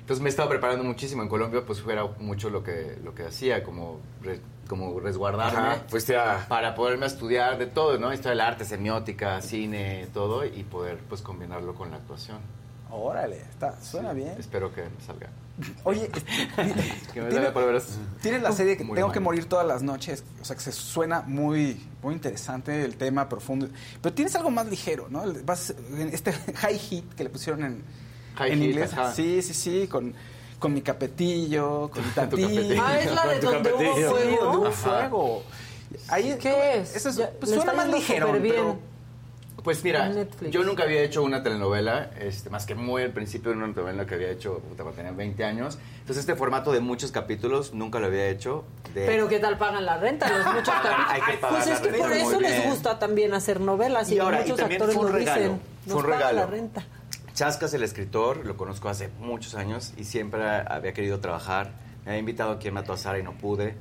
Entonces 0.01 0.21
me 0.23 0.29
he 0.29 0.31
estado 0.31 0.49
preparando 0.49 0.83
muchísimo. 0.83 1.21
En 1.21 1.29
Colombia 1.29 1.63
pues 1.65 1.81
era 1.87 2.05
mucho 2.19 2.49
lo 2.49 2.63
que, 2.63 2.97
lo 3.03 3.13
que 3.15 3.23
hacía, 3.27 3.63
como, 3.63 3.99
re- 4.21 4.41
como 4.67 4.99
resguardarme. 4.99 5.57
Ajá, 5.59 5.83
fuiste 5.87 6.17
a... 6.17 6.45
Para 6.49 6.75
poderme 6.75 7.05
estudiar 7.05 7.57
de 7.57 7.67
todo, 7.67 7.97
¿no? 7.97 8.11
Historia 8.11 8.31
del 8.31 8.41
arte, 8.41 8.65
semiótica, 8.65 9.41
cine, 9.41 10.07
todo, 10.13 10.43
y 10.43 10.63
poder 10.63 10.97
pues 11.07 11.21
combinarlo 11.21 11.75
con 11.75 11.91
la 11.91 11.97
actuación. 11.97 12.39
Órale, 12.91 13.37
está, 13.37 13.81
suena 13.81 14.13
bien. 14.13 14.33
Espero 14.37 14.73
que 14.73 14.83
salga. 15.05 15.29
Oye, 15.83 16.09
Que 17.13 17.21
me 17.21 17.29
tiene- 17.29 17.51
Tienes 18.21 18.41
la 18.41 18.51
serie 18.51 18.77
que 18.77 18.83
Muy 18.83 18.95
Tengo 18.95 19.09
mal. 19.09 19.13
que 19.13 19.19
morir 19.19 19.45
todas 19.47 19.65
las 19.67 19.83
noches, 19.83 20.23
o 20.41 20.45
sea 20.45 20.55
que 20.55 20.61
se 20.61 20.71
suena 20.71 21.21
muy, 21.21 21.85
muy 22.01 22.13
interesante 22.13 22.83
el 22.83 22.95
tema 22.97 23.29
profundo, 23.29 23.67
pero 24.01 24.13
tienes 24.13 24.35
algo 24.35 24.49
más 24.49 24.65
ligero, 24.67 25.07
¿no? 25.09 25.23
Vas- 25.45 25.73
este 26.11 26.33
high 26.55 26.77
hit 26.79 27.13
que 27.13 27.23
le 27.23 27.29
pusieron 27.29 27.63
en, 27.63 27.83
High 28.35 28.51
en 28.53 28.59
hit, 28.59 28.67
inglés, 28.69 28.93
ajá. 28.93 29.13
sí, 29.13 29.41
sí, 29.41 29.53
sí, 29.53 29.87
con, 29.87 30.13
con 30.57 30.73
mi 30.73 30.81
capetillo, 30.81 31.89
con 31.91 32.05
mi 32.05 32.11
tatillo. 32.15 32.47
capetillo. 32.47 32.81
Ah, 32.83 32.99
es 32.99 33.13
la 33.13 33.27
de 33.27 33.39
donde 33.39 33.73
hubo 33.73 33.93
fuego. 33.93 34.17
Sí, 34.17 34.35
donde 34.41 34.57
hubo 34.57 34.71
fuego. 34.71 35.43
Ahí, 36.07 36.37
¿Qué 36.39 36.75
es? 36.79 36.95
Eso 36.95 37.09
es, 37.09 37.17
Ya, 37.17 37.29
pues 37.31 37.51
suena 37.51 37.73
más 37.73 37.87
ligero, 37.89 38.31
pero 38.41 38.79
Pues 39.63 39.83
mira, 39.83 40.09
Netflix. 40.09 40.51
yo 40.51 40.63
nunca 40.63 40.83
había 40.83 41.01
hecho 41.03 41.21
una 41.21 41.43
telenovela, 41.43 42.09
este, 42.19 42.49
más 42.49 42.65
que 42.65 42.73
muy 42.73 43.03
al 43.03 43.11
principio 43.11 43.51
de 43.51 43.57
una 43.57 43.67
telenovela 43.67 44.07
que 44.07 44.15
había 44.15 44.29
hecho 44.31 44.59
puta, 44.59 44.81
cuando 44.83 44.93
tenía 44.97 45.11
20 45.11 45.43
años. 45.43 45.77
Entonces 45.99 46.17
este 46.17 46.35
formato 46.35 46.71
de 46.71 46.79
muchos 46.79 47.11
capítulos 47.11 47.73
nunca 47.73 47.99
lo 47.99 48.07
había 48.07 48.27
hecho. 48.27 48.63
De, 48.95 49.05
Pero 49.05 49.27
¿qué 49.27 49.37
tal 49.39 49.57
pagan 49.59 49.85
la 49.85 49.97
renta? 49.97 50.27
Los 50.29 50.45
muchos 50.55 50.73
Hay 51.07 51.21
que 51.21 51.33
pagar 51.37 51.63
Pues 51.63 51.67
es 51.67 51.79
que 51.79 51.93
por 51.93 52.11
eso 52.11 52.39
les 52.41 52.51
bien. 52.57 52.69
gusta 52.69 52.97
también 52.97 53.33
hacer 53.35 53.59
novelas 53.61 54.09
y, 54.11 54.15
Y 54.15 54.19
ahora, 54.19 54.39
muchos 54.41 54.59
actores 54.59 54.95
fue 54.95 55.05
un 55.05 55.11
lo 55.11 55.17
regalo, 55.17 55.41
dicen. 55.41 55.61
fue 55.85 55.95
un 55.97 56.01
paga 56.03 56.17
la 56.19 56.29
regalo. 56.31 56.47
renta. 56.51 56.83
Chascas, 57.35 57.73
el 57.75 57.83
escritor, 57.83 58.45
lo 58.45 58.57
conozco 58.57 58.89
hace 58.89 59.09
muchos 59.19 59.53
años 59.55 59.93
y 59.95 60.05
siempre 60.05 60.43
había 60.43 60.93
querido 60.93 61.19
trabajar. 61.19 61.71
Me 62.03 62.11
había 62.11 62.19
invitado 62.19 62.51
aquí 62.53 62.67
en 62.67 62.73
Mató 62.73 62.93
a 62.93 62.97
Sara 62.97 63.19
y 63.19 63.23
no 63.23 63.33
pude. 63.33 63.75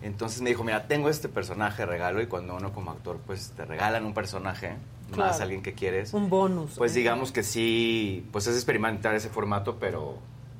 Entonces 0.00 0.42
me 0.42 0.50
dijo, 0.50 0.62
mira, 0.64 0.86
tengo 0.86 1.08
este 1.08 1.28
personaje 1.28 1.84
regalo 1.86 2.20
y 2.22 2.26
cuando 2.26 2.54
uno 2.54 2.72
como 2.72 2.90
actor 2.92 3.18
pues 3.26 3.52
te 3.56 3.64
regalan 3.64 4.04
un 4.04 4.14
personaje, 4.14 4.74
más 5.16 5.40
alguien 5.40 5.62
que 5.62 5.72
quieres, 5.74 6.12
Un 6.14 6.28
bonus. 6.30 6.74
pues 6.76 6.94
digamos 6.94 7.32
que 7.32 7.42
sí, 7.42 8.26
pues 8.32 8.46
es 8.46 8.54
experimentar 8.56 9.14
ese 9.14 9.28
formato, 9.28 9.76
pero, 9.80 10.14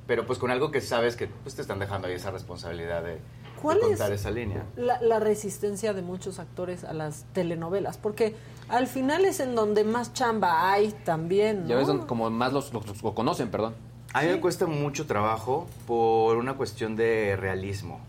pero 0.07 0.25
pues 0.25 0.39
con 0.39 0.51
algo 0.51 0.71
que 0.71 0.81
sabes 0.81 1.15
que 1.15 1.27
pues 1.27 1.55
te 1.55 1.61
están 1.61 1.79
dejando 1.79 2.07
ahí 2.07 2.13
esa 2.13 2.31
responsabilidad 2.31 3.03
de, 3.03 3.11
de 3.13 3.19
¿Cuál 3.61 3.77
es? 3.79 3.87
contar 3.87 4.11
esa 4.13 4.31
línea. 4.31 4.63
la, 4.75 5.01
la 5.01 5.19
resistencia 5.19 5.93
de 5.93 6.01
muchos 6.01 6.39
actores 6.39 6.83
a 6.83 6.93
las 6.93 7.25
telenovelas, 7.33 7.97
porque 7.97 8.35
al 8.69 8.87
final 8.87 9.25
es 9.25 9.39
en 9.39 9.55
donde 9.55 9.83
más 9.83 10.13
chamba 10.13 10.71
hay 10.71 10.91
también, 11.05 11.63
¿no? 11.63 11.69
Ya 11.69 11.75
ves 11.75 11.87
donde 11.87 12.05
como 12.07 12.29
más 12.29 12.53
los, 12.53 12.73
los- 12.73 12.85
los- 12.87 13.01
lo 13.03 13.13
conocen, 13.15 13.49
perdón. 13.49 13.73
A 14.13 14.21
mí 14.21 14.29
me 14.29 14.39
cuesta 14.39 14.65
mucho 14.65 15.05
trabajo 15.07 15.67
por 15.87 16.37
una 16.37 16.53
cuestión 16.53 16.95
de 16.95 17.35
realismo. 17.35 17.99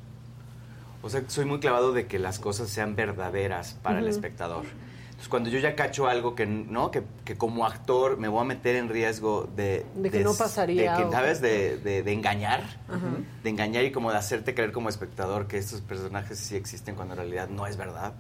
O 1.03 1.09
sea, 1.11 1.23
soy 1.29 1.45
muy 1.45 1.59
clavado 1.61 1.93
de 1.93 2.07
que 2.07 2.19
las 2.19 2.39
cosas 2.39 2.69
sean 2.69 2.95
verdaderas 2.97 3.75
para 3.83 3.99
el 4.01 4.09
espectador. 4.09 4.65
Entonces, 5.27 5.31
cuando 5.31 5.51
yo 5.51 5.59
ya 5.59 5.75
cacho 5.75 6.07
algo 6.07 6.37
que, 6.37 6.47
¿no? 6.47 6.93
que, 6.93 7.03
que 7.25 7.37
como 7.37 7.67
actor 7.67 8.17
me 8.17 8.29
voy 8.29 8.43
a 8.43 8.45
meter 8.45 8.77
en 8.77 8.89
riesgo 8.89 9.49
de... 9.57 9.85
De 9.97 10.11
que 10.11 10.23
no 10.23 10.35
pasaría, 10.35 10.97
de 10.97 11.05
que, 11.05 11.11
¿Sabes? 11.11 11.41
De, 11.41 11.79
de- 11.79 12.05
de 12.05 12.13
engañar. 12.13 12.61
Ajá. 12.89 13.01
De 13.43 13.51
engañar 13.51 13.85
y 13.85 13.91
como 13.91 14.13
de 14.13 14.19
hacerte 14.19 14.55
creer 14.55 14.71
como 14.71 14.89
espectador 14.89 15.49
que 15.49 15.59
estos 15.59 15.81
personajes 15.81 16.39
sí 16.39 16.55
existen 16.55 16.95
cuando 16.95 17.15
en 17.15 17.19
realidad 17.19 17.49
no 17.49 17.67
es 17.67 17.77
verdad. 17.77 18.15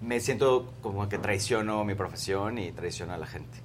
Me 0.00 0.20
siento 0.20 0.72
como 0.82 1.08
que 1.08 1.18
traiciono 1.18 1.84
mi 1.84 1.94
profesión 1.96 2.58
y 2.58 2.70
traiciono 2.70 3.12
a 3.12 3.16
la 3.18 3.26
gente. 3.26 3.58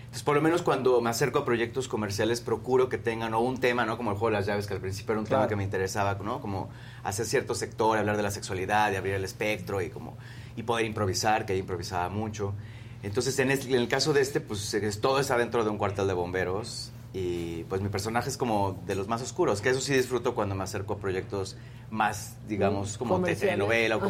Entonces, 0.00 0.22
por 0.22 0.36
lo 0.36 0.42
menos 0.42 0.60
cuando 0.60 1.00
me 1.00 1.08
acerco 1.08 1.38
a 1.38 1.44
proyectos 1.46 1.88
comerciales, 1.88 2.42
procuro 2.42 2.90
que 2.90 2.98
tengan 2.98 3.32
o 3.32 3.40
un 3.40 3.60
tema, 3.60 3.86
¿no? 3.86 3.96
Como 3.96 4.10
el 4.10 4.18
juego 4.18 4.28
de 4.34 4.40
las 4.40 4.46
llaves, 4.46 4.66
que 4.66 4.74
al 4.74 4.80
principio 4.80 5.12
era 5.12 5.20
un 5.20 5.24
tema 5.26 5.38
Claro. 5.38 5.48
que 5.48 5.56
me 5.56 5.64
interesaba, 5.64 6.18
¿no? 6.22 6.42
Como 6.42 6.68
hacer 7.02 7.24
cierto 7.24 7.54
sector, 7.54 7.96
hablar 7.96 8.18
de 8.18 8.22
la 8.22 8.30
sexualidad 8.30 8.92
y 8.92 8.96
abrir 8.96 9.14
el 9.14 9.24
espectro 9.24 9.80
y 9.80 9.88
como 9.88 10.18
y 10.56 10.62
poder 10.62 10.86
improvisar, 10.86 11.46
que 11.46 11.52
ahí 11.54 11.58
improvisaba 11.58 12.08
mucho. 12.08 12.54
Entonces, 13.02 13.38
en, 13.38 13.50
este- 13.50 13.68
en 13.68 13.74
el 13.76 13.88
caso 13.88 14.12
de 14.12 14.20
este, 14.20 14.40
pues 14.40 14.72
es- 14.74 15.00
todo 15.00 15.18
está 15.20 15.36
dentro 15.36 15.64
de 15.64 15.70
un 15.70 15.78
cuartel 15.78 16.06
de 16.06 16.12
bomberos 16.14 16.92
y 17.14 17.64
pues 17.64 17.80
mi 17.82 17.88
personaje 17.88 18.28
es 18.30 18.36
como 18.36 18.80
de 18.86 18.94
los 18.94 19.08
más 19.08 19.20
oscuros, 19.22 19.60
que 19.60 19.70
eso 19.70 19.80
sí 19.80 19.92
disfruto 19.94 20.34
cuando 20.34 20.54
me 20.54 20.64
acerco 20.64 20.94
a 20.94 20.98
proyectos 20.98 21.56
más, 21.90 22.36
digamos, 22.48 22.96
como 22.96 23.16
de 23.16 23.20
Comerciales. 23.22 23.40
telenovela 23.56 23.96
o 23.96 23.98
Ajá. 23.98 24.06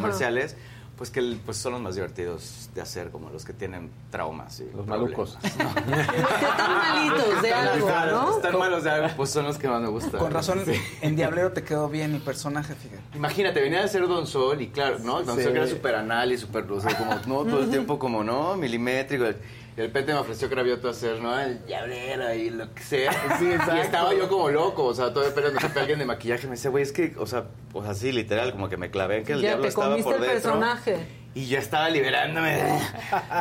Pues 1.03 1.11
que 1.11 1.19
el- 1.19 1.37
pues 1.45 1.57
son 1.57 1.73
los 1.73 1.81
más 1.81 1.95
divertidos 1.95 2.69
de 2.73 2.79
hacer, 2.79 3.09
como 3.11 3.29
los 3.29 3.43
que 3.43 3.51
tienen 3.51 3.91
traumas. 4.09 4.61
y 4.61 4.69
Los 4.73 4.87
malucos. 4.87 5.37
Que 5.41 5.47
están 5.49 6.77
malitos 6.77 7.41
de 7.41 7.53
algo, 7.53 7.89
¿no? 8.09 8.35
Están 8.37 8.57
malos 8.57 8.83
de 8.85 8.89
algo, 8.89 9.07
pues 9.17 9.29
son 9.31 9.43
los 9.43 9.57
que 9.57 9.67
más 9.67 9.81
me 9.81 9.89
gustan. 9.89 10.17
con 10.21 10.31
razón 10.31 10.61
Sí. 10.65 10.71
en 11.01 11.17
Diablero 11.17 11.51
te 11.51 11.61
quedó 11.61 11.89
bien 11.89 12.13
mi 12.13 12.19
personaje, 12.19 12.73
fíjate. 12.73 13.01
Imagínate, 13.17 13.59
venía 13.59 13.83
a 13.83 13.87
ser 13.89 14.07
Don 14.07 14.25
Sol 14.25 14.61
y 14.61 14.67
claro, 14.69 14.99
¿no? 14.99 15.21
Don 15.23 15.35
Sí. 15.35 15.43
Sol 15.43 15.51
que 15.51 15.57
era 15.59 15.67
súper 15.67 15.95
anal 15.95 16.31
y 16.31 16.37
súper, 16.37 16.71
o 16.71 16.79
sea, 16.79 16.97
como, 16.97 17.15
no, 17.43 17.51
todo 17.51 17.63
el 17.63 17.69
tiempo 17.69 17.99
como, 17.99 18.23
¿no? 18.23 18.55
Milimétrico. 18.55 19.25
Y 19.73 19.77
de 19.77 19.87
repente 19.87 20.13
me 20.13 20.19
ofreció 20.19 20.49
Cravioto 20.49 20.87
hacer, 20.89 21.19
¿no? 21.19 21.37
El 21.39 21.65
llavrera 21.65 22.35
y 22.35 22.49
lo 22.51 22.73
que 22.73 22.83
sea. 22.83 23.11
Sí, 23.39 23.51
exacto. 23.51 23.75
y 23.75 23.79
estaba 23.79 24.13
yo 24.13 24.29
como 24.29 24.49
loco, 24.49 24.85
o 24.85 24.93
sea, 24.93 25.09
todavía 25.11 25.29
esperando 25.29 25.59
que 25.59 25.79
alguien 25.79 25.99
de 25.99 26.05
maquillaje 26.05 26.45
me 26.47 26.51
decía, 26.51 26.69
güey, 26.69 26.83
es 26.83 26.91
que, 26.91 27.15
o 27.17 27.25
sea, 27.25 27.45
o 27.73 27.83
sea, 27.83 27.93
sí, 27.93 28.11
literal, 28.11 28.51
como 28.51 28.69
que 28.69 28.77
me 28.77 28.91
clavé 28.91 29.17
en 29.17 29.23
que 29.25 29.33
el 29.33 29.41
Ya 29.41 29.47
diablo 29.49 29.63
te 29.63 29.69
estaba 29.69 29.89
comiste 29.89 30.11
por 30.11 30.21
el 30.21 30.21
dentro. 30.29 30.51
personaje. 30.51 30.97
Y 31.35 31.47
yo 31.47 31.57
estaba 31.57 31.89
liberándome 31.89 32.61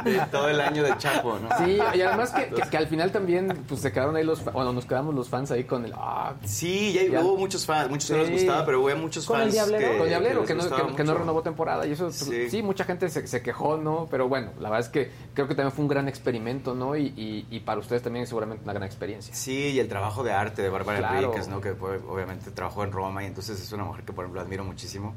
de, 0.05 0.11
de 0.13 0.19
todo 0.31 0.49
el 0.49 0.61
año 0.63 0.83
de 0.83 0.97
Chapo, 0.97 1.39
¿no? 1.39 1.49
Sí, 1.59 1.79
y 1.95 2.01
además 2.01 2.31
que, 2.31 2.47
que- 2.49 2.63
que 2.71 2.77
al 2.79 2.87
final 2.87 3.13
también 3.13 3.65
pues 3.69 3.83
se 3.83 3.93
quedaron 3.93 4.17
ahí 4.17 4.25
los, 4.25 4.41
fa- 4.41 4.51
bueno, 4.53 4.73
nos 4.73 4.87
quedamos 4.87 5.15
los 5.15 5.29
fans 5.29 5.51
ahí 5.51 5.65
con 5.65 5.85
el, 5.85 5.93
ah, 5.95 6.33
Sí, 6.43 6.95
ya, 7.11 7.21
hubo 7.21 7.37
muchos 7.37 7.67
fans, 7.67 7.91
muchos 7.91 8.11
no 8.11 8.17
les 8.19 8.29
Sí. 8.29 8.33
gustaba, 8.33 8.65
pero 8.65 8.81
hubo 8.81 8.97
muchos 8.97 9.27
con 9.27 9.37
fans 9.37 9.49
el 9.49 9.53
Diablero, 9.53 9.93
que, 9.93 9.99
con 9.99 10.09
Diablero, 10.09 10.45
que, 10.45 10.55
no, 10.55 10.63
que- 10.89 10.97
que 10.97 11.05
no 11.05 11.15
renovó 11.15 11.43
temporada 11.43 11.87
y 11.87 11.93
eso 11.93 12.05
pues, 12.05 12.17
sí, 12.17 12.49
Sí. 12.49 12.63
mucha 12.63 12.85
gente 12.85 13.11
se, 13.11 13.27
se 13.27 13.43
quejó, 13.43 13.77
¿no? 13.77 14.09
Pero 14.11 14.27
bueno, 14.27 14.53
la 14.59 14.71
verdad 14.71 14.87
es 14.87 14.89
que 14.91 15.11
creo 15.35 15.47
que 15.47 15.55
también 15.55 15.73
fue 15.73 15.83
un 15.83 15.89
gran 15.89 16.09
experimento, 16.09 16.75
¿no? 16.75 16.97
Y, 16.97 17.09
y- 17.17 17.47
y 17.51 17.61
para 17.61 17.79
ustedes 17.79 18.01
también 18.03 18.27
seguramente 18.27 18.65
una 18.65 18.73
gran 18.73 18.85
experiencia. 18.87 19.35
Sí, 19.35 19.69
y 19.73 19.79
el 19.81 19.89
trabajo 19.89 20.23
de 20.25 20.33
arte 20.33 20.63
de 20.63 20.71
Bárbara 20.71 20.99
Claro. 21.01 21.19
Enríquez, 21.19 21.49
¿no? 21.49 21.61
Que 21.61 21.75
fue- 21.75 21.99
obviamente 22.09 22.51
trabajó 22.53 22.85
en 22.85 22.93
Roma 22.93 23.23
y 23.23 23.27
entonces 23.27 23.61
es 23.61 23.71
una 23.73 23.85
mujer 23.85 24.05
que, 24.05 24.15
por 24.15 24.25
ejemplo, 24.25 24.41
admiro 24.41 24.65
muchísimo. 24.65 25.15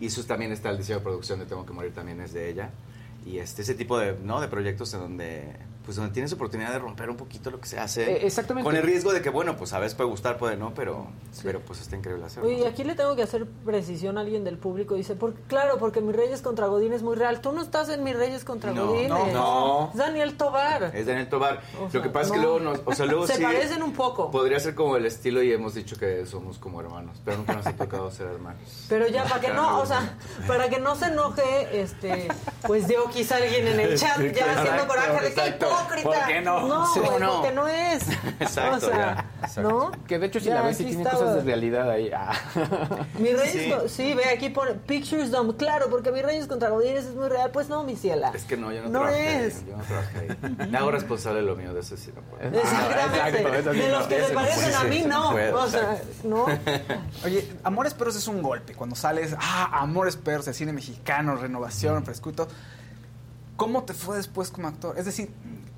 Y 0.00 0.06
eso 0.06 0.24
también 0.24 0.50
está 0.50 0.70
el 0.70 0.78
diseño 0.78 0.98
de 0.98 1.04
producción 1.04 1.38
de 1.38 1.46
Tengo 1.46 1.66
que 1.66 1.72
morir 1.72 1.92
también 1.92 2.20
es 2.20 2.32
de 2.32 2.48
ella. 2.48 2.70
Y 3.26 3.38
este, 3.38 3.62
ese 3.62 3.74
tipo 3.74 3.98
de, 3.98 4.16
¿no? 4.22 4.40
de 4.40 4.48
proyectos 4.48 4.92
en 4.94 5.00
donde, 5.00 5.56
pues, 5.90 5.96
donde 5.96 6.12
tienes 6.12 6.32
oportunidad 6.32 6.70
de 6.70 6.78
romper 6.78 7.10
un 7.10 7.16
poquito 7.16 7.50
lo 7.50 7.60
que 7.60 7.66
se 7.66 7.76
hace. 7.76 8.08
Eh, 8.08 8.26
exactamente. 8.26 8.64
Con 8.64 8.76
el 8.76 8.84
riesgo 8.84 9.12
de 9.12 9.20
que, 9.20 9.28
bueno, 9.28 9.56
pues 9.56 9.72
a 9.72 9.80
veces 9.80 9.96
puede 9.96 10.08
gustar, 10.08 10.38
puede 10.38 10.56
no, 10.56 10.72
pero, 10.72 11.08
pero 11.42 11.58
pues 11.58 11.80
está 11.80 11.96
increíble 11.96 12.24
hacerlo. 12.26 12.48
Oye, 12.48 12.60
y 12.60 12.64
aquí 12.64 12.84
le 12.84 12.94
tengo 12.94 13.16
que 13.16 13.24
hacer 13.24 13.44
precisión 13.64 14.16
a 14.16 14.20
alguien 14.20 14.44
del 14.44 14.56
público. 14.56 14.94
Dice, 14.94 15.16
claro, 15.48 15.78
porque 15.78 16.00
Mi 16.00 16.12
Reyes 16.12 16.42
contra 16.42 16.68
Godín 16.68 16.92
es 16.92 17.02
muy 17.02 17.16
real. 17.16 17.40
Tú 17.40 17.50
no 17.50 17.60
estás 17.60 17.88
en 17.88 18.04
Mi 18.04 18.12
Reyes 18.12 18.44
contra 18.44 18.70
No, 18.70 18.86
Godín. 18.86 19.08
no, 19.08 19.26
no. 19.32 19.90
Es 19.92 19.98
Daniel 19.98 20.36
Tobar. 20.36 20.92
Es 20.94 21.06
Daniel 21.06 21.28
Tobar. 21.28 21.60
O 21.80 21.86
lo 21.86 21.90
sea, 21.90 22.02
que 22.02 22.08
pasa 22.08 22.26
es 22.26 22.30
que 22.30 22.36
no. 22.38 22.42
luego 22.44 22.60
nos, 22.60 22.80
o 22.84 22.94
sea, 22.94 23.06
luego 23.06 23.26
Se 23.26 23.34
sí 23.34 23.42
parecen 23.42 23.82
un 23.82 23.92
poco. 23.92 24.30
Podría 24.30 24.60
ser 24.60 24.76
como 24.76 24.94
el 24.96 25.06
estilo 25.06 25.42
y 25.42 25.52
hemos 25.52 25.74
dicho 25.74 25.96
que 25.96 26.24
somos 26.24 26.58
como 26.58 26.80
hermanos, 26.80 27.16
pero 27.24 27.38
nunca 27.38 27.54
nos 27.54 27.66
ha 27.66 27.72
tocado 27.72 28.12
ser 28.12 28.28
hermanos. 28.28 28.86
Pero 28.88 29.08
ya, 29.08 29.24
para 29.24 29.40
que 29.40 29.48
no, 29.52 29.80
o 29.80 29.86
sea, 29.86 30.16
para 30.46 30.68
que 30.68 30.78
no 30.78 30.94
se 30.94 31.06
enoje, 31.06 31.80
este, 31.82 32.28
pues 32.64 32.86
dio 32.86 33.06
quizá 33.10 33.38
alguien 33.38 33.66
en 33.66 33.80
el 33.80 33.98
chat 33.98 34.20
ya 34.32 34.52
haciendo 34.52 34.86
coraje 34.86 35.24
de 35.24 35.34
que. 35.34 35.40
Hipócrita. 35.80 36.08
¿Por 36.10 36.26
qué 36.26 36.40
no? 36.40 36.66
No, 36.68 36.86
Sí, 36.94 37.00
no. 37.20 37.32
porque 37.40 37.52
no 37.54 37.68
es. 37.68 38.02
Exacto, 38.40 38.86
o 38.86 38.90
sea, 38.90 39.26
ya, 39.56 39.62
¿no? 39.62 39.90
Que 40.06 40.18
de 40.18 40.26
hecho 40.26 40.40
si 40.40 40.46
Ya, 40.46 40.56
la 40.56 40.62
ves 40.62 40.76
sí 40.76 40.88
estaba. 40.88 41.10
cosas 41.18 41.34
de 41.36 41.42
realidad 41.42 41.90
ahí. 41.90 42.10
ah. 42.14 42.32
Mi 43.18 43.30
Reyes, 43.32 43.52
Sí. 43.52 43.72
sí. 43.88 44.14
ve 44.14 44.24
aquí 44.28 44.50
pone 44.50 44.72
Pictures 44.74 45.30
Dumb. 45.30 45.56
Claro, 45.56 45.88
porque 45.90 46.12
Mi 46.12 46.22
Reyes 46.22 46.46
contra 46.46 46.70
Godines 46.70 47.04
es 47.04 47.14
muy 47.14 47.28
real. 47.28 47.50
Pues 47.50 47.68
no, 47.68 47.82
mi 47.84 47.96
ciela. 47.96 48.32
Es 48.34 48.44
que 48.44 48.56
no, 48.56 48.72
yo 48.72 48.82
no, 48.82 48.88
No 48.88 49.00
trabajé 49.00 49.46
es. 49.46 49.56
ahí, 49.56 49.64
Yo 49.68 49.76
no 49.76 49.82
trabajé 49.84 50.18
ahí. 50.18 50.68
Me 50.70 50.78
hago 50.78 50.90
responsable 50.90 51.40
de 51.40 51.46
lo 51.46 51.56
mío, 51.56 51.72
de 51.74 51.80
eso 51.80 51.96
sí 51.96 52.10
no 52.14 52.22
puedo. 52.22 52.42
Exactamente. 52.58 53.42
No, 53.42 53.54
eso 53.54 53.72
sí 53.72 53.78
de 53.78 53.88
los 53.90 54.06
que 54.06 54.20
se 54.24 54.34
parecen 54.34 54.62
puede 54.62 54.74
a 54.76 54.84
mí, 54.84 55.02
no. 55.06 55.30
puede, 55.32 55.52
o 55.52 55.68
sea, 55.68 55.92
exacto. 55.94 56.06
no. 56.24 56.46
Oye, 57.24 57.48
Amores 57.64 57.94
Perros 57.94 58.16
es 58.16 58.26
un 58.28 58.42
golpe. 58.42 58.74
Cuando 58.74 58.96
sales, 58.96 59.34
ah, 59.38 59.70
Amores 59.80 60.16
Perros, 60.16 60.46
el 60.48 60.54
cine 60.54 60.72
mexicano, 60.72 61.36
renovación, 61.36 62.04
frescuto. 62.04 62.48
¿Cómo 63.56 63.84
te 63.84 63.92
fue 63.92 64.16
después 64.16 64.50
como 64.50 64.68
actor? 64.68 64.98
Es 64.98 65.04
decir, 65.04 65.30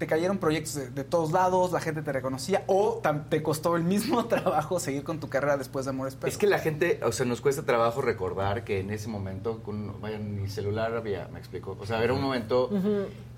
¿te 0.03 0.09
cayeron 0.09 0.39
proyectos 0.39 0.74
de, 0.74 0.91
de 0.91 1.05
todos 1.05 1.31
lados, 1.31 1.70
la 1.70 1.79
gente 1.79 2.03
te 2.03 2.11
reconocía 2.11 2.65
o 2.66 3.01
te 3.29 3.41
costó 3.41 3.77
el 3.77 3.85
mismo 3.85 4.24
trabajo 4.27 4.81
seguir 4.81 5.05
con 5.05 5.20
tu 5.20 5.29
carrera 5.29 5.57
después 5.57 5.85
de 5.85 5.91
Amores 5.91 6.16
Perros? 6.16 6.35
Es 6.35 6.39
que 6.39 6.49
la 6.49 6.59
gente, 6.59 6.99
o 7.05 7.12
sea, 7.12 7.24
nos 7.24 7.41
cuesta 7.41 7.62
trabajo 7.62 8.03
recordar 8.03 8.65
que 8.65 8.81
en 8.81 8.91
ese 8.91 9.07
momento, 9.07 9.62
con, 9.62 10.01
vaya, 10.01 10.19
ni 10.19 10.49
celular 10.49 10.97
había, 10.97 11.29
me 11.29 11.39
explico. 11.39 11.77
O 11.79 11.87
sea, 11.87 12.03
era 12.03 12.15
un 12.15 12.20
momento 12.20 12.69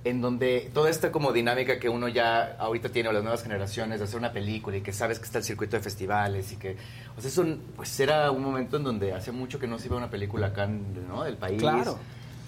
en 0.04 0.22
donde 0.22 0.70
toda 0.72 0.88
esta 0.88 1.12
como 1.12 1.34
dinámica 1.34 1.78
que 1.78 1.90
uno 1.90 2.08
ya 2.08 2.56
ahorita 2.58 2.88
tiene, 2.88 3.10
o 3.10 3.12
las 3.12 3.22
nuevas 3.22 3.42
generaciones, 3.42 3.98
de 3.98 4.06
hacer 4.06 4.18
una 4.18 4.32
película 4.32 4.78
y 4.78 4.80
que 4.80 4.94
sabes 4.94 5.18
que 5.18 5.26
está 5.26 5.36
el 5.36 5.44
circuito 5.44 5.76
de 5.76 5.82
festivales 5.82 6.50
y 6.50 6.56
que, 6.56 6.78
o 7.18 7.20
sea, 7.20 7.28
eso, 7.28 7.44
pues 7.76 8.00
era 8.00 8.30
un 8.30 8.42
momento 8.42 8.78
en 8.78 8.84
donde 8.84 9.12
hace 9.12 9.32
mucho 9.32 9.58
que 9.58 9.66
no 9.66 9.78
se 9.78 9.88
iba 9.88 9.98
una 9.98 10.08
película 10.08 10.46
acá, 10.46 10.64
en, 10.64 11.06
¿no? 11.06 11.24
Del 11.24 11.36
país. 11.36 11.60
Claro. 11.60 11.98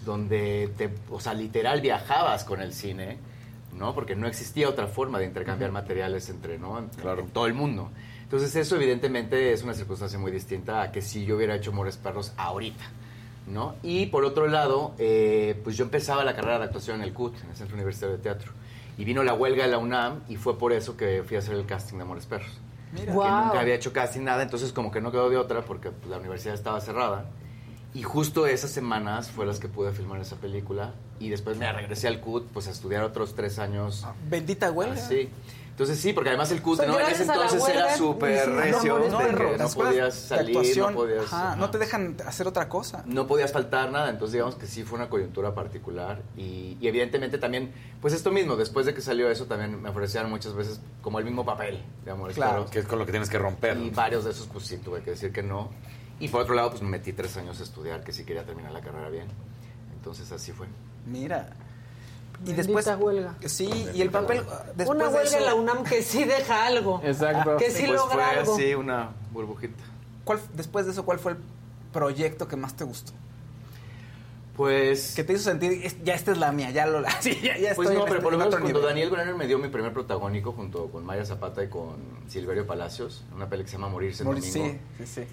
Donde 0.07 0.73
te, 0.79 0.89
o 1.11 1.21
sea, 1.21 1.35
literal 1.35 1.83
viajabas 1.83 2.45
con 2.45 2.63
el 2.63 2.73
cine, 2.73 3.19
¿no? 3.77 3.95
Porque 3.95 4.17
no 4.17 4.27
existía 4.27 4.69
otra 4.69 4.87
forma 4.87 5.19
de 5.19 5.27
intercambiar 5.27 5.73
materiales 5.73 6.29
entre, 6.29 6.59
¿no? 6.59 6.79
En, 6.79 6.91
en 7.19 7.29
todo 7.29 7.47
el 7.47 7.55
mundo. 7.55 7.91
Entonces 8.23 8.57
eso 8.57 8.75
evidentemente 8.75 9.53
es 9.53 9.63
una 9.63 9.73
circunstancia 9.75 10.19
muy 10.19 10.33
distinta 10.33 10.83
a 10.83 10.91
que 10.91 11.01
si 11.01 11.25
yo 11.25 11.37
hubiera 11.37 11.55
hecho 11.55 11.73
Mores 11.73 11.97
Perros 11.97 12.33
ahorita, 12.37 12.85
¿no? 13.47 13.77
Y 13.85 14.07
por 14.07 14.25
otro 14.25 14.49
lado, 14.49 14.95
eh, 14.99 15.61
pues 15.63 15.77
yo 15.77 15.85
empezaba 15.85 16.25
la 16.25 16.35
carrera 16.35 16.59
de 16.59 16.65
actuación 16.65 16.97
en 16.97 17.03
el 17.03 17.13
CUT, 17.13 17.41
en 17.43 17.51
el 17.51 17.57
Centro 17.57 17.77
Universitario 17.77 18.17
de 18.17 18.23
Teatro. 18.23 18.53
Y 18.99 19.05
vino 19.05 19.23
la 19.23 19.35
huelga 19.35 19.65
de 19.65 19.71
la 19.71 19.79
UNAM 19.79 20.23
y 20.29 20.37
fue 20.37 20.59
por 20.59 20.73
eso 20.73 20.97
que 20.97 21.23
fui 21.25 21.37
a 21.37 21.39
hacer 21.39 21.55
el 21.55 21.67
casting 21.67 21.99
de 21.99 22.03
Amores 22.03 22.27
Perros. 22.27 22.51
Mira. 22.93 23.07
Que 23.07 23.13
Guau. 23.13 23.45
nunca 23.47 23.61
había 23.61 23.75
hecho 23.75 23.93
casting 23.93 24.23
nada, 24.23 24.43
entonces 24.43 24.73
como 24.73 24.91
que 24.91 25.01
no 25.01 25.13
quedó 25.13 25.31
de 25.31 25.37
otra 25.37 25.63
porque 25.63 25.91
pues, 25.91 26.11
la 26.11 26.19
universidad 26.19 26.55
estaba 26.55 26.81
cerrada. 26.81 27.27
Y 27.95 28.03
justo 28.03 28.47
esas 28.47 28.73
semanas 28.73 29.31
fue 29.31 29.47
las 29.47 29.61
que 29.61 29.69
pude 29.69 29.93
filmar 29.93 30.21
esa 30.21 30.37
película. 30.37 30.95
Y 31.19 31.29
después 31.31 31.57
me 31.57 31.71
regresé 31.73 32.09
al 32.09 32.21
CUT 32.21 32.47
pues 32.53 32.69
a 32.69 32.71
estudiar 32.71 33.03
otros 33.03 33.35
tres 33.35 33.59
años. 33.59 34.07
Bendita 34.29 34.71
huelga. 34.71 34.97
Sí. 34.97 35.29
Entonces 35.71 36.01
sí, 36.01 36.15
porque 36.15 36.31
además 36.31 36.51
el 36.53 36.63
CUT 36.63 36.73
O 36.81 36.83
sea, 36.83 36.87
¿no? 36.87 36.99
en 36.99 37.07
ese 37.07 37.25
entonces 37.25 37.63
era 37.69 37.81
huelga, 37.81 37.97
súper 37.99 38.33
hiciste 38.33 38.51
recio, 38.63 38.97
de 38.97 39.03
que 39.03 39.09
Perros. 39.11 39.51
no 39.51 39.57
Las 39.59 39.69
escuelas 39.69 39.75
podías 39.75 40.15
de 40.15 40.37
salir, 40.37 40.79
no 40.79 40.93
podías... 40.95 41.25
ajá, 41.25 41.47
ajá. 41.49 41.57
no 41.57 41.71
te 41.71 41.77
dejan 41.79 42.17
hacer 42.27 42.47
otra 42.47 42.69
cosa. 42.71 43.03
No 43.05 43.27
podías 43.27 43.53
faltar 43.53 43.91
nada, 43.91 44.09
entonces 44.09 44.33
digamos 44.33 44.55
que 44.55 44.67
sí 44.67 44.85
fue 44.85 44.99
una 44.99 45.11
coyuntura 45.11 45.55
particular 45.55 46.23
y, 46.35 46.79
y 46.81 46.89
evidentemente 46.89 47.37
también, 47.37 47.73
pues 48.01 48.15
esto 48.15 48.31
mismo, 48.31 48.57
después 48.57 48.87
de 48.87 48.95
que 48.95 49.03
salió 49.03 49.31
eso 49.31 49.45
también 49.45 49.83
me 49.83 49.91
ofrecían 49.91 50.31
muchas 50.31 50.55
veces 50.55 50.81
como 51.03 51.19
el 51.19 51.27
mismo 51.27 51.45
papel 51.45 51.83
de 52.07 52.13
Claro, 52.33 52.53
Perros. 52.55 52.71
que 52.71 52.79
es 52.79 52.87
con 52.87 52.99
lo 52.99 53.05
que 53.05 53.13
tienes 53.13 53.29
que 53.29 53.39
romper. 53.39 53.77
Y 53.77 53.91
varios 53.91 54.25
de 54.25 54.31
esos 54.31 54.47
pues 54.47 54.65
sí 54.65 54.79
tuve 54.79 55.03
que 55.03 55.11
decir 55.11 55.31
que 55.31 55.43
no. 55.43 55.69
Y 56.21 56.29
por 56.29 56.41
otro 56.41 56.55
lado 56.55 56.71
pues 56.71 56.81
me 56.81 56.89
metí 56.89 57.13
tres 57.13 57.37
años 57.37 57.61
a 57.61 57.65
estudiar, 57.65 58.03
que 58.03 58.15
sí 58.15 58.25
quería 58.25 58.47
terminar 58.47 58.73
la 58.73 58.81
carrera 58.81 59.11
bien. 59.11 59.27
Entonces 59.95 60.33
así 60.33 60.53
fue. 60.53 60.69
Mira. 61.07 61.49
Y 62.45 62.53
Bendita 62.53 62.63
después. 62.75 62.99
huelga. 62.99 63.35
Sí, 63.47 63.89
y 63.95 64.03
el 64.03 64.11
papel. 64.11 64.43
Después 64.77 64.89
Una 64.99 65.09
de 65.09 65.15
huelga 65.15 65.23
eso, 65.31 65.39
en 65.39 65.45
la 65.47 65.55
UNAM 65.55 65.85
que 65.85 66.03
sí 66.03 66.25
deja 66.25 66.67
algo. 66.67 67.01
Exacto. 67.03 67.57
Que 67.57 67.71
sí 67.71 67.85
pues 67.87 67.99
logra 67.99 68.15
fue 68.15 68.25
algo. 68.41 68.55
así 68.55 68.75
una 68.75 69.11
burbujita. 69.33 69.83
¿cuál- 70.25 70.41
después 70.55 70.85
de 70.87 70.93
eso, 70.93 71.05
¿cuál 71.05 71.19
fue 71.19 71.33
el 71.33 71.39
proyecto 71.93 72.47
que 72.49 72.57
más 72.57 72.75
te 72.77 72.85
gustó? 72.85 73.13
Pues... 74.57 75.15
Que 75.15 75.23
te 75.23 75.35
hizo 75.35 75.43
sentir, 75.45 75.73
"Es- 75.85 76.03
ya 76.03 76.15
esta 76.15 76.33
es 76.33 76.39
la 76.39 76.51
mía, 76.51 76.71
ya 76.71 76.87
lo 76.87 77.03
sí, 77.21 77.39
ya, 77.43 77.59
ya 77.59 77.75
Pues 77.75 77.89
estoy 77.91 77.99
no, 77.99 78.07
pero 78.07 78.23
por 78.23 78.33
lo 78.33 78.39
en 78.39 78.49
menos 78.49 78.55
cuando 78.61 78.69
nivel". 78.81 78.83
Daniel 78.83 79.11
Brenner 79.11 79.35
me 79.35 79.47
dio 79.47 79.59
mi 79.59 79.69
primer 79.69 79.93
protagónico 79.93 80.53
junto 80.53 80.87
con 80.89 81.05
Maya 81.05 81.25
Zapata 81.27 81.63
y 81.63 81.69
con 81.69 81.97
Silverio 82.29 82.67
Palacios, 82.67 83.23
una 83.35 83.49
peli 83.51 83.65
que 83.65 83.69
se 83.71 83.77
llama 83.77 83.89
Morirse 83.91 84.23
en 84.23 84.29
Morir- 84.31 84.43
Domingo. 84.53 84.79
Sí, 84.99 85.05
sí, 85.05 85.07
sí. 85.07 85.27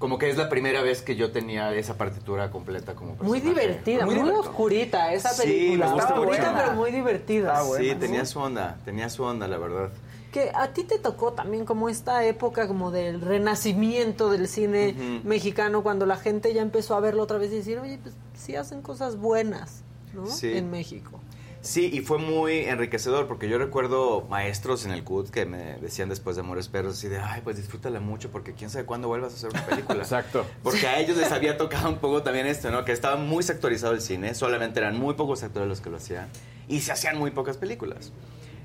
Como 0.00 0.18
que 0.18 0.30
es 0.30 0.36
la 0.38 0.48
primera 0.48 0.80
vez 0.82 1.02
que 1.02 1.14
yo 1.14 1.30
tenía 1.30 1.72
esa 1.74 1.96
partitura 1.98 2.50
completa 2.50 2.94
como 2.94 3.14
Muy 3.20 3.38
divertida, 3.40 4.06
muy, 4.06 4.14
Muy 4.16 4.30
oscurita 4.30 5.12
esa 5.12 5.28
Sí, 5.28 5.42
película. 5.42 5.86
me 5.88 5.92
gusta 5.92 6.14
oscurita, 6.14 6.54
pero 6.56 6.72
muy 6.72 6.90
divertida. 6.90 7.62
Buena, 7.62 7.84
Sí, 7.84 7.92
¿no? 7.94 8.00
tenía 8.00 8.24
su 8.24 8.40
onda, 8.40 8.78
tenía 8.86 9.10
su 9.10 9.22
onda, 9.22 9.46
la 9.46 9.58
verdad. 9.58 9.90
Que 10.32 10.50
a 10.54 10.72
ti 10.72 10.84
te 10.84 10.98
tocó 10.98 11.34
también 11.34 11.66
como 11.66 11.88
esta 11.90 12.24
época 12.24 12.66
como 12.66 12.90
del 12.90 13.20
renacimiento 13.20 14.30
del 14.30 14.48
cine 14.48 14.94
mexicano, 15.22 15.82
cuando 15.82 16.06
la 16.06 16.16
gente 16.16 16.54
ya 16.54 16.62
empezó 16.62 16.94
a 16.94 17.00
verlo 17.00 17.22
otra 17.22 17.36
vez 17.36 17.52
y 17.52 17.56
decir, 17.56 17.78
oye, 17.78 17.98
pues 18.02 18.14
sí 18.34 18.56
hacen 18.56 18.80
cosas 18.80 19.16
buenas, 19.18 19.82
¿no? 20.14 20.26
Sí. 20.26 20.56
En 20.56 20.70
México. 20.70 21.20
Sí, 21.62 21.90
y 21.92 22.00
fue 22.00 22.16
muy 22.16 22.60
enriquecedor 22.60 23.26
porque 23.26 23.46
yo 23.46 23.58
recuerdo 23.58 24.22
maestros 24.30 24.86
en 24.86 24.92
el 24.92 25.04
CUT 25.04 25.28
que 25.28 25.44
me 25.44 25.74
decían 25.78 26.08
después 26.08 26.34
de 26.36 26.40
Amores 26.40 26.68
Perros 26.68 26.94
así 26.96 27.08
de, 27.08 27.18
ay, 27.18 27.42
pues 27.44 27.58
disfrútala 27.58 28.00
mucho 28.00 28.30
porque 28.30 28.54
quién 28.54 28.70
sabe 28.70 28.86
cuándo 28.86 29.08
vuelvas 29.08 29.32
a 29.32 29.36
hacer 29.36 29.50
una 29.50 29.66
película. 29.66 29.98
Exacto. 30.02 30.46
Porque 30.62 30.86
a 30.86 30.98
ellos 30.98 31.18
les 31.18 31.30
había 31.32 31.58
tocado 31.58 31.90
un 31.90 31.98
poco 31.98 32.22
también 32.22 32.46
esto, 32.46 32.70
¿no? 32.70 32.84
Que 32.86 32.92
estaba 32.92 33.16
muy 33.16 33.42
sectorizado 33.42 33.92
el 33.92 34.00
cine, 34.00 34.34
solamente 34.34 34.80
eran 34.80 34.98
muy 34.98 35.14
pocos 35.14 35.42
actores 35.42 35.68
los 35.68 35.82
que 35.82 35.90
lo 35.90 35.98
hacían 35.98 36.28
y 36.66 36.80
se 36.80 36.92
hacían 36.92 37.18
muy 37.18 37.30
pocas 37.30 37.58
películas. 37.58 38.10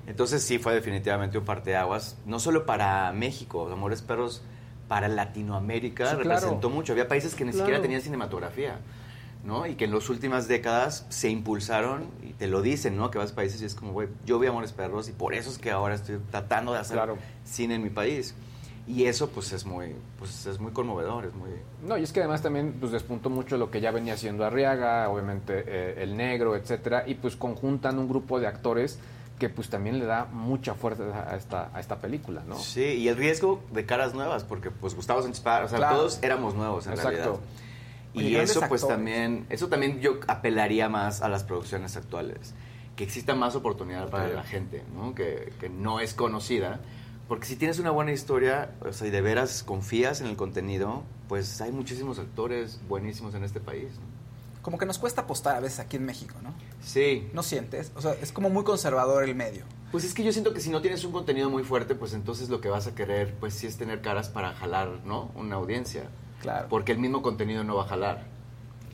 Entonces 0.07 0.43
sí 0.43 0.57
fue 0.57 0.73
definitivamente 0.73 1.37
un 1.37 1.43
parteaguas, 1.45 2.15
no 2.25 2.39
solo 2.39 2.65
para 2.65 3.11
México, 3.11 3.67
Amores 3.69 4.01
Perros 4.03 4.41
para 4.87 5.09
Latinoamérica 5.09 6.05
Sí, 6.11 6.15
claro. 6.17 6.29
representó 6.35 6.69
mucho. 6.69 6.93
Había 6.93 7.07
países 7.09 7.35
que 7.35 7.43
ni 7.43 7.51
Claro. 7.51 7.65
siquiera 7.65 7.81
tenían 7.81 8.01
cinematografía. 8.01 8.79
¿No? 9.45 9.65
Y 9.67 9.75
que 9.75 9.85
en 9.85 9.93
las 9.93 10.09
últimas 10.09 10.47
décadas 10.47 11.05
se 11.09 11.29
impulsaron 11.29 12.07
y 12.23 12.33
te 12.33 12.47
lo 12.47 12.61
dicen, 12.61 12.97
¿no? 12.97 13.11
Que 13.11 13.17
vas 13.19 13.31
a 13.31 13.35
países 13.35 13.61
y 13.61 13.65
es 13.65 13.75
como, 13.75 13.93
güey, 13.93 14.07
yo 14.25 14.39
vi 14.39 14.47
Amores 14.47 14.71
Perros 14.73 15.07
y 15.07 15.11
por 15.11 15.33
eso 15.33 15.49
es 15.49 15.57
que 15.57 15.71
ahora 15.71 15.95
estoy 15.95 16.17
tratando 16.31 16.73
de 16.73 16.79
hacer 16.79 16.95
Claro. 16.97 17.17
cine 17.43 17.75
en 17.75 17.83
mi 17.83 17.89
país. 17.89 18.33
Y 18.87 19.05
eso 19.05 19.29
pues 19.29 19.51
es 19.51 19.65
muy 19.65 19.95
pues 20.19 20.45
es 20.45 20.59
muy 20.59 20.71
conmovedor, 20.71 21.25
es 21.25 21.33
muy 21.33 21.49
No, 21.87 21.97
y 21.97 22.03
es 22.03 22.11
que 22.11 22.19
además 22.19 22.43
también 22.43 22.75
pues 22.79 22.91
despuntó 22.91 23.31
mucho 23.31 23.57
lo 23.57 23.71
que 23.71 23.81
ya 23.81 23.89
venía 23.91 24.13
haciendo 24.13 24.45
Arriaga, 24.45 25.09
obviamente 25.09 25.63
eh, 25.65 26.03
El 26.03 26.15
Negro, 26.15 26.55
etcétera, 26.55 27.03
y 27.07 27.15
pues 27.15 27.35
conjuntan 27.35 27.97
un 27.97 28.07
grupo 28.07 28.39
de 28.39 28.45
actores 28.45 28.99
que 29.39 29.49
pues 29.49 29.69
también 29.69 29.97
le 29.99 30.05
da 30.05 30.25
mucha 30.31 30.75
fuerza 30.75 31.03
a 31.29 31.35
esta, 31.35 31.69
a 31.73 31.79
esta 31.79 31.97
película, 31.99 32.43
¿no? 32.47 32.55
Sí, 32.59 32.81
y 32.83 33.07
el 33.07 33.17
riesgo 33.17 33.61
de 33.73 33.85
caras 33.87 34.13
nuevas, 34.13 34.43
porque 34.43 34.69
pues 34.71 34.93
Gustavo 34.95 35.21
Sánchez 35.23 35.41
Parra, 35.41 35.65
o 35.65 35.67
sea, 35.67 35.77
Claro. 35.79 35.97
todos 35.97 36.19
éramos 36.21 36.53
nuevos 36.53 36.85
en 36.85 36.93
Exacto. 36.93 37.09
realidad. 37.17 37.39
Y 38.15 38.35
eso 38.35 38.61
pues 38.61 38.83
actores. 38.83 38.87
también, 38.87 39.45
eso 39.49 39.67
también 39.67 39.99
yo 39.99 40.19
apelaría 40.27 40.89
más 40.89 41.21
a 41.21 41.29
las 41.29 41.43
producciones 41.43 41.97
actuales, 41.97 42.53
que 42.95 43.03
exista 43.03 43.35
más 43.35 43.55
oportunidad 43.55 44.09
para 44.09 44.29
la 44.29 44.43
gente, 44.43 44.83
¿no? 44.95 45.13
Que, 45.13 45.51
que 45.59 45.69
no 45.69 45.99
es 45.99 46.13
conocida, 46.13 46.79
porque 47.27 47.45
si 47.45 47.55
tienes 47.55 47.79
una 47.79 47.91
buena 47.91 48.11
historia, 48.11 48.71
o 48.81 48.93
sea, 48.93 49.07
y 49.07 49.11
de 49.11 49.21
veras 49.21 49.63
confías 49.63 50.21
en 50.21 50.27
el 50.27 50.35
contenido, 50.35 51.03
pues 51.27 51.59
hay 51.61 51.71
muchísimos 51.71 52.19
actores 52.19 52.79
buenísimos 52.87 53.35
en 53.35 53.43
este 53.43 53.59
país. 53.59 53.89
¿no? 53.95 54.15
como 54.65 54.79
que 54.79 54.87
nos 54.87 54.97
cuesta 54.97 55.21
apostar 55.21 55.57
a 55.57 55.59
veces 55.59 55.77
aquí 55.77 55.97
en 55.97 56.05
México, 56.05 56.33
¿no? 56.41 56.51
Sí. 56.81 57.29
¿No 57.33 57.43
sientes? 57.43 57.91
O 57.95 58.01
sea, 58.01 58.13
es 58.13 58.31
como 58.31 58.49
muy 58.49 58.63
conservador 58.63 59.23
el 59.23 59.35
medio. 59.35 59.63
Pues 59.91 60.03
es 60.05 60.15
que 60.15 60.23
yo 60.23 60.31
siento 60.31 60.55
que 60.55 60.59
si 60.59 60.71
no 60.71 60.81
tienes 60.81 61.03
un 61.03 61.11
contenido 61.11 61.51
muy 61.51 61.63
fuerte, 61.63 61.93
pues 61.93 62.13
entonces 62.13 62.49
lo 62.49 62.61
que 62.61 62.69
vas 62.69 62.87
a 62.87 62.95
querer, 62.95 63.35
pues 63.39 63.53
sí 63.53 63.67
es 63.67 63.77
tener 63.77 64.01
caras 64.01 64.29
para 64.29 64.55
jalar, 64.55 65.01
¿no? 65.05 65.29
Una 65.35 65.57
audiencia. 65.57 66.09
Claro. 66.45 66.67
Porque 66.69 66.91
el 66.91 66.99
mismo 66.99 67.21
contenido 67.21 67.63
no 67.63 67.75
va 67.75 67.83
a 67.83 67.87
jalar. 67.87 68.23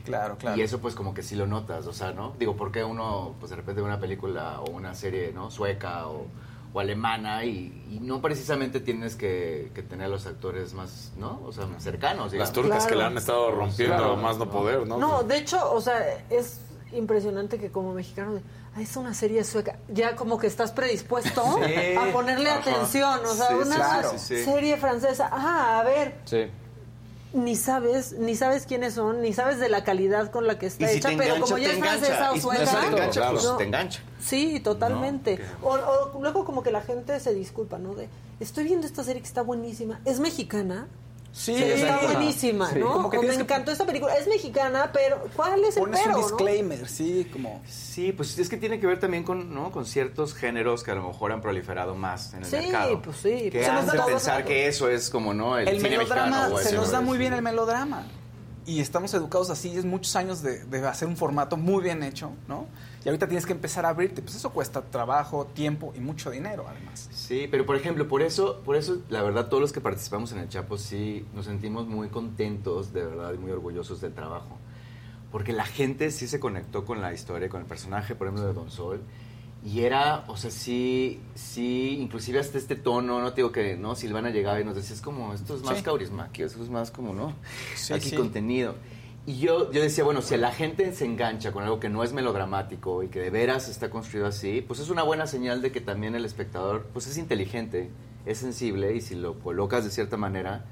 Claro, 0.04 0.36
claro. 0.36 0.56
Y 0.58 0.62
eso 0.62 0.80
pues 0.80 0.94
como 0.94 1.14
que 1.14 1.22
sí 1.22 1.36
lo 1.36 1.46
notas, 1.46 1.86
o 1.86 1.92
sea, 1.92 2.12
¿no? 2.12 2.32
Digo, 2.38 2.56
¿por 2.56 2.72
qué 2.72 2.82
uno, 2.82 3.34
pues 3.38 3.50
de 3.50 3.56
repente 3.56 3.80
ve 3.82 3.86
una 3.86 4.00
película 4.00 4.60
o 4.60 4.70
una 4.70 4.94
serie, 4.94 5.30
¿no? 5.32 5.50
Sueca 5.50 6.08
o, 6.08 6.26
o 6.72 6.80
alemana 6.80 7.44
y, 7.44 7.86
y 7.90 8.00
no 8.00 8.20
precisamente 8.20 8.80
tienes 8.80 9.14
que, 9.14 9.70
que 9.74 9.82
tener 9.82 10.06
a 10.06 10.08
los 10.08 10.26
actores 10.26 10.72
más, 10.74 11.12
¿no? 11.18 11.40
O 11.46 11.52
sea, 11.52 11.66
más 11.66 11.82
cercanos, 11.84 12.32
digamos. 12.32 12.48
Las 12.48 12.52
turcas 12.52 12.86
que 12.86 12.96
le 12.96 13.04
han 13.04 13.16
estado 13.16 13.52
rompiendo 13.52 13.96
Claro. 13.96 14.16
más 14.16 14.38
no 14.38 14.50
poder, 14.50 14.86
¿no? 14.88 14.98
No, 14.98 15.22
de 15.22 15.36
hecho, 15.38 15.72
o 15.72 15.80
sea, 15.80 16.00
es 16.30 16.60
impresionante 16.92 17.58
que 17.58 17.70
como 17.70 17.94
mexicano, 17.94 18.34
de, 18.34 18.40
"Ah, 18.74 18.80
es 18.82 18.96
una 18.96 19.14
serie 19.14 19.44
sueca, 19.44 19.78
ya 19.88 20.16
como 20.16 20.36
que 20.36 20.46
estás 20.48 20.72
predispuesto 20.72 21.42
Sí. 21.64 21.94
a 21.96 22.12
ponerle 22.12 22.50
Ajá. 22.50 22.58
atención, 22.60 23.20
o 23.24 23.34
sea, 23.34 23.48
Sí, 23.48 23.54
una 23.54 23.76
claro. 23.76 24.18
Serie 24.18 24.76
francesa, 24.78 25.28
ah, 25.30 25.78
a 25.80 25.84
ver, 25.84 26.16
Sí. 26.24 26.46
Ni 27.34 27.56
sabes, 27.56 28.12
ni 28.12 28.36
sabes 28.36 28.66
quiénes 28.66 28.94
son, 28.94 29.22
ni 29.22 29.32
sabes 29.32 29.58
de 29.58 29.68
la 29.68 29.84
calidad 29.84 30.30
con 30.30 30.46
la 30.46 30.58
que 30.58 30.66
está 30.66 30.88
si 30.88 30.98
hecha, 30.98 31.08
te 31.10 31.16
pero 31.16 31.34
engancha, 31.36 31.44
como 31.44 31.58
ya 31.58 31.68
es 31.70 31.76
engancha. 31.78 31.98
francesa 32.06 32.30
o 32.30 32.34
Y 32.34 32.36
si 32.36 32.42
sueca, 32.42 32.80
te 32.80 32.86
engancha, 32.88 33.30
pues 33.30 33.44
no. 33.44 33.56
te 33.56 33.64
engancha. 33.64 34.00
Sí, 34.20 34.60
totalmente. 34.60 35.38
No, 35.62 35.68
o, 35.68 36.12
o 36.16 36.20
luego 36.20 36.44
como 36.44 36.62
que 36.62 36.70
la 36.70 36.82
gente 36.82 37.18
se 37.20 37.32
disculpa, 37.34 37.78
¿no? 37.78 37.94
De, 37.94 38.08
estoy 38.40 38.64
viendo 38.64 38.86
esta 38.86 39.02
serie 39.04 39.22
que 39.22 39.28
está 39.28 39.42
buenísima, 39.42 40.00
es 40.04 40.20
mexicana. 40.20 40.86
Sí, 41.34 41.54
Sí, 41.56 41.62
está 41.62 41.98
buenísima, 42.02 42.70
Sí. 42.70 42.78
¿no? 42.78 42.92
Como 42.92 43.08
que 43.10 43.16
O 43.16 43.22
me 43.22 43.28
que- 43.28 43.34
encantó 43.36 43.70
esta 43.72 43.86
película. 43.86 44.14
Es 44.16 44.28
mexicana, 44.28 44.90
pero 44.92 45.28
¿cuál 45.34 45.64
es 45.64 45.76
el 45.78 45.82
Pones 45.84 46.00
pero, 46.04 46.16
un 46.16 46.20
no? 46.20 46.28
disclaimer, 46.28 46.86
sí, 46.88 47.26
como... 47.32 47.62
Sí, 47.66 48.12
pues 48.12 48.38
es 48.38 48.50
que 48.50 48.58
tiene 48.58 48.78
que 48.78 48.86
ver 48.86 49.00
también 49.00 49.24
con, 49.24 49.54
¿no? 49.54 49.70
con 49.70 49.86
ciertos 49.86 50.34
géneros 50.34 50.82
que 50.84 50.90
a 50.90 50.94
lo 50.94 51.08
mejor 51.08 51.32
han 51.32 51.40
proliferado 51.40 51.94
más 51.94 52.34
en 52.34 52.40
el 52.40 52.44
Sí, 52.44 52.56
mercado. 52.56 53.00
pues 53.00 53.16
sí, 53.16 53.48
Que 53.50 53.60
pues 53.60 53.66
se 53.66 53.72
nos 53.72 53.86
da 53.86 54.04
pensar 54.06 54.44
que 54.44 54.66
eso 54.68 54.90
es 54.90 55.08
como, 55.08 55.32
¿no? 55.32 55.56
El, 55.58 55.68
El, 55.68 55.76
cine 55.78 55.96
melodrama, 55.96 56.26
mexicano. 56.48 56.54
o 56.54 56.58
se 56.60 56.74
nos 56.74 56.90
da 56.90 57.00
muy 57.00 57.16
bien 57.16 57.32
el 57.32 57.40
melodrama. 57.40 58.04
Y 58.66 58.80
estamos 58.80 59.12
educados 59.14 59.48
así, 59.48 59.76
es 59.76 59.86
muchos 59.86 60.14
años 60.16 60.42
de, 60.42 60.64
de 60.66 60.86
hacer 60.86 61.08
un 61.08 61.16
formato 61.16 61.56
muy 61.56 61.82
bien 61.82 62.02
hecho, 62.02 62.30
¿no? 62.46 62.66
Y 63.04 63.08
ahorita 63.08 63.26
tienes 63.26 63.46
que 63.46 63.52
empezar 63.52 63.84
a 63.84 63.88
abrirte, 63.88 64.22
pues 64.22 64.36
eso 64.36 64.50
cuesta 64.50 64.80
trabajo, 64.82 65.46
tiempo 65.46 65.92
y 65.96 66.00
mucho 66.00 66.30
dinero, 66.30 66.66
además. 66.68 67.08
Sí, 67.12 67.48
pero 67.50 67.66
por 67.66 67.74
ejemplo, 67.76 68.06
por 68.06 68.22
eso, 68.22 68.60
por 68.64 68.76
eso, 68.76 68.98
la 69.08 69.22
verdad, 69.22 69.48
todos 69.48 69.60
los 69.60 69.72
que 69.72 69.80
participamos 69.80 70.30
en 70.32 70.38
el 70.38 70.48
Chapo 70.48 70.78
sí 70.78 71.26
nos 71.34 71.46
sentimos 71.46 71.86
muy 71.88 72.08
contentos, 72.08 72.92
de 72.92 73.04
verdad, 73.04 73.32
y 73.34 73.38
muy 73.38 73.50
orgullosos 73.50 74.00
del 74.00 74.12
trabajo. 74.14 74.58
Porque 75.32 75.52
la 75.52 75.64
gente 75.64 76.10
sí 76.10 76.28
se 76.28 76.38
conectó 76.38 76.84
con 76.84 77.00
la 77.00 77.12
historia, 77.12 77.48
con 77.48 77.60
el 77.62 77.66
personaje, 77.66 78.14
por 78.14 78.28
ejemplo, 78.28 78.46
de 78.46 78.52
Don 78.52 78.70
Sol. 78.70 79.00
Y 79.64 79.80
era, 79.80 80.24
o 80.26 80.36
sea, 80.36 80.50
sí, 80.50 81.20
sí, 81.34 81.96
inclusive 82.00 82.38
hasta 82.40 82.58
este 82.58 82.74
tono, 82.76 83.20
no 83.20 83.30
te 83.30 83.36
digo 83.36 83.52
que, 83.52 83.76
¿no? 83.76 83.94
Silvana 83.94 84.30
llegaba 84.30 84.60
y 84.60 84.64
nos 84.64 84.74
decía, 84.74 84.94
es 84.94 85.00
como, 85.00 85.32
esto 85.34 85.54
es 85.56 85.62
más 85.62 85.78
Sí. 85.78 85.84
caurismáqueo, 85.84 86.46
esto 86.46 86.62
es 86.62 86.68
más 86.68 86.90
como, 86.90 87.14
¿no? 87.14 87.32
Sí, 87.76 87.92
Aquí 87.94 88.10
sí. 88.10 88.16
contenido. 88.16 88.74
Y 89.24 89.38
yo, 89.38 89.70
yo 89.70 89.80
decía, 89.80 90.02
bueno, 90.02 90.20
si 90.20 90.36
la 90.36 90.50
gente 90.50 90.92
se 90.92 91.04
engancha 91.04 91.52
con 91.52 91.62
algo 91.62 91.78
que 91.78 91.88
no 91.88 92.02
es 92.02 92.12
melodramático 92.12 93.04
y 93.04 93.08
que 93.08 93.20
de 93.20 93.30
veras 93.30 93.68
está 93.68 93.88
construido 93.88 94.26
así, 94.26 94.62
pues 94.66 94.80
es 94.80 94.90
una 94.90 95.04
buena 95.04 95.28
señal 95.28 95.62
de 95.62 95.70
que 95.70 95.80
también 95.80 96.16
el 96.16 96.24
espectador, 96.24 96.86
pues 96.92 97.06
es 97.06 97.16
inteligente, 97.18 97.90
es 98.26 98.38
sensible 98.38 98.94
y 98.96 99.00
si 99.00 99.14
lo 99.14 99.38
colocas 99.38 99.84
de 99.84 99.90
cierta 99.90 100.16
manera, 100.16 100.64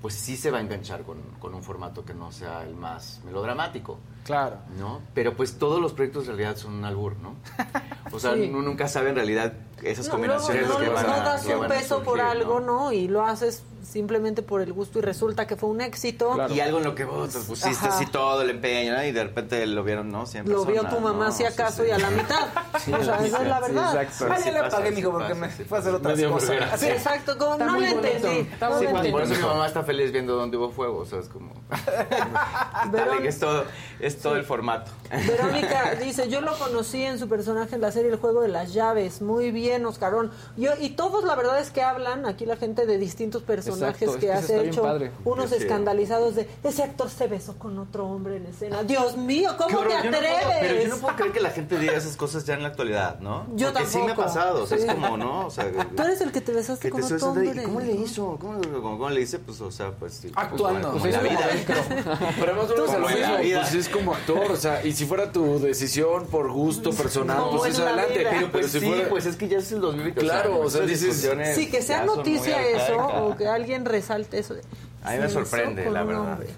pues 0.00 0.14
sí 0.14 0.38
se 0.38 0.50
va 0.50 0.56
a 0.56 0.60
enganchar 0.62 1.02
con, 1.02 1.18
con 1.38 1.54
un 1.54 1.62
formato 1.62 2.02
que 2.04 2.14
no 2.14 2.32
sea 2.32 2.62
el 2.62 2.74
más 2.74 3.20
melodramático. 3.26 3.98
Claro. 4.24 4.56
¿no? 4.78 5.02
Pero 5.12 5.34
pues 5.36 5.58
todos 5.58 5.78
los 5.80 5.92
proyectos 5.92 6.24
en 6.28 6.36
realidad 6.38 6.56
son 6.56 6.74
un 6.74 6.84
albur, 6.86 7.16
¿no? 7.18 7.34
O 8.12 8.18
sea, 8.18 8.34
Sí. 8.34 8.48
uno 8.50 8.62
nunca 8.62 8.88
sabe 8.88 9.10
en 9.10 9.16
realidad 9.16 9.52
esas 9.82 10.06
No, 10.06 10.12
combinaciones 10.12 10.62
luego 10.66 10.80
que 10.80 10.86
no, 10.86 10.92
van 10.94 11.06
no 11.06 11.12
a 11.12 11.18
das 11.18 11.44
que 11.44 11.54
un 11.54 11.68
peso 11.68 12.02
por 12.02 12.20
algo, 12.22 12.58
¿no? 12.58 12.84
¿no? 12.84 12.92
Y 12.92 13.06
lo 13.06 13.22
haces 13.26 13.62
simplemente 13.82 14.42
por 14.42 14.60
el 14.60 14.72
gusto 14.72 14.98
y 14.98 15.02
resulta 15.02 15.46
que 15.46 15.56
fue 15.56 15.68
un 15.68 15.80
éxito. 15.80 16.36
Y 16.50 16.60
algo 16.60 16.78
en 16.78 16.84
lo 16.84 16.94
que 16.94 17.04
vos 17.04 17.30
te 17.30 17.38
pusiste 17.40 17.86
Ajá. 17.86 17.96
así 17.96 18.06
todo 18.06 18.42
el 18.42 18.50
empeño, 18.50 18.94
¿no? 18.94 19.04
Y 19.04 19.12
de 19.12 19.24
repente 19.24 19.66
lo 19.66 19.82
vieron, 19.84 20.10
¿no? 20.10 20.26
100 20.26 20.48
Lo 20.48 20.64
vio 20.64 20.84
tu 20.84 21.00
mamá 21.00 21.26
¿no? 21.26 21.32
si 21.32 21.44
acaso 21.44 21.82
sí. 21.82 21.88
y 21.88 21.92
a 21.92 21.98
la 21.98 22.10
mitad. 22.10 22.48
Sí, 22.78 22.92
o 22.92 23.02
sea, 23.02 23.18
sí, 23.18 23.26
esa 23.26 23.42
es 23.42 23.48
la 23.48 23.56
sí, 23.56 23.62
verdad. 23.62 24.02
exacto. 24.02 24.32
Ah, 24.32 24.50
le 24.50 24.60
pasa, 24.60 24.76
pagué, 24.76 24.88
sí 24.90 24.94
mijo, 24.94 25.10
porque 25.10 25.34
pasa, 25.34 25.40
me 25.40 25.48
fue 25.48 25.78
a 25.78 25.80
hacer 25.80 25.94
otras 25.94 26.22
cosas. 26.22 26.72
Así. 26.72 26.86
Exacto, 26.86 27.36
como 27.36 27.52
Está 27.54 27.66
no 27.66 27.76
le 27.76 27.90
entendí. 27.90 28.48
No. 28.60 29.10
Por 29.10 29.22
eso 29.22 29.34
mi 29.34 29.42
mamá 29.42 29.66
está 29.66 29.82
feliz 29.82 30.12
viendo 30.12 30.36
dónde 30.36 30.56
hubo 30.56 30.70
fuego, 30.70 30.98
o 30.98 31.06
sea, 31.06 31.18
es 31.18 31.28
como... 31.28 31.52
Dale, 32.92 33.22
que 33.22 33.28
es 33.28 33.38
todo, 33.40 33.64
es 34.00 34.18
todo 34.20 34.36
el 34.36 34.44
formato. 34.44 34.92
Verónica 35.10 35.94
dice, 36.00 36.28
yo 36.28 36.40
lo 36.40 36.56
conocí 36.58 37.02
en 37.02 37.18
su 37.18 37.28
personaje 37.28 37.74
en 37.74 37.80
la 37.80 37.90
serie 37.90 38.10
El 38.10 38.16
Juego 38.18 38.42
de 38.42 38.48
las 38.48 38.72
Llaves. 38.72 39.20
Muy 39.20 39.50
bien, 39.50 39.84
Oscarón. 39.84 40.30
Yo, 40.56 40.72
y 40.80 40.90
todos 40.90 41.24
la 41.24 41.34
verdad 41.34 41.58
es 41.60 41.70
que 41.70 41.82
hablan, 41.82 42.26
aquí 42.26 42.46
la 42.46 42.56
gente 42.56 42.86
de 42.86 42.96
distintos 42.96 43.42
personajes 43.42 43.67
Exacto, 43.74 44.04
es 44.12 44.16
que 44.16 44.26
eso 44.32 44.38
has 44.38 44.50
hecho, 44.50 44.82
padre. 44.82 45.10
unos 45.24 45.50
Sí. 45.50 45.56
escandalizados 45.56 46.34
de, 46.36 46.48
ese 46.64 46.82
actor 46.82 47.08
se 47.10 47.26
besó 47.26 47.56
con 47.58 47.78
otro 47.78 48.06
hombre 48.06 48.36
en 48.36 48.46
escena. 48.46 48.82
Dios 48.82 49.16
mío, 49.16 49.50
¿cómo 49.58 49.78
horror, 49.78 49.92
te 50.00 50.04
yo 50.04 50.10
no 50.10 50.18
puedo- 50.18 50.36
atreves? 50.36 50.56
pero 50.60 50.82
yo 50.82 50.88
no 50.88 50.96
puedo 50.98 51.16
creer 51.16 51.32
que 51.32 51.40
la 51.40 51.50
gente 51.50 51.78
diga 51.78 51.92
esas 51.94 52.16
cosas 52.16 52.44
ya 52.44 52.54
en 52.54 52.62
la 52.62 52.68
actualidad, 52.68 53.20
¿no? 53.20 53.46
Yo 53.54 53.72
Porque 53.72 53.86
sí 53.88 53.98
me 53.98 54.04
ha 54.04 54.06
tampoco. 54.08 54.26
pasado, 54.28 54.62
o 54.64 54.66
sea, 54.66 54.78
Sí. 54.78 54.84
es 54.86 54.94
como, 54.94 55.16
¿no? 55.16 55.46
O 55.46 55.50
sea, 55.50 55.70
Tú 55.96 56.02
eres 56.02 56.20
el 56.20 56.32
que 56.32 56.40
te 56.40 56.52
besaste 56.52 56.88
que 56.88 56.90
con 56.90 57.06
te 57.06 57.14
otro 57.14 57.28
hombre. 57.30 57.62
¿y 57.62 57.64
¿Cómo 57.64 57.80
le 57.80 57.92
hizo? 57.92 58.36
¿Cómo, 58.40 58.60
cómo- 58.60 58.98
cómo 58.98 59.10
le 59.10 59.20
hice? 59.22 59.38
Pues, 59.38 59.60
o 59.60 59.70
sea, 59.70 59.90
pues... 59.92 60.14
sí, 60.14 60.32
Actuando. 60.34 60.88
Como, 60.88 61.00
Pues 61.00 61.14
en 61.14 61.22
la 61.24 61.28
es 61.28 61.66
vida. 61.66 61.74
Pero 62.38 62.52
además 62.52 62.68
volvemos 62.68 62.90
a 62.90 62.98
lo 62.98 63.04
Como 63.06 63.16
mismo, 63.16 63.36
pues 63.60 63.74
es 63.74 63.88
como 63.88 64.14
actor, 64.14 64.52
o 64.52 64.56
sea, 64.56 64.84
y 64.84 64.92
si 64.92 65.04
fuera 65.06 65.32
tu 65.32 65.58
decisión 65.58 66.26
por 66.26 66.50
gusto 66.52 66.90
personal, 66.92 67.38
Como 67.38 67.58
pues 67.58 67.74
es 67.74 67.80
adelante. 67.80 68.26
Pero, 68.30 68.52
Pues 68.52 68.70
si 68.70 68.80
sí, 68.80 68.86
fuera... 68.86 69.08
pues 69.08 69.26
es 69.26 69.36
que 69.36 69.48
ya 69.48 69.58
es 69.58 69.72
el 69.72 69.80
2020. 69.80 70.20
Claro, 70.20 70.60
o 70.60 70.70
sea, 70.70 70.82
dices- 70.82 71.28
Sí, 71.54 71.70
que 71.70 71.82
sea 71.82 72.04
noticia 72.04 72.60
eso 72.68 72.96
o 72.96 73.36
que 73.36 73.46
alguien 73.58 73.84
resalte 73.84 74.38
eso. 74.38 74.54
A 75.02 75.10
mí 75.12 75.16
me 75.18 75.28
"Se 75.28 75.38
besó 75.38 75.44
sorprende, 75.44 75.90
la 75.90 76.02
verdad. 76.04 76.32
hombre". 76.32 76.48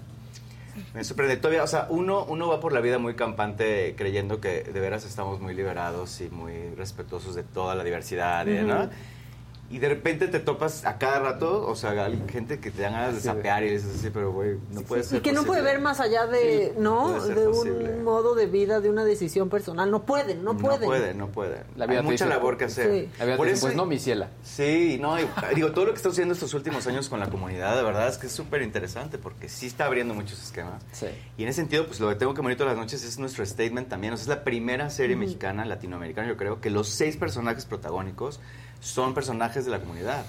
Me 0.93 1.03
sorprende. 1.03 1.37
Todavía, 1.37 1.63
o 1.63 1.67
sea, 1.67 1.87
uno, 1.89 2.23
uno 2.25 2.47
va 2.47 2.59
por 2.59 2.71
la 2.73 2.79
vida 2.79 2.97
muy 2.97 3.13
campante 3.15 3.93
creyendo 3.97 4.39
que 4.39 4.63
de 4.63 4.79
veras 4.79 5.03
estamos 5.05 5.39
muy 5.41 5.53
liberados 5.53 6.21
y 6.21 6.29
muy 6.29 6.53
respetuosos 6.75 7.35
de 7.35 7.43
toda 7.43 7.75
la 7.75 7.83
diversidad. 7.83 8.45
¿no? 8.45 8.89
Y 9.71 9.79
de 9.79 9.87
repente 9.87 10.27
te 10.27 10.39
topas 10.39 10.85
a 10.85 10.97
cada 10.97 11.19
rato, 11.19 11.65
o 11.65 11.75
sea, 11.75 11.91
hay 12.05 12.21
gente 12.29 12.59
que 12.59 12.71
te 12.71 12.81
dan 12.81 12.91
ganas 12.93 13.15
de 13.15 13.21
sapear 13.21 13.63
y 13.63 13.69
dices 13.71 13.95
así, 13.99 14.09
pero 14.09 14.31
güey, 14.33 14.57
no 14.71 14.81
puede 14.81 15.03
ser 15.03 15.19
Y 15.19 15.21
que 15.21 15.31
no 15.31 15.43
puede 15.45 15.61
ver 15.61 15.79
más 15.79 15.99
allá 16.01 16.27
de, 16.27 16.73
Sí, 16.75 16.79
¿no? 16.79 17.23
De 17.23 17.45
posible. 17.45 17.93
un 17.93 18.03
modo 18.03 18.35
de 18.35 18.47
vida, 18.47 18.81
de 18.81 18.89
una 18.89 19.05
decisión 19.05 19.49
personal. 19.49 19.89
No 19.89 20.03
pueden, 20.03 20.43
no 20.43 20.57
pueden. 20.57 20.81
No 20.81 20.85
puede, 20.87 21.13
no 21.13 21.27
puede. 21.29 21.63
La 21.77 21.85
vida 21.85 21.99
Hay 21.99 22.05
mucha 22.05 22.25
dice- 22.25 22.27
labor 22.35 22.57
que 22.57 22.65
hacer. 22.65 22.91
Sí. 22.91 23.09
La 23.17 23.25
vida 23.25 23.37
Por 23.37 23.45
te 23.47 23.51
dice, 23.53 23.59
eso- 23.59 23.67
pues 23.67 23.75
no, 23.77 23.85
mi 23.85 23.97
ciela. 23.97 24.29
Sí, 24.43 24.97
no, 24.99 25.17
y- 25.19 25.25
digo, 25.55 25.71
todo 25.71 25.85
lo 25.85 25.91
que 25.91 25.97
está 25.97 26.09
sucediendo 26.09 26.33
estos 26.33 26.53
últimos 26.53 26.85
años 26.87 27.07
con 27.07 27.21
la 27.21 27.29
comunidad, 27.29 27.75
de 27.77 27.83
verdad 27.83 28.09
es 28.09 28.17
que 28.17 28.27
es 28.27 28.33
súper 28.33 28.61
interesante 28.63 29.17
porque 29.17 29.47
sí 29.47 29.67
está 29.67 29.85
abriendo 29.85 30.13
muchos 30.13 30.43
esquemas. 30.43 30.83
Sí. 30.91 31.07
Y 31.37 31.43
en 31.43 31.49
ese 31.49 31.61
sentido, 31.61 31.87
pues 31.87 31.99
lo 32.01 32.09
que 32.09 32.15
tengo 32.15 32.33
que 32.33 32.41
morir 32.41 32.57
todas 32.57 32.73
las 32.73 32.83
noches 32.83 33.03
es 33.05 33.17
nuestro 33.19 33.45
statement 33.45 33.87
también. 33.87 34.11
O 34.13 34.17
sea, 34.17 34.23
es 34.23 34.27
la 34.27 34.43
primera 34.43 34.89
serie 34.89 35.15
mexicana, 35.15 35.63
latinoamericana, 35.63 36.27
yo 36.27 36.35
creo, 36.35 36.59
que 36.59 36.69
los 36.69 36.89
seis 36.89 37.15
personajes 37.15 37.65
protagónicos 37.65 38.39
son 38.81 39.13
personajes 39.13 39.63
de 39.63 39.71
la 39.71 39.79
comunidad. 39.79 40.25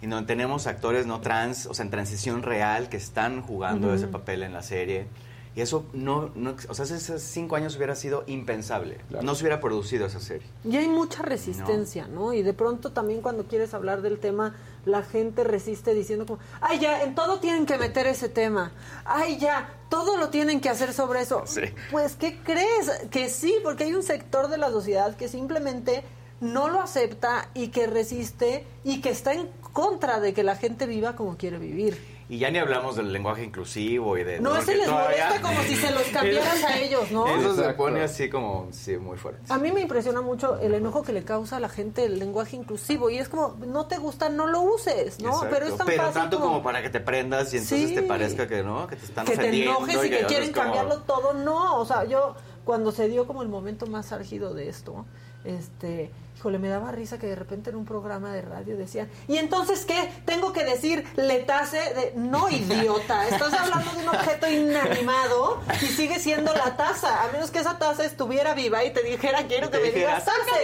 Y 0.00 0.06
donde 0.06 0.26
tenemos 0.26 0.66
actores 0.66 1.06
no 1.06 1.20
trans, 1.20 1.66
o 1.66 1.74
sea, 1.74 1.84
en 1.84 1.90
transición 1.90 2.42
real, 2.42 2.88
que 2.88 2.96
están 2.96 3.42
jugando 3.42 3.92
ese 3.92 4.06
papel 4.06 4.44
en 4.44 4.52
la 4.52 4.62
serie. 4.62 5.08
Y 5.56 5.60
eso 5.60 5.86
no, 5.92 6.30
no 6.36 6.54
o 6.68 6.74
sea, 6.74 6.84
hace 6.84 7.18
cinco 7.18 7.56
años 7.56 7.74
hubiera 7.74 7.96
sido 7.96 8.22
impensable. 8.28 8.98
No 9.22 9.34
se 9.34 9.42
hubiera 9.42 9.58
producido 9.60 10.06
esa 10.06 10.20
serie. 10.20 10.46
Y 10.62 10.76
hay 10.76 10.86
mucha 10.86 11.22
resistencia, 11.22 12.06
¿no? 12.06 12.32
Y 12.32 12.42
de 12.42 12.52
pronto 12.52 12.92
también 12.92 13.22
cuando 13.22 13.48
quieres 13.48 13.74
hablar 13.74 14.00
del 14.00 14.20
tema, 14.20 14.54
la 14.84 15.02
gente 15.02 15.42
resiste 15.42 15.94
diciendo 15.94 16.26
como, 16.26 16.38
ay 16.60 16.78
ya, 16.78 17.02
en 17.02 17.16
todo 17.16 17.40
tienen 17.40 17.66
que 17.66 17.76
meter 17.76 18.06
ese 18.06 18.28
tema. 18.28 18.70
Ay 19.04 19.38
ya, 19.38 19.74
todo 19.88 20.16
lo 20.16 20.28
tienen 20.28 20.60
que 20.60 20.68
hacer 20.68 20.92
sobre 20.92 21.22
eso. 21.22 21.42
Sí. 21.44 21.62
Pues, 21.90 22.14
¿qué 22.14 22.38
crees? 22.44 23.08
Que 23.10 23.28
sí, 23.28 23.56
porque 23.64 23.82
hay 23.82 23.94
un 23.94 24.04
sector 24.04 24.46
de 24.46 24.58
la 24.58 24.70
sociedad 24.70 25.16
que 25.16 25.26
simplemente 25.26 26.04
no 26.40 26.68
lo 26.68 26.80
acepta 26.80 27.48
y 27.54 27.68
que 27.68 27.86
resiste 27.86 28.64
y 28.84 29.00
que 29.00 29.10
está 29.10 29.32
en 29.34 29.48
contra 29.72 30.20
de 30.20 30.32
que 30.34 30.42
la 30.42 30.56
gente 30.56 30.86
viva 30.86 31.14
como 31.16 31.36
quiere 31.36 31.58
vivir. 31.58 32.18
Y 32.30 32.36
ya 32.38 32.50
ni 32.50 32.58
hablamos 32.58 32.94
del 32.96 33.10
lenguaje 33.10 33.42
inclusivo 33.42 34.18
y 34.18 34.22
de... 34.22 34.38
No, 34.38 34.54
ese 34.54 34.76
les 34.76 34.84
todavía- 34.86 35.28
molesta 35.28 35.40
como 35.48 35.62
si 35.62 35.76
se 35.76 35.90
los 35.92 36.02
cambiaras 36.12 36.62
a 36.62 36.78
ellos, 36.78 37.10
¿no? 37.10 37.26
Eso 37.26 37.54
se 37.56 37.72
pone 37.72 38.02
así 38.02 38.28
como, 38.28 38.68
sí, 38.70 38.98
muy 38.98 39.16
fuerte. 39.16 39.50
A 39.50 39.56
mí 39.56 39.72
me 39.72 39.80
impresiona 39.80 40.20
mucho 40.20 40.58
el 40.60 40.74
enojo 40.74 41.02
que 41.02 41.14
le 41.14 41.24
causa 41.24 41.56
a 41.56 41.60
la 41.60 41.70
gente 41.70 42.04
el 42.04 42.18
lenguaje 42.18 42.54
inclusivo 42.56 43.08
y 43.08 43.16
es 43.16 43.30
como, 43.30 43.56
no 43.66 43.86
te 43.86 43.96
gusta, 43.96 44.28
no 44.28 44.46
lo 44.46 44.60
uses, 44.60 45.20
¿no? 45.22 45.28
Exacto. 45.30 45.48
Pero 45.50 45.66
es 45.68 45.76
tan 45.78 45.86
Pero 45.86 46.02
fácil 46.02 46.20
tanto 46.20 46.38
como... 46.40 46.62
para 46.62 46.82
que 46.82 46.90
te 46.90 47.00
prendas 47.00 47.54
y 47.54 47.58
entonces 47.58 47.88
Sí. 47.88 47.94
te 47.94 48.02
parezca 48.02 48.46
que 48.46 48.62
no, 48.62 48.86
que 48.86 48.96
te 48.96 49.06
están 49.06 49.24
que 49.24 49.34
te 49.36 49.62
enojes 49.62 50.04
y 50.04 50.10
que 50.10 50.20
no 50.22 50.28
quieren 50.28 50.52
como- 50.52 50.64
cambiarlo 50.64 50.98
todo. 51.02 51.32
No, 51.32 51.78
o 51.78 51.86
sea, 51.86 52.04
yo 52.04 52.34
cuando 52.66 52.92
se 52.92 53.08
dio 53.08 53.26
como 53.26 53.40
el 53.42 53.48
momento 53.48 53.86
más 53.86 54.12
álgido 54.12 54.52
de 54.52 54.68
esto, 54.68 55.06
este, 55.44 56.10
híjole, 56.38 56.60
me 56.60 56.68
daba 56.68 56.92
risa 56.92 57.18
que 57.18 57.26
de 57.26 57.34
repente 57.34 57.70
en 57.70 57.76
un 57.76 57.84
programa 57.84 58.32
de 58.32 58.42
radio 58.42 58.76
decían, 58.76 59.10
¿y 59.26 59.38
entonces 59.38 59.84
qué? 59.84 60.08
Tengo 60.24 60.52
que 60.52 60.62
decir 60.64 61.04
letase 61.16 61.78
de 61.78 62.12
no 62.14 62.48
idiota, 62.48 63.26
estás 63.28 63.52
hablando 63.52 63.90
de 63.90 63.98
un 64.04 64.08
objeto 64.08 64.48
inanimado 64.48 65.60
y 65.82 65.86
sigue 65.86 66.20
siendo 66.20 66.52
la 66.54 66.76
taza, 66.76 67.24
a 67.24 67.32
menos 67.32 67.50
que 67.50 67.58
esa 67.58 67.76
taza 67.78 68.04
estuviera 68.04 68.54
viva 68.54 68.84
y 68.84 68.92
te 68.92 69.02
dijera, 69.02 69.48
quiero 69.48 69.68
que 69.70 69.78
me 69.80 69.90
digas 69.90 70.24
taza. 70.26 70.62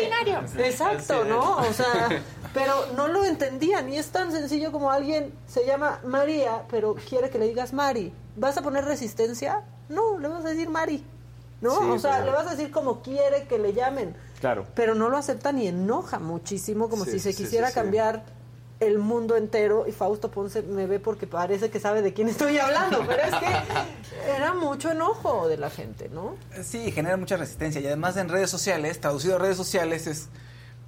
Exacto, 0.64 1.24
¿no? 1.24 1.56
O 1.56 1.72
sea, 1.72 2.22
pero 2.52 2.86
no 2.94 3.08
lo 3.08 3.24
entendían 3.24 3.92
y 3.92 3.98
es 3.98 4.10
tan 4.10 4.30
sencillo 4.30 4.70
como 4.70 4.92
alguien 4.92 5.34
se 5.48 5.66
llama 5.66 5.98
María, 6.04 6.62
pero 6.70 6.94
quiere 6.94 7.30
que 7.30 7.38
le 7.40 7.48
digas 7.48 7.72
Mari. 7.72 8.12
¿Vas 8.36 8.56
a 8.56 8.62
poner 8.62 8.84
resistencia? 8.84 9.62
No, 9.88 10.18
le 10.20 10.28
vas 10.28 10.44
a 10.44 10.50
decir 10.50 10.70
Mari. 10.70 11.04
¿No? 11.60 11.80
Sí, 11.80 11.84
o 11.90 11.98
sea, 11.98 12.18
pero- 12.18 12.26
le 12.26 12.30
vas 12.32 12.46
a 12.46 12.50
decir 12.50 12.70
como 12.70 13.02
quiere 13.02 13.48
que 13.48 13.58
le 13.58 13.72
llamen. 13.72 14.14
Claro. 14.40 14.66
Pero 14.74 14.94
no 14.94 15.08
lo 15.08 15.16
aceptan 15.16 15.58
y 15.58 15.68
enoja 15.68 16.18
muchísimo, 16.18 16.88
como 16.88 17.04
Sí, 17.04 17.12
si 17.12 17.20
se 17.20 17.32
sí, 17.32 17.44
quisiera 17.44 17.68
sí, 17.68 17.72
sí. 17.74 17.80
cambiar 17.80 18.24
el 18.80 18.98
mundo 18.98 19.36
entero. 19.36 19.86
Y 19.88 19.92
Fausto 19.92 20.30
Ponce 20.30 20.62
me 20.62 20.86
ve 20.86 20.98
porque 21.00 21.26
parece 21.26 21.70
que 21.70 21.80
sabe 21.80 22.02
de 22.02 22.12
quién 22.12 22.28
estoy 22.28 22.58
hablando, 22.58 23.04
pero 23.06 23.22
es 23.22 23.34
que 23.34 24.32
era 24.36 24.52
mucho 24.54 24.90
enojo 24.90 25.48
de 25.48 25.56
la 25.56 25.70
gente, 25.70 26.08
¿no? 26.08 26.34
Sí, 26.62 26.90
genera 26.92 27.16
mucha 27.16 27.36
resistencia. 27.36 27.80
Y 27.80 27.86
además 27.86 28.16
en 28.16 28.28
redes 28.28 28.50
sociales, 28.50 29.00
traducido 29.00 29.36
a 29.36 29.38
redes 29.38 29.56
sociales, 29.56 30.06
es 30.06 30.28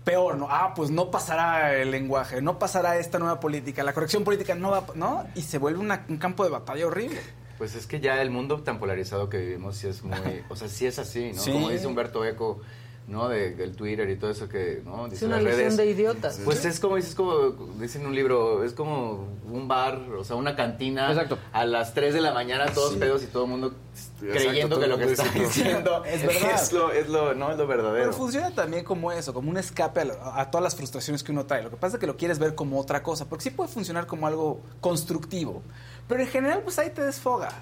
peor, 0.04 0.36
¿no? 0.36 0.46
Ah, 0.50 0.72
pues 0.74 0.90
no 0.90 1.10
pasará 1.10 1.74
el 1.74 1.90
lenguaje, 1.90 2.40
no 2.42 2.58
pasará 2.58 2.96
esta 2.98 3.18
nueva 3.18 3.40
política, 3.40 3.82
la 3.82 3.92
corrección 3.92 4.22
política 4.22 4.54
no 4.54 4.70
va, 4.70 4.86
¿no? 4.94 5.24
Y 5.34 5.42
se 5.42 5.58
vuelve 5.58 5.80
una- 5.80 6.04
un 6.08 6.18
campo 6.18 6.44
de 6.44 6.50
batalla 6.50 6.86
horrible. 6.86 7.20
Pues 7.58 7.74
es 7.74 7.86
que 7.86 7.98
ya 8.00 8.20
el 8.20 8.30
mundo 8.30 8.62
tan 8.62 8.78
polarizado 8.78 9.28
que 9.30 9.38
vivimos 9.38 9.78
sí 9.78 9.88
es 9.88 10.02
muy, 10.04 10.44
o 10.50 10.54
sea, 10.56 10.68
sí 10.68 10.86
es 10.86 10.98
así, 10.98 11.32
¿no? 11.32 11.40
Sí. 11.42 11.50
Como 11.52 11.70
dice 11.70 11.86
Humberto 11.86 12.24
Eco, 12.24 12.60
¿no? 13.08 13.28
De, 13.28 13.54
del 13.54 13.76
Twitter 13.76 14.08
y 14.10 14.16
todo 14.16 14.30
eso 14.30 14.48
que, 14.48 14.82
¿no? 14.84 15.08
Dice 15.08 15.26
una 15.26 15.36
las 15.36 15.44
legión 15.44 15.60
redes. 15.60 15.76
de 15.76 15.86
idiotas. 15.86 16.40
Pues 16.44 16.64
es 16.64 16.80
como 16.80 16.96
dices, 16.96 17.14
como 17.14 17.50
dice 17.78 17.98
en 18.00 18.06
un 18.06 18.14
libro, 18.14 18.64
es 18.64 18.72
como 18.72 19.28
un 19.50 19.68
bar, 19.68 19.98
o 20.18 20.24
sea, 20.24 20.34
una 20.36 20.56
cantina. 20.56 21.08
Exacto. 21.10 21.38
A 21.52 21.64
las 21.64 21.94
3 21.94 22.14
de 22.14 22.20
la 22.20 22.32
mañana 22.34 22.66
todos 22.74 22.94
Sí. 22.94 22.98
pedos 22.98 23.22
y 23.22 23.26
todo 23.26 23.44
el 23.44 23.50
mundo 23.50 23.74
Exacto, 23.94 24.26
creyendo 24.32 24.80
que 24.80 24.86
lo 24.88 24.98
que 24.98 25.04
está 25.04 25.22
diciendo- 25.24 25.48
diciendo 25.48 26.04
Es 26.06 26.22
verdad. 26.26 26.50
es 26.54 26.72
lo, 26.72 26.90
es 26.92 27.08
lo, 27.08 27.34
no 27.34 27.52
es 27.52 27.58
lo 27.58 27.66
verdadero. 27.66 28.06
Pero 28.06 28.12
funciona 28.12 28.50
también 28.50 28.84
como 28.84 29.12
eso, 29.12 29.32
como 29.32 29.50
un 29.50 29.56
escape 29.56 30.00
a, 30.20 30.40
a 30.40 30.50
todas 30.50 30.64
las 30.64 30.74
frustraciones 30.74 31.22
que 31.22 31.30
uno 31.32 31.46
trae. 31.46 31.62
Lo 31.62 31.70
que 31.70 31.76
pasa 31.76 31.96
es 31.96 32.00
que 32.00 32.06
lo 32.08 32.16
quieres 32.16 32.38
ver 32.40 32.54
como 32.56 32.80
otra 32.80 33.02
cosa, 33.04 33.26
porque 33.28 33.44
sí 33.44 33.50
puede 33.50 33.68
funcionar 33.70 34.06
como 34.06 34.26
algo 34.26 34.60
constructivo. 34.80 35.62
Pero 36.08 36.20
en 36.22 36.28
general, 36.28 36.60
pues 36.64 36.78
ahí 36.80 36.90
te 36.90 37.02
desfogas. 37.02 37.54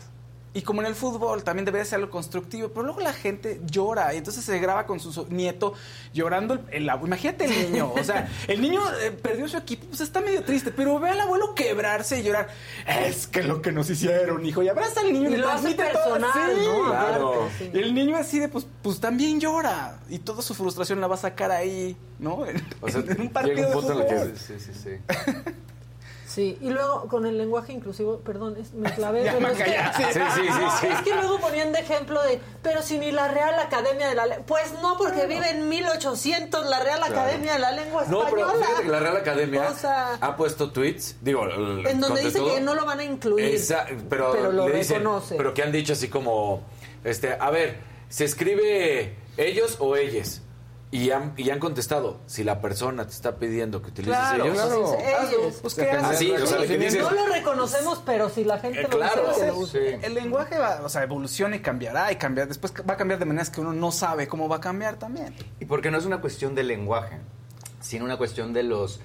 Y 0.56 0.62
como 0.62 0.80
en 0.82 0.86
el 0.86 0.94
fútbol, 0.94 1.42
también 1.42 1.64
debería 1.64 1.84
ser 1.84 1.96
algo 1.98 2.10
constructivo. 2.12 2.68
Pero 2.68 2.84
luego 2.84 3.00
la 3.00 3.12
gente 3.12 3.60
llora 3.66 4.14
y 4.14 4.18
entonces 4.18 4.44
se 4.44 4.56
graba 4.60 4.86
con 4.86 5.00
su 5.00 5.26
nieto 5.28 5.74
llorando 6.12 6.54
el, 6.54 6.60
el 6.70 6.88
abuelo. 6.88 7.08
Imagínate 7.08 7.46
el 7.46 7.72
niño. 7.72 7.92
O 7.92 8.04
sea, 8.04 8.28
el 8.48 8.62
niño 8.62 8.80
eh, 9.02 9.10
perdió 9.10 9.48
su 9.48 9.56
equipo, 9.56 9.86
pues 9.88 10.00
está 10.00 10.20
medio 10.20 10.44
triste. 10.44 10.70
Pero 10.70 11.00
ve 11.00 11.10
al 11.10 11.20
abuelo 11.20 11.54
quebrarse 11.56 12.20
y 12.20 12.22
llorar. 12.22 12.48
Es 12.86 13.26
que 13.26 13.42
lo 13.42 13.60
que 13.62 13.72
nos 13.72 13.90
hicieron, 13.90 14.46
hijo. 14.46 14.62
Y 14.62 14.68
abraza 14.68 15.00
al 15.00 15.12
niño 15.12 15.28
Y 15.28 15.32
le 15.32 15.38
lo 15.38 15.48
hace 15.50 15.74
transmite 15.74 15.92
todo. 15.92 16.14
personal, 16.14 16.52
Sí, 16.56 16.66
¿no? 16.66 16.84
claro. 16.86 17.48
Sí. 17.58 17.70
Y 17.74 17.78
el 17.78 17.92
niño 17.94 18.16
así 18.16 18.38
de, 18.38 18.48
pues, 18.48 18.64
pues 18.80 19.00
también 19.00 19.40
llora. 19.40 19.98
Y 20.08 20.20
toda 20.20 20.40
su 20.40 20.54
frustración 20.54 21.00
la 21.00 21.08
va 21.08 21.16
a 21.16 21.18
sacar 21.18 21.50
ahí, 21.50 21.96
¿no? 22.20 22.46
En, 22.46 22.64
O 22.80 22.88
sea, 22.88 23.00
en 23.08 23.20
un 23.20 23.28
partido 23.30 23.56
llega 23.56 23.68
un 23.68 23.74
de 23.74 23.80
punto 23.88 23.92
en 23.92 23.98
el 24.00 24.06
que 24.06 24.14
fútbol. 24.20 24.38
sí, 24.38 24.54
sí, 24.60 24.72
sí. 24.72 25.50
Sí, 26.34 26.58
y 26.60 26.70
luego 26.70 27.06
con 27.08 27.26
el 27.26 27.38
lenguaje 27.38 27.72
inclusivo, 27.72 28.18
perdón, 28.18 28.56
es- 28.58 28.72
me 28.72 28.92
clavé. 28.92 29.22
Ya, 29.24 29.34
pero 29.38 29.48
es 29.48 29.58
que-. 29.62 29.64
Sí, 29.96 30.02
sí, 30.12 30.20
sí, 30.34 30.62
sí. 30.80 30.86
Es 30.88 31.00
que 31.02 31.14
luego 31.14 31.38
ponían 31.38 31.70
de 31.72 31.78
ejemplo 31.78 32.20
de, 32.24 32.40
pero 32.62 32.82
si 32.82 32.98
ni 32.98 33.12
la 33.12 33.28
Real 33.28 33.54
Academia 33.60 34.08
de 34.08 34.14
la 34.16 34.26
Lengua. 34.26 34.44
Pues 34.46 34.72
no, 34.82 34.96
porque 34.98 35.26
vive 35.26 35.48
en 35.50 35.68
1800 35.68 36.66
la 36.66 36.80
Real 36.82 37.02
Academia 37.04 37.52
de 37.52 37.58
la 37.60 37.70
Lengua 37.72 38.04
No, 38.08 38.24
Española. 38.24 38.52
pero 38.52 38.64
fíjate 38.66 38.82
que 38.82 38.88
la 38.88 39.00
Real 39.00 39.16
Academia 39.16 39.68
O 39.70 39.74
sea, 39.76 40.14
ha 40.20 40.36
puesto 40.36 40.70
tweets, 40.72 41.16
digo, 41.20 41.44
el- 41.44 41.86
en 41.86 42.00
donde 42.00 42.22
dice 42.22 42.42
que 42.42 42.60
no 42.60 42.74
lo 42.74 42.84
van 42.84 42.98
a 43.00 43.04
incluir. 43.04 43.54
Esa- 43.54 43.86
pero, 44.08 44.32
pero 44.32 44.50
lo 44.52 44.68
le 44.68 44.78
dicen- 44.78 44.98
reconoce. 44.98 45.36
pero 45.36 45.54
que 45.54 45.62
han 45.62 45.70
dicho 45.72 45.92
así 45.92 46.08
como, 46.08 46.62
este, 47.04 47.32
a 47.38 47.50
ver, 47.50 47.78
¿se 48.08 48.24
escribe 48.24 49.14
ellos 49.36 49.76
o 49.78 49.94
ellas? 49.96 50.40
Y 50.94 51.10
han, 51.10 51.34
y 51.36 51.50
han 51.50 51.58
contestado, 51.58 52.20
si 52.26 52.44
la 52.44 52.60
persona 52.60 53.04
te 53.04 53.10
está 53.12 53.34
pidiendo 53.34 53.82
que 53.82 53.88
utilices 53.88 54.16
Claro, 54.16 54.44
ellos, 54.44 54.54
claro. 54.56 54.80
Dice 54.92 55.14
ellos. 55.22 55.54
Pues, 55.60 55.74
¿qué 55.74 55.90
haces? 55.90 56.04
Así, 56.04 56.30
o 56.30 56.46
sea, 56.46 56.58
lo 56.60 56.66
que 56.68 56.78
dices- 56.78 57.02
no 57.02 57.10
lo 57.10 57.26
reconocemos, 57.26 58.00
pero 58.06 58.28
si 58.28 58.44
la 58.44 58.60
gente 58.60 58.78
Eh, 58.78 58.82
lo 58.84 58.88
claro. 58.90 59.32
El 60.02 60.14
lenguaje 60.14 60.56
va, 60.56 60.82
o 60.84 60.88
sea, 60.88 61.02
evoluciona 61.02 61.56
y 61.56 61.58
cambiará 61.58 62.12
y 62.12 62.16
cambiar. 62.16 62.46
Después 62.46 62.72
va 62.88 62.94
a 62.94 62.96
cambiar 62.96 63.18
de 63.18 63.24
maneras 63.24 63.50
que 63.50 63.60
uno 63.60 63.72
no 63.72 63.90
sabe 63.90 64.28
cómo 64.28 64.48
va 64.48 64.56
a 64.56 64.60
cambiar 64.60 64.94
también. 64.96 65.34
Y 65.58 65.64
porque 65.64 65.90
no 65.90 65.98
es 65.98 66.04
una 66.04 66.20
cuestión 66.20 66.54
del 66.54 66.68
lenguaje, 66.68 67.18
sino 67.80 68.04
una 68.04 68.16
cuestión 68.16 68.52
de 68.52 68.62
los 68.62 69.00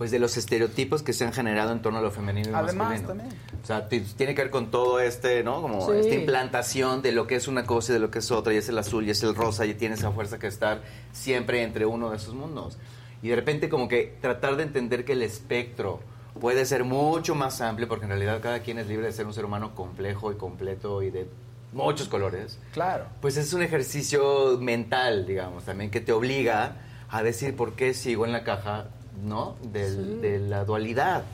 pues 0.00 0.10
de 0.10 0.18
los 0.18 0.34
estereotipos 0.38 1.02
que 1.02 1.12
se 1.12 1.26
han 1.26 1.32
generado 1.34 1.72
en 1.72 1.82
torno 1.82 1.98
a 1.98 2.00
lo 2.00 2.10
femenino 2.10 2.48
y 2.48 2.54
Además, 2.54 2.74
masculino. 3.02 3.08
también. 3.08 3.28
O 3.62 3.66
sea, 3.66 3.86
tiene 3.86 4.34
que 4.34 4.40
ver 4.40 4.50
con 4.50 4.70
todo 4.70 4.98
este, 4.98 5.44
¿no? 5.44 5.60
Como 5.60 5.84
Sí. 5.92 5.98
esta 6.00 6.14
implantación 6.14 7.02
de 7.02 7.12
lo 7.12 7.26
que 7.26 7.34
es 7.34 7.48
una 7.48 7.66
cosa 7.66 7.92
y 7.92 7.96
de 7.96 7.98
lo 7.98 8.10
que 8.10 8.20
es 8.20 8.30
otra, 8.30 8.54
y 8.54 8.56
es 8.56 8.66
el 8.70 8.78
azul 8.78 9.06
y 9.06 9.10
es 9.10 9.22
el 9.22 9.34
rosa, 9.34 9.66
y 9.66 9.74
tiene 9.74 9.96
esa 9.96 10.10
fuerza 10.10 10.38
que 10.38 10.46
estar 10.46 10.80
siempre 11.12 11.62
entre 11.62 11.84
uno 11.84 12.08
de 12.08 12.16
esos 12.16 12.32
mundos. 12.34 12.78
Y 13.22 13.28
de 13.28 13.36
repente 13.36 13.68
como 13.68 13.88
que 13.88 14.16
tratar 14.22 14.56
de 14.56 14.62
entender 14.62 15.04
que 15.04 15.12
el 15.12 15.20
espectro 15.22 16.00
puede 16.40 16.64
ser 16.64 16.84
mucho 16.84 17.34
más 17.34 17.60
amplio, 17.60 17.86
porque 17.86 18.06
en 18.06 18.10
realidad 18.12 18.40
cada 18.40 18.60
quien 18.60 18.78
es 18.78 18.86
libre 18.86 19.04
de 19.04 19.12
ser 19.12 19.26
un 19.26 19.34
ser 19.34 19.44
humano 19.44 19.74
complejo 19.74 20.32
y 20.32 20.36
completo 20.36 21.02
y 21.02 21.10
de 21.10 21.28
muchos 21.74 22.08
colores 22.08 22.58
Claro. 22.72 23.04
pues 23.20 23.36
es 23.36 23.52
un 23.52 23.60
ejercicio 23.62 24.56
mental, 24.58 25.26
digamos, 25.26 25.64
también 25.64 25.90
que 25.90 26.00
te 26.00 26.12
obliga 26.12 26.76
a 27.10 27.22
decir 27.22 27.54
por 27.54 27.74
qué 27.74 27.92
sigo 27.92 28.24
en 28.24 28.32
la 28.32 28.44
caja, 28.44 28.86
¿no? 29.24 29.56
Del- 29.72 30.20
De 30.20 30.38
la 30.38 30.64
dualidad. 30.64 31.24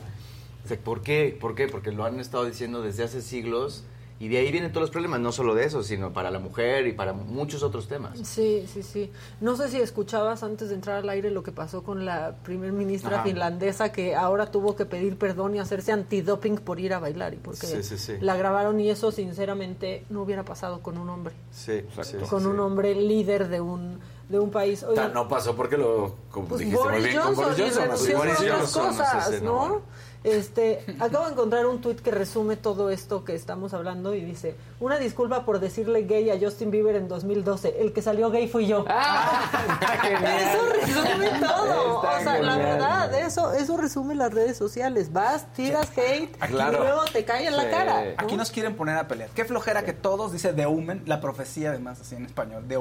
O 0.65 0.67
sea, 0.67 0.77
¿por 0.77 1.01
qué? 1.01 1.37
¿Por 1.39 1.55
qué? 1.55 1.67
Porque 1.67 1.91
lo 1.91 2.03
han 2.05 2.19
estado 2.19 2.45
diciendo 2.45 2.81
desde 2.81 3.03
hace 3.03 3.21
siglos 3.21 3.83
y 4.19 4.29
de 4.29 4.39
ahí 4.39 4.51
vienen 4.51 4.71
todos 4.71 4.81
los 4.81 4.89
problemas, 4.89 5.19
no 5.19 5.31
solo 5.31 5.53
de 5.53 5.63
eso, 5.63 5.83
sino 5.83 6.11
para 6.11 6.31
la 6.31 6.39
mujer 6.39 6.87
y 6.87 6.91
para 6.93 7.13
muchos 7.13 7.61
otros 7.61 7.87
temas. 7.87 8.17
Sí, 8.23 8.65
sí, 8.67 8.81
sí. 8.81 9.11
No 9.41 9.55
sé 9.55 9.69
si 9.69 9.77
escuchabas 9.79 10.41
antes 10.41 10.69
de 10.69 10.75
entrar 10.75 10.97
al 10.97 11.09
aire 11.09 11.29
lo 11.29 11.43
que 11.43 11.51
pasó 11.51 11.83
con 11.83 12.03
la 12.03 12.35
primer 12.43 12.71
ministra 12.71 13.17
Ajá. 13.17 13.23
finlandesa 13.25 13.91
que 13.91 14.15
ahora 14.15 14.49
tuvo 14.49 14.75
que 14.75 14.85
pedir 14.85 15.17
perdón 15.19 15.53
y 15.55 15.59
hacerse 15.59 15.91
antidoping 15.91 16.55
por 16.57 16.79
ir 16.79 16.95
a 16.95 16.99
bailar 16.99 17.35
y 17.35 17.37
porque 17.37 17.67
Sí, 17.67 17.83
sí, 17.83 17.97
sí. 17.99 18.13
la 18.19 18.35
grabaron 18.35 18.79
y 18.79 18.89
eso 18.89 19.11
sinceramente 19.11 20.03
no 20.09 20.23
hubiera 20.23 20.43
pasado 20.43 20.81
con 20.81 20.97
un 20.97 21.09
hombre, 21.09 21.35
Sí, 21.51 21.83
con 22.27 22.41
sí, 22.41 22.47
un 22.47 22.59
hombre 22.59 22.95
líder 22.95 23.49
de 23.49 23.61
un 23.61 23.99
de 24.29 24.39
un 24.39 24.51
país. 24.51 24.83
Oigan, 24.83 25.13
no 25.13 25.27
pasó 25.27 25.55
porque 25.55 25.77
lo, 25.77 26.15
como 26.31 26.47
pues 26.47 26.59
dijiste 26.59 26.81
muy 26.83 26.91
Boris 26.93 27.03
bien, 27.07 27.21
con 27.21 27.35
Johnson, 27.35 27.45
Boris 27.45 27.59
y 27.59 27.79
Johnson. 27.79 27.87
por 27.87 28.17
Boris 28.17 28.51
Johnson, 28.51 28.87
cosas, 28.87 29.41
no, 29.41 29.67
¿no? 29.69 29.81
Este, 30.23 30.83
acabo 30.99 31.25
de 31.25 31.31
encontrar 31.33 31.65
un 31.67 31.79
tuit 31.79 32.01
que 32.01 32.11
resume 32.11 32.57
todo 32.57 32.89
esto 32.89 33.23
que 33.23 33.33
estamos 33.33 33.73
hablando 33.73 34.13
y 34.13 34.21
dice, 34.25 34.55
una 34.81 34.97
disculpa 34.97 35.45
por 35.45 35.59
decirle 35.61 36.03
gay 36.03 36.29
a 36.31 36.37
Justin 36.39 36.69
Bieber 36.71 36.95
en 36.97 37.07
2012, 37.07 37.75
el 37.79 37.93
que 37.93 38.01
salió 38.01 38.29
gay 38.29 38.49
fui 38.49 38.67
yo. 38.67 38.83
eso 38.87 40.65
resume 40.73 41.29
todo. 41.39 42.03
Está 42.03 42.17
o 42.17 42.23
sea, 42.23 42.41
la 42.41 42.57
verdad, 42.57 43.13
eso, 43.19 43.53
eso 43.53 43.77
resume 43.77 44.15
las 44.15 44.33
redes 44.33 44.57
sociales. 44.57 45.13
Vas, 45.13 45.45
tiras 45.53 45.89
hate 45.95 46.35
Claro. 46.47 46.79
y 46.79 46.81
luego 46.81 47.05
te 47.05 47.23
cae 47.23 47.47
en 47.47 47.55
la 47.55 47.69
cara. 47.69 48.03
¿no? 48.05 48.11
Aquí 48.17 48.35
nos 48.35 48.51
quieren 48.51 48.75
poner 48.75 48.97
a 48.97 49.07
pelear. 49.07 49.29
Qué 49.29 49.45
flojera 49.45 49.85
que 49.85 49.93
todos, 49.93 50.33
dice 50.33 50.51
The 50.51 50.65
Omen, 50.65 51.03
la 51.05 51.21
profecía 51.21 51.69
además 51.69 52.01
así 52.01 52.15
en 52.15 52.25
español, 52.25 52.65
The 52.67 52.77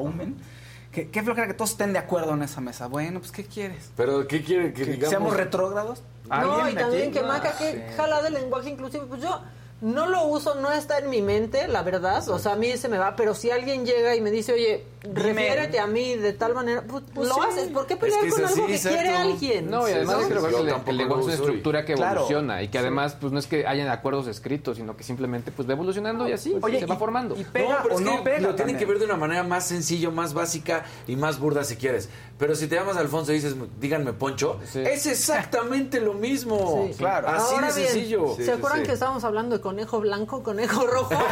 qué 1.04 1.22
flojera 1.22 1.46
que 1.46 1.54
todos 1.54 1.70
estén 1.72 1.92
de 1.92 1.98
acuerdo 1.98 2.32
en 2.34 2.42
esa 2.42 2.60
mesa. 2.60 2.86
Bueno, 2.86 3.20
pues 3.20 3.30
¿qué 3.32 3.44
quieres? 3.44 3.90
Pero, 3.96 4.26
¿qué 4.26 4.42
quiere 4.42 4.72
que 4.72 4.84
¿Que 4.84 4.92
digamos? 4.92 5.10
seamos 5.10 5.36
retrógrados? 5.36 6.02
No, 6.26 6.34
¿Alguien 6.34 6.68
y 6.70 6.74
también 6.80 7.02
aquí? 7.04 7.12
que 7.12 7.20
No. 7.20 7.28
Maca, 7.28 7.56
que 7.56 7.92
jala 7.96 8.22
del 8.22 8.34
lenguaje 8.34 8.70
inclusivo. 8.70 9.04
Pues 9.06 9.22
yo 9.22 9.40
no 9.80 10.06
lo 10.06 10.24
uso, 10.26 10.54
no 10.54 10.72
está 10.72 10.98
en 10.98 11.10
mi 11.10 11.20
mente, 11.22 11.68
la 11.68 11.82
verdad. 11.82 12.26
O 12.28 12.38
sea, 12.38 12.52
a 12.52 12.56
mí 12.56 12.76
se 12.76 12.88
me 12.88 12.98
va. 12.98 13.14
Pero 13.16 13.34
si 13.34 13.50
alguien 13.50 13.84
llega 13.84 14.14
y 14.16 14.20
me 14.20 14.30
dice, 14.30 14.52
oye, 14.54 14.84
refiérete 15.12 15.78
a 15.78 15.86
mí 15.86 16.16
de 16.16 16.32
tal 16.32 16.54
manera, 16.54 16.82
pues, 16.88 17.04
Pues 17.14 17.28
lo 17.28 17.34
sí. 17.34 17.40
haces. 17.48 17.68
¿Por 17.68 17.86
qué 17.86 17.94
Es 17.94 18.00
pelear 18.00 18.20
que 18.22 18.28
es 18.28 18.34
con 18.34 18.44
algo 18.46 18.66
que 18.66 18.78
quiere 18.78 19.08
alguien? 19.10 19.70
No, 19.70 19.88
y 19.88 19.92
además 19.92 20.16
Sí, 20.22 20.30
creo 20.30 20.42
que 20.42 20.90
el, 20.90 20.96
lenguaje 20.96 21.20
es 21.22 21.26
una 21.26 21.34
estructura 21.34 21.84
que 21.84 21.94
Claro. 21.94 22.20
evoluciona 22.20 22.62
y 22.62 22.68
que 22.68 22.78
además 22.78 23.16
pues 23.20 23.32
no 23.32 23.38
es 23.38 23.46
que 23.46 23.66
hayan 23.66 23.88
acuerdos 23.88 24.26
escritos, 24.28 24.76
sino 24.78 24.96
que 24.96 25.04
simplemente 25.04 25.52
pues 25.52 25.68
va 25.68 25.72
evolucionando 25.72 26.26
y 26.28 26.32
así 26.32 26.56
Oye, 26.62 26.80
se 26.80 26.86
va 26.86 26.96
formando. 26.96 27.36
y 27.36 27.42
No, 27.44 27.52
pega 27.52 27.80
pero 27.82 27.94
o 27.96 27.98
es 27.98 28.04
no 28.04 28.16
que 28.18 28.22
pega 28.22 28.36
lo 28.38 28.42
tienen 28.54 28.56
también. 28.56 28.78
que 28.78 28.86
ver 28.86 28.98
de 28.98 29.04
una 29.04 29.16
manera 29.16 29.42
más 29.42 29.66
sencillo, 29.66 30.10
más 30.10 30.32
básica 30.34 30.84
y 31.06 31.16
más 31.16 31.38
burda 31.38 31.64
si 31.64 31.76
quieres. 31.76 32.08
Pero 32.38 32.54
si 32.54 32.66
te 32.66 32.74
llamas 32.76 32.96
Alfonso 32.96 33.32
y 33.32 33.36
dices, 33.36 33.54
díganme 33.80 34.12
Poncho, 34.14 34.58
Sí. 34.70 34.80
es 34.80 35.06
exactamente 35.06 36.00
lo 36.00 36.14
mismo. 36.14 36.86
Sí. 36.90 36.94
Claro. 36.98 37.28
Así 37.28 37.54
Ahora 37.54 37.72
de 37.72 37.80
bien, 37.80 37.92
sencillo. 37.92 38.34
¿Se 38.36 38.44
sí, 38.44 38.50
acuerdan 38.50 38.80
sí. 38.80 38.86
que 38.86 38.92
estábamos 38.92 39.24
hablando 39.24 39.56
de 39.56 39.62
conejo 39.66 40.00
blanco, 40.00 40.42
conejo 40.42 40.86
rojo? 40.86 41.14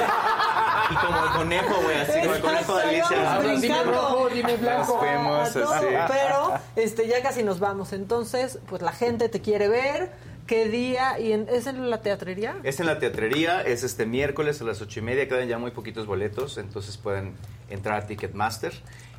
Y 0.91 0.95
como 0.97 1.25
el 1.25 1.31
conejo, 1.31 1.81
güey, 1.83 1.97
así 1.97 2.21
como 2.21 2.35
el 2.35 2.43
conejo 2.43 2.77
de 2.77 2.83
Alicia. 2.85 3.39
Dime 3.41 3.57
brincando. 3.59 3.93
rojo, 3.93 4.29
dime 4.29 4.57
blanco. 4.59 4.93
Nos 4.93 4.99
fuimos 4.99 5.49
a 5.49 5.53
todo, 5.55 5.73
así. 5.73 5.87
Pero 6.09 6.53
este, 6.77 7.09
ya 7.09 7.23
casi 7.23 7.43
nos 7.43 7.59
vamos. 7.59 7.95
Entonces, 7.95 8.59
pues 8.69 8.83
la 8.83 8.93
gente 8.93 9.31
te 9.31 9.41
quiere 9.41 9.69
ver. 9.69 10.13
¿Qué 10.47 10.69
día? 10.69 11.19
y 11.19 11.33
en- 11.33 11.49
¿Es 11.49 11.67
en 11.67 11.89
la 11.89 12.03
teatrería? 12.03 12.57
Es 12.65 12.81
en 12.81 12.85
la 12.87 12.99
teatrería, 12.99 13.63
es 13.63 13.83
este 13.83 14.05
miércoles 14.05 14.61
a 14.61 14.65
las 14.65 14.83
ocho 14.83 15.01
y 15.01 15.03
media, 15.03 15.27
quedan 15.27 15.49
ya 15.49 15.57
muy 15.57 15.71
poquitos 15.71 16.07
boletos, 16.07 16.59
entonces 16.59 16.99
pueden 16.99 17.35
entrar 17.71 18.03
a 18.03 18.07
Ticketmaster. 18.07 18.75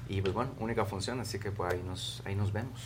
Y 0.08 0.22
pues 0.22 0.36
bueno, 0.36 0.52
única 0.60 0.86
función, 0.86 1.20
así 1.20 1.40
que 1.40 1.50
pues 1.52 1.74
ahí 1.74 1.82
nos, 1.84 2.22
ahí 2.26 2.36
nos 2.36 2.54
vemos. 2.54 2.80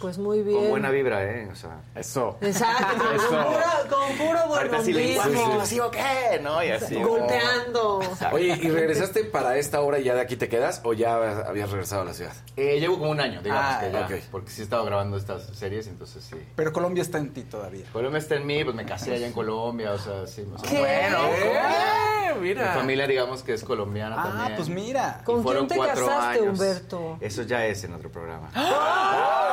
Pues 0.00 0.16
muy 0.18 0.42
bien. 0.42 0.58
Con 0.60 0.68
buena 0.70 0.90
vibra, 0.90 1.24
¿eh? 1.24 1.48
O 1.50 1.56
sea, 1.56 1.80
eso. 1.96 2.36
Exacto, 2.40 2.86
con 3.04 3.14
Eso. 3.16 3.28
puro, 3.28 3.96
con 3.98 4.16
puro 4.16 4.38
Ahorita 4.38 4.82
sí 4.84 4.92
le 4.92 5.00
digo, 5.02 5.22
buenismo. 5.22 5.66
¿sí 5.66 5.80
o 5.80 5.90
qué? 5.90 6.38
¿No? 6.42 6.62
Y 6.62 6.70
así. 6.70 6.94
Golpeando. 7.02 8.00
Oye, 8.32 8.58
¿y 8.62 8.68
regresaste 8.70 9.24
para 9.24 9.56
esta 9.56 9.80
hora 9.80 9.98
y 9.98 10.04
ya 10.04 10.14
de 10.14 10.20
aquí 10.20 10.36
te 10.36 10.48
quedas 10.48 10.80
o 10.84 10.92
ya 10.92 11.14
habías 11.48 11.70
regresado 11.70 12.02
a 12.02 12.04
la 12.04 12.14
ciudad? 12.14 12.32
Eh, 12.56 12.78
llevo 12.78 12.98
como 12.98 13.10
un 13.10 13.20
año, 13.20 13.42
digamos 13.42 13.64
Ah, 13.64 13.80
que 14.08 14.20
ya. 14.20 14.28
Porque 14.30 14.50
sí 14.50 14.60
he 14.60 14.64
estado 14.64 14.84
grabando 14.84 15.16
estas 15.16 15.46
series, 15.56 15.86
entonces 15.88 16.22
sí. 16.24 16.36
Pero 16.54 16.72
Colombia 16.72 17.02
está 17.02 17.18
en 17.18 17.32
ti 17.32 17.42
todavía. 17.42 17.86
Colombia 17.92 18.18
está 18.18 18.36
en 18.36 18.46
mí, 18.46 18.62
pues 18.62 18.76
me 18.76 18.84
casé 18.86 19.14
allá 19.14 19.26
en 19.26 19.32
Colombia, 19.32 19.92
o 19.92 19.98
sea, 19.98 20.26
sí. 20.26 20.46
o 20.54 20.58
sea, 20.58 20.70
¿Qué? 20.70 20.78
Bueno, 20.78 21.18
Eh, 21.34 22.34
Mi 22.40 22.54
familia, 22.54 23.06
digamos 23.06 23.42
que 23.42 23.54
es 23.54 23.64
colombiana 23.64 24.16
Ah, 24.18 24.22
también. 24.28 24.56
pues 24.56 24.68
mira. 24.68 25.22
¿Con 25.24 25.42
fueron 25.42 25.66
quién 25.66 25.80
te 25.80 25.86
casaste, 25.88 26.38
años. 26.38 26.58
Humberto? 26.58 27.16
Eso 27.20 27.42
ya 27.42 27.66
es 27.66 27.82
en 27.84 27.94
otro 27.94 28.10
programa. 28.12 28.50
¡Ah! 28.54 29.47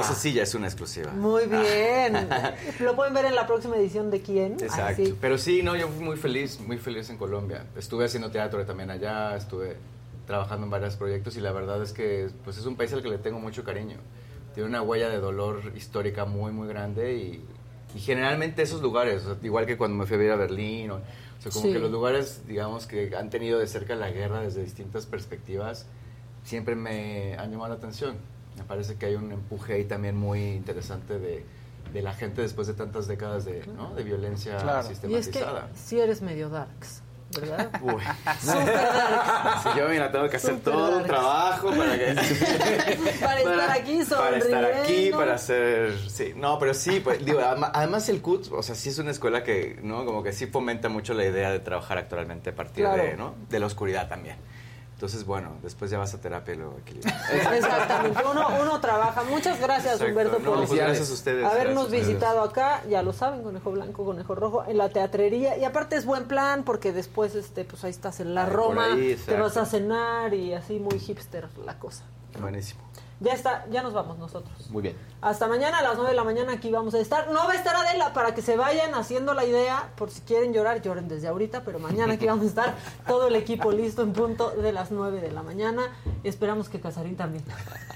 Eso 0.00 0.14
sí 0.14 0.32
ya 0.32 0.42
es 0.42 0.54
una 0.54 0.66
exclusiva. 0.66 1.10
Muy 1.12 1.46
bien. 1.46 2.28
Lo 2.80 2.94
pueden 2.96 3.14
ver 3.14 3.24
en 3.26 3.34
la 3.34 3.46
próxima 3.46 3.76
edición 3.76 4.10
de 4.10 4.20
quién. 4.20 4.52
Exacto. 4.54 5.02
Así. 5.02 5.16
Pero 5.20 5.38
sí, 5.38 5.62
no, 5.62 5.76
yo 5.76 5.88
fui 5.88 6.04
muy 6.04 6.16
feliz, 6.16 6.60
muy 6.60 6.78
feliz 6.78 7.10
en 7.10 7.16
Colombia. 7.18 7.64
Estuve 7.76 8.04
haciendo 8.06 8.30
teatro 8.30 8.64
también 8.64 8.90
allá, 8.90 9.36
estuve 9.36 9.76
trabajando 10.26 10.64
en 10.64 10.70
varios 10.70 10.96
proyectos 10.96 11.36
y 11.36 11.40
la 11.40 11.52
verdad 11.52 11.82
es 11.82 11.92
que 11.92 12.30
pues 12.44 12.56
es 12.56 12.64
un 12.66 12.76
país 12.76 12.92
al 12.92 13.02
que 13.02 13.08
le 13.08 13.18
tengo 13.18 13.38
mucho 13.38 13.62
cariño. 13.64 13.96
Tiene 14.54 14.68
una 14.68 14.82
huella 14.82 15.08
de 15.08 15.18
dolor 15.18 15.60
histórica 15.76 16.24
muy, 16.24 16.52
muy 16.52 16.68
grande 16.68 17.14
y, 17.16 17.44
y 17.94 18.00
generalmente 18.00 18.62
esos 18.62 18.80
lugares, 18.80 19.24
o 19.24 19.34
sea, 19.34 19.36
igual 19.42 19.66
que 19.66 19.76
cuando 19.76 19.96
me 19.96 20.06
fui 20.06 20.14
a 20.14 20.18
vivir 20.18 20.32
a 20.32 20.36
Berlín, 20.36 20.92
o, 20.92 20.94
o 20.96 21.00
sea, 21.40 21.50
como 21.52 21.66
Sí. 21.66 21.72
que 21.72 21.78
los 21.78 21.90
lugares, 21.90 22.42
digamos, 22.46 22.86
que 22.86 23.14
han 23.16 23.28
tenido 23.30 23.58
de 23.58 23.66
cerca 23.66 23.94
la 23.96 24.10
guerra 24.10 24.40
desde 24.40 24.62
distintas 24.62 25.06
perspectivas, 25.06 25.86
siempre 26.44 26.74
me 26.76 27.36
han 27.36 27.50
llamado 27.50 27.70
la 27.70 27.74
atención. 27.76 28.16
Me 28.58 28.64
parece 28.64 28.96
que 28.96 29.06
hay 29.06 29.14
un 29.16 29.32
empuje 29.32 29.74
ahí 29.74 29.84
también 29.84 30.16
muy 30.16 30.40
interesante 30.52 31.18
de, 31.18 31.44
de 31.92 32.02
la 32.02 32.12
gente 32.14 32.42
después 32.42 32.66
de 32.66 32.74
tantas 32.74 33.06
décadas 33.08 33.44
de, 33.44 33.64
¿no? 33.76 33.94
de 33.94 34.02
violencia 34.04 34.56
Claro. 34.58 34.88
Y 34.88 34.92
es 34.92 34.98
que 35.00 35.08
sistematizada. 35.08 35.68
sí 35.74 35.98
eres 36.00 36.22
medio 36.22 36.48
darks, 36.48 37.02
¿verdad? 37.38 37.68
Uy. 37.82 38.00
Súper 38.40 38.64
darks. 38.74 39.62
Si 39.72 39.78
yo, 39.78 39.88
mira, 39.88 40.10
tengo 40.12 40.28
que 40.28 40.36
hacer 40.36 40.60
todo 40.60 40.86
un 40.86 40.92
darks. 40.94 41.06
trabajo 41.08 41.70
para 41.70 41.98
que... 41.98 42.14
Para 43.20 43.38
estar 43.40 43.70
aquí 43.70 44.00
Para 44.08 44.36
estar 44.38 44.64
aquí, 44.64 44.76
sonriendo. 44.84 45.18
para 45.18 45.34
hacer... 45.34 45.98
Sí, 46.08 46.32
no, 46.36 46.58
pero 46.58 46.74
sí, 46.74 47.00
pues, 47.00 47.24
digo, 47.24 47.40
adem- 47.40 47.70
además 47.74 48.08
el 48.08 48.20
CUT, 48.22 48.52
o 48.52 48.62
sea, 48.62 48.74
sí 48.76 48.90
es 48.90 48.98
una 48.98 49.10
escuela 49.10 49.42
que, 49.42 49.78
¿no? 49.82 50.04
Como 50.04 50.22
que 50.22 50.32
sí 50.32 50.46
fomenta 50.46 50.88
mucho 50.88 51.12
la 51.14 51.24
idea 51.24 51.50
de 51.50 51.58
trabajar 51.60 51.98
actualmente 51.98 52.50
a 52.50 52.54
partir 52.54 52.84
Claro. 52.84 53.02
de, 53.02 53.16
¿no? 53.16 53.34
De 53.50 53.58
la 53.58 53.66
oscuridad 53.66 54.08
también. 54.08 54.36
Entonces, 55.04 55.26
bueno, 55.26 55.52
después 55.62 55.90
ya 55.90 55.98
vas 55.98 56.14
a 56.14 56.18
terapia 56.18 56.54
y 56.54 56.80
equilibras. 56.80 57.30
Exactamente, 57.30 58.22
uno, 58.30 58.48
uno 58.58 58.80
trabaja. 58.80 59.22
Muchas 59.24 59.60
gracias, 59.60 60.00
Exacto. 60.00 60.06
Humberto, 60.06 60.38
No, 60.38 60.44
por 60.46 60.66
pues 60.66 60.72
gracias 60.72 61.10
a 61.10 61.12
ustedes, 61.12 61.44
habernos 61.44 61.90
gracias 61.90 62.08
visitado 62.08 62.40
acá. 62.40 62.82
Ya 62.88 63.02
lo 63.02 63.12
saben, 63.12 63.42
Conejo 63.42 63.70
Blanco, 63.70 64.02
Conejo 64.02 64.34
Rojo, 64.34 64.64
en 64.66 64.78
la 64.78 64.88
teatrería. 64.88 65.58
Y 65.58 65.64
aparte 65.64 65.96
es 65.96 66.06
buen 66.06 66.24
plan 66.24 66.64
porque 66.64 66.94
después, 66.94 67.34
este, 67.34 67.66
pues 67.66 67.84
ahí 67.84 67.90
estás 67.90 68.20
en 68.20 68.34
la 68.34 68.46
Roma, 68.46 68.94
ahí, 68.94 69.14
te 69.14 69.36
vas 69.36 69.58
a 69.58 69.66
cenar 69.66 70.32
y 70.32 70.54
así 70.54 70.78
muy 70.78 70.98
hipster 70.98 71.50
la 71.66 71.78
cosa. 71.78 72.04
Buenísimo. 72.40 72.83
Ya 73.20 73.32
está, 73.32 73.64
ya 73.70 73.82
nos 73.82 73.92
vamos 73.92 74.18
nosotros. 74.18 74.70
Muy 74.70 74.82
bien. 74.82 74.96
Hasta 75.22 75.46
mañana 75.46 75.78
a 75.78 75.82
las 75.82 75.94
9 75.94 76.10
de 76.10 76.16
la 76.16 76.24
mañana 76.24 76.52
aquí 76.52 76.70
vamos 76.70 76.94
a 76.94 76.98
estar. 76.98 77.30
No 77.30 77.46
va 77.46 77.52
a 77.52 77.54
estar 77.54 77.74
Adela 77.74 78.12
para 78.12 78.34
que 78.34 78.42
se 78.42 78.56
vayan 78.56 78.94
haciendo 78.94 79.34
la 79.34 79.44
idea. 79.44 79.90
Por 79.96 80.10
si 80.10 80.20
quieren 80.22 80.52
llorar, 80.52 80.82
lloren 80.82 81.08
desde 81.08 81.28
ahorita. 81.28 81.62
Pero 81.64 81.78
mañana 81.78 82.14
aquí 82.14 82.26
vamos 82.26 82.44
a 82.44 82.48
estar 82.48 82.74
todo 83.06 83.28
el 83.28 83.36
equipo 83.36 83.72
listo 83.72 84.02
en 84.02 84.12
punto 84.12 84.50
de 84.50 84.72
las 84.72 84.90
9 84.90 85.20
de 85.20 85.32
la 85.32 85.42
mañana. 85.42 85.82
Esperamos 86.24 86.68
que 86.68 86.80
Casarín 86.80 87.16
también. 87.16 87.44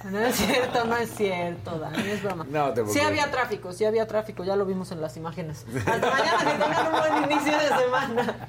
No 0.04 0.20
es 0.20 0.36
cierto, 0.36 0.84
no 0.84 0.96
es 0.96 1.10
cierto, 1.10 1.78
Dani, 1.78 2.08
es 2.08 2.22
broma. 2.22 2.46
No 2.48 2.72
te 2.72 2.86
sí 2.86 3.00
había 3.00 3.30
tráfico, 3.30 3.72
sí 3.72 3.84
había 3.84 4.06
tráfico. 4.06 4.44
Ya 4.44 4.54
lo 4.56 4.64
vimos 4.64 4.92
en 4.92 5.00
las 5.00 5.16
imágenes. 5.16 5.66
Hasta 5.86 6.10
mañana, 6.10 6.38
que 6.38 6.64
tengan 6.64 6.94
un 6.94 7.00
buen 7.00 7.32
inicio 7.32 7.58
de 7.58 7.68
semana. 7.68 8.48